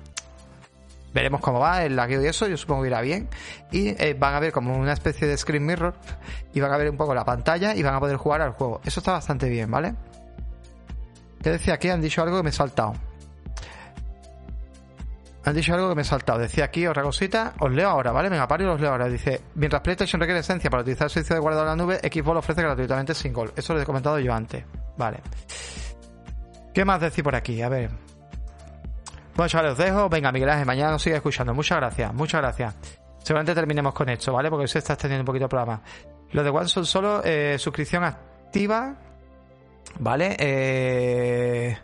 veremos 1.12 1.40
cómo 1.40 1.60
va 1.60 1.84
el 1.84 1.96
lagueo 1.96 2.22
y 2.22 2.26
eso, 2.26 2.46
yo 2.46 2.56
supongo 2.56 2.82
que 2.82 2.88
irá 2.88 3.00
bien. 3.00 3.28
Y 3.70 3.88
eh, 3.88 4.16
van 4.18 4.34
a 4.34 4.40
ver 4.40 4.52
como 4.52 4.76
una 4.76 4.92
especie 4.92 5.26
de 5.26 5.36
screen 5.36 5.64
mirror 5.64 5.94
y 6.52 6.60
van 6.60 6.72
a 6.72 6.76
ver 6.76 6.90
un 6.90 6.96
poco 6.96 7.14
la 7.14 7.24
pantalla 7.24 7.74
y 7.74 7.82
van 7.82 7.94
a 7.94 8.00
poder 8.00 8.16
jugar 8.16 8.42
al 8.42 8.52
juego. 8.52 8.80
Eso 8.84 9.00
está 9.00 9.12
bastante 9.12 9.48
bien, 9.48 9.70
¿vale? 9.70 9.94
¿Qué 11.42 11.50
decía 11.50 11.74
aquí? 11.74 11.88
Han 11.88 12.00
dicho 12.00 12.22
algo 12.22 12.36
que 12.36 12.42
me 12.44 12.50
he 12.50 12.52
saltado. 12.52 12.94
Han 15.44 15.56
dicho 15.56 15.74
algo 15.74 15.88
que 15.88 15.96
me 15.96 16.02
he 16.02 16.04
saltado. 16.04 16.38
Decía 16.38 16.64
aquí 16.64 16.86
otra 16.86 17.02
cosita. 17.02 17.54
Os 17.58 17.72
leo 17.72 17.89
ahora, 17.89 18.12
¿vale? 18.12 18.28
Venga, 18.28 18.47
paro 18.47 18.64
y 18.64 18.66
os 18.68 18.80
leo 18.80 18.90
ahora. 18.90 19.09
Dice, 19.09 19.40
mientras 19.56 19.82
PlayStation 19.82 20.20
requiere 20.20 20.40
esencia 20.40 20.70
para 20.70 20.82
utilizar 20.82 21.06
el 21.06 21.10
servicio 21.10 21.34
de 21.34 21.40
guardado 21.40 21.64
en 21.64 21.78
la 21.78 21.84
nube, 21.84 21.98
Xbox 21.98 22.34
lo 22.34 22.39
ofrece 22.39 22.62
gratuitamente 22.62 23.14
sin 23.14 23.32
gol. 23.32 23.52
Eso 23.56 23.74
lo 23.74 23.82
he 23.82 23.84
comentado 23.84 24.20
yo 24.20 24.32
antes. 24.32 24.64
Vale. 24.97 25.20
¿Qué 26.72 26.84
más 26.84 27.01
decir 27.01 27.24
por 27.24 27.34
aquí? 27.34 27.60
A 27.60 27.68
ver. 27.68 28.11
Bueno, 29.34 29.48
chavales, 29.48 29.72
os 29.72 29.78
dejo. 29.78 30.09
Venga, 30.09 30.30
Miguel 30.32 30.50
Ángel, 30.50 30.66
mañana 30.66 30.92
nos 30.92 31.02
sigue 31.02 31.16
escuchando. 31.16 31.54
Muchas 31.54 31.78
gracias, 31.78 32.12
muchas 32.12 32.40
gracias. 32.40 32.74
Seguramente 33.18 33.54
terminemos 33.54 33.94
con 33.94 34.09
esto, 34.09 34.32
¿vale? 34.32 34.50
Porque 34.50 34.66
se 34.68 34.78
está 34.78 34.94
extendiendo 34.94 35.22
un 35.22 35.26
poquito 35.26 35.44
el 35.44 35.48
programa. 35.48 35.80
Lo 36.32 36.42
de 36.42 36.50
One 36.50 36.68
son 36.68 36.84
solo 36.84 37.22
eh, 37.24 37.56
suscripción 37.59 38.04
activa. 38.04 38.96
¿Vale? 39.98 40.36
Eh... 40.38 41.78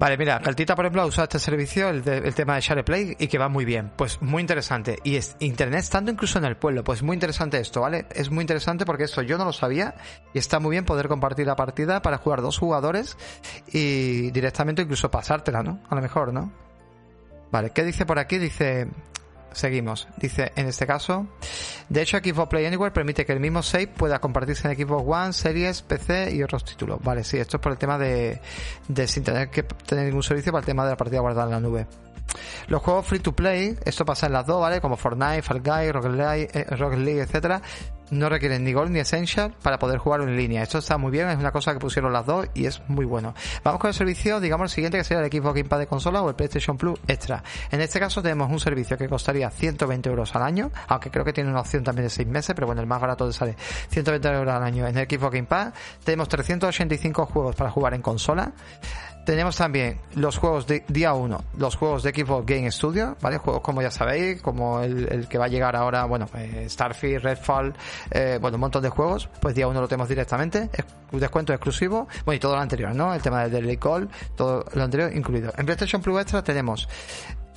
Vale, 0.00 0.16
mira, 0.16 0.40
Caltita, 0.40 0.74
por 0.74 0.86
ejemplo, 0.86 1.02
ha 1.02 1.04
usado 1.04 1.24
este 1.24 1.38
servicio, 1.38 1.90
el 1.90 2.34
tema 2.34 2.54
de 2.54 2.62
SharePlay, 2.62 3.16
y 3.18 3.28
que 3.28 3.36
va 3.36 3.50
muy 3.50 3.66
bien. 3.66 3.92
Pues 3.96 4.22
muy 4.22 4.40
interesante. 4.40 4.98
Y 5.04 5.16
es 5.16 5.36
Internet 5.40 5.80
estando 5.80 6.10
incluso 6.10 6.38
en 6.38 6.46
el 6.46 6.56
pueblo. 6.56 6.82
Pues 6.82 7.02
muy 7.02 7.12
interesante 7.12 7.60
esto, 7.60 7.82
¿vale? 7.82 8.06
Es 8.14 8.30
muy 8.30 8.40
interesante 8.40 8.86
porque 8.86 9.04
esto 9.04 9.20
yo 9.20 9.36
no 9.36 9.44
lo 9.44 9.52
sabía. 9.52 9.94
Y 10.32 10.38
está 10.38 10.58
muy 10.58 10.70
bien 10.70 10.86
poder 10.86 11.06
compartir 11.06 11.46
la 11.46 11.54
partida 11.54 12.00
para 12.00 12.16
jugar 12.16 12.40
dos 12.40 12.56
jugadores 12.56 13.18
y 13.74 14.30
directamente 14.30 14.80
incluso 14.80 15.10
pasártela, 15.10 15.62
¿no? 15.62 15.80
A 15.90 15.94
lo 15.94 16.00
mejor, 16.00 16.32
¿no? 16.32 16.50
Vale, 17.52 17.68
¿qué 17.68 17.84
dice 17.84 18.06
por 18.06 18.18
aquí? 18.18 18.38
Dice... 18.38 18.88
Seguimos. 19.52 20.08
Dice, 20.16 20.52
en 20.56 20.66
este 20.66 20.86
caso, 20.86 21.26
de 21.88 22.02
hecho, 22.02 22.18
Xbox 22.18 22.48
Play 22.48 22.66
Anywhere 22.66 22.92
permite 22.92 23.26
que 23.26 23.32
el 23.32 23.40
mismo 23.40 23.62
save 23.62 23.88
pueda 23.88 24.20
compartirse 24.20 24.70
en 24.70 24.76
Xbox 24.76 25.04
One, 25.06 25.32
Series, 25.32 25.82
PC 25.82 26.34
y 26.34 26.42
otros 26.42 26.64
títulos. 26.64 27.00
Vale, 27.02 27.24
sí, 27.24 27.36
esto 27.38 27.56
es 27.56 27.60
por 27.60 27.72
el 27.72 27.78
tema 27.78 27.98
de, 27.98 28.40
sin 29.06 29.24
tener 29.24 29.50
que 29.50 29.62
tener 29.62 30.06
ningún 30.06 30.22
servicio 30.22 30.52
para 30.52 30.60
el 30.60 30.66
tema 30.66 30.84
de 30.84 30.90
la 30.90 30.96
partida 30.96 31.20
guardada 31.20 31.46
en 31.46 31.52
la 31.52 31.60
nube. 31.60 31.86
Los 32.68 32.82
juegos 32.82 33.06
free 33.06 33.18
to 33.18 33.32
play, 33.32 33.76
esto 33.84 34.04
pasa 34.04 34.26
en 34.26 34.32
las 34.32 34.46
dos, 34.46 34.60
¿vale? 34.60 34.80
Como 34.80 34.96
Fortnite, 34.96 35.42
Fall 35.42 35.60
Guys, 35.60 35.92
Rocket 35.92 36.12
League, 36.12 36.48
eh, 36.52 36.64
Rocket 36.76 37.00
League, 37.00 37.20
etcétera, 37.22 37.60
no 38.10 38.28
requieren 38.28 38.64
ni 38.64 38.72
Gold 38.72 38.90
ni 38.90 38.98
Essential 39.00 39.54
para 39.62 39.78
poder 39.78 39.98
jugar 39.98 40.20
en 40.20 40.36
línea. 40.36 40.62
Esto 40.62 40.78
está 40.78 40.98
muy 40.98 41.10
bien, 41.10 41.28
es 41.28 41.38
una 41.38 41.52
cosa 41.52 41.72
que 41.72 41.78
pusieron 41.78 42.12
las 42.12 42.26
dos 42.26 42.46
y 42.54 42.66
es 42.66 42.82
muy 42.88 43.04
bueno. 43.04 43.34
Vamos 43.64 43.80
con 43.80 43.88
el 43.88 43.94
servicio, 43.94 44.40
digamos, 44.40 44.70
el 44.70 44.74
siguiente 44.74 44.98
que 44.98 45.04
sería 45.04 45.24
el 45.24 45.30
Xbox 45.30 45.54
Game 45.54 45.68
Pass 45.68 45.78
de 45.80 45.86
consola 45.86 46.22
o 46.22 46.28
el 46.28 46.34
PlayStation 46.34 46.76
Plus 46.76 46.98
Extra. 47.06 47.42
En 47.70 47.80
este 47.80 48.00
caso 48.00 48.22
tenemos 48.22 48.50
un 48.50 48.60
servicio 48.60 48.96
que 48.96 49.08
costaría 49.08 49.50
120 49.50 50.08
euros 50.08 50.34
al 50.34 50.42
año, 50.42 50.70
aunque 50.88 51.10
creo 51.10 51.24
que 51.24 51.32
tiene 51.32 51.50
una 51.50 51.60
opción 51.60 51.84
también 51.84 52.04
de 52.04 52.10
6 52.10 52.28
meses, 52.28 52.54
pero 52.54 52.66
bueno, 52.66 52.80
el 52.80 52.86
más 52.86 53.00
barato 53.00 53.26
te 53.26 53.32
sale 53.32 53.56
120 53.88 54.28
euros 54.28 54.54
al 54.54 54.62
año 54.62 54.86
en 54.86 54.96
el 54.96 55.08
Xbox 55.08 55.32
Game 55.32 55.46
Pass. 55.46 55.72
Tenemos 56.04 56.28
385 56.28 57.26
juegos 57.26 57.56
para 57.56 57.70
jugar 57.70 57.94
en 57.94 58.02
consola. 58.02 58.52
Tenemos 59.24 59.56
también 59.56 60.00
los 60.14 60.38
juegos 60.38 60.66
de 60.66 60.84
día 60.88 61.12
1, 61.12 61.44
los 61.58 61.76
juegos 61.76 62.02
de 62.02 62.10
Xbox 62.10 62.46
Game 62.46 62.70
Studio, 62.70 63.16
¿vale? 63.20 63.38
Juegos 63.38 63.62
como 63.62 63.82
ya 63.82 63.90
sabéis, 63.90 64.40
como 64.40 64.80
el, 64.80 65.28
que 65.28 65.38
va 65.38 65.44
a 65.44 65.48
llegar 65.48 65.76
ahora, 65.76 66.04
bueno, 66.04 66.26
eh, 66.34 66.66
Starfield, 66.68 67.22
Redfall, 67.22 67.74
eh, 68.10 68.38
bueno, 68.40 68.56
un 68.56 68.62
montón 68.62 68.82
de 68.82 68.88
juegos, 68.88 69.28
pues 69.40 69.54
día 69.54 69.68
1 69.68 69.80
lo 69.80 69.88
tenemos 69.88 70.08
directamente, 70.08 70.70
descuento 71.12 71.52
exclusivo, 71.52 72.08
bueno, 72.24 72.36
y 72.36 72.40
todo 72.40 72.56
lo 72.56 72.62
anterior, 72.62 72.94
¿no? 72.94 73.14
El 73.14 73.20
tema 73.20 73.42
del 73.42 73.52
Daily 73.52 73.76
Call, 73.76 74.08
todo 74.36 74.64
lo 74.72 74.82
anterior 74.82 75.14
incluido. 75.14 75.52
En 75.56 75.66
PlayStation 75.66 76.00
Plus 76.02 76.20
Extra 76.20 76.42
tenemos 76.42 76.88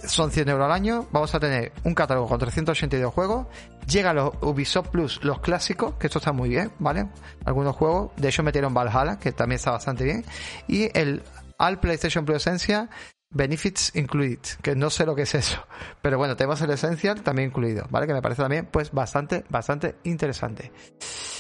son 0.06 0.32
100 0.32 0.50
euros 0.50 0.66
al 0.66 0.72
año. 0.72 1.08
Vamos 1.12 1.34
a 1.34 1.40
tener 1.40 1.72
un 1.84 1.94
catálogo 1.94 2.28
con 2.28 2.40
382 2.40 3.14
juegos. 3.14 3.48
Llega 3.88 4.14
los 4.14 4.34
Ubisoft 4.42 4.90
Plus, 4.90 5.24
los 5.24 5.40
clásicos, 5.40 5.96
que 5.96 6.08
esto 6.08 6.20
está 6.20 6.32
muy 6.32 6.50
bien, 6.50 6.72
¿vale? 6.80 7.08
Algunos 7.46 7.76
juegos, 7.76 8.12
de 8.18 8.30
hecho 8.30 8.44
metieron 8.44 8.74
Valhalla, 8.74 9.18
que 9.18 9.32
también 9.32 9.58
está 9.58 9.72
bastante 9.72 10.04
bien. 10.04 10.26
Y 10.68 10.90
el 10.98 11.24
al 11.64 11.80
PlayStation 11.80 12.26
Plus 12.26 12.38
Esencia, 12.38 12.90
Benefits 13.30 13.96
Included, 13.96 14.40
que 14.62 14.76
no 14.76 14.90
sé 14.90 15.06
lo 15.06 15.16
que 15.16 15.22
es 15.22 15.34
eso. 15.34 15.66
Pero 16.02 16.18
bueno, 16.18 16.36
tenemos 16.36 16.62
el 16.62 16.70
Essential 16.72 17.22
también 17.24 17.50
incluido, 17.50 17.88
¿vale? 17.90 18.06
Que 18.06 18.14
me 18.14 18.22
parece 18.22 18.42
también, 18.42 18.68
pues, 18.68 18.92
bastante, 18.92 19.46
bastante 19.50 19.96
interesante. 20.04 20.72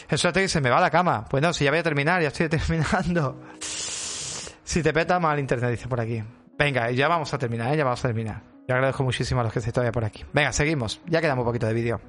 Eso 0.09 0.31
te 0.31 0.47
se 0.47 0.61
me 0.61 0.69
va 0.69 0.79
la 0.79 0.89
cama. 0.89 1.25
Pues 1.25 1.43
no, 1.43 1.51
si 1.51 1.65
ya 1.65 1.71
voy 1.71 1.79
a 1.79 1.83
terminar, 1.83 2.21
ya 2.21 2.29
estoy 2.29 2.47
terminando. 2.49 3.41
Si 3.59 4.81
te 4.81 4.93
peta 4.93 5.19
mal 5.19 5.37
internet, 5.39 5.71
dice 5.71 5.87
por 5.89 5.99
aquí. 5.99 6.23
Venga, 6.57 6.89
ya 6.91 7.07
vamos 7.09 7.33
a 7.33 7.37
terminar, 7.37 7.73
¿eh? 7.73 7.77
ya 7.77 7.83
vamos 7.83 8.03
a 8.03 8.07
terminar. 8.07 8.41
Yo 8.67 8.75
agradezco 8.75 9.03
muchísimo 9.03 9.41
a 9.41 9.43
los 9.43 9.51
que 9.51 9.59
estáis 9.59 9.73
todavía 9.73 9.91
por 9.91 10.05
aquí. 10.05 10.23
Venga, 10.31 10.53
seguimos. 10.53 11.01
Ya 11.05 11.19
queda 11.19 11.33
un 11.33 11.43
poquito 11.43 11.67
de 11.67 11.73
vídeo. 11.73 11.99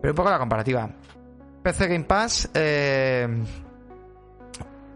Pero 0.00 0.12
un 0.12 0.16
poco 0.16 0.30
la 0.30 0.38
comparativa. 0.38 0.88
PC 1.62 1.88
Game 1.88 2.04
Pass. 2.04 2.48
eh, 2.54 3.26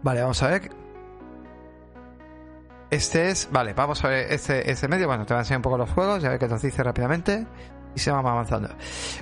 Vale, 0.01 0.21
vamos 0.21 0.41
a 0.43 0.47
ver. 0.47 0.84
Este 2.95 3.29
es. 3.29 3.49
Vale, 3.51 3.73
vamos 3.73 4.01
a 4.05 4.07
ver 4.07 4.31
este, 4.31 4.71
este 4.71 4.87
medio. 4.87 5.07
Bueno, 5.07 5.25
te 5.25 5.33
voy 5.33 5.39
a 5.39 5.41
enseñar 5.41 5.57
un 5.57 5.63
poco 5.63 5.77
los 5.77 5.89
juegos. 5.89 6.23
Ya 6.23 6.29
ver 6.29 6.39
qué 6.39 6.47
nos 6.47 6.61
dice 6.61 6.81
rápidamente. 6.81 7.45
Y 7.93 7.99
se 7.99 8.09
vamos 8.09 8.31
avanzando. 8.31 8.69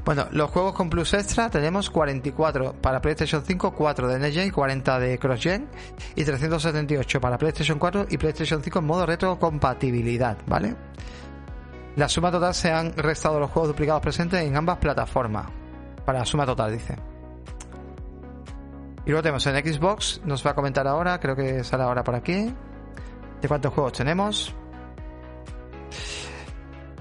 Bueno, 0.05 0.27
los 0.29 0.51
juegos 0.51 0.73
con 0.73 0.91
Plus 0.91 1.15
Extra 1.15 1.49
tenemos 1.49 1.89
44 1.89 2.73
para 2.79 3.01
PlayStation 3.01 3.43
5, 3.43 3.73
4 3.73 4.07
de 4.07 4.19
Next 4.19 4.37
Gen, 4.37 4.51
40 4.51 4.99
de 4.99 5.17
Cross 5.17 5.41
Gen 5.41 5.67
y 6.15 6.23
378 6.23 7.19
para 7.19 7.39
PlayStation 7.39 7.79
4 7.79 8.07
y 8.09 8.17
PlayStation 8.17 8.61
5 8.61 8.77
en 8.79 8.85
modo 8.85 9.07
retrocompatibilidad, 9.07 10.37
¿vale? 10.45 10.75
La 11.95 12.07
suma 12.09 12.31
total 12.31 12.53
se 12.53 12.71
han 12.71 12.95
restado 12.95 13.39
los 13.39 13.49
juegos 13.49 13.69
duplicados 13.69 14.03
presentes 14.03 14.41
en 14.41 14.55
ambas 14.55 14.77
plataformas. 14.77 15.47
Para 16.05 16.19
la 16.19 16.25
suma 16.25 16.45
total, 16.45 16.73
dice. 16.73 16.95
Y 19.05 19.09
luego 19.09 19.23
tenemos 19.23 19.45
en 19.47 19.55
Xbox, 19.65 20.21
nos 20.25 20.45
va 20.45 20.51
a 20.51 20.55
comentar 20.55 20.87
ahora, 20.87 21.19
creo 21.19 21.35
que 21.35 21.63
sale 21.63 21.83
ahora 21.83 22.03
por 22.03 22.13
aquí. 22.13 22.53
¿De 23.43 23.49
cuántos 23.49 23.73
juegos 23.73 23.91
tenemos? 23.91 24.55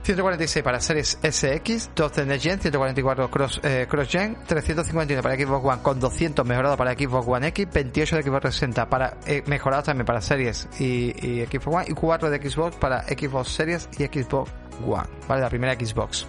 146 0.02 0.64
para 0.64 0.81
Series 0.81 1.16
SX, 1.23 1.90
12 1.94 2.27
Next 2.27 2.43
Gen, 2.43 2.59
144 2.59 3.31
Cross, 3.31 3.60
eh, 3.62 3.86
Cross 3.89 4.09
Gen, 4.09 4.36
351 4.44 5.23
para 5.23 5.36
Xbox 5.36 5.64
One 5.64 5.82
con 5.82 6.01
200 6.01 6.44
mejorado 6.44 6.77
para 6.77 6.94
Xbox 6.94 7.28
One 7.28 7.47
X, 7.47 7.69
28 7.73 8.16
de 8.16 8.23
Xbox 8.24 8.40
360 8.40 8.89
para 8.89 9.19
eh, 9.24 9.44
mejorado 9.47 9.85
también 9.85 10.05
para 10.05 10.20
Series 10.20 10.69
y, 10.81 11.14
y 11.24 11.47
Xbox 11.47 11.66
One 11.69 11.85
y 11.86 11.93
4 11.93 12.31
de 12.31 12.51
Xbox 12.51 12.74
para 12.74 13.05
Xbox 13.05 13.48
Series 13.48 13.89
y 13.97 14.02
Xbox 14.02 14.51
One, 14.85 15.09
¿vale? 15.28 15.43
La 15.43 15.48
primera 15.48 15.74
Xbox. 15.74 16.27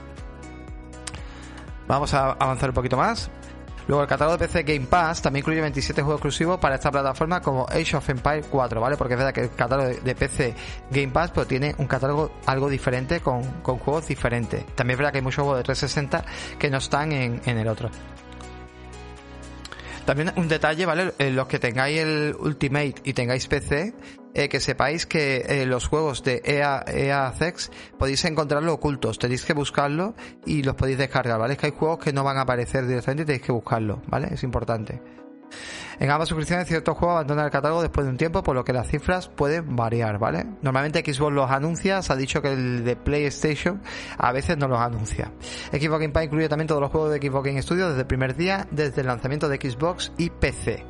Vamos 1.87 2.13
a 2.13 2.33
avanzar 2.33 2.69
un 2.69 2.75
poquito 2.75 2.97
más. 2.97 3.31
Luego 3.87 4.01
el 4.03 4.07
catálogo 4.07 4.37
de 4.37 4.47
PC 4.47 4.63
Game 4.63 4.87
Pass 4.87 5.21
también 5.21 5.41
incluye 5.41 5.61
27 5.61 6.01
juegos 6.01 6.19
exclusivos 6.19 6.59
para 6.59 6.75
esta 6.75 6.91
plataforma 6.91 7.41
como 7.41 7.65
Age 7.69 7.97
of 7.97 8.09
Empires 8.09 8.47
4, 8.49 8.79
¿vale? 8.81 8.97
Porque 8.97 9.13
es 9.15 9.17
verdad 9.17 9.33
que 9.33 9.41
el 9.41 9.51
catálogo 9.53 9.89
de- 9.89 10.15
PC 10.15 10.55
Game 10.91 11.09
Pass 11.11 11.31
pero 11.31 11.45
tiene 11.47 11.75
un 11.77 11.87
catálogo 11.87 12.31
algo 12.45 12.69
diferente 12.69 13.19
con, 13.19 13.43
juegos 13.61 14.07
diferentes. 14.07 14.65
También 14.75 14.95
es 14.95 14.97
verdad 14.99 15.11
que 15.11 15.17
hay 15.17 15.23
muchos 15.23 15.43
juegos 15.43 15.57
de 15.57 15.63
360 15.63 16.23
que 16.57 16.69
no 16.69 16.77
están 16.77 17.11
en 17.11 17.41
el 17.45 17.67
otro. 17.67 17.89
También 20.05 20.33
un 20.35 20.49
detalle, 20.49 20.85
¿vale? 20.85 21.13
Eh, 21.17 21.31
los 21.31 21.47
que 21.47 21.59
tengáis 21.59 21.99
el 21.99 22.35
Ultimate 22.37 22.95
y 23.05 23.13
tengáis 23.13 23.47
PC, 23.47 23.93
eh, 24.33 24.49
que 24.49 24.59
sepáis 24.59 25.05
que 25.05 25.45
eh, 25.47 25.65
los 25.65 25.87
juegos 25.87 26.23
de 26.23 26.41
EA, 26.43 26.83
EA 26.87 27.27
Access 27.27 27.71
podéis 27.97 28.25
encontrarlos 28.25 28.73
ocultos, 28.73 29.17
tenéis 29.17 29.45
que 29.45 29.53
buscarlos 29.53 30.13
y 30.45 30.63
los 30.63 30.75
podéis 30.75 30.97
descargar, 30.97 31.39
¿vale? 31.39 31.53
Es 31.53 31.59
que 31.59 31.67
hay 31.67 31.71
juegos 31.71 31.99
que 31.99 32.11
no 32.11 32.23
van 32.23 32.37
a 32.37 32.41
aparecer 32.41 32.85
directamente 32.85 33.23
y 33.23 33.25
tenéis 33.27 33.45
que 33.45 33.51
buscarlos, 33.53 33.99
¿vale? 34.07 34.27
Es 34.31 34.43
importante. 34.43 35.01
En 35.99 36.09
ambas 36.09 36.29
suscripciones 36.29 36.67
ciertos 36.67 36.97
juegos 36.97 37.15
abandonan 37.15 37.45
el 37.45 37.51
catálogo 37.51 37.81
después 37.81 38.05
de 38.05 38.11
un 38.11 38.17
tiempo, 38.17 38.43
por 38.43 38.55
lo 38.55 38.63
que 38.63 38.73
las 38.73 38.87
cifras 38.87 39.27
pueden 39.27 39.75
variar, 39.75 40.17
¿vale? 40.19 40.45
Normalmente 40.61 41.03
Xbox 41.05 41.33
los 41.33 41.51
anuncia, 41.51 42.01
se 42.01 42.13
ha 42.13 42.15
dicho 42.15 42.41
que 42.41 42.53
el 42.53 42.83
de 42.83 42.95
PlayStation 42.95 43.81
a 44.17 44.31
veces 44.31 44.57
no 44.57 44.67
los 44.67 44.79
anuncia. 44.79 45.31
Xbox 45.71 45.99
Game 45.99 46.09
Pass 46.09 46.25
incluye 46.25 46.49
también 46.49 46.67
todos 46.67 46.81
los 46.81 46.91
juegos 46.91 47.11
de 47.11 47.19
Xbox 47.19 47.47
Game 47.47 47.61
Studio 47.61 47.89
desde 47.89 48.01
el 48.01 48.07
primer 48.07 48.35
día, 48.35 48.67
desde 48.71 49.01
el 49.01 49.07
lanzamiento 49.07 49.49
de 49.49 49.57
Xbox 49.57 50.11
y 50.17 50.29
PC. 50.29 50.85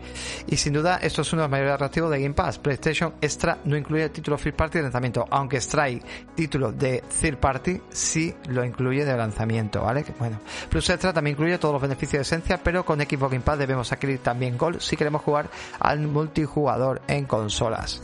Y 0.47 0.57
sin 0.57 0.73
duda, 0.73 0.99
esto 1.01 1.21
es 1.21 1.33
uno 1.33 1.41
de 1.41 1.47
los 1.47 1.51
mayores 1.51 1.73
atractivos 1.73 2.11
de 2.11 2.21
Game 2.21 2.33
Pass. 2.33 2.59
PlayStation 2.59 3.13
Extra 3.21 3.57
no 3.65 3.77
incluye 3.77 4.09
títulos 4.09 4.41
First 4.41 4.57
Party 4.57 4.77
de 4.77 4.83
lanzamiento, 4.83 5.25
aunque 5.29 5.57
extrae 5.57 6.01
títulos 6.35 6.77
de 6.77 7.03
Third 7.21 7.37
Party, 7.37 7.81
sí 7.89 8.33
lo 8.49 8.63
incluye 8.63 9.05
de 9.05 9.15
lanzamiento, 9.15 9.81
¿vale? 9.81 10.05
Bueno, 10.19 10.39
Plus 10.69 10.89
Extra 10.89 11.13
también 11.13 11.33
incluye 11.33 11.57
todos 11.57 11.73
los 11.73 11.81
beneficios 11.81 12.19
de 12.19 12.21
esencia, 12.21 12.61
pero 12.63 12.85
con 12.85 12.99
Xbox 12.99 13.31
Game 13.31 13.43
Pass 13.43 13.59
debemos 13.59 13.91
adquirir 13.91 14.19
también 14.19 14.57
Gold 14.57 14.79
si 14.93 14.97
queremos 14.97 15.23
jugar 15.23 15.49
al 15.79 16.01
multijugador 16.01 17.01
en 17.07 17.25
consolas. 17.25 17.99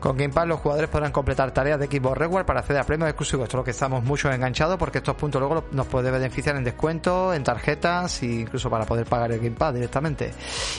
Con 0.00 0.16
Game 0.16 0.32
Pass 0.32 0.48
los 0.48 0.58
jugadores 0.58 0.90
podrán 0.90 1.12
completar 1.12 1.52
tareas 1.52 1.78
de 1.78 1.86
Xbox 1.86 2.18
Reward 2.18 2.44
para 2.44 2.60
acceder 2.60 2.80
a 2.80 2.84
premios 2.84 3.08
exclusivos. 3.08 3.44
Esto 3.44 3.56
es 3.56 3.60
lo 3.60 3.64
que 3.64 3.70
estamos 3.70 4.02
mucho 4.02 4.32
enganchados 4.32 4.76
porque 4.76 4.98
estos 4.98 5.14
puntos 5.14 5.40
luego 5.40 5.64
nos 5.70 5.86
puede 5.86 6.10
beneficiar 6.10 6.56
en 6.56 6.64
descuento, 6.64 7.32
en 7.32 7.44
tarjetas 7.44 8.20
e 8.22 8.40
incluso 8.40 8.68
para 8.68 8.84
poder 8.84 9.06
pagar 9.06 9.30
el 9.30 9.38
Game 9.38 9.54
Pass 9.54 9.74
directamente. 9.74 10.32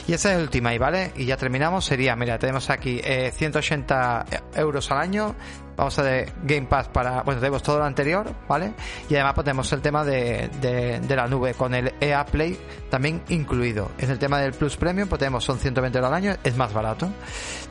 Y 0.08 0.14
ese 0.14 0.32
es 0.32 0.38
el 0.38 0.42
Ultimate, 0.42 0.80
¿vale? 0.80 1.12
Y 1.16 1.26
ya 1.26 1.38
terminamos. 1.38 1.86
Sería, 1.86 2.18
mira, 2.18 2.38
tenemos 2.38 2.70
aquí 2.70 3.00
eh, 3.02 3.32
180 3.32 4.26
euros 4.56 4.92
al 4.92 4.98
año. 4.98 5.36
Vamos 5.76 5.98
a 6.00 6.04
de 6.04 6.32
Game 6.44 6.68
Pass 6.68 6.88
para, 6.88 7.24
bueno, 7.24 7.40
tenemos 7.40 7.64
todo 7.64 7.80
lo 7.80 7.86
anterior, 7.86 8.30
¿vale? 8.48 8.74
Y 9.10 9.16
además 9.16 9.34
pues, 9.34 9.46
tenemos 9.46 9.72
el 9.74 9.82
tema 9.82 10.04
de, 10.04 10.50
de, 10.62 11.00
de 11.00 11.16
la 11.16 11.28
nube 11.28 11.54
con 11.54 11.74
el 11.74 11.94
EA 12.00 12.26
Play 12.26 12.60
también 12.90 13.24
incluido. 13.30 13.90
En 13.98 14.12
el 14.12 14.20
tema 14.20 14.40
del 14.40 14.54
Plus 14.54 14.78
Premium, 14.78 15.10
pues 15.10 15.18
tenemos 15.18 15.44
son 15.44 15.58
120 15.58 15.98
euros 15.98 16.12
al 16.12 16.16
año, 16.16 16.36
es 16.44 16.56
más 16.56 16.72
barato. 16.74 17.10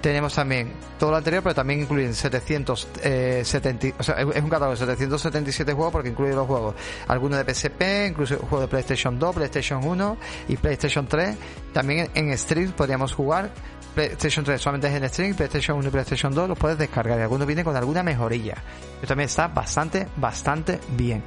Tenemos 0.00 0.34
también 0.34 0.72
todo 0.98 1.12
lo 1.12 1.16
anterior, 1.16 1.44
pero 1.44 1.54
también 1.54 1.82
incluyen 1.82 2.12
770, 2.12 3.94
o 3.98 4.02
sea, 4.02 4.16
es 4.16 4.42
un 4.42 4.50
catálogo 4.50 4.72
de 4.72 4.78
777 4.78 5.72
juegos 5.72 5.92
porque 5.92 6.08
incluye 6.08 6.34
los 6.34 6.46
juegos, 6.46 6.74
algunos 7.06 7.38
de 7.38 7.54
PSP, 7.54 8.08
incluso 8.08 8.36
juegos 8.38 8.62
de 8.62 8.68
PlayStation 8.68 9.16
2, 9.18 9.34
PlayStation 9.34 9.84
1 9.84 10.16
y 10.48 10.56
PlayStation 10.56 11.06
3. 11.06 11.36
También 11.72 12.10
en, 12.14 12.30
en 12.30 12.38
stream 12.38 12.72
podríamos 12.72 13.12
jugar. 13.12 13.50
PlayStation 13.94 14.44
3 14.44 14.60
solamente 14.60 14.88
es 14.88 14.94
en 15.02 15.08
stream, 15.08 15.34
PlayStation 15.34 15.76
1 15.78 15.88
y 15.88 15.90
PlayStation 15.90 16.34
2 16.34 16.48
los 16.48 16.58
puedes 16.58 16.78
descargar 16.78 17.18
y 17.18 17.22
algunos 17.22 17.46
vienen 17.46 17.64
con 17.64 17.76
alguna 17.76 18.02
mejorilla. 18.02 18.54
Esto 18.94 19.08
también 19.08 19.26
está 19.28 19.48
bastante, 19.48 20.08
bastante 20.16 20.80
bien. 20.90 21.22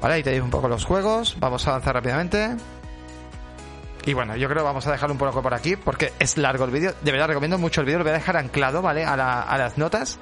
Vale, 0.00 0.14
ahí 0.14 0.22
tenéis 0.22 0.42
un 0.42 0.50
poco 0.50 0.68
los 0.68 0.84
juegos. 0.84 1.36
Vamos 1.38 1.66
a 1.66 1.70
avanzar 1.70 1.94
rápidamente. 1.94 2.56
Y 4.04 4.14
bueno, 4.14 4.34
yo 4.36 4.48
creo 4.48 4.62
que 4.62 4.64
vamos 4.66 4.84
a 4.86 4.92
dejarlo 4.92 5.14
un 5.14 5.18
poco 5.18 5.42
por 5.42 5.54
aquí 5.54 5.76
porque 5.76 6.12
es 6.18 6.36
largo 6.36 6.64
el 6.64 6.72
vídeo. 6.72 6.92
De 7.02 7.12
verdad 7.12 7.28
recomiendo 7.28 7.56
mucho 7.58 7.80
el 7.80 7.86
vídeo, 7.86 7.98
lo 7.98 8.04
voy 8.04 8.10
a 8.10 8.14
dejar 8.14 8.36
anclado, 8.36 8.82
¿vale? 8.82 9.04
A, 9.04 9.16
la- 9.16 9.42
a 9.42 9.58
las 9.58 9.78
notas. 9.78 10.18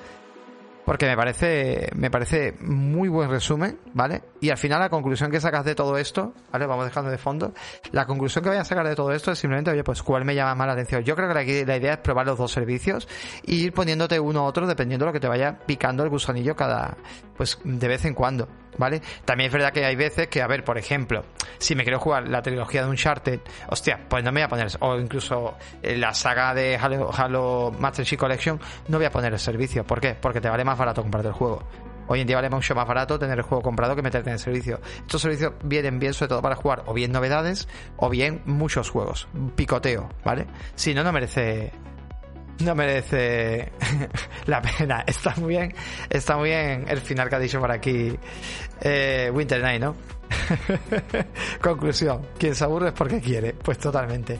Porque 0.84 1.06
me 1.06 1.16
parece, 1.16 1.88
me 1.94 2.10
parece 2.10 2.54
muy 2.60 3.08
buen 3.08 3.30
resumen, 3.30 3.78
¿vale? 3.92 4.22
Y 4.40 4.50
al 4.50 4.58
final 4.58 4.80
la 4.80 4.88
conclusión 4.88 5.30
que 5.30 5.40
sacas 5.40 5.64
de 5.64 5.74
todo 5.74 5.96
esto, 5.98 6.32
¿vale? 6.50 6.66
Vamos 6.66 6.86
dejando 6.86 7.10
de 7.10 7.18
fondo. 7.18 7.52
La 7.92 8.06
conclusión 8.06 8.42
que 8.42 8.50
voy 8.50 8.58
a 8.58 8.64
sacar 8.64 8.88
de 8.88 8.96
todo 8.96 9.12
esto 9.12 9.30
es 9.30 9.38
simplemente, 9.38 9.70
oye, 9.70 9.84
pues 9.84 10.02
cuál 10.02 10.24
me 10.24 10.34
llama 10.34 10.54
más 10.54 10.66
la 10.66 10.72
atención. 10.72 11.02
Yo 11.04 11.14
creo 11.14 11.28
que 11.28 11.34
la, 11.34 11.64
la 11.66 11.76
idea 11.76 11.92
es 11.92 11.98
probar 11.98 12.26
los 12.26 12.38
dos 12.38 12.50
servicios 12.50 13.06
e 13.46 13.54
ir 13.54 13.72
poniéndote 13.72 14.18
uno 14.18 14.42
u 14.42 14.46
otro 14.46 14.66
dependiendo 14.66 15.04
de 15.04 15.10
lo 15.10 15.12
que 15.12 15.20
te 15.20 15.28
vaya 15.28 15.58
picando 15.66 16.02
el 16.02 16.08
gusanillo 16.08 16.56
cada, 16.56 16.96
pues 17.36 17.58
de 17.64 17.88
vez 17.88 18.04
en 18.04 18.14
cuando, 18.14 18.48
¿vale? 18.76 19.00
También 19.24 19.48
es 19.48 19.52
verdad 19.52 19.72
que 19.72 19.84
hay 19.84 19.96
veces 19.96 20.28
que, 20.28 20.42
a 20.42 20.46
ver, 20.46 20.64
por 20.64 20.78
ejemplo, 20.78 21.24
si 21.58 21.74
me 21.74 21.84
quiero 21.84 21.98
jugar 21.98 22.28
la 22.28 22.42
trilogía 22.42 22.82
de 22.82 22.90
Uncharted, 22.90 23.40
hostia, 23.68 24.00
pues 24.08 24.24
no 24.24 24.32
me 24.32 24.40
voy 24.40 24.44
a 24.46 24.48
poner, 24.48 24.68
o 24.80 24.98
incluso 24.98 25.56
eh, 25.82 25.96
la 25.96 26.14
saga 26.14 26.54
de 26.54 26.76
Halo, 26.76 27.10
Halo 27.12 27.72
Master 27.78 28.04
Chief 28.04 28.18
Collection, 28.18 28.60
no 28.88 28.98
voy 28.98 29.06
a 29.06 29.10
poner 29.10 29.32
el 29.32 29.38
servicio. 29.38 29.84
¿Por 29.84 30.00
qué? 30.00 30.16
Porque 30.20 30.40
te 30.40 30.48
vale 30.48 30.64
más 30.64 30.78
barato 30.80 31.02
comprarte 31.02 31.28
el 31.28 31.34
juego. 31.34 31.62
Hoy 32.08 32.22
en 32.22 32.26
día 32.26 32.36
vale 32.36 32.50
mucho 32.50 32.74
más 32.74 32.88
barato 32.88 33.20
tener 33.20 33.38
el 33.38 33.44
juego 33.44 33.62
comprado 33.62 33.94
que 33.94 34.02
meterte 34.02 34.30
en 34.30 34.34
el 34.34 34.40
servicio. 34.40 34.80
Estos 35.02 35.22
servicios 35.22 35.52
vienen 35.62 36.00
bien 36.00 36.12
sobre 36.12 36.30
todo 36.30 36.42
para 36.42 36.56
jugar 36.56 36.82
o 36.86 36.92
bien 36.92 37.12
novedades 37.12 37.68
o 37.98 38.10
bien 38.10 38.42
muchos 38.46 38.90
juegos. 38.90 39.28
Picoteo, 39.54 40.08
¿vale? 40.24 40.48
Si 40.74 40.92
no, 40.92 41.04
no 41.04 41.12
merece 41.12 41.70
no 42.64 42.74
merece 42.74 43.70
la 44.46 44.60
pena. 44.60 45.04
Está 45.06 45.34
muy 45.36 45.50
bien, 45.50 45.72
está 46.08 46.36
muy 46.36 46.48
bien 46.48 46.84
el 46.88 46.98
final 46.98 47.28
que 47.28 47.36
ha 47.36 47.38
dicho 47.38 47.60
por 47.60 47.70
aquí 47.70 48.18
eh, 48.80 49.30
Winter 49.32 49.62
Night, 49.62 49.80
¿no? 49.80 49.94
Conclusión, 51.60 52.26
quien 52.38 52.54
se 52.54 52.64
aburre 52.64 52.88
es 52.88 52.94
porque 52.94 53.20
quiere, 53.20 53.52
pues 53.52 53.78
totalmente. 53.78 54.38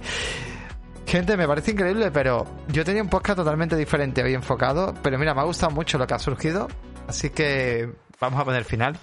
Gente, 1.11 1.37
me 1.37 1.49
parece 1.49 1.73
increíble, 1.73 2.13
pero 2.13 2.47
yo 2.69 2.85
tenía 2.85 3.03
un 3.03 3.09
podcast 3.09 3.39
totalmente 3.39 3.75
diferente 3.75 4.23
hoy 4.23 4.33
enfocado, 4.33 4.95
pero 5.03 5.19
mira, 5.19 5.35
me 5.35 5.41
ha 5.41 5.43
gustado 5.43 5.73
mucho 5.73 5.99
lo 5.99 6.07
que 6.07 6.15
ha 6.15 6.21
surgido, 6.21 6.69
así 7.09 7.31
que 7.31 7.91
vamos 8.21 8.41
a 8.41 8.45
poner 8.45 8.63
final. 8.65 8.97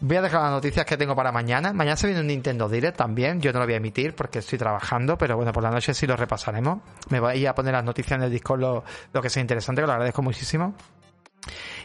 Voy 0.00 0.16
a 0.16 0.22
dejar 0.22 0.42
las 0.42 0.50
noticias 0.50 0.84
que 0.84 0.96
tengo 0.96 1.14
para 1.14 1.30
mañana. 1.30 1.72
Mañana 1.72 1.96
se 1.96 2.08
viene 2.08 2.20
un 2.20 2.26
Nintendo 2.26 2.68
Direct 2.68 2.96
también. 2.96 3.40
Yo 3.40 3.52
no 3.52 3.60
lo 3.60 3.66
voy 3.66 3.74
a 3.74 3.76
emitir 3.76 4.16
porque 4.16 4.40
estoy 4.40 4.58
trabajando, 4.58 5.16
pero 5.16 5.36
bueno, 5.36 5.52
por 5.52 5.62
la 5.62 5.70
noche 5.70 5.94
sí 5.94 6.04
lo 6.04 6.16
repasaremos. 6.16 6.80
Me 7.10 7.20
voy 7.20 7.46
a 7.46 7.54
poner 7.54 7.74
las 7.74 7.84
noticias 7.84 8.18
en 8.18 8.24
el 8.24 8.30
Discord 8.32 8.60
lo, 8.60 8.84
lo 9.12 9.22
que 9.22 9.30
sea 9.30 9.40
interesante, 9.40 9.82
que 9.82 9.86
lo 9.86 9.92
agradezco 9.92 10.22
muchísimo. 10.22 10.74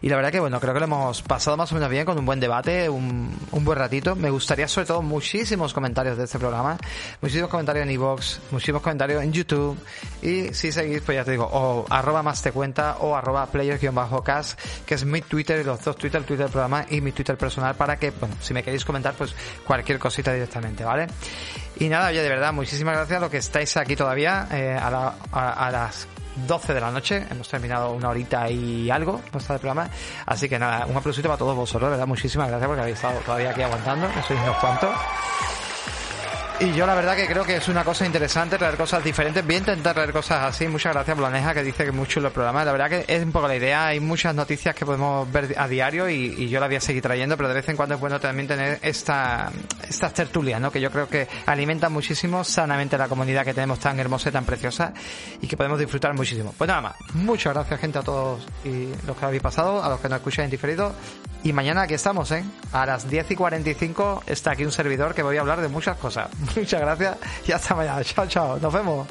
Y 0.02 0.10
la 0.10 0.16
verdad 0.18 0.32
que 0.32 0.40
bueno, 0.40 0.60
creo 0.60 0.74
que 0.74 0.80
lo 0.80 0.86
hemos 0.86 1.22
pasado 1.22 1.58
más 1.58 1.72
o 1.72 1.76
menos 1.76 1.90
bien 1.90 2.06
con 2.06 2.18
un 2.18 2.26
buen 2.26 2.40
debate, 2.40 2.90
un, 2.90 3.36
buen 3.52 3.78
ratito. 3.78 4.16
Me 4.16 4.30
gustaría 4.30 4.68
sobre 4.68 4.88
todo 4.88 5.02
muchísimos 5.02 5.74
comentarios 5.74 6.18
de 6.18 6.26
este 6.26 6.38
programa, 6.38 6.78
muchísimos 7.22 7.50
comentarios 7.50 7.86
en 7.86 7.92
iVoox, 7.92 8.40
muchísimos 8.52 8.82
comentarios 8.82 9.24
en 9.24 9.34
YouTube. 9.34 9.78
Y 10.22 10.54
si 10.54 10.72
seguís, 10.72 11.02
pues 11.02 11.16
ya 11.16 11.24
te 11.24 11.32
digo, 11.32 11.50
o 11.52 11.86
arroba 11.90 12.22
más 12.22 12.42
te 12.42 12.52
cuenta 12.52 12.98
o 13.00 13.16
arroba 13.16 13.48
players-cast, 13.52 14.60
que 14.86 14.96
es 14.96 15.06
mi 15.06 15.22
Twitter, 15.22 15.66
los 15.66 15.84
dos 15.84 15.96
Twitter, 15.96 16.20
el 16.20 16.28
Twitter 16.28 16.46
del 16.46 16.52
programa 16.52 16.86
y 16.90 17.02
mi 17.02 17.12
Twitter 17.12 17.38
personal 17.38 17.76
para 17.76 17.98
que, 17.98 18.12
bueno, 18.12 18.36
si 18.42 18.54
me 18.54 18.64
queréis 18.64 18.86
comentar, 18.86 19.14
pues 19.14 19.34
cualquier 19.66 20.00
cosita 20.00 20.34
directamente, 20.34 20.84
¿vale? 20.84 21.08
Y 21.80 21.90
nada, 21.90 22.10
oye, 22.10 22.22
de 22.22 22.30
verdad, 22.30 22.54
muchísimas 22.54 22.96
gracias 22.96 23.18
a 23.18 23.22
los 23.22 23.30
que 23.30 23.38
estáis 23.38 23.76
aquí 23.78 23.96
todavía, 23.96 24.48
eh, 24.52 24.78
a 24.80 25.70
las 25.72 26.08
12 26.36 26.74
de 26.74 26.82
la 26.82 26.92
noche. 26.92 27.26
Hemos 27.30 27.48
terminado 27.48 27.92
una 27.92 28.10
horita 28.10 28.50
y 28.50 28.90
algo 28.90 29.22
el 29.34 29.60
programa. 29.60 29.90
Así 30.26 30.50
que 30.50 30.58
nada, 30.60 30.86
un 30.86 30.96
aplausito 30.96 31.28
para 31.28 31.38
todos 31.38 31.56
vosotros, 31.56 31.90
¿verdad? 31.90 32.08
Muchísimas 32.08 32.48
gracias 32.48 32.68
porque 32.68 32.82
habéis 32.82 32.96
estado 32.96 33.20
todavía 33.20 33.52
aquí 33.52 33.62
aguantando. 33.62 34.08
No 34.08 34.24
sois 34.24 34.40
unos 34.40 34.58
cuantos. 34.58 34.90
Y 36.58 36.72
yo 36.72 36.88
la 36.88 36.96
verdad 36.96 37.18
que 37.18 37.28
creo 37.28 37.44
que 37.44 37.58
es 37.58 37.68
una 37.68 37.84
cosa 37.84 38.06
interesante 38.06 38.58
traer 38.58 38.78
cosas 38.78 39.04
diferentes. 39.04 39.46
Voy 39.46 39.56
a 39.56 39.58
intentar 39.58 39.94
traer 39.94 40.14
cosas 40.14 40.46
así. 40.46 40.70
Muchas 40.70 40.94
gracias, 40.94 41.18
Blaneja, 41.18 41.54
que 41.54 41.64
dice 41.64 41.84
que 41.84 41.90
es 41.90 41.96
muy 41.96 42.08
chulo 42.08 42.32
el. 42.32 42.64
La 42.64 42.72
verdad 42.72 42.90
que 42.90 43.06
es 43.14 43.24
un 43.24 43.34
poco 43.34 43.50
la 43.50 43.58
idea. 43.58 43.88
Hay 43.88 44.00
muchas 44.00 44.34
noticias 44.34 44.74
que 44.74 44.86
podemos 44.86 45.30
ver 45.30 45.54
a 45.58 45.68
diario 45.68 46.10
y, 46.10 46.48
yo 46.48 46.62
la 46.62 46.68
voy 46.68 46.78
a 46.78 46.82
seguir 46.82 47.04
trayendo, 47.04 47.36
pero 47.36 47.50
de 47.50 47.56
vez 47.56 47.68
en 47.68 47.76
cuando 47.76 47.96
es 47.96 48.02
bueno 48.02 48.22
también 48.22 48.48
tener 48.48 48.80
esta, 48.82 49.52
estas 49.88 50.14
tertulias, 50.14 50.62
¿no? 50.62 50.72
Que 50.72 50.80
yo 50.80 50.92
creo 50.92 51.10
que 51.10 51.28
alimentan 51.46 51.92
muchísimo 51.92 52.46
sanamente 52.46 52.98
la 52.98 53.10
comunidad 53.10 53.44
que 53.44 53.54
tenemos 53.54 53.80
tan 53.80 54.00
hermosa 54.00 54.30
y 54.30 54.32
tan 54.32 54.46
preciosa 54.46 54.94
y 55.42 55.48
que 55.48 55.58
podemos 55.58 55.78
disfrutar 55.78 56.14
muchísimo. 56.14 56.56
Pues 56.58 56.70
nada 56.70 56.82
más. 56.82 56.96
Muchas 57.16 57.54
gracias, 57.54 57.82
gente, 57.82 58.00
a 58.00 58.02
todos 58.02 58.48
y 58.64 58.92
los 59.06 59.18
que 59.18 59.26
habéis 59.26 59.42
pasado, 59.42 59.84
a 59.84 59.90
los 59.90 60.00
que 60.00 60.08
nos 60.08 60.20
escucháis 60.20 60.46
en 60.46 60.52
diferido. 60.52 60.96
Y 61.46 61.54
mañana 61.54 61.84
aquí 61.84 61.94
estamos, 61.94 62.32
¿eh? 62.32 62.44
A 62.72 62.88
las 62.88 63.08
10 63.08 63.30
y 63.30 63.36
45 63.36 64.24
está 64.26 64.52
aquí 64.52 64.66
un 64.66 64.72
servidor 64.72 65.14
que 65.14 65.22
voy 65.22 65.38
a 65.38 65.42
hablar 65.42 65.62
de 65.62 65.68
muchas 65.68 65.96
cosas. 65.98 66.30
Muchas 66.56 66.82
gracias 66.82 67.18
y 67.48 67.52
hasta 67.52 67.76
mañana. 67.76 68.04
Chao, 68.04 68.28
chao. 68.28 68.60
Nos 68.60 68.74
vemos. 68.74 69.08